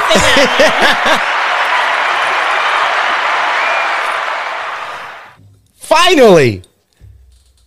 Finally. 5.74 6.62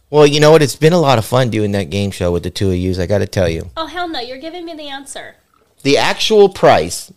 Well, 0.09 0.25
you 0.25 0.39
know 0.39 0.53
what? 0.53 0.63
It's 0.63 0.77
been 0.77 0.93
a 0.93 1.01
lot 1.01 1.19
of 1.19 1.25
fun 1.25 1.51
doing 1.51 1.73
that 1.73 1.91
game 1.91 2.13
show 2.13 2.31
with 2.31 2.45
the 2.45 2.51
two 2.51 2.71
of 2.71 2.77
yous. 2.77 3.01
I 3.01 3.07
got 3.07 3.19
to 3.19 3.27
tell 3.27 3.49
you. 3.49 3.71
Oh 3.77 3.87
hell 3.87 4.07
no! 4.07 4.21
You're 4.21 4.39
giving 4.39 4.65
me 4.65 4.75
the 4.75 4.89
answer. 4.89 5.35
The 5.83 5.99
actual 5.99 6.49
price 6.49 7.13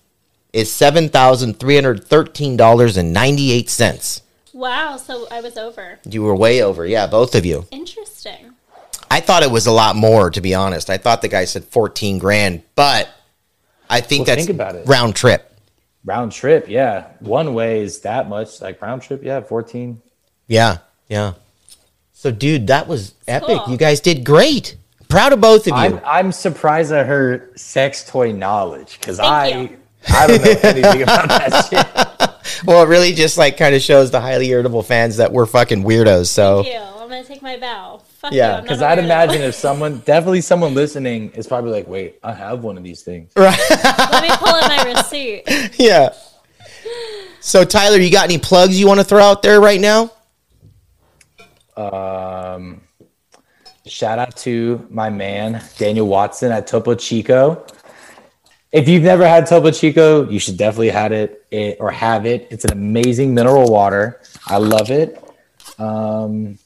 is 0.53 0.71
seven 0.71 1.07
thousand 1.07 1.59
three 1.59 1.75
hundred 1.75 2.03
thirteen 2.03 2.57
dollars 2.57 2.97
and 2.97 3.13
ninety 3.13 3.51
eight 3.51 3.69
cents. 3.69 4.23
Wow. 4.53 4.97
So 4.97 5.27
I 5.29 5.41
was 5.41 5.55
over. 5.55 5.99
You 6.03 6.23
were 6.23 6.35
way 6.35 6.63
over, 6.63 6.87
yeah, 6.87 7.05
both 7.05 7.35
of 7.35 7.45
you. 7.45 7.67
Interesting. 7.69 8.55
I 9.09 9.19
thought 9.21 9.43
it 9.43 9.51
was 9.51 9.67
a 9.67 9.71
lot 9.71 9.95
more, 9.95 10.29
to 10.29 10.41
be 10.41 10.53
honest. 10.53 10.89
I 10.89 10.97
thought 10.97 11.21
the 11.21 11.27
guy 11.27 11.45
said 11.45 11.63
fourteen 11.65 12.17
grand, 12.19 12.63
but 12.75 13.09
I 13.89 14.01
think 14.01 14.27
Well, 14.27 14.35
that's 14.35 14.45
think 14.47 14.55
about 14.55 14.75
it. 14.75 14.87
round 14.87 15.15
trip. 15.15 15.43
Round 16.05 16.31
trip, 16.31 16.67
yeah. 16.69 17.07
One 17.19 17.53
way 17.53 17.81
is 17.81 18.01
that 18.01 18.29
much. 18.29 18.61
Like 18.61 18.81
round 18.81 19.01
trip, 19.01 19.23
yeah, 19.23 19.41
fourteen. 19.41 20.01
Yeah, 20.47 20.77
yeah. 21.07 21.33
So, 22.13 22.31
dude, 22.31 22.67
that 22.67 22.87
was 22.87 23.13
epic. 23.27 23.59
Cool. 23.59 23.71
You 23.73 23.77
guys 23.77 23.99
did 23.99 24.23
great. 24.25 24.75
Proud 25.09 25.33
of 25.33 25.39
both 25.41 25.61
of 25.61 25.67
you. 25.67 25.73
I'm 25.73 26.01
I'm 26.05 26.31
surprised 26.31 26.91
at 26.91 27.05
her 27.05 27.49
sex 27.55 28.03
toy 28.09 28.31
knowledge 28.31 28.99
because 28.99 29.19
I 29.19 29.47
you. 29.47 29.77
I 30.09 30.27
don't 30.27 30.41
know 30.43 30.51
anything 30.69 31.01
about 31.03 31.27
that 31.29 32.29
shit. 32.49 32.65
well, 32.65 32.83
it 32.83 32.87
really 32.87 33.13
just 33.13 33.37
like 33.37 33.57
kind 33.57 33.75
of 33.75 33.81
shows 33.81 34.09
the 34.11 34.19
highly 34.21 34.47
irritable 34.49 34.83
fans 34.83 35.17
that 35.17 35.31
we're 35.31 35.45
fucking 35.45 35.83
weirdos. 35.83 36.27
So, 36.27 36.63
Thank 36.63 36.75
you. 36.75 36.79
I'm 36.81 37.09
gonna 37.09 37.23
take 37.23 37.41
my 37.41 37.57
bow. 37.57 38.01
Fuck 38.27 38.33
Yeah, 38.33 38.61
because 38.61 38.81
I'm 38.81 38.81
Because 38.81 38.81
not 38.81 38.89
a 38.89 38.91
I'd 38.91 38.99
imagine 38.99 39.41
if 39.41 39.55
someone, 39.55 39.99
definitely 39.99 40.41
someone 40.41 40.73
listening, 40.73 41.31
is 41.31 41.47
probably 41.47 41.71
like, 41.71 41.87
"Wait, 41.87 42.19
I 42.23 42.33
have 42.33 42.63
one 42.63 42.77
of 42.77 42.83
these 42.83 43.01
things." 43.01 43.31
Right. 43.35 43.57
Let 43.69 44.23
me 44.23 44.29
pull 44.35 44.49
up 44.49 44.67
my 44.67 44.93
receipt. 44.93 45.43
yeah. 45.79 46.13
So, 47.39 47.63
Tyler, 47.63 47.97
you 47.97 48.11
got 48.11 48.25
any 48.25 48.37
plugs 48.37 48.79
you 48.79 48.87
want 48.87 48.99
to 48.99 49.03
throw 49.03 49.23
out 49.23 49.41
there 49.41 49.61
right 49.61 49.79
now? 49.79 50.11
Um, 51.77 52.81
shout 53.85 54.19
out 54.19 54.35
to 54.37 54.85
my 54.89 55.09
man 55.09 55.63
Daniel 55.77 56.07
Watson 56.07 56.51
at 56.51 56.67
Topo 56.67 56.95
Chico. 56.95 57.65
If 58.73 58.89
you've 58.89 59.03
never 59.03 59.25
had 59.25 59.45
Topo 59.45 59.71
Chico, 59.71 60.29
you 60.29 60.39
should 60.39 60.57
definitely 60.57 60.89
had 60.89 61.13
it, 61.13 61.45
it 61.51 61.77
or 61.79 61.89
have 61.91 62.25
it. 62.25 62.47
It's 62.51 62.65
an 62.65 62.73
amazing 62.73 63.33
mineral 63.33 63.71
water. 63.71 64.19
I 64.47 64.57
love 64.57 64.91
it. 64.91 65.23
Um, 65.79 66.57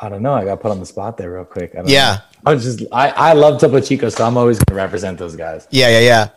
I 0.00 0.08
don't 0.08 0.22
know. 0.22 0.34
I 0.34 0.44
got 0.44 0.60
put 0.60 0.70
on 0.70 0.80
the 0.80 0.86
spot 0.86 1.16
there 1.16 1.32
real 1.32 1.44
quick. 1.44 1.72
I 1.74 1.78
don't 1.78 1.88
Yeah. 1.88 2.18
know. 2.44 2.50
I 2.50 2.54
was 2.54 2.64
just 2.64 2.82
I, 2.92 3.08
I 3.10 3.32
love 3.32 3.60
Topo 3.60 3.80
Chico, 3.80 4.08
so 4.08 4.24
I'm 4.26 4.36
always 4.36 4.58
gonna 4.58 4.76
represent 4.76 5.18
those 5.18 5.34
guys. 5.36 5.66
Yeah, 5.70 5.88
yeah, 5.88 6.00
yeah. 6.00 6.28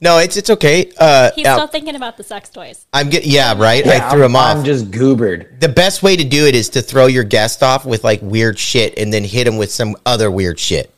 No, 0.00 0.16
it's 0.18 0.36
it's 0.36 0.48
okay. 0.48 0.90
Uh, 0.96 1.30
He's 1.34 1.44
now, 1.44 1.56
still 1.56 1.66
thinking 1.66 1.94
about 1.94 2.16
the 2.16 2.22
sex 2.22 2.48
toys. 2.48 2.86
I'm 2.92 3.10
getting 3.10 3.30
yeah, 3.30 3.54
right. 3.58 3.84
Yeah, 3.84 4.06
I 4.06 4.10
threw 4.10 4.24
I'm, 4.24 4.30
him 4.30 4.36
off. 4.36 4.56
I'm 4.56 4.64
just 4.64 4.90
goobered. 4.90 5.60
the 5.60 5.68
best 5.68 6.02
way 6.02 6.16
to 6.16 6.24
do 6.24 6.46
it 6.46 6.54
is 6.54 6.70
to 6.70 6.82
throw 6.82 7.06
your 7.06 7.24
guest 7.24 7.62
off 7.62 7.84
with 7.84 8.04
like 8.04 8.20
weird 8.22 8.58
shit, 8.58 8.96
and 8.98 9.12
then 9.12 9.24
hit 9.24 9.46
him 9.46 9.58
with 9.58 9.70
some 9.70 9.96
other 10.06 10.30
weird 10.30 10.58
shit. 10.58 10.94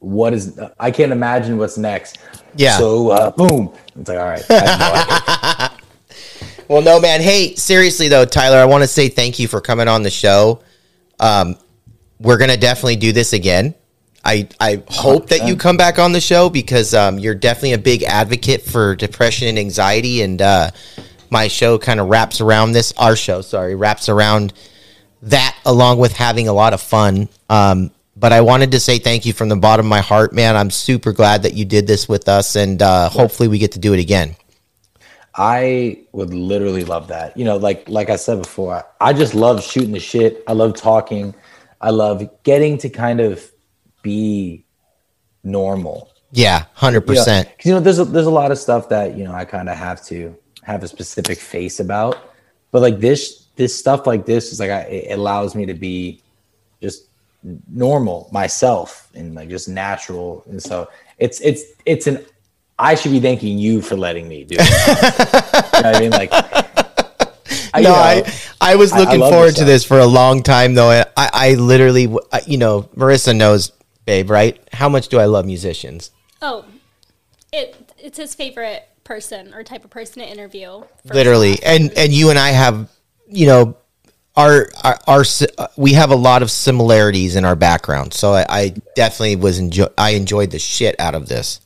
What 0.00 0.32
is 0.32 0.58
I 0.80 0.90
can't 0.90 1.12
imagine 1.12 1.58
what's 1.58 1.78
next. 1.78 2.18
Yeah. 2.56 2.78
So 2.78 3.10
uh, 3.10 3.30
boom. 3.30 3.72
It's 3.96 4.08
like 4.08 4.18
all 4.18 4.24
right. 4.24 4.44
I 4.50 5.68
no. 5.70 5.76
Well, 6.68 6.82
no, 6.82 7.00
man. 7.00 7.20
Hey, 7.20 7.56
seriously 7.56 8.06
though, 8.06 8.24
Tyler, 8.24 8.58
I 8.58 8.64
want 8.64 8.84
to 8.84 8.88
say 8.88 9.08
thank 9.08 9.40
you 9.40 9.48
for 9.48 9.60
coming 9.60 9.88
on 9.88 10.04
the 10.04 10.10
show. 10.10 10.60
Um, 11.20 11.56
we're 12.18 12.38
gonna 12.38 12.56
definitely 12.56 12.96
do 12.96 13.12
this 13.12 13.32
again. 13.32 13.74
I 14.24 14.48
I 14.58 14.82
hope 14.88 15.28
that 15.28 15.46
you 15.46 15.56
come 15.56 15.76
back 15.76 15.98
on 15.98 16.12
the 16.12 16.20
show 16.20 16.50
because 16.50 16.92
um, 16.94 17.18
you're 17.18 17.34
definitely 17.34 17.74
a 17.74 17.78
big 17.78 18.02
advocate 18.02 18.62
for 18.62 18.96
depression 18.96 19.48
and 19.48 19.58
anxiety, 19.58 20.22
and 20.22 20.42
uh, 20.42 20.70
my 21.30 21.48
show 21.48 21.78
kind 21.78 22.00
of 22.00 22.08
wraps 22.08 22.40
around 22.40 22.72
this. 22.72 22.92
Our 22.98 23.16
show, 23.16 23.40
sorry, 23.40 23.74
wraps 23.74 24.08
around 24.08 24.52
that 25.22 25.56
along 25.64 25.98
with 25.98 26.12
having 26.12 26.48
a 26.48 26.52
lot 26.52 26.72
of 26.72 26.80
fun. 26.80 27.28
Um, 27.48 27.90
but 28.16 28.32
I 28.32 28.42
wanted 28.42 28.72
to 28.72 28.80
say 28.80 28.98
thank 28.98 29.24
you 29.24 29.32
from 29.32 29.48
the 29.48 29.56
bottom 29.56 29.86
of 29.86 29.90
my 29.90 30.00
heart, 30.00 30.34
man. 30.34 30.56
I'm 30.56 30.70
super 30.70 31.12
glad 31.12 31.44
that 31.44 31.54
you 31.54 31.64
did 31.64 31.86
this 31.86 32.08
with 32.08 32.28
us, 32.28 32.56
and 32.56 32.80
uh, 32.82 33.08
hopefully 33.08 33.48
we 33.48 33.58
get 33.58 33.72
to 33.72 33.78
do 33.78 33.94
it 33.94 34.00
again. 34.00 34.36
I 35.34 36.04
would 36.12 36.34
literally 36.34 36.84
love 36.84 37.08
that. 37.08 37.36
You 37.36 37.44
know, 37.44 37.56
like 37.56 37.88
like 37.88 38.10
I 38.10 38.16
said 38.16 38.42
before, 38.42 38.84
I 39.00 39.12
just 39.12 39.34
love 39.34 39.62
shooting 39.62 39.92
the 39.92 40.00
shit. 40.00 40.42
I 40.46 40.52
love 40.52 40.74
talking. 40.74 41.34
I 41.80 41.90
love 41.90 42.28
getting 42.42 42.78
to 42.78 42.88
kind 42.88 43.20
of 43.20 43.50
be 44.02 44.64
normal. 45.44 46.10
Yeah, 46.32 46.64
hundred 46.74 47.02
percent. 47.02 47.48
'cause, 47.48 47.66
you 47.66 47.72
know, 47.72 47.80
there's 47.80 47.98
a, 47.98 48.04
there's 48.04 48.26
a 48.26 48.30
lot 48.30 48.52
of 48.52 48.58
stuff 48.58 48.88
that 48.90 49.16
you 49.16 49.24
know 49.24 49.32
I 49.32 49.44
kind 49.44 49.68
of 49.68 49.76
have 49.76 50.04
to 50.06 50.36
have 50.62 50.82
a 50.82 50.88
specific 50.88 51.38
face 51.38 51.80
about, 51.80 52.18
but 52.70 52.82
like 52.82 53.00
this 53.00 53.46
this 53.56 53.74
stuff 53.76 54.06
like 54.06 54.26
this 54.26 54.52
is 54.52 54.60
like 54.60 54.70
I, 54.70 54.80
it 54.82 55.18
allows 55.18 55.54
me 55.54 55.66
to 55.66 55.74
be 55.74 56.22
just 56.82 57.06
normal 57.68 58.28
myself 58.32 59.10
and 59.14 59.34
like 59.34 59.48
just 59.48 59.68
natural, 59.68 60.44
and 60.48 60.62
so 60.62 60.88
it's 61.18 61.40
it's 61.40 61.62
it's 61.86 62.06
an 62.06 62.24
I 62.80 62.94
should 62.94 63.12
be 63.12 63.20
thanking 63.20 63.58
you 63.58 63.82
for 63.82 63.94
letting 63.96 64.26
me 64.26 64.44
do 64.44 64.56
it. 64.58 65.74
you 65.76 65.82
know 65.82 65.90
what 65.90 65.96
I 65.96 66.00
mean? 66.00 66.10
Like, 66.10 66.30
I, 67.74 67.80
no, 67.80 67.80
you 67.80 67.84
know, 67.84 67.94
I 67.94 68.40
I 68.60 68.74
was 68.76 68.92
I- 68.92 68.96
I 68.96 69.00
looking 69.00 69.20
forward 69.20 69.48
this 69.50 69.58
to 69.58 69.64
this 69.64 69.84
for 69.84 69.98
a 69.98 70.06
long 70.06 70.42
time 70.42 70.74
though. 70.74 70.88
I 70.90 71.04
I 71.16 71.54
literally, 71.54 72.06
w- 72.06 72.26
I- 72.32 72.42
you 72.46 72.56
know, 72.58 72.82
Marissa 72.96 73.36
knows, 73.36 73.72
babe, 74.06 74.30
right? 74.30 74.58
How 74.72 74.88
much 74.88 75.08
do 75.08 75.18
I 75.18 75.26
love 75.26 75.44
musicians? 75.44 76.10
Oh, 76.40 76.64
it 77.52 77.92
it's 77.98 78.16
his 78.16 78.34
favorite 78.34 78.88
person 79.04 79.52
or 79.54 79.62
type 79.62 79.84
of 79.84 79.90
person 79.90 80.22
to 80.22 80.28
interview. 80.28 80.82
literally, 81.04 81.62
and 81.62 81.92
and 81.96 82.12
you 82.12 82.30
and 82.30 82.38
I 82.38 82.48
have, 82.50 82.88
you 83.28 83.46
know, 83.46 83.76
our 84.36 84.68
our, 84.82 84.98
our 85.06 85.24
uh, 85.58 85.66
we 85.76 85.92
have 85.94 86.10
a 86.10 86.16
lot 86.16 86.42
of 86.42 86.50
similarities 86.50 87.36
in 87.36 87.44
our 87.44 87.56
background. 87.56 88.14
So 88.14 88.32
I, 88.32 88.46
I 88.48 88.74
definitely 88.96 89.36
was 89.36 89.58
enjoy 89.58 89.88
I 89.98 90.10
enjoyed 90.10 90.50
the 90.50 90.58
shit 90.58 90.98
out 90.98 91.14
of 91.14 91.28
this. 91.28 91.60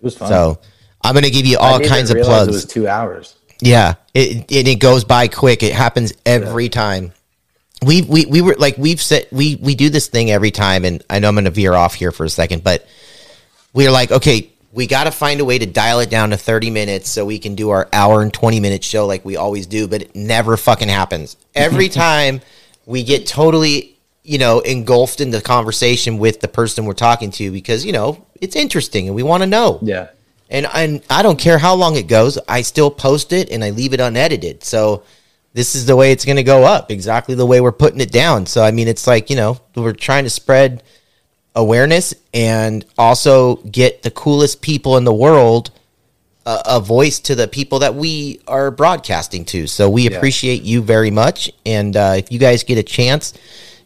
It 0.00 0.04
was 0.04 0.16
fun. 0.16 0.28
So 0.28 0.58
I'm 1.02 1.14
going 1.14 1.24
to 1.24 1.30
give 1.30 1.46
you 1.46 1.58
all 1.58 1.78
didn't 1.78 1.90
kinds 1.90 2.10
of 2.10 2.18
plugs. 2.18 2.48
It 2.48 2.52
was 2.52 2.66
two 2.66 2.88
hours. 2.88 3.36
Yeah, 3.60 3.94
it, 4.14 4.50
it 4.50 4.68
it 4.68 4.78
goes 4.78 5.04
by 5.04 5.28
quick. 5.28 5.62
It 5.62 5.72
happens 5.72 6.12
every 6.24 6.68
time. 6.68 7.12
We 7.84 8.02
we 8.02 8.26
we 8.26 8.40
were 8.40 8.54
like 8.56 8.78
we've 8.78 9.02
said 9.02 9.26
we 9.32 9.56
we 9.56 9.74
do 9.74 9.90
this 9.90 10.06
thing 10.06 10.30
every 10.30 10.52
time, 10.52 10.84
and 10.84 11.02
I 11.10 11.18
know 11.18 11.28
I'm 11.28 11.34
going 11.34 11.44
to 11.44 11.50
veer 11.50 11.74
off 11.74 11.94
here 11.94 12.12
for 12.12 12.24
a 12.24 12.30
second, 12.30 12.62
but 12.62 12.86
we're 13.72 13.90
like, 13.90 14.12
okay, 14.12 14.50
we 14.72 14.86
got 14.86 15.04
to 15.04 15.10
find 15.10 15.40
a 15.40 15.44
way 15.44 15.58
to 15.58 15.66
dial 15.66 16.00
it 16.00 16.10
down 16.10 16.30
to 16.30 16.36
30 16.36 16.70
minutes 16.70 17.08
so 17.08 17.24
we 17.24 17.38
can 17.38 17.54
do 17.54 17.70
our 17.70 17.88
hour 17.92 18.22
and 18.22 18.32
20 18.32 18.60
minute 18.60 18.84
show 18.84 19.06
like 19.06 19.24
we 19.24 19.36
always 19.36 19.66
do, 19.66 19.88
but 19.88 20.02
it 20.02 20.14
never 20.14 20.56
fucking 20.56 20.88
happens. 20.88 21.36
Every 21.54 21.88
time 21.88 22.40
we 22.86 23.02
get 23.02 23.26
totally, 23.26 23.97
you 24.28 24.36
know, 24.36 24.60
engulfed 24.60 25.22
in 25.22 25.30
the 25.30 25.40
conversation 25.40 26.18
with 26.18 26.40
the 26.40 26.48
person 26.48 26.84
we're 26.84 26.92
talking 26.92 27.30
to 27.30 27.50
because, 27.50 27.82
you 27.86 27.92
know, 27.92 28.26
it's 28.42 28.56
interesting 28.56 29.06
and 29.06 29.16
we 29.16 29.22
want 29.22 29.42
to 29.42 29.46
know. 29.46 29.78
Yeah. 29.80 30.08
And 30.50 30.66
and 30.74 31.02
I 31.08 31.22
don't 31.22 31.38
care 31.38 31.56
how 31.56 31.74
long 31.74 31.96
it 31.96 32.08
goes. 32.08 32.38
I 32.46 32.60
still 32.60 32.90
post 32.90 33.32
it 33.32 33.50
and 33.50 33.64
I 33.64 33.70
leave 33.70 33.94
it 33.94 34.00
unedited. 34.00 34.62
So 34.64 35.02
this 35.54 35.74
is 35.74 35.86
the 35.86 35.96
way 35.96 36.12
it's 36.12 36.26
going 36.26 36.36
to 36.36 36.42
go 36.42 36.64
up. 36.64 36.90
Exactly 36.90 37.34
the 37.36 37.46
way 37.46 37.62
we're 37.62 37.72
putting 37.72 38.00
it 38.00 38.12
down. 38.12 38.44
So 38.44 38.62
I 38.62 38.70
mean, 38.70 38.86
it's 38.86 39.06
like 39.06 39.30
you 39.30 39.36
know 39.36 39.60
we're 39.74 39.94
trying 39.94 40.24
to 40.24 40.30
spread 40.30 40.82
awareness 41.54 42.14
and 42.34 42.84
also 42.98 43.56
get 43.56 44.02
the 44.02 44.10
coolest 44.10 44.60
people 44.60 44.98
in 44.98 45.04
the 45.04 45.12
world 45.12 45.70
a, 46.48 46.62
a 46.66 46.80
voice 46.80 47.18
to 47.20 47.34
the 47.34 47.48
people 47.48 47.78
that 47.78 47.94
we 47.94 48.40
are 48.46 48.70
broadcasting 48.70 49.44
to. 49.46 49.66
So 49.66 49.88
we 49.88 50.06
appreciate 50.06 50.62
you 50.62 50.82
very 50.82 51.10
much. 51.10 51.50
And 51.64 51.96
uh, 51.96 52.14
if 52.16 52.30
you 52.30 52.38
guys 52.38 52.62
get 52.62 52.78
a 52.78 52.82
chance, 52.82 53.34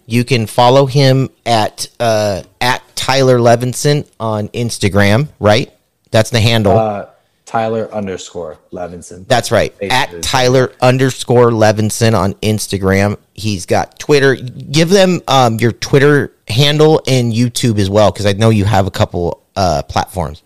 you 0.07 0.25
can 0.25 0.47
follow 0.47 0.87
him 0.87 1.31
at 1.47 1.89
uh, 2.01 2.43
at 2.61 2.83
Tyler 2.95 3.39
Levenson 3.39 4.09
on 4.19 4.49
Instagram. 4.49 5.29
Right, 5.39 5.73
that's 6.11 6.31
the 6.31 6.41
handle. 6.41 6.77
Uh, 6.77 7.09
Tyler 7.45 7.93
underscore 7.93 8.59
Levenson. 8.73 9.27
That's 9.29 9.51
right. 9.51 9.77
Basically 9.79 10.17
At. 10.17 10.23
Tyler 10.23 10.73
underscore 10.81 11.51
Levenson 11.51 12.19
on 12.19 12.33
Instagram. 12.35 13.19
He's 13.35 13.67
got 13.67 13.99
Twitter. 13.99 14.37
Give 14.37 14.89
them 14.89 15.21
um, 15.29 15.59
your 15.59 15.73
Twitter 15.73 16.33
handle 16.49 17.03
and 17.07 17.33
YouTube 17.33 17.79
as 17.79 17.91
well, 17.91 18.11
because 18.11 18.25
I 18.27 18.33
know 18.33 18.49
you 18.51 18.65
have 18.65 18.87
a 18.87 18.91
couple 18.91 19.43
uh, 19.55 19.83
platforms. 19.83 20.43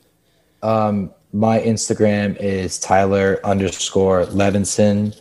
Um, 0.62 1.12
My 1.32 1.60
Instagram 1.60 2.36
is 2.40 2.78
Tyler 2.78 3.40
underscore 3.44 4.24
Levenson. 4.26 5.14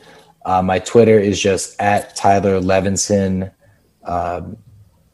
Uh, 0.46 0.62
my 0.62 0.80
Twitter 0.80 1.20
is 1.20 1.42
just 1.42 1.80
at 1.82 2.16
Tyler 2.16 2.60
Levenson. 2.62 3.52
Um, 4.06 4.58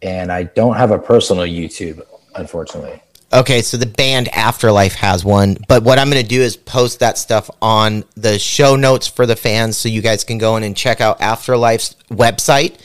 and 0.02 0.32
I 0.32 0.44
don't 0.44 0.76
have 0.76 0.92
a 0.92 1.00
personal 1.00 1.46
YouTube, 1.46 2.02
unfortunately. 2.36 3.02
Okay, 3.34 3.62
so 3.62 3.78
the 3.78 3.86
band 3.86 4.28
Afterlife 4.30 4.96
has 4.96 5.24
one, 5.24 5.58
but 5.70 5.84
what 5.84 5.98
I'm 5.98 6.10
going 6.10 6.22
to 6.22 6.28
do 6.28 6.42
is 6.42 6.58
post 6.58 7.00
that 7.00 7.18
stuff 7.18 7.50
on 7.62 8.04
the 8.16 8.38
show 8.38 8.76
notes 8.76 9.08
for 9.08 9.26
the 9.26 9.38
fans 9.38 9.78
so 9.78 9.88
you 9.88 10.02
guys 10.02 10.26
can 10.26 10.38
go 10.38 10.58
in 10.58 10.64
and 10.64 10.76
check 10.76 11.00
out 11.00 11.20
Afterlife's 11.20 11.96
website 12.10 12.78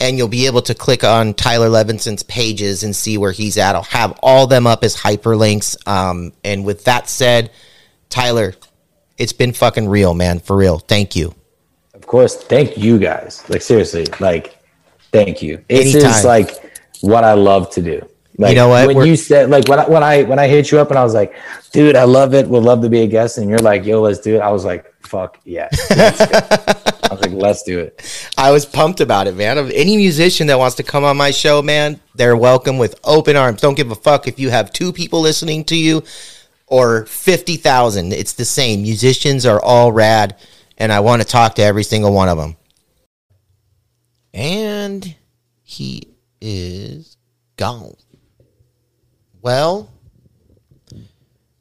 and 0.00 0.18
you'll 0.18 0.28
be 0.28 0.46
able 0.46 0.62
to 0.62 0.74
click 0.74 1.04
on 1.04 1.34
Tyler 1.34 1.68
Levenson's 1.68 2.22
pages 2.24 2.82
and 2.82 2.94
see 2.94 3.16
where 3.16 3.32
he's 3.32 3.56
at. 3.56 3.74
I'll 3.74 3.82
have 3.82 4.18
all 4.22 4.46
them 4.46 4.66
up 4.66 4.84
as 4.84 4.96
hyperlinks. 4.96 5.76
Um, 5.88 6.32
and 6.44 6.64
with 6.64 6.84
that 6.84 7.08
said, 7.08 7.50
Tyler, 8.10 8.54
it's 9.18 9.32
been 9.32 9.52
fucking 9.52 9.88
real, 9.88 10.14
man, 10.14 10.40
for 10.40 10.56
real. 10.56 10.78
Thank 10.78 11.16
you. 11.16 11.34
Of 11.94 12.06
course, 12.06 12.36
thank 12.36 12.76
you 12.76 12.98
guys. 12.98 13.48
Like 13.48 13.62
seriously, 13.62 14.06
like 14.20 14.55
thank 15.12 15.42
you. 15.42 15.64
It's 15.68 15.92
Anytime. 15.94 16.00
just 16.10 16.24
like 16.24 16.78
what 17.00 17.24
I 17.24 17.34
love 17.34 17.70
to 17.72 17.82
do. 17.82 18.06
Like, 18.38 18.50
you 18.50 18.56
know 18.56 18.68
what? 18.68 18.86
When 18.88 18.96
We're- 18.96 19.08
you 19.08 19.16
said 19.16 19.48
like 19.48 19.66
when 19.68 19.78
I 19.78 19.88
when 19.88 20.02
I 20.02 20.22
when 20.24 20.38
I 20.38 20.46
hit 20.46 20.70
you 20.70 20.78
up 20.78 20.90
and 20.90 20.98
I 20.98 21.04
was 21.04 21.14
like, 21.14 21.34
dude, 21.72 21.96
I 21.96 22.04
love 22.04 22.34
it. 22.34 22.46
Would 22.48 22.62
love 22.64 22.82
to 22.82 22.88
be 22.90 23.00
a 23.00 23.06
guest. 23.06 23.38
And 23.38 23.48
you're 23.48 23.58
like, 23.60 23.84
yo, 23.86 24.02
let's 24.02 24.18
do 24.20 24.36
it. 24.36 24.40
I 24.40 24.50
was 24.50 24.64
like, 24.64 24.92
fuck 25.00 25.38
yeah. 25.44 25.68
I 25.90 27.08
was 27.12 27.20
like, 27.22 27.32
let's 27.32 27.62
do 27.62 27.78
it. 27.78 28.28
I 28.36 28.50
was 28.50 28.66
pumped 28.66 29.00
about 29.00 29.26
it, 29.26 29.36
man. 29.36 29.56
Of 29.56 29.70
Any 29.70 29.96
musician 29.96 30.48
that 30.48 30.58
wants 30.58 30.76
to 30.76 30.82
come 30.82 31.02
on 31.04 31.16
my 31.16 31.30
show, 31.30 31.62
man, 31.62 31.98
they're 32.14 32.36
welcome 32.36 32.76
with 32.78 32.98
open 33.04 33.36
arms. 33.36 33.60
Don't 33.62 33.74
give 33.76 33.90
a 33.90 33.94
fuck 33.94 34.26
if 34.28 34.38
you 34.38 34.50
have 34.50 34.70
two 34.72 34.92
people 34.92 35.20
listening 35.22 35.64
to 35.66 35.76
you 35.76 36.02
or 36.66 37.06
50,000. 37.06 38.12
It's 38.12 38.32
the 38.34 38.44
same. 38.44 38.82
Musicians 38.82 39.46
are 39.46 39.62
all 39.62 39.92
rad, 39.92 40.36
and 40.78 40.92
I 40.92 41.00
want 41.00 41.22
to 41.22 41.28
talk 41.28 41.54
to 41.54 41.62
every 41.62 41.84
single 41.84 42.12
one 42.12 42.28
of 42.28 42.36
them. 42.38 42.56
And 44.36 45.16
he 45.62 46.14
is 46.42 47.16
gone. 47.56 47.96
Well, 49.40 49.90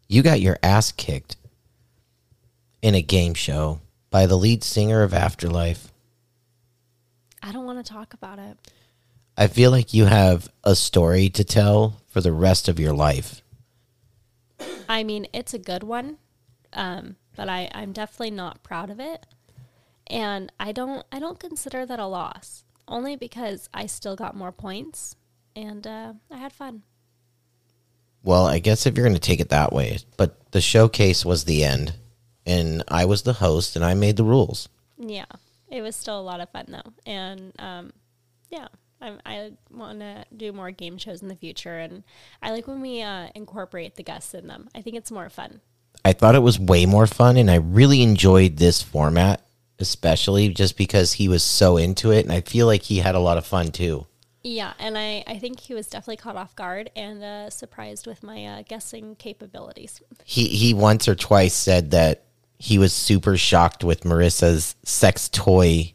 you 0.09 0.21
got 0.21 0.41
your 0.41 0.59
ass 0.61 0.91
kicked 0.91 1.37
in 2.81 2.93
a 2.93 3.01
game 3.01 3.33
show 3.33 3.79
by 4.09 4.25
the 4.25 4.35
lead 4.35 4.61
singer 4.61 5.03
of 5.03 5.13
Afterlife. 5.13 5.93
I 7.41 7.53
don't 7.53 7.65
want 7.65 7.83
to 7.83 7.89
talk 7.89 8.13
about 8.13 8.39
it. 8.39 8.57
I 9.37 9.47
feel 9.47 9.71
like 9.71 9.93
you 9.93 10.03
have 10.03 10.49
a 10.65 10.75
story 10.75 11.29
to 11.29 11.45
tell 11.45 12.01
for 12.09 12.19
the 12.19 12.33
rest 12.33 12.67
of 12.67 12.77
your 12.77 12.93
life. 12.93 13.41
I 14.89 15.05
mean, 15.05 15.27
it's 15.31 15.53
a 15.53 15.59
good 15.59 15.83
one, 15.83 16.17
um, 16.73 17.15
but 17.37 17.47
I, 17.47 17.71
I'm 17.73 17.93
definitely 17.93 18.31
not 18.31 18.63
proud 18.63 18.89
of 18.89 18.99
it, 18.99 19.25
and 20.07 20.51
I 20.59 20.73
don't 20.73 21.05
I 21.11 21.19
don't 21.19 21.39
consider 21.39 21.85
that 21.85 21.99
a 21.99 22.05
loss. 22.05 22.64
Only 22.87 23.15
because 23.15 23.69
I 23.73 23.87
still 23.87 24.15
got 24.15 24.35
more 24.35 24.51
points, 24.51 25.15
and 25.55 25.85
uh, 25.85 26.13
I 26.31 26.37
had 26.37 26.53
fun. 26.53 26.83
Well, 28.23 28.45
I 28.47 28.59
guess 28.59 28.85
if 28.85 28.95
you're 28.95 29.05
going 29.05 29.15
to 29.15 29.19
take 29.19 29.39
it 29.39 29.49
that 29.49 29.73
way, 29.73 29.99
but 30.17 30.51
the 30.51 30.61
showcase 30.61 31.25
was 31.25 31.45
the 31.45 31.63
end, 31.63 31.93
and 32.45 32.83
I 32.87 33.05
was 33.05 33.23
the 33.23 33.33
host, 33.33 33.75
and 33.75 33.85
I 33.85 33.93
made 33.93 34.17
the 34.17 34.23
rules. 34.23 34.69
Yeah, 34.97 35.25
it 35.69 35.81
was 35.81 35.95
still 35.95 36.19
a 36.19 36.21
lot 36.21 36.39
of 36.39 36.49
fun 36.49 36.65
though, 36.69 36.93
and 37.05 37.53
um, 37.59 37.93
yeah, 38.49 38.67
I, 39.01 39.17
I 39.25 39.51
want 39.71 39.99
to 39.99 40.25
do 40.35 40.53
more 40.53 40.71
game 40.71 40.97
shows 40.97 41.21
in 41.21 41.27
the 41.27 41.35
future, 41.35 41.77
and 41.77 42.03
I 42.41 42.51
like 42.51 42.67
when 42.67 42.81
we 42.81 43.01
uh, 43.01 43.27
incorporate 43.35 43.95
the 43.95 44.03
guests 44.03 44.33
in 44.33 44.47
them. 44.47 44.69
I 44.73 44.81
think 44.81 44.95
it's 44.95 45.11
more 45.11 45.29
fun. 45.29 45.61
I 46.03 46.13
thought 46.13 46.35
it 46.35 46.39
was 46.39 46.59
way 46.59 46.85
more 46.85 47.07
fun, 47.07 47.37
and 47.37 47.49
I 47.49 47.55
really 47.55 48.01
enjoyed 48.01 48.57
this 48.57 48.81
format, 48.81 49.41
especially 49.79 50.49
just 50.49 50.77
because 50.77 51.13
he 51.13 51.27
was 51.27 51.43
so 51.43 51.77
into 51.77 52.11
it, 52.11 52.25
and 52.25 52.31
I 52.31 52.41
feel 52.41 52.65
like 52.65 52.83
he 52.83 52.99
had 52.99 53.15
a 53.15 53.19
lot 53.19 53.37
of 53.37 53.45
fun 53.45 53.71
too. 53.71 54.07
Yeah, 54.43 54.73
and 54.77 54.95
I, 54.95 55.23
I 55.25 55.39
think 55.39 55.59
he 55.59 55.73
was 55.73 55.87
definitely 55.87 56.17
caught 56.17 56.35
off 56.35 56.55
guard 56.55 56.91
and 56.95 57.23
uh, 57.23 57.49
surprised 57.49 58.05
with 58.05 58.21
my 58.21 58.45
uh, 58.45 58.63
guessing 58.67 59.15
capabilities. 59.15 60.01
He 60.23 60.47
he 60.47 60.73
once 60.73 61.07
or 61.07 61.15
twice 61.15 61.55
said 61.55 61.91
that 61.91 62.25
he 62.59 62.77
was 62.77 62.93
super 62.93 63.37
shocked 63.37 63.83
with 63.83 64.01
Marissa's 64.01 64.75
sex 64.83 65.29
toy 65.29 65.93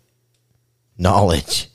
knowledge, 0.98 1.69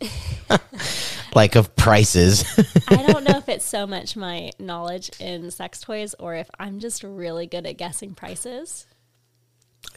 like 1.36 1.56
of 1.56 1.76
prices. 1.76 2.44
I 2.88 3.04
don't 3.08 3.24
know 3.24 3.38
if 3.38 3.50
it's 3.50 3.66
so 3.66 3.88
much 3.88 4.16
my 4.16 4.52
knowledge 4.60 5.12
in 5.20 5.52
sex 5.52 5.82
toys 5.82 6.14
or 6.20 6.36
if 6.36 6.50
I'm 6.60 6.80
just 6.80 7.04
really 7.04 7.48
good 7.48 7.66
at 7.66 7.78
guessing 7.78 8.14
prices. 8.16 8.86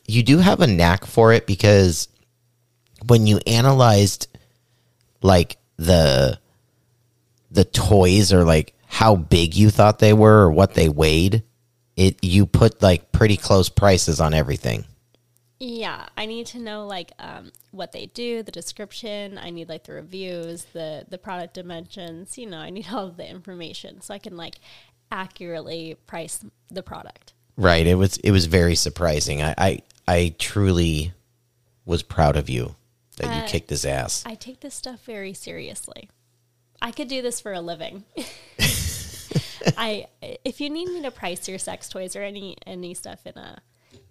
You 0.08 0.22
do 0.22 0.38
have 0.38 0.60
a 0.60 0.66
knack 0.66 1.04
for 1.04 1.32
it 1.32 1.46
because 1.46 2.08
when 3.06 3.26
you 3.26 3.38
analyzed 3.46 4.26
like 5.22 5.58
the 5.76 6.38
the 7.50 7.64
toys 7.64 8.32
or 8.32 8.44
like 8.44 8.74
how 8.86 9.14
big 9.14 9.54
you 9.54 9.70
thought 9.70 10.00
they 10.00 10.12
were 10.12 10.46
or 10.46 10.50
what 10.50 10.74
they 10.74 10.88
weighed 10.88 11.44
it 11.96 12.16
you 12.22 12.46
put 12.46 12.82
like 12.82 13.12
pretty 13.12 13.36
close 13.36 13.68
prices 13.68 14.20
on 14.20 14.34
everything 14.34 14.84
Yeah, 15.60 16.06
I 16.16 16.26
need 16.26 16.46
to 16.48 16.60
know 16.60 16.86
like 16.86 17.10
um, 17.18 17.50
what 17.72 17.90
they 17.90 18.06
do, 18.06 18.44
the 18.44 18.52
description. 18.52 19.38
I 19.38 19.50
need 19.50 19.68
like 19.68 19.82
the 19.82 19.94
reviews, 19.94 20.64
the 20.72 21.04
the 21.08 21.18
product 21.18 21.54
dimensions. 21.54 22.38
You 22.38 22.46
know, 22.46 22.58
I 22.58 22.70
need 22.70 22.86
all 22.92 23.08
of 23.08 23.16
the 23.16 23.28
information 23.28 24.00
so 24.00 24.14
I 24.14 24.18
can 24.18 24.36
like 24.36 24.60
accurately 25.10 25.96
price 26.06 26.44
the 26.70 26.82
product. 26.82 27.32
right 27.56 27.86
it 27.86 27.96
was 27.96 28.16
it 28.18 28.30
was 28.30 28.46
very 28.46 28.74
surprising 28.74 29.42
i 29.42 29.54
i, 29.58 29.82
I 30.08 30.34
truly 30.38 31.12
was 31.84 32.02
proud 32.02 32.36
of 32.36 32.48
you 32.48 32.76
that 33.18 33.26
you 33.26 33.42
Uh, 33.42 33.46
kicked 33.46 33.68
his 33.68 33.84
ass 33.84 34.22
I 34.24 34.36
take 34.36 34.60
this 34.60 34.74
stuff 34.74 35.00
very 35.04 35.34
seriously. 35.34 36.08
I 36.80 36.92
could 36.92 37.08
do 37.08 37.20
this 37.20 37.40
for 37.40 37.52
a 37.52 37.60
living. 37.60 38.04
I 39.76 40.06
if 40.44 40.60
you 40.60 40.70
need 40.70 40.88
me 40.88 41.02
to 41.02 41.10
price 41.10 41.46
your 41.48 41.58
sex 41.58 41.88
toys 41.88 42.16
or 42.16 42.22
any 42.22 42.56
any 42.66 42.94
stuff 42.94 43.26
in 43.26 43.36
a 43.36 43.60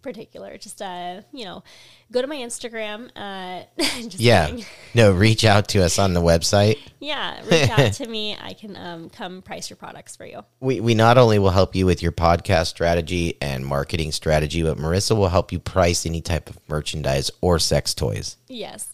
particular, 0.02 0.57
just 0.57 0.82
uh, 0.82 1.22
you 1.34 1.45
know, 1.45 1.64
go 2.11 2.22
to 2.22 2.28
my 2.28 2.38
Instagram. 2.38 3.10
Uh, 3.15 3.64
just 3.78 4.19
yeah 4.19 4.48
kidding. 4.48 4.65
no 4.94 5.11
reach 5.11 5.44
out 5.45 5.68
to 5.69 5.84
us 5.84 5.99
on 5.99 6.14
the 6.14 6.22
website 6.22 6.78
yeah, 6.99 7.41
reach 7.49 7.69
out 7.69 7.94
to 8.02 8.07
me. 8.07 8.36
I 8.40 8.53
can 8.53 8.76
um, 8.78 9.10
come 9.10 9.41
price 9.41 9.69
your 9.69 9.78
products 9.78 10.15
for 10.15 10.26
you. 10.26 10.44
we, 10.60 10.80
we 10.80 10.94
not 10.95 11.18
only 11.18 11.40
will 11.40 11.49
help 11.52 11.76
you 11.76 11.86
with 11.86 12.02
your 12.02 12.11
podcast 12.11 12.68
strategy 12.68 13.38
and 13.41 13.65
marketing 13.65 14.11
strategy, 14.11 14.64
but 14.64 14.78
Marissa 14.78 15.15
will 15.18 15.30
help 15.30 15.52
you 15.52 15.60
price 15.60 16.06
any 16.06 16.22
type 16.22 16.49
of 16.49 16.57
merchandise 16.69 17.30
or 17.41 17.60
sex 17.60 17.94
toys 17.94 18.38
Yes, 18.48 18.88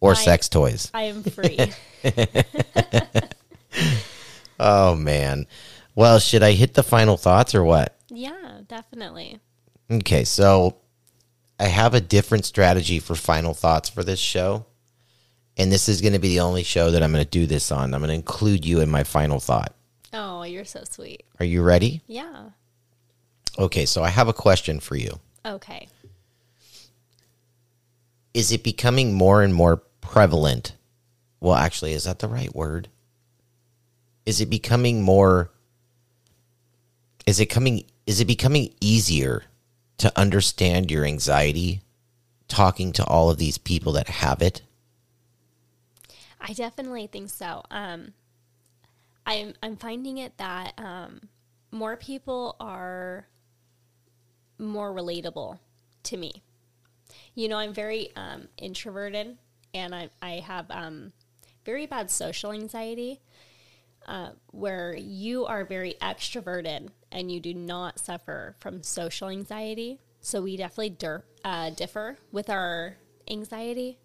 or 0.00 0.12
I- 0.12 0.14
sex 0.14 0.48
toys. 0.48 0.90
I 0.94 1.02
am 1.04 1.22
free. 1.24 1.58
Oh 4.60 4.94
man. 4.94 5.46
Well, 5.94 6.18
should 6.18 6.42
I 6.42 6.52
hit 6.52 6.74
the 6.74 6.82
final 6.82 7.16
thoughts 7.16 7.54
or 7.54 7.64
what? 7.64 7.96
yeah, 8.08 8.60
definitely. 8.68 9.40
Okay, 9.90 10.24
so 10.24 10.76
I 11.58 11.66
have 11.66 11.94
a 11.94 12.00
different 12.00 12.44
strategy 12.44 12.98
for 12.98 13.14
final 13.14 13.54
thoughts 13.54 13.88
for 13.88 14.02
this 14.02 14.18
show. 14.18 14.66
And 15.56 15.70
this 15.70 15.88
is 15.88 16.00
going 16.00 16.14
to 16.14 16.18
be 16.18 16.30
the 16.30 16.40
only 16.40 16.62
show 16.62 16.90
that 16.90 17.02
I'm 17.02 17.12
going 17.12 17.24
to 17.24 17.30
do 17.30 17.46
this 17.46 17.70
on. 17.70 17.92
I'm 17.92 18.00
going 18.00 18.08
to 18.08 18.14
include 18.14 18.64
you 18.64 18.80
in 18.80 18.90
my 18.90 19.04
final 19.04 19.38
thought. 19.38 19.74
Oh, 20.12 20.44
you're 20.44 20.64
so 20.64 20.82
sweet. 20.88 21.24
Are 21.40 21.44
you 21.44 21.62
ready? 21.62 22.02
Yeah. 22.06 22.50
Okay, 23.58 23.84
so 23.84 24.02
I 24.02 24.08
have 24.08 24.28
a 24.28 24.32
question 24.32 24.80
for 24.80 24.96
you. 24.96 25.20
Okay. 25.44 25.88
Is 28.32 28.50
it 28.50 28.62
becoming 28.62 29.12
more 29.12 29.42
and 29.42 29.54
more 29.54 29.82
prevalent? 30.00 30.74
Well, 31.40 31.54
actually, 31.54 31.92
is 31.92 32.04
that 32.04 32.20
the 32.20 32.28
right 32.28 32.54
word? 32.54 32.88
Is 34.24 34.40
it 34.40 34.48
becoming 34.48 35.02
more 35.02 35.50
is 37.26 37.40
it 37.40 37.46
coming 37.46 37.84
is 38.06 38.20
it 38.20 38.26
becoming 38.26 38.72
easier 38.80 39.44
to 40.02 40.18
understand 40.18 40.90
your 40.90 41.04
anxiety 41.04 41.80
talking 42.48 42.90
to 42.90 43.04
all 43.04 43.30
of 43.30 43.38
these 43.38 43.56
people 43.56 43.92
that 43.92 44.08
have 44.08 44.42
it? 44.42 44.60
I 46.40 46.52
definitely 46.54 47.06
think 47.06 47.30
so. 47.30 47.62
Um, 47.70 48.12
I'm 49.24 49.54
I'm 49.62 49.76
finding 49.76 50.18
it 50.18 50.36
that 50.38 50.72
um, 50.76 51.28
more 51.70 51.96
people 51.96 52.56
are 52.58 53.28
more 54.58 54.92
relatable 54.92 55.60
to 56.02 56.16
me. 56.16 56.42
You 57.36 57.46
know, 57.46 57.58
I'm 57.58 57.72
very 57.72 58.10
um, 58.16 58.48
introverted, 58.58 59.38
and 59.72 59.94
I 59.94 60.10
I 60.20 60.40
have 60.40 60.68
um, 60.72 61.12
very 61.64 61.86
bad 61.86 62.10
social 62.10 62.50
anxiety. 62.50 63.20
Uh, 64.06 64.30
where 64.50 64.96
you 64.96 65.46
are 65.46 65.64
very 65.64 65.94
extroverted 66.02 66.88
and 67.12 67.30
you 67.30 67.38
do 67.38 67.54
not 67.54 67.98
suffer 67.98 68.56
from 68.58 68.82
social 68.82 69.28
anxiety. 69.28 70.00
So 70.20 70.42
we 70.42 70.56
definitely 70.56 70.90
dir- 70.90 71.24
uh, 71.44 71.70
differ 71.70 72.18
with 72.32 72.50
our 72.50 72.96
anxiety 73.30 73.98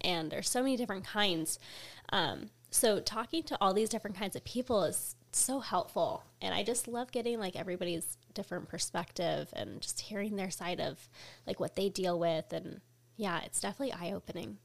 and 0.00 0.30
there's 0.30 0.48
so 0.48 0.62
many 0.62 0.76
different 0.76 1.04
kinds. 1.04 1.58
Um, 2.10 2.50
so 2.70 3.00
talking 3.00 3.42
to 3.44 3.58
all 3.60 3.72
these 3.74 3.88
different 3.88 4.16
kinds 4.16 4.36
of 4.36 4.44
people 4.44 4.84
is 4.84 5.16
so 5.32 5.60
helpful, 5.60 6.24
and 6.40 6.54
I 6.54 6.62
just 6.62 6.88
love 6.88 7.12
getting 7.12 7.38
like 7.38 7.56
everybody's 7.56 8.18
different 8.34 8.68
perspective 8.68 9.48
and 9.54 9.80
just 9.80 10.00
hearing 10.00 10.36
their 10.36 10.50
side 10.50 10.80
of 10.80 11.08
like 11.46 11.60
what 11.60 11.76
they 11.76 11.88
deal 11.88 12.18
with, 12.18 12.52
and 12.52 12.80
yeah, 13.16 13.40
it's 13.44 13.60
definitely 13.60 13.92
eye 13.92 14.12
opening. 14.12 14.58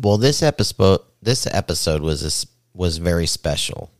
Well, 0.00 0.18
this 0.18 0.42
episode 0.42 1.00
this 1.22 1.46
episode 1.46 2.02
was 2.02 2.46
was 2.76 2.98
very 2.98 3.26
special 3.26 3.90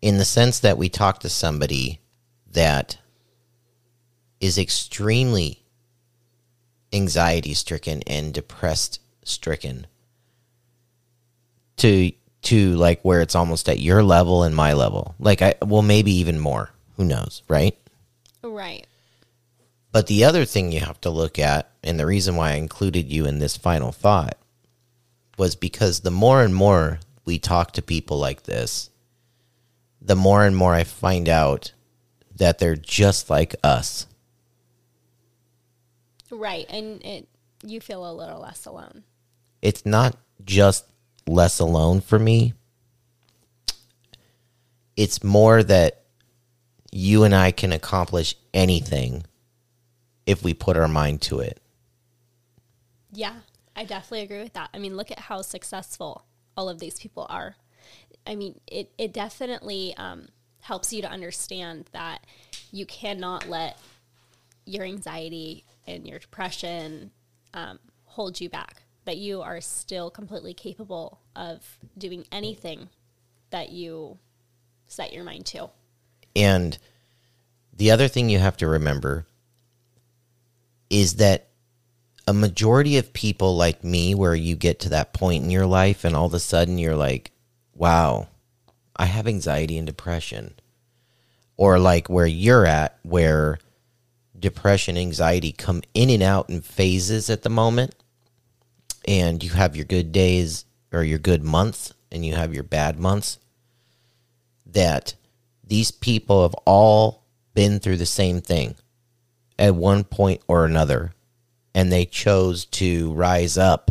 in 0.00 0.18
the 0.18 0.24
sense 0.24 0.58
that 0.60 0.78
we 0.78 0.88
talked 0.88 1.22
to 1.22 1.28
somebody 1.28 2.00
that 2.50 2.98
is 4.40 4.56
extremely 4.56 5.62
anxiety 6.92 7.54
stricken 7.54 8.02
and 8.06 8.32
depressed 8.32 9.00
stricken 9.24 9.86
to 11.76 12.12
to 12.42 12.74
like 12.76 13.02
where 13.02 13.20
it's 13.20 13.34
almost 13.34 13.68
at 13.68 13.78
your 13.80 14.02
level 14.02 14.42
and 14.42 14.56
my 14.56 14.72
level. 14.72 15.14
Like 15.18 15.42
i 15.42 15.54
well 15.62 15.82
maybe 15.82 16.12
even 16.12 16.38
more. 16.38 16.70
Who 16.96 17.04
knows 17.04 17.42
right? 17.48 17.76
Right. 18.42 18.86
but 19.92 20.06
the 20.06 20.24
other 20.24 20.44
thing 20.44 20.72
you 20.72 20.80
have 20.80 21.00
to 21.02 21.10
look 21.10 21.38
at, 21.38 21.70
and 21.82 21.98
the 22.00 22.06
reason 22.06 22.36
why 22.36 22.52
I 22.52 22.54
included 22.54 23.12
you 23.12 23.26
in 23.26 23.38
this 23.38 23.56
final 23.56 23.92
thought, 23.92 24.38
was 25.36 25.54
because 25.54 26.00
the 26.00 26.10
more 26.10 26.42
and 26.42 26.54
more 26.54 27.00
we 27.24 27.38
talk 27.38 27.72
to 27.72 27.82
people 27.82 28.18
like 28.18 28.44
this, 28.44 28.90
the 30.00 30.16
more 30.16 30.44
and 30.44 30.56
more 30.56 30.74
I 30.74 30.84
find 30.84 31.28
out 31.28 31.72
that 32.36 32.58
they're 32.58 32.76
just 32.76 33.30
like 33.30 33.54
us. 33.62 34.06
Right, 36.30 36.66
and 36.70 37.02
it 37.04 37.28
you 37.62 37.80
feel 37.80 38.10
a 38.10 38.14
little 38.14 38.40
less 38.40 38.64
alone. 38.66 39.04
It's 39.60 39.84
not 39.84 40.16
just 40.44 40.86
less 41.26 41.58
alone 41.58 42.00
for 42.00 42.18
me, 42.18 42.54
it's 44.96 45.22
more 45.22 45.62
that 45.62 46.02
you 46.92 47.24
and 47.24 47.34
I 47.34 47.50
can 47.52 47.72
accomplish 47.72 48.34
anything 48.52 49.24
if 50.26 50.42
we 50.42 50.54
put 50.54 50.76
our 50.76 50.88
mind 50.88 51.22
to 51.22 51.40
it. 51.40 51.60
Yeah, 53.12 53.36
I 53.74 53.84
definitely 53.84 54.22
agree 54.22 54.42
with 54.42 54.52
that. 54.54 54.70
I 54.74 54.78
mean, 54.78 54.96
look 54.96 55.10
at 55.10 55.18
how 55.18 55.42
successful 55.42 56.24
all 56.60 56.68
of 56.68 56.78
these 56.78 57.00
people 57.00 57.26
are. 57.30 57.56
I 58.26 58.36
mean, 58.36 58.60
it, 58.66 58.92
it 58.98 59.14
definitely 59.14 59.94
um, 59.96 60.28
helps 60.60 60.92
you 60.92 61.00
to 61.00 61.08
understand 61.08 61.88
that 61.92 62.26
you 62.70 62.84
cannot 62.84 63.48
let 63.48 63.78
your 64.66 64.84
anxiety 64.84 65.64
and 65.86 66.06
your 66.06 66.18
depression 66.18 67.12
um, 67.54 67.78
hold 68.04 68.42
you 68.42 68.50
back, 68.50 68.82
that 69.06 69.16
you 69.16 69.40
are 69.40 69.62
still 69.62 70.10
completely 70.10 70.52
capable 70.52 71.20
of 71.34 71.78
doing 71.96 72.26
anything 72.30 72.90
that 73.48 73.70
you 73.70 74.18
set 74.86 75.14
your 75.14 75.24
mind 75.24 75.46
to. 75.46 75.70
And 76.36 76.76
the 77.74 77.90
other 77.90 78.06
thing 78.06 78.28
you 78.28 78.38
have 78.38 78.58
to 78.58 78.66
remember 78.66 79.26
is 80.90 81.14
that 81.14 81.48
a 82.26 82.32
majority 82.32 82.96
of 82.98 83.12
people 83.12 83.56
like 83.56 83.82
me, 83.82 84.14
where 84.14 84.34
you 84.34 84.56
get 84.56 84.80
to 84.80 84.88
that 84.90 85.12
point 85.12 85.44
in 85.44 85.50
your 85.50 85.66
life 85.66 86.04
and 86.04 86.14
all 86.14 86.26
of 86.26 86.34
a 86.34 86.40
sudden 86.40 86.78
you're 86.78 86.96
like, 86.96 87.32
wow, 87.74 88.28
I 88.96 89.06
have 89.06 89.26
anxiety 89.26 89.78
and 89.78 89.86
depression. 89.86 90.54
Or 91.56 91.78
like 91.78 92.08
where 92.08 92.26
you're 92.26 92.66
at, 92.66 92.98
where 93.02 93.58
depression, 94.38 94.96
anxiety 94.96 95.52
come 95.52 95.82
in 95.94 96.10
and 96.10 96.22
out 96.22 96.48
in 96.50 96.60
phases 96.60 97.30
at 97.30 97.42
the 97.42 97.50
moment. 97.50 97.94
And 99.06 99.42
you 99.42 99.50
have 99.50 99.76
your 99.76 99.84
good 99.84 100.12
days 100.12 100.64
or 100.92 101.02
your 101.02 101.18
good 101.18 101.42
months 101.42 101.94
and 102.12 102.24
you 102.24 102.34
have 102.34 102.54
your 102.54 102.62
bad 102.62 102.98
months. 102.98 103.38
That 104.66 105.14
these 105.64 105.90
people 105.90 106.42
have 106.42 106.54
all 106.64 107.24
been 107.54 107.80
through 107.80 107.96
the 107.96 108.06
same 108.06 108.40
thing 108.40 108.76
at 109.58 109.74
one 109.74 110.04
point 110.04 110.42
or 110.48 110.64
another 110.64 111.12
and 111.74 111.90
they 111.92 112.04
chose 112.04 112.64
to 112.66 113.12
rise 113.12 113.56
up 113.58 113.90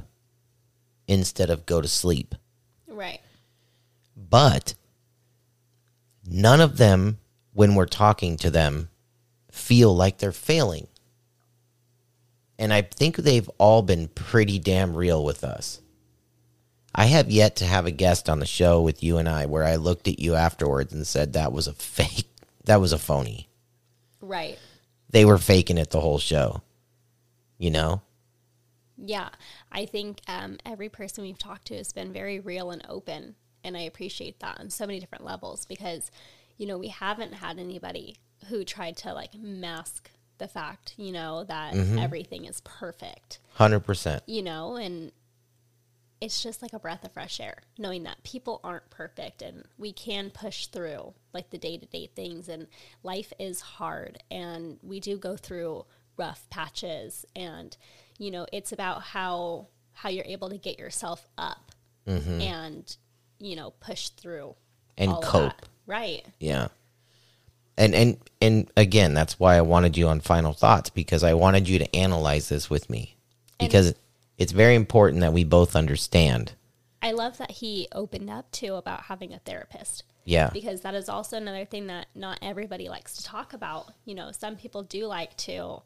instead 1.08 1.50
of 1.50 1.66
go 1.66 1.82
to 1.82 1.88
sleep. 1.88 2.36
Right. 2.88 3.22
but 4.16 4.74
none 6.30 6.60
of 6.60 6.78
them 6.78 7.18
when 7.54 7.76
we're 7.76 7.86
talking 7.86 8.36
to 8.38 8.50
them 8.52 8.90
feel 9.52 9.96
like 9.96 10.18
they're 10.18 10.32
failing. 10.32 10.88
And 12.58 12.74
i 12.74 12.82
think 12.82 13.16
they've 13.16 13.50
all 13.58 13.82
been 13.82 14.10
pretty 14.10 14.60
damn 14.60 14.96
real 14.96 15.24
with 15.24 15.44
us. 15.44 15.80
I 16.94 17.06
have 17.06 17.32
yet 17.32 17.56
to 17.58 17.66
have 17.66 17.86
a 17.86 17.92
guest 17.92 18.28
on 18.30 18.40
the 18.40 18.46
show 18.46 18.82
with 18.82 19.02
you 19.02 19.18
and 19.18 19.30
i 19.30 19.46
where 19.46 19.64
i 19.64 19.78
looked 19.78 20.08
at 20.10 20.20
you 20.20 20.36
afterwards 20.36 20.92
and 20.94 21.08
said 21.08 21.34
that 21.34 21.54
was 21.54 21.68
a 21.68 21.74
fake 21.96 22.28
that 22.66 22.82
was 22.82 22.92
a 22.94 22.98
phony. 23.00 23.48
Right. 24.22 24.60
they 25.10 25.24
were 25.24 25.38
faking 25.38 25.78
it 25.78 25.90
the 25.92 26.02
whole 26.02 26.20
show 26.20 26.62
you 27.60 27.70
know? 27.70 28.02
Yeah, 28.98 29.30
I 29.72 29.86
think 29.86 30.22
um, 30.28 30.58
every 30.66 30.90
person 30.90 31.24
we've 31.24 31.38
talked 31.38 31.68
to 31.68 31.78
has 31.78 31.94
been 31.94 32.12
very 32.12 32.40
real 32.40 32.72
and 32.72 32.84
open, 32.90 33.36
and 33.64 33.78
I 33.78 33.82
appreciate 33.82 34.40
that 34.40 34.60
on 34.60 34.72
so 34.72 34.88
many 34.88 35.00
different 35.00 35.24
levels 35.24 35.66
because, 35.66 36.10
you 36.58 36.66
know, 36.66 36.78
we 36.78 36.88
haven't 36.88 37.34
had 37.34 37.60
anybody 37.60 38.18
who 38.48 38.64
tried 38.66 38.98
to 38.98 39.14
like 39.14 39.36
mask 39.36 40.10
the 40.40 40.48
fact, 40.48 40.96
you 40.98 41.12
know, 41.12 41.44
that 41.44 41.76
everything 42.00 42.46
is 42.46 42.62
perfect, 42.62 43.40
100% 43.58 44.22
you 44.26 44.42
know, 44.42 44.78
and 44.78 45.12
it's 46.22 46.42
just 46.44 46.62
like 46.62 46.74
a 46.74 46.80
breath 46.80 47.04
of 47.06 47.14
fresh 47.14 47.40
air 47.40 47.58
knowing 47.78 48.04
that 48.04 48.22
people 48.24 48.60
aren't 48.64 48.90
perfect 48.90 49.42
and 49.42 49.64
we 49.78 49.94
can 49.94 50.30
push 50.30 50.68
through 50.68 51.14
like 51.34 51.50
the 51.50 51.58
day 51.58 51.78
to 51.78 51.86
day 51.86 52.10
things 52.14 52.50
and 52.50 52.68
life 53.04 53.32
is 53.40 53.62
hard 53.62 54.18
and 54.30 54.78
we 54.84 55.00
do 55.00 55.18
go 55.18 55.38
through 55.38 55.86
rough 56.20 56.48
patches 56.50 57.26
and 57.36 57.76
you 58.18 58.30
know 58.30 58.46
it's 58.54 58.72
about 58.72 59.02
how 59.02 59.68
how 59.94 60.10
you're 60.10 60.26
able 60.26 60.50
to 60.50 60.58
get 60.58 60.78
yourself 60.78 61.28
up 61.38 61.72
mm-hmm. 62.08 62.42
and 62.42 62.98
you 63.40 63.56
know 63.56 63.72
push 63.80 64.10
through 64.10 64.54
And 64.98 65.12
cope. 65.24 65.66
right 65.88 66.26
Yeah. 66.40 66.68
And 67.78 67.96
and 67.96 68.18
and 68.42 68.70
again, 68.76 69.14
that's 69.14 69.40
why 69.40 69.56
I 69.56 69.62
wanted 69.62 69.96
you 69.96 70.10
on 70.10 70.20
final 70.20 70.52
thoughts 70.52 70.90
because 70.90 71.24
I 71.24 71.34
wanted 71.34 71.70
you 71.70 71.80
to 71.80 71.96
analyze 71.96 72.50
this 72.50 72.70
with 72.70 72.90
me. 72.90 73.16
Because 73.58 73.94
it's 74.38 74.52
very 74.52 74.76
important 74.76 75.22
that 75.22 75.32
we 75.32 75.46
both 75.46 75.76
understand. 75.78 76.52
i 77.02 77.12
love 77.14 77.38
that 77.38 77.52
he 77.52 77.88
opened 77.94 78.30
up 78.30 78.52
too 78.52 78.76
about 78.76 79.04
having 79.04 79.34
a 79.34 79.40
therapist 79.40 80.04
Yeah. 80.26 80.50
because 80.52 80.82
that 80.82 80.94
is 80.94 81.08
also 81.08 81.38
another 81.38 81.64
thing 81.66 81.88
that 81.88 82.08
not 82.14 82.40
everybody 82.42 82.90
likes 82.90 83.16
to 83.18 83.24
talk 83.24 83.54
about. 83.54 83.94
You 84.04 84.16
know, 84.16 84.32
some 84.34 84.56
people 84.58 84.84
do 84.84 85.06
like 85.06 85.36
to, 85.48 85.82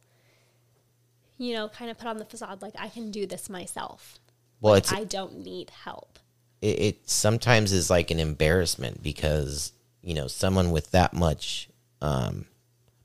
you 1.43 1.53
know, 1.53 1.67
kind 1.67 1.89
of 1.91 1.97
put 1.97 2.07
on 2.07 2.17
the 2.17 2.25
facade 2.25 2.61
like 2.61 2.73
I 2.79 2.87
can 2.89 3.11
do 3.11 3.25
this 3.25 3.49
myself. 3.49 4.19
Well, 4.61 4.73
Like, 4.73 4.91
I 4.93 5.03
don't 5.03 5.43
need 5.43 5.69
help. 5.83 6.19
it, 6.61 6.79
it 6.79 7.09
sometimes 7.09 7.71
is 7.73 7.89
like 7.89 8.11
an 8.11 8.19
embarrassment 8.19 9.03
because, 9.03 9.73
you 10.01 10.13
know, 10.13 10.27
someone 10.27 10.71
with 10.71 10.91
that 10.91 11.13
much 11.13 11.69
um 12.01 12.45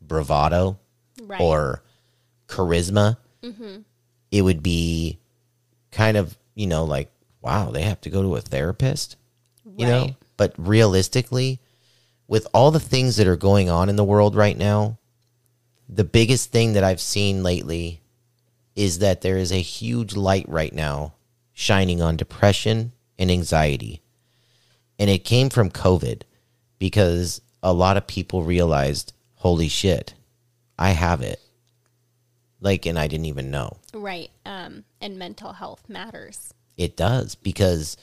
bravado 0.00 0.78
Right. 1.22 1.40
or 1.40 1.82
charisma. 2.46 3.16
It 4.30 4.42
would 4.42 4.62
be 4.62 5.18
kind 5.90 6.16
of, 6.16 6.36
you 6.54 6.66
know, 6.66 6.84
like, 6.84 7.10
wow, 7.40 7.70
they 7.70 7.82
have 7.82 8.00
to 8.02 8.10
go 8.10 8.22
to 8.22 8.36
a 8.36 8.40
therapist, 8.42 9.16
you 9.76 9.86
know? 9.86 10.16
But 10.36 10.52
realistically, 10.58 11.58
with 12.28 12.46
all 12.52 12.70
the 12.70 12.78
things 12.80 13.16
that 13.16 13.26
are 13.26 13.36
going 13.36 13.70
on 13.70 13.88
in 13.88 13.96
the 13.96 14.04
world 14.04 14.36
right 14.36 14.56
now, 14.56 14.98
the 15.88 16.04
biggest 16.04 16.50
thing 16.52 16.74
that 16.74 16.84
I've 16.84 17.00
seen 17.00 17.42
lately 17.42 18.00
is 18.78 19.00
that 19.00 19.22
there 19.22 19.36
is 19.36 19.50
a 19.50 19.56
huge 19.56 20.14
light 20.14 20.48
right 20.48 20.72
now 20.72 21.12
shining 21.52 22.00
on 22.00 22.16
depression 22.16 22.92
and 23.18 23.28
anxiety. 23.28 24.00
And 25.00 25.10
it 25.10 25.24
came 25.24 25.50
from 25.50 25.68
COVID 25.68 26.22
because 26.78 27.40
a 27.60 27.72
lot 27.72 27.96
of 27.96 28.06
people 28.06 28.44
realized, 28.44 29.12
holy 29.34 29.66
shit, 29.66 30.14
I 30.78 30.90
have 30.90 31.22
it. 31.22 31.40
Like, 32.60 32.86
and 32.86 32.96
I 32.96 33.08
didn't 33.08 33.26
even 33.26 33.50
know. 33.50 33.78
Right. 33.92 34.30
Um, 34.46 34.84
and 35.00 35.18
mental 35.18 35.54
health 35.54 35.82
matters. 35.88 36.54
It 36.76 36.96
does 36.96 37.34
because 37.34 37.96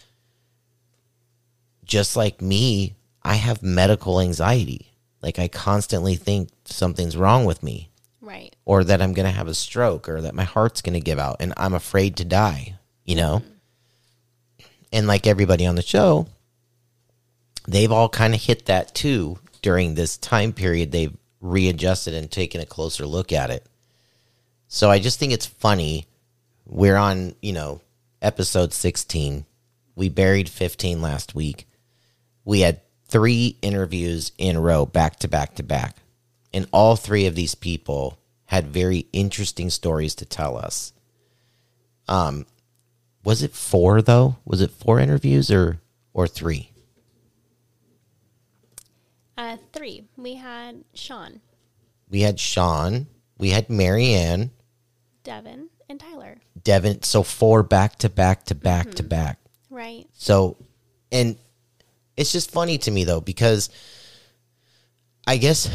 just 1.85 2.17
like 2.17 2.41
me, 2.41 2.95
I 3.23 3.35
have 3.35 3.63
medical 3.63 4.19
anxiety. 4.19 4.91
Like, 5.21 5.39
I 5.39 5.47
constantly 5.47 6.17
think 6.17 6.49
something's 6.65 7.15
wrong 7.15 7.45
with 7.45 7.63
me 7.63 7.91
Right. 8.25 8.55
or 8.65 8.83
that 8.83 9.01
I'm 9.01 9.13
going 9.13 9.27
to 9.27 9.31
have 9.31 9.47
a 9.47 9.53
stroke 9.53 10.09
or 10.09 10.21
that 10.21 10.33
my 10.33 10.43
heart's 10.43 10.81
going 10.81 10.95
to 10.95 10.99
give 10.99 11.19
out 11.19 11.37
and 11.39 11.53
I'm 11.57 11.75
afraid 11.75 12.17
to 12.17 12.25
die, 12.25 12.75
you 13.03 13.15
know? 13.15 13.39
Mm-hmm. 13.39 14.65
And 14.91 15.07
like 15.07 15.27
everybody 15.27 15.65
on 15.67 15.75
the 15.75 15.83
show, 15.83 16.27
they've 17.67 17.91
all 17.91 18.09
kind 18.09 18.33
of 18.33 18.41
hit 18.41 18.65
that 18.65 18.95
too 18.95 19.37
during 19.61 19.93
this 19.93 20.17
time 20.17 20.53
period. 20.53 20.91
They've 20.91 21.15
readjusted 21.39 22.13
and 22.13 22.31
taken 22.31 22.61
a 22.61 22.65
closer 22.65 23.05
look 23.05 23.31
at 23.31 23.51
it. 23.51 23.65
So 24.67 24.89
I 24.89 24.99
just 24.99 25.19
think 25.19 25.31
it's 25.31 25.45
funny. 25.45 26.07
We're 26.65 26.97
on, 26.97 27.35
you 27.41 27.53
know, 27.53 27.81
episode 28.21 28.73
16. 28.73 29.45
We 29.95 30.09
buried 30.09 30.49
15 30.49 31.01
last 31.01 31.35
week. 31.35 31.67
We 32.43 32.61
had 32.61 32.81
three 33.07 33.57
interviews 33.61 34.31
in 34.37 34.55
a 34.55 34.61
row, 34.61 34.85
back 34.85 35.19
to 35.19 35.27
back 35.27 35.55
to 35.55 35.63
back. 35.63 35.97
And 36.55 36.67
all 36.71 36.95
three 36.95 37.25
of 37.25 37.35
these 37.35 37.53
people 37.53 38.17
had 38.45 38.67
very 38.67 39.07
interesting 39.11 39.69
stories 39.69 40.15
to 40.15 40.25
tell 40.25 40.55
us. 40.55 40.93
Um, 42.07 42.45
was 43.25 43.43
it 43.43 43.53
four 43.53 44.01
though? 44.01 44.37
Was 44.45 44.61
it 44.61 44.71
four 44.71 45.01
interviews 45.01 45.51
or 45.51 45.81
or 46.13 46.27
three? 46.27 46.71
Uh, 49.37 49.57
three. 49.73 50.05
We 50.15 50.35
had 50.35 50.85
Sean, 50.93 51.41
We 52.09 52.21
had 52.21 52.39
Sean, 52.39 53.07
we 53.37 53.49
had 53.49 53.69
Marianne, 53.69 54.51
Devin, 55.25 55.67
and 55.89 55.99
Tyler. 55.99 56.37
Devin. 56.63 57.03
So 57.03 57.21
four 57.21 57.63
back 57.63 57.97
to 57.97 58.09
back 58.09 58.45
to 58.45 58.55
back 58.55 58.91
to 58.93 59.03
back. 59.03 59.39
Right. 59.69 60.07
So, 60.13 60.55
and 61.11 61.35
it's 62.15 62.31
just 62.31 62.49
funny 62.49 62.77
to 62.77 62.91
me 62.91 63.03
though, 63.03 63.19
because 63.19 63.69
I 65.27 65.35
guess 65.35 65.69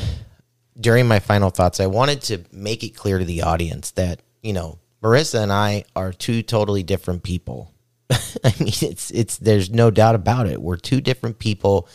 during 0.79 1.09
my 1.09 1.19
final 1.19 1.51
thoughts, 1.51 1.81
I 1.81 1.87
wanted 1.87 2.23
to 2.23 2.45
make 2.53 2.83
it 2.83 2.97
clear 2.97 3.19
to 3.19 3.25
the 3.25 3.43
audience 3.43 3.91
that, 3.93 4.21
you 4.43 4.53
know, 4.53 4.79
Marissa 5.03 5.43
and 5.43 5.53
I 5.53 5.85
are 5.97 6.13
two 6.13 6.43
totally 6.43 6.83
different 6.83 7.23
people. 7.23 7.73
I 8.11 8.55
mean, 8.61 8.73
it's, 8.83 9.11
it's, 9.11 9.39
there's 9.39 9.71
no 9.71 9.91
doubt 9.91 10.15
about 10.15 10.47
it. 10.47 10.61
We're 10.61 10.77
two 10.77 11.01
different 11.01 11.39
people. 11.39 11.89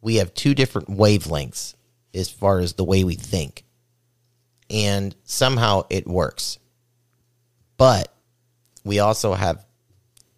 We 0.00 0.16
have 0.16 0.34
two 0.34 0.54
different 0.54 0.88
wavelengths 0.88 1.74
as 2.14 2.30
far 2.30 2.60
as 2.60 2.74
the 2.74 2.84
way 2.84 3.04
we 3.04 3.14
think. 3.14 3.64
And 4.70 5.14
somehow 5.24 5.82
it 5.90 6.06
works. 6.06 6.58
But 7.76 8.12
we 8.84 9.00
also 9.00 9.34
have 9.34 9.64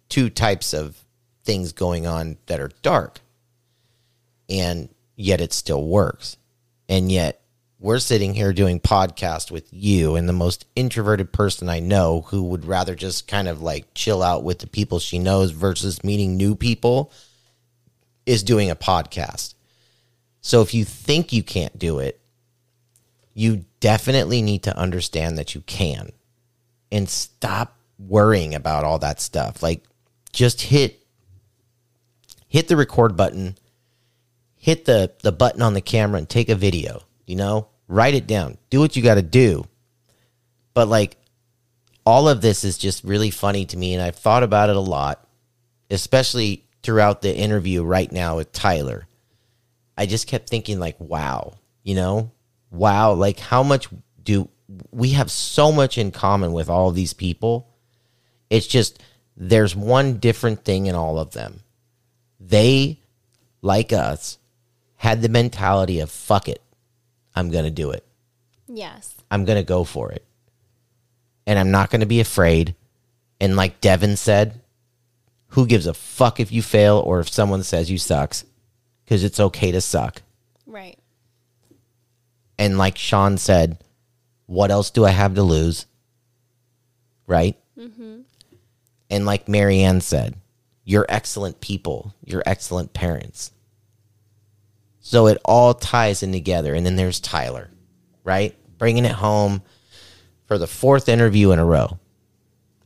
two 0.09 0.29
types 0.29 0.73
of 0.73 0.97
things 1.43 1.73
going 1.73 2.07
on 2.07 2.37
that 2.47 2.59
are 2.59 2.71
dark 2.81 3.19
and 4.49 4.89
yet 5.15 5.41
it 5.41 5.53
still 5.53 5.85
works 5.85 6.37
and 6.89 7.11
yet 7.11 7.41
we're 7.85 7.99
sitting 7.99 8.33
here 8.33 8.51
doing 8.51 8.79
podcast 8.79 9.51
with 9.51 9.67
you 9.71 10.15
and 10.15 10.27
the 10.27 10.33
most 10.33 10.65
introverted 10.75 11.31
person 11.31 11.69
i 11.69 11.79
know 11.79 12.21
who 12.27 12.43
would 12.43 12.65
rather 12.65 12.95
just 12.95 13.27
kind 13.27 13.47
of 13.47 13.61
like 13.61 13.85
chill 13.93 14.23
out 14.23 14.43
with 14.43 14.59
the 14.59 14.67
people 14.67 14.99
she 14.99 15.19
knows 15.19 15.51
versus 15.51 16.03
meeting 16.03 16.35
new 16.35 16.55
people 16.55 17.11
is 18.25 18.43
doing 18.43 18.69
a 18.69 18.75
podcast 18.75 19.53
so 20.41 20.61
if 20.61 20.73
you 20.73 20.83
think 20.83 21.31
you 21.31 21.43
can't 21.43 21.77
do 21.77 21.99
it 21.99 22.19
you 23.35 23.65
definitely 23.81 24.41
need 24.41 24.63
to 24.63 24.75
understand 24.75 25.37
that 25.37 25.53
you 25.53 25.61
can 25.61 26.11
and 26.91 27.07
stop 27.07 27.77
worrying 27.99 28.55
about 28.55 28.83
all 28.83 28.97
that 28.99 29.19
stuff. 29.19 29.61
Like 29.61 29.83
just 30.31 30.61
hit 30.61 31.05
hit 32.47 32.67
the 32.67 32.77
record 32.77 33.15
button, 33.15 33.57
hit 34.55 34.85
the 34.85 35.13
the 35.21 35.31
button 35.31 35.61
on 35.61 35.73
the 35.73 35.81
camera 35.81 36.17
and 36.17 36.29
take 36.29 36.49
a 36.49 36.55
video, 36.55 37.01
you 37.27 37.35
know? 37.35 37.67
Write 37.87 38.15
it 38.15 38.27
down. 38.27 38.57
Do 38.69 38.79
what 38.79 38.95
you 38.95 39.03
got 39.03 39.15
to 39.15 39.21
do. 39.21 39.65
But 40.73 40.87
like 40.87 41.17
all 42.05 42.29
of 42.29 42.41
this 42.41 42.63
is 42.63 42.77
just 42.77 43.03
really 43.03 43.31
funny 43.31 43.65
to 43.65 43.77
me 43.77 43.93
and 43.93 44.03
I've 44.03 44.15
thought 44.15 44.43
about 44.43 44.69
it 44.69 44.75
a 44.75 44.81
lot, 44.81 45.27
especially 45.89 46.65
throughout 46.83 47.21
the 47.21 47.35
interview 47.35 47.83
right 47.83 48.11
now 48.11 48.37
with 48.37 48.51
Tyler. 48.51 49.07
I 49.97 50.05
just 50.05 50.27
kept 50.27 50.49
thinking 50.49 50.79
like, 50.79 50.99
wow, 50.99 51.53
you 51.83 51.95
know? 51.95 52.31
Wow, 52.71 53.13
like 53.13 53.39
how 53.39 53.63
much 53.63 53.87
do 54.21 54.49
we 54.91 55.11
have 55.11 55.31
so 55.31 55.71
much 55.71 55.97
in 55.97 56.11
common 56.11 56.51
with 56.51 56.69
all 56.69 56.91
these 56.91 57.13
people? 57.13 57.69
It's 58.49 58.67
just 58.67 59.01
there's 59.37 59.75
one 59.75 60.17
different 60.17 60.63
thing 60.63 60.85
in 60.87 60.95
all 60.95 61.17
of 61.17 61.31
them. 61.31 61.61
They, 62.39 62.99
like 63.61 63.93
us, 63.93 64.37
had 64.97 65.21
the 65.21 65.29
mentality 65.29 65.99
of 65.99 66.11
fuck 66.11 66.47
it. 66.47 66.61
I'm 67.35 67.49
going 67.49 67.65
to 67.65 67.71
do 67.71 67.91
it. 67.91 68.05
Yes. 68.67 69.13
I'm 69.29 69.45
going 69.45 69.57
to 69.57 69.67
go 69.67 69.83
for 69.83 70.11
it. 70.11 70.25
And 71.45 71.59
I'm 71.59 71.71
not 71.71 71.89
going 71.89 71.99
to 72.01 72.07
be 72.07 72.19
afraid. 72.19 72.75
And 73.39 73.55
like 73.55 73.81
Devin 73.81 74.17
said, 74.17 74.61
who 75.49 75.67
gives 75.67 75.87
a 75.87 75.93
fuck 75.93 76.39
if 76.39 76.51
you 76.51 76.61
fail 76.61 76.97
or 76.97 77.19
if 77.19 77.29
someone 77.29 77.63
says 77.63 77.91
you 77.91 77.97
sucks? 77.97 78.45
Because 79.03 79.23
it's 79.23 79.39
okay 79.39 79.71
to 79.71 79.81
suck. 79.81 80.21
Right. 80.65 80.97
And 82.57 82.77
like 82.77 82.97
Sean 82.97 83.37
said, 83.37 83.77
what 84.47 84.71
else 84.71 84.89
do 84.89 85.05
I 85.05 85.11
have 85.11 85.35
to 85.35 85.43
lose? 85.43 85.85
Right? 87.27 87.57
Mm-hmm. 87.77 88.21
And 89.09 89.25
like 89.25 89.47
Marianne 89.47 90.01
said, 90.01 90.35
you're 90.83 91.05
excellent 91.09 91.61
people, 91.61 92.13
you're 92.23 92.43
excellent 92.45 92.93
parents. 92.93 93.51
So 95.05 95.27
it 95.27 95.37
all 95.45 95.75
ties 95.75 96.23
in 96.23 96.31
together. 96.31 96.73
And 96.73 96.83
then 96.83 96.95
there's 96.95 97.19
Tyler, 97.19 97.69
right? 98.23 98.55
Bringing 98.79 99.05
it 99.05 99.11
home 99.11 99.61
for 100.47 100.57
the 100.57 100.65
fourth 100.65 101.07
interview 101.09 101.51
in 101.51 101.59
a 101.59 101.63
row. 101.63 101.99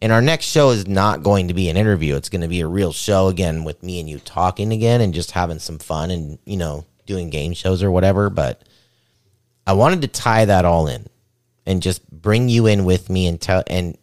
And 0.02 0.12
our 0.12 0.22
next 0.22 0.48
show 0.48 0.72
is 0.72 0.86
not 0.86 1.24
going 1.24 1.48
to 1.48 1.54
be 1.54 1.70
an 1.70 1.78
interview. 1.78 2.18
It's 2.18 2.28
going 2.28 2.42
to 2.42 2.50
be 2.50 2.60
a 2.60 2.68
real 2.68 2.92
show 2.92 3.30
again 3.30 3.64
with 3.64 3.82
me 3.84 4.02
and 4.02 4.10
you 4.10 4.20
talking 4.20 4.74
again 4.74 5.00
and 5.00 5.14
just 5.14 5.32
having 5.32 5.60
some 5.60 5.80
fun 5.80 6.12
and, 6.12 6.38
you 6.44 6.58
know, 6.58 6.86
doing 7.06 7.30
game 7.30 7.54
shows 7.54 7.82
or 7.82 7.90
whatever. 7.90 8.30
But 8.30 8.64
I 9.66 9.72
wanted 9.72 10.02
to 10.02 10.10
tie 10.10 10.44
that 10.44 10.66
all 10.66 10.88
in 10.88 11.08
and 11.66 11.82
just 11.82 12.06
bring 12.12 12.50
you 12.50 12.68
in 12.68 12.84
with 12.84 13.10
me 13.10 13.28
and 13.28 13.40
tell 13.40 13.64
and 13.66 13.98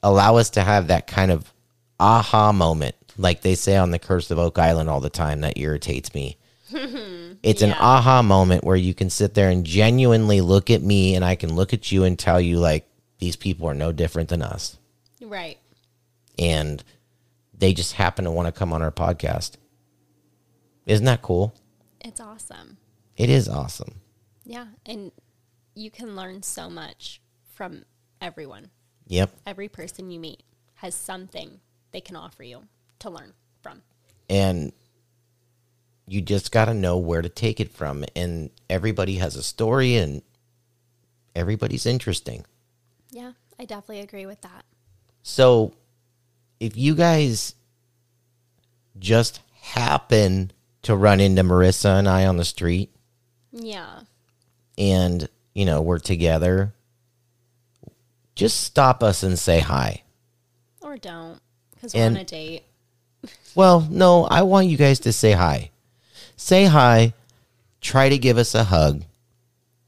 allow 0.00 0.36
us 0.36 0.50
to 0.50 0.62
have 0.62 0.86
that 0.86 1.08
kind 1.08 1.32
of 1.32 1.52
aha 1.98 2.52
moment, 2.52 2.94
like 3.18 3.42
they 3.42 3.56
say 3.56 3.76
on 3.76 3.90
the 3.90 3.98
Curse 3.98 4.30
of 4.30 4.38
Oak 4.38 4.60
Island 4.60 4.88
all 4.88 5.00
the 5.00 5.10
time. 5.10 5.40
That 5.40 5.58
irritates 5.58 6.14
me. 6.14 6.38
it's 7.42 7.62
an 7.62 7.72
aha 7.72 8.22
moment 8.22 8.64
where 8.64 8.76
you 8.76 8.94
can 8.94 9.10
sit 9.10 9.34
there 9.34 9.48
and 9.50 9.64
genuinely 9.64 10.40
look 10.40 10.70
at 10.70 10.82
me, 10.82 11.14
and 11.14 11.24
I 11.24 11.34
can 11.34 11.54
look 11.54 11.72
at 11.72 11.90
you 11.92 12.04
and 12.04 12.18
tell 12.18 12.40
you 12.40 12.58
like 12.58 12.88
these 13.18 13.36
people 13.36 13.68
are 13.68 13.74
no 13.74 13.92
different 13.92 14.28
than 14.28 14.42
us, 14.42 14.78
Right. 15.20 15.58
and 16.38 16.82
they 17.56 17.72
just 17.72 17.94
happen 17.94 18.24
to 18.24 18.30
want 18.30 18.46
to 18.46 18.52
come 18.58 18.72
on 18.72 18.82
our 18.82 18.90
podcast. 18.92 19.52
Isn't 20.86 21.06
that 21.06 21.22
cool? 21.22 21.54
It's 22.00 22.20
awesome. 22.20 22.78
It 23.16 23.30
is 23.30 23.48
awesome. 23.48 24.00
Yeah. 24.44 24.66
And 24.84 25.12
you 25.74 25.90
can 25.90 26.16
learn 26.16 26.42
so 26.42 26.68
much 26.68 27.20
from 27.54 27.84
everyone. 28.20 28.70
Yep. 29.06 29.30
Every 29.46 29.68
person 29.68 30.10
you 30.10 30.18
meet 30.18 30.42
has 30.74 30.94
something 30.96 31.60
they 31.92 32.00
can 32.00 32.16
offer 32.16 32.42
you 32.42 32.64
to 33.00 33.10
learn 33.10 33.32
from. 33.62 33.82
and 34.28 34.72
you 36.06 36.20
just 36.20 36.50
got 36.52 36.64
to 36.66 36.74
know 36.74 36.96
where 36.98 37.22
to 37.22 37.28
take 37.28 37.60
it 37.60 37.70
from 37.72 38.04
and 38.16 38.50
everybody 38.68 39.16
has 39.16 39.36
a 39.36 39.42
story 39.42 39.96
and 39.96 40.22
everybody's 41.34 41.86
interesting 41.86 42.44
Yeah. 43.10 43.32
I 43.58 43.64
definitely 43.64 44.00
agree 44.00 44.26
with 44.26 44.40
that. 44.42 44.64
so 45.22 45.74
if 46.60 46.76
you 46.76 46.94
guys 46.94 47.54
just 48.98 49.40
happen 49.60 50.50
to 50.82 50.96
run 50.96 51.20
into 51.20 51.42
marissa 51.42 51.98
and 51.98 52.08
i 52.08 52.26
on 52.26 52.36
the 52.36 52.44
street 52.44 52.90
Yeah. 53.52 54.00
and 54.78 55.28
you 55.54 55.66
know, 55.66 55.82
we're 55.82 55.98
together, 55.98 56.72
just 58.34 58.62
stop 58.62 59.02
us 59.02 59.22
and 59.22 59.38
say 59.38 59.60
hi. 59.60 60.02
Or 60.80 60.96
don't, 60.96 61.38
because 61.74 61.94
we're 61.94 62.06
And- 62.06 62.16
on 62.16 62.22
a 62.22 62.24
date. 62.24 62.64
Well, 63.54 63.86
no, 63.90 64.24
I 64.24 64.40
want 64.42 64.68
you 64.68 64.78
guys 64.78 64.98
to 65.00 65.12
say 65.12 65.32
hi. 65.32 65.70
Say 66.42 66.64
hi. 66.64 67.14
Try 67.80 68.08
to 68.08 68.18
give 68.18 68.36
us 68.36 68.56
a 68.56 68.64
hug. 68.64 69.04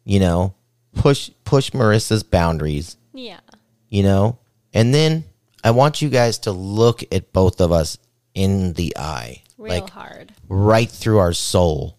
You 0.05 0.21
know, 0.21 0.55
push 0.95 1.31
push 1.45 1.71
Marissa's 1.71 2.23
boundaries, 2.23 2.97
Yeah. 3.13 3.41
you 3.89 4.05
know? 4.05 4.39
And 4.73 4.95
then 4.95 5.25
I 5.65 5.73
want 5.73 6.01
you 6.01 6.09
guys 6.09 6.39
to 6.41 6.53
look 6.53 7.03
at 7.13 7.33
both 7.33 7.61
of 7.61 7.73
us 7.73 7.99
in 8.35 8.75
the 8.75 8.97
eye. 8.97 9.43
Real 9.59 9.81
like 9.81 9.91
hard. 9.91 10.33
right 10.49 10.89
through 10.89 11.19
our 11.19 11.33
soul, 11.33 11.99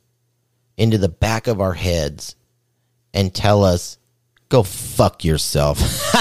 into 0.78 0.98
the 1.00 1.10
back 1.10 1.48
of 1.48 1.60
our 1.60 1.74
heads, 1.74 2.36
and 3.14 3.34
tell 3.36 3.66
us, 3.66 3.98
go 4.48 4.64
fuck 4.64 5.26
yourself. 5.26 5.80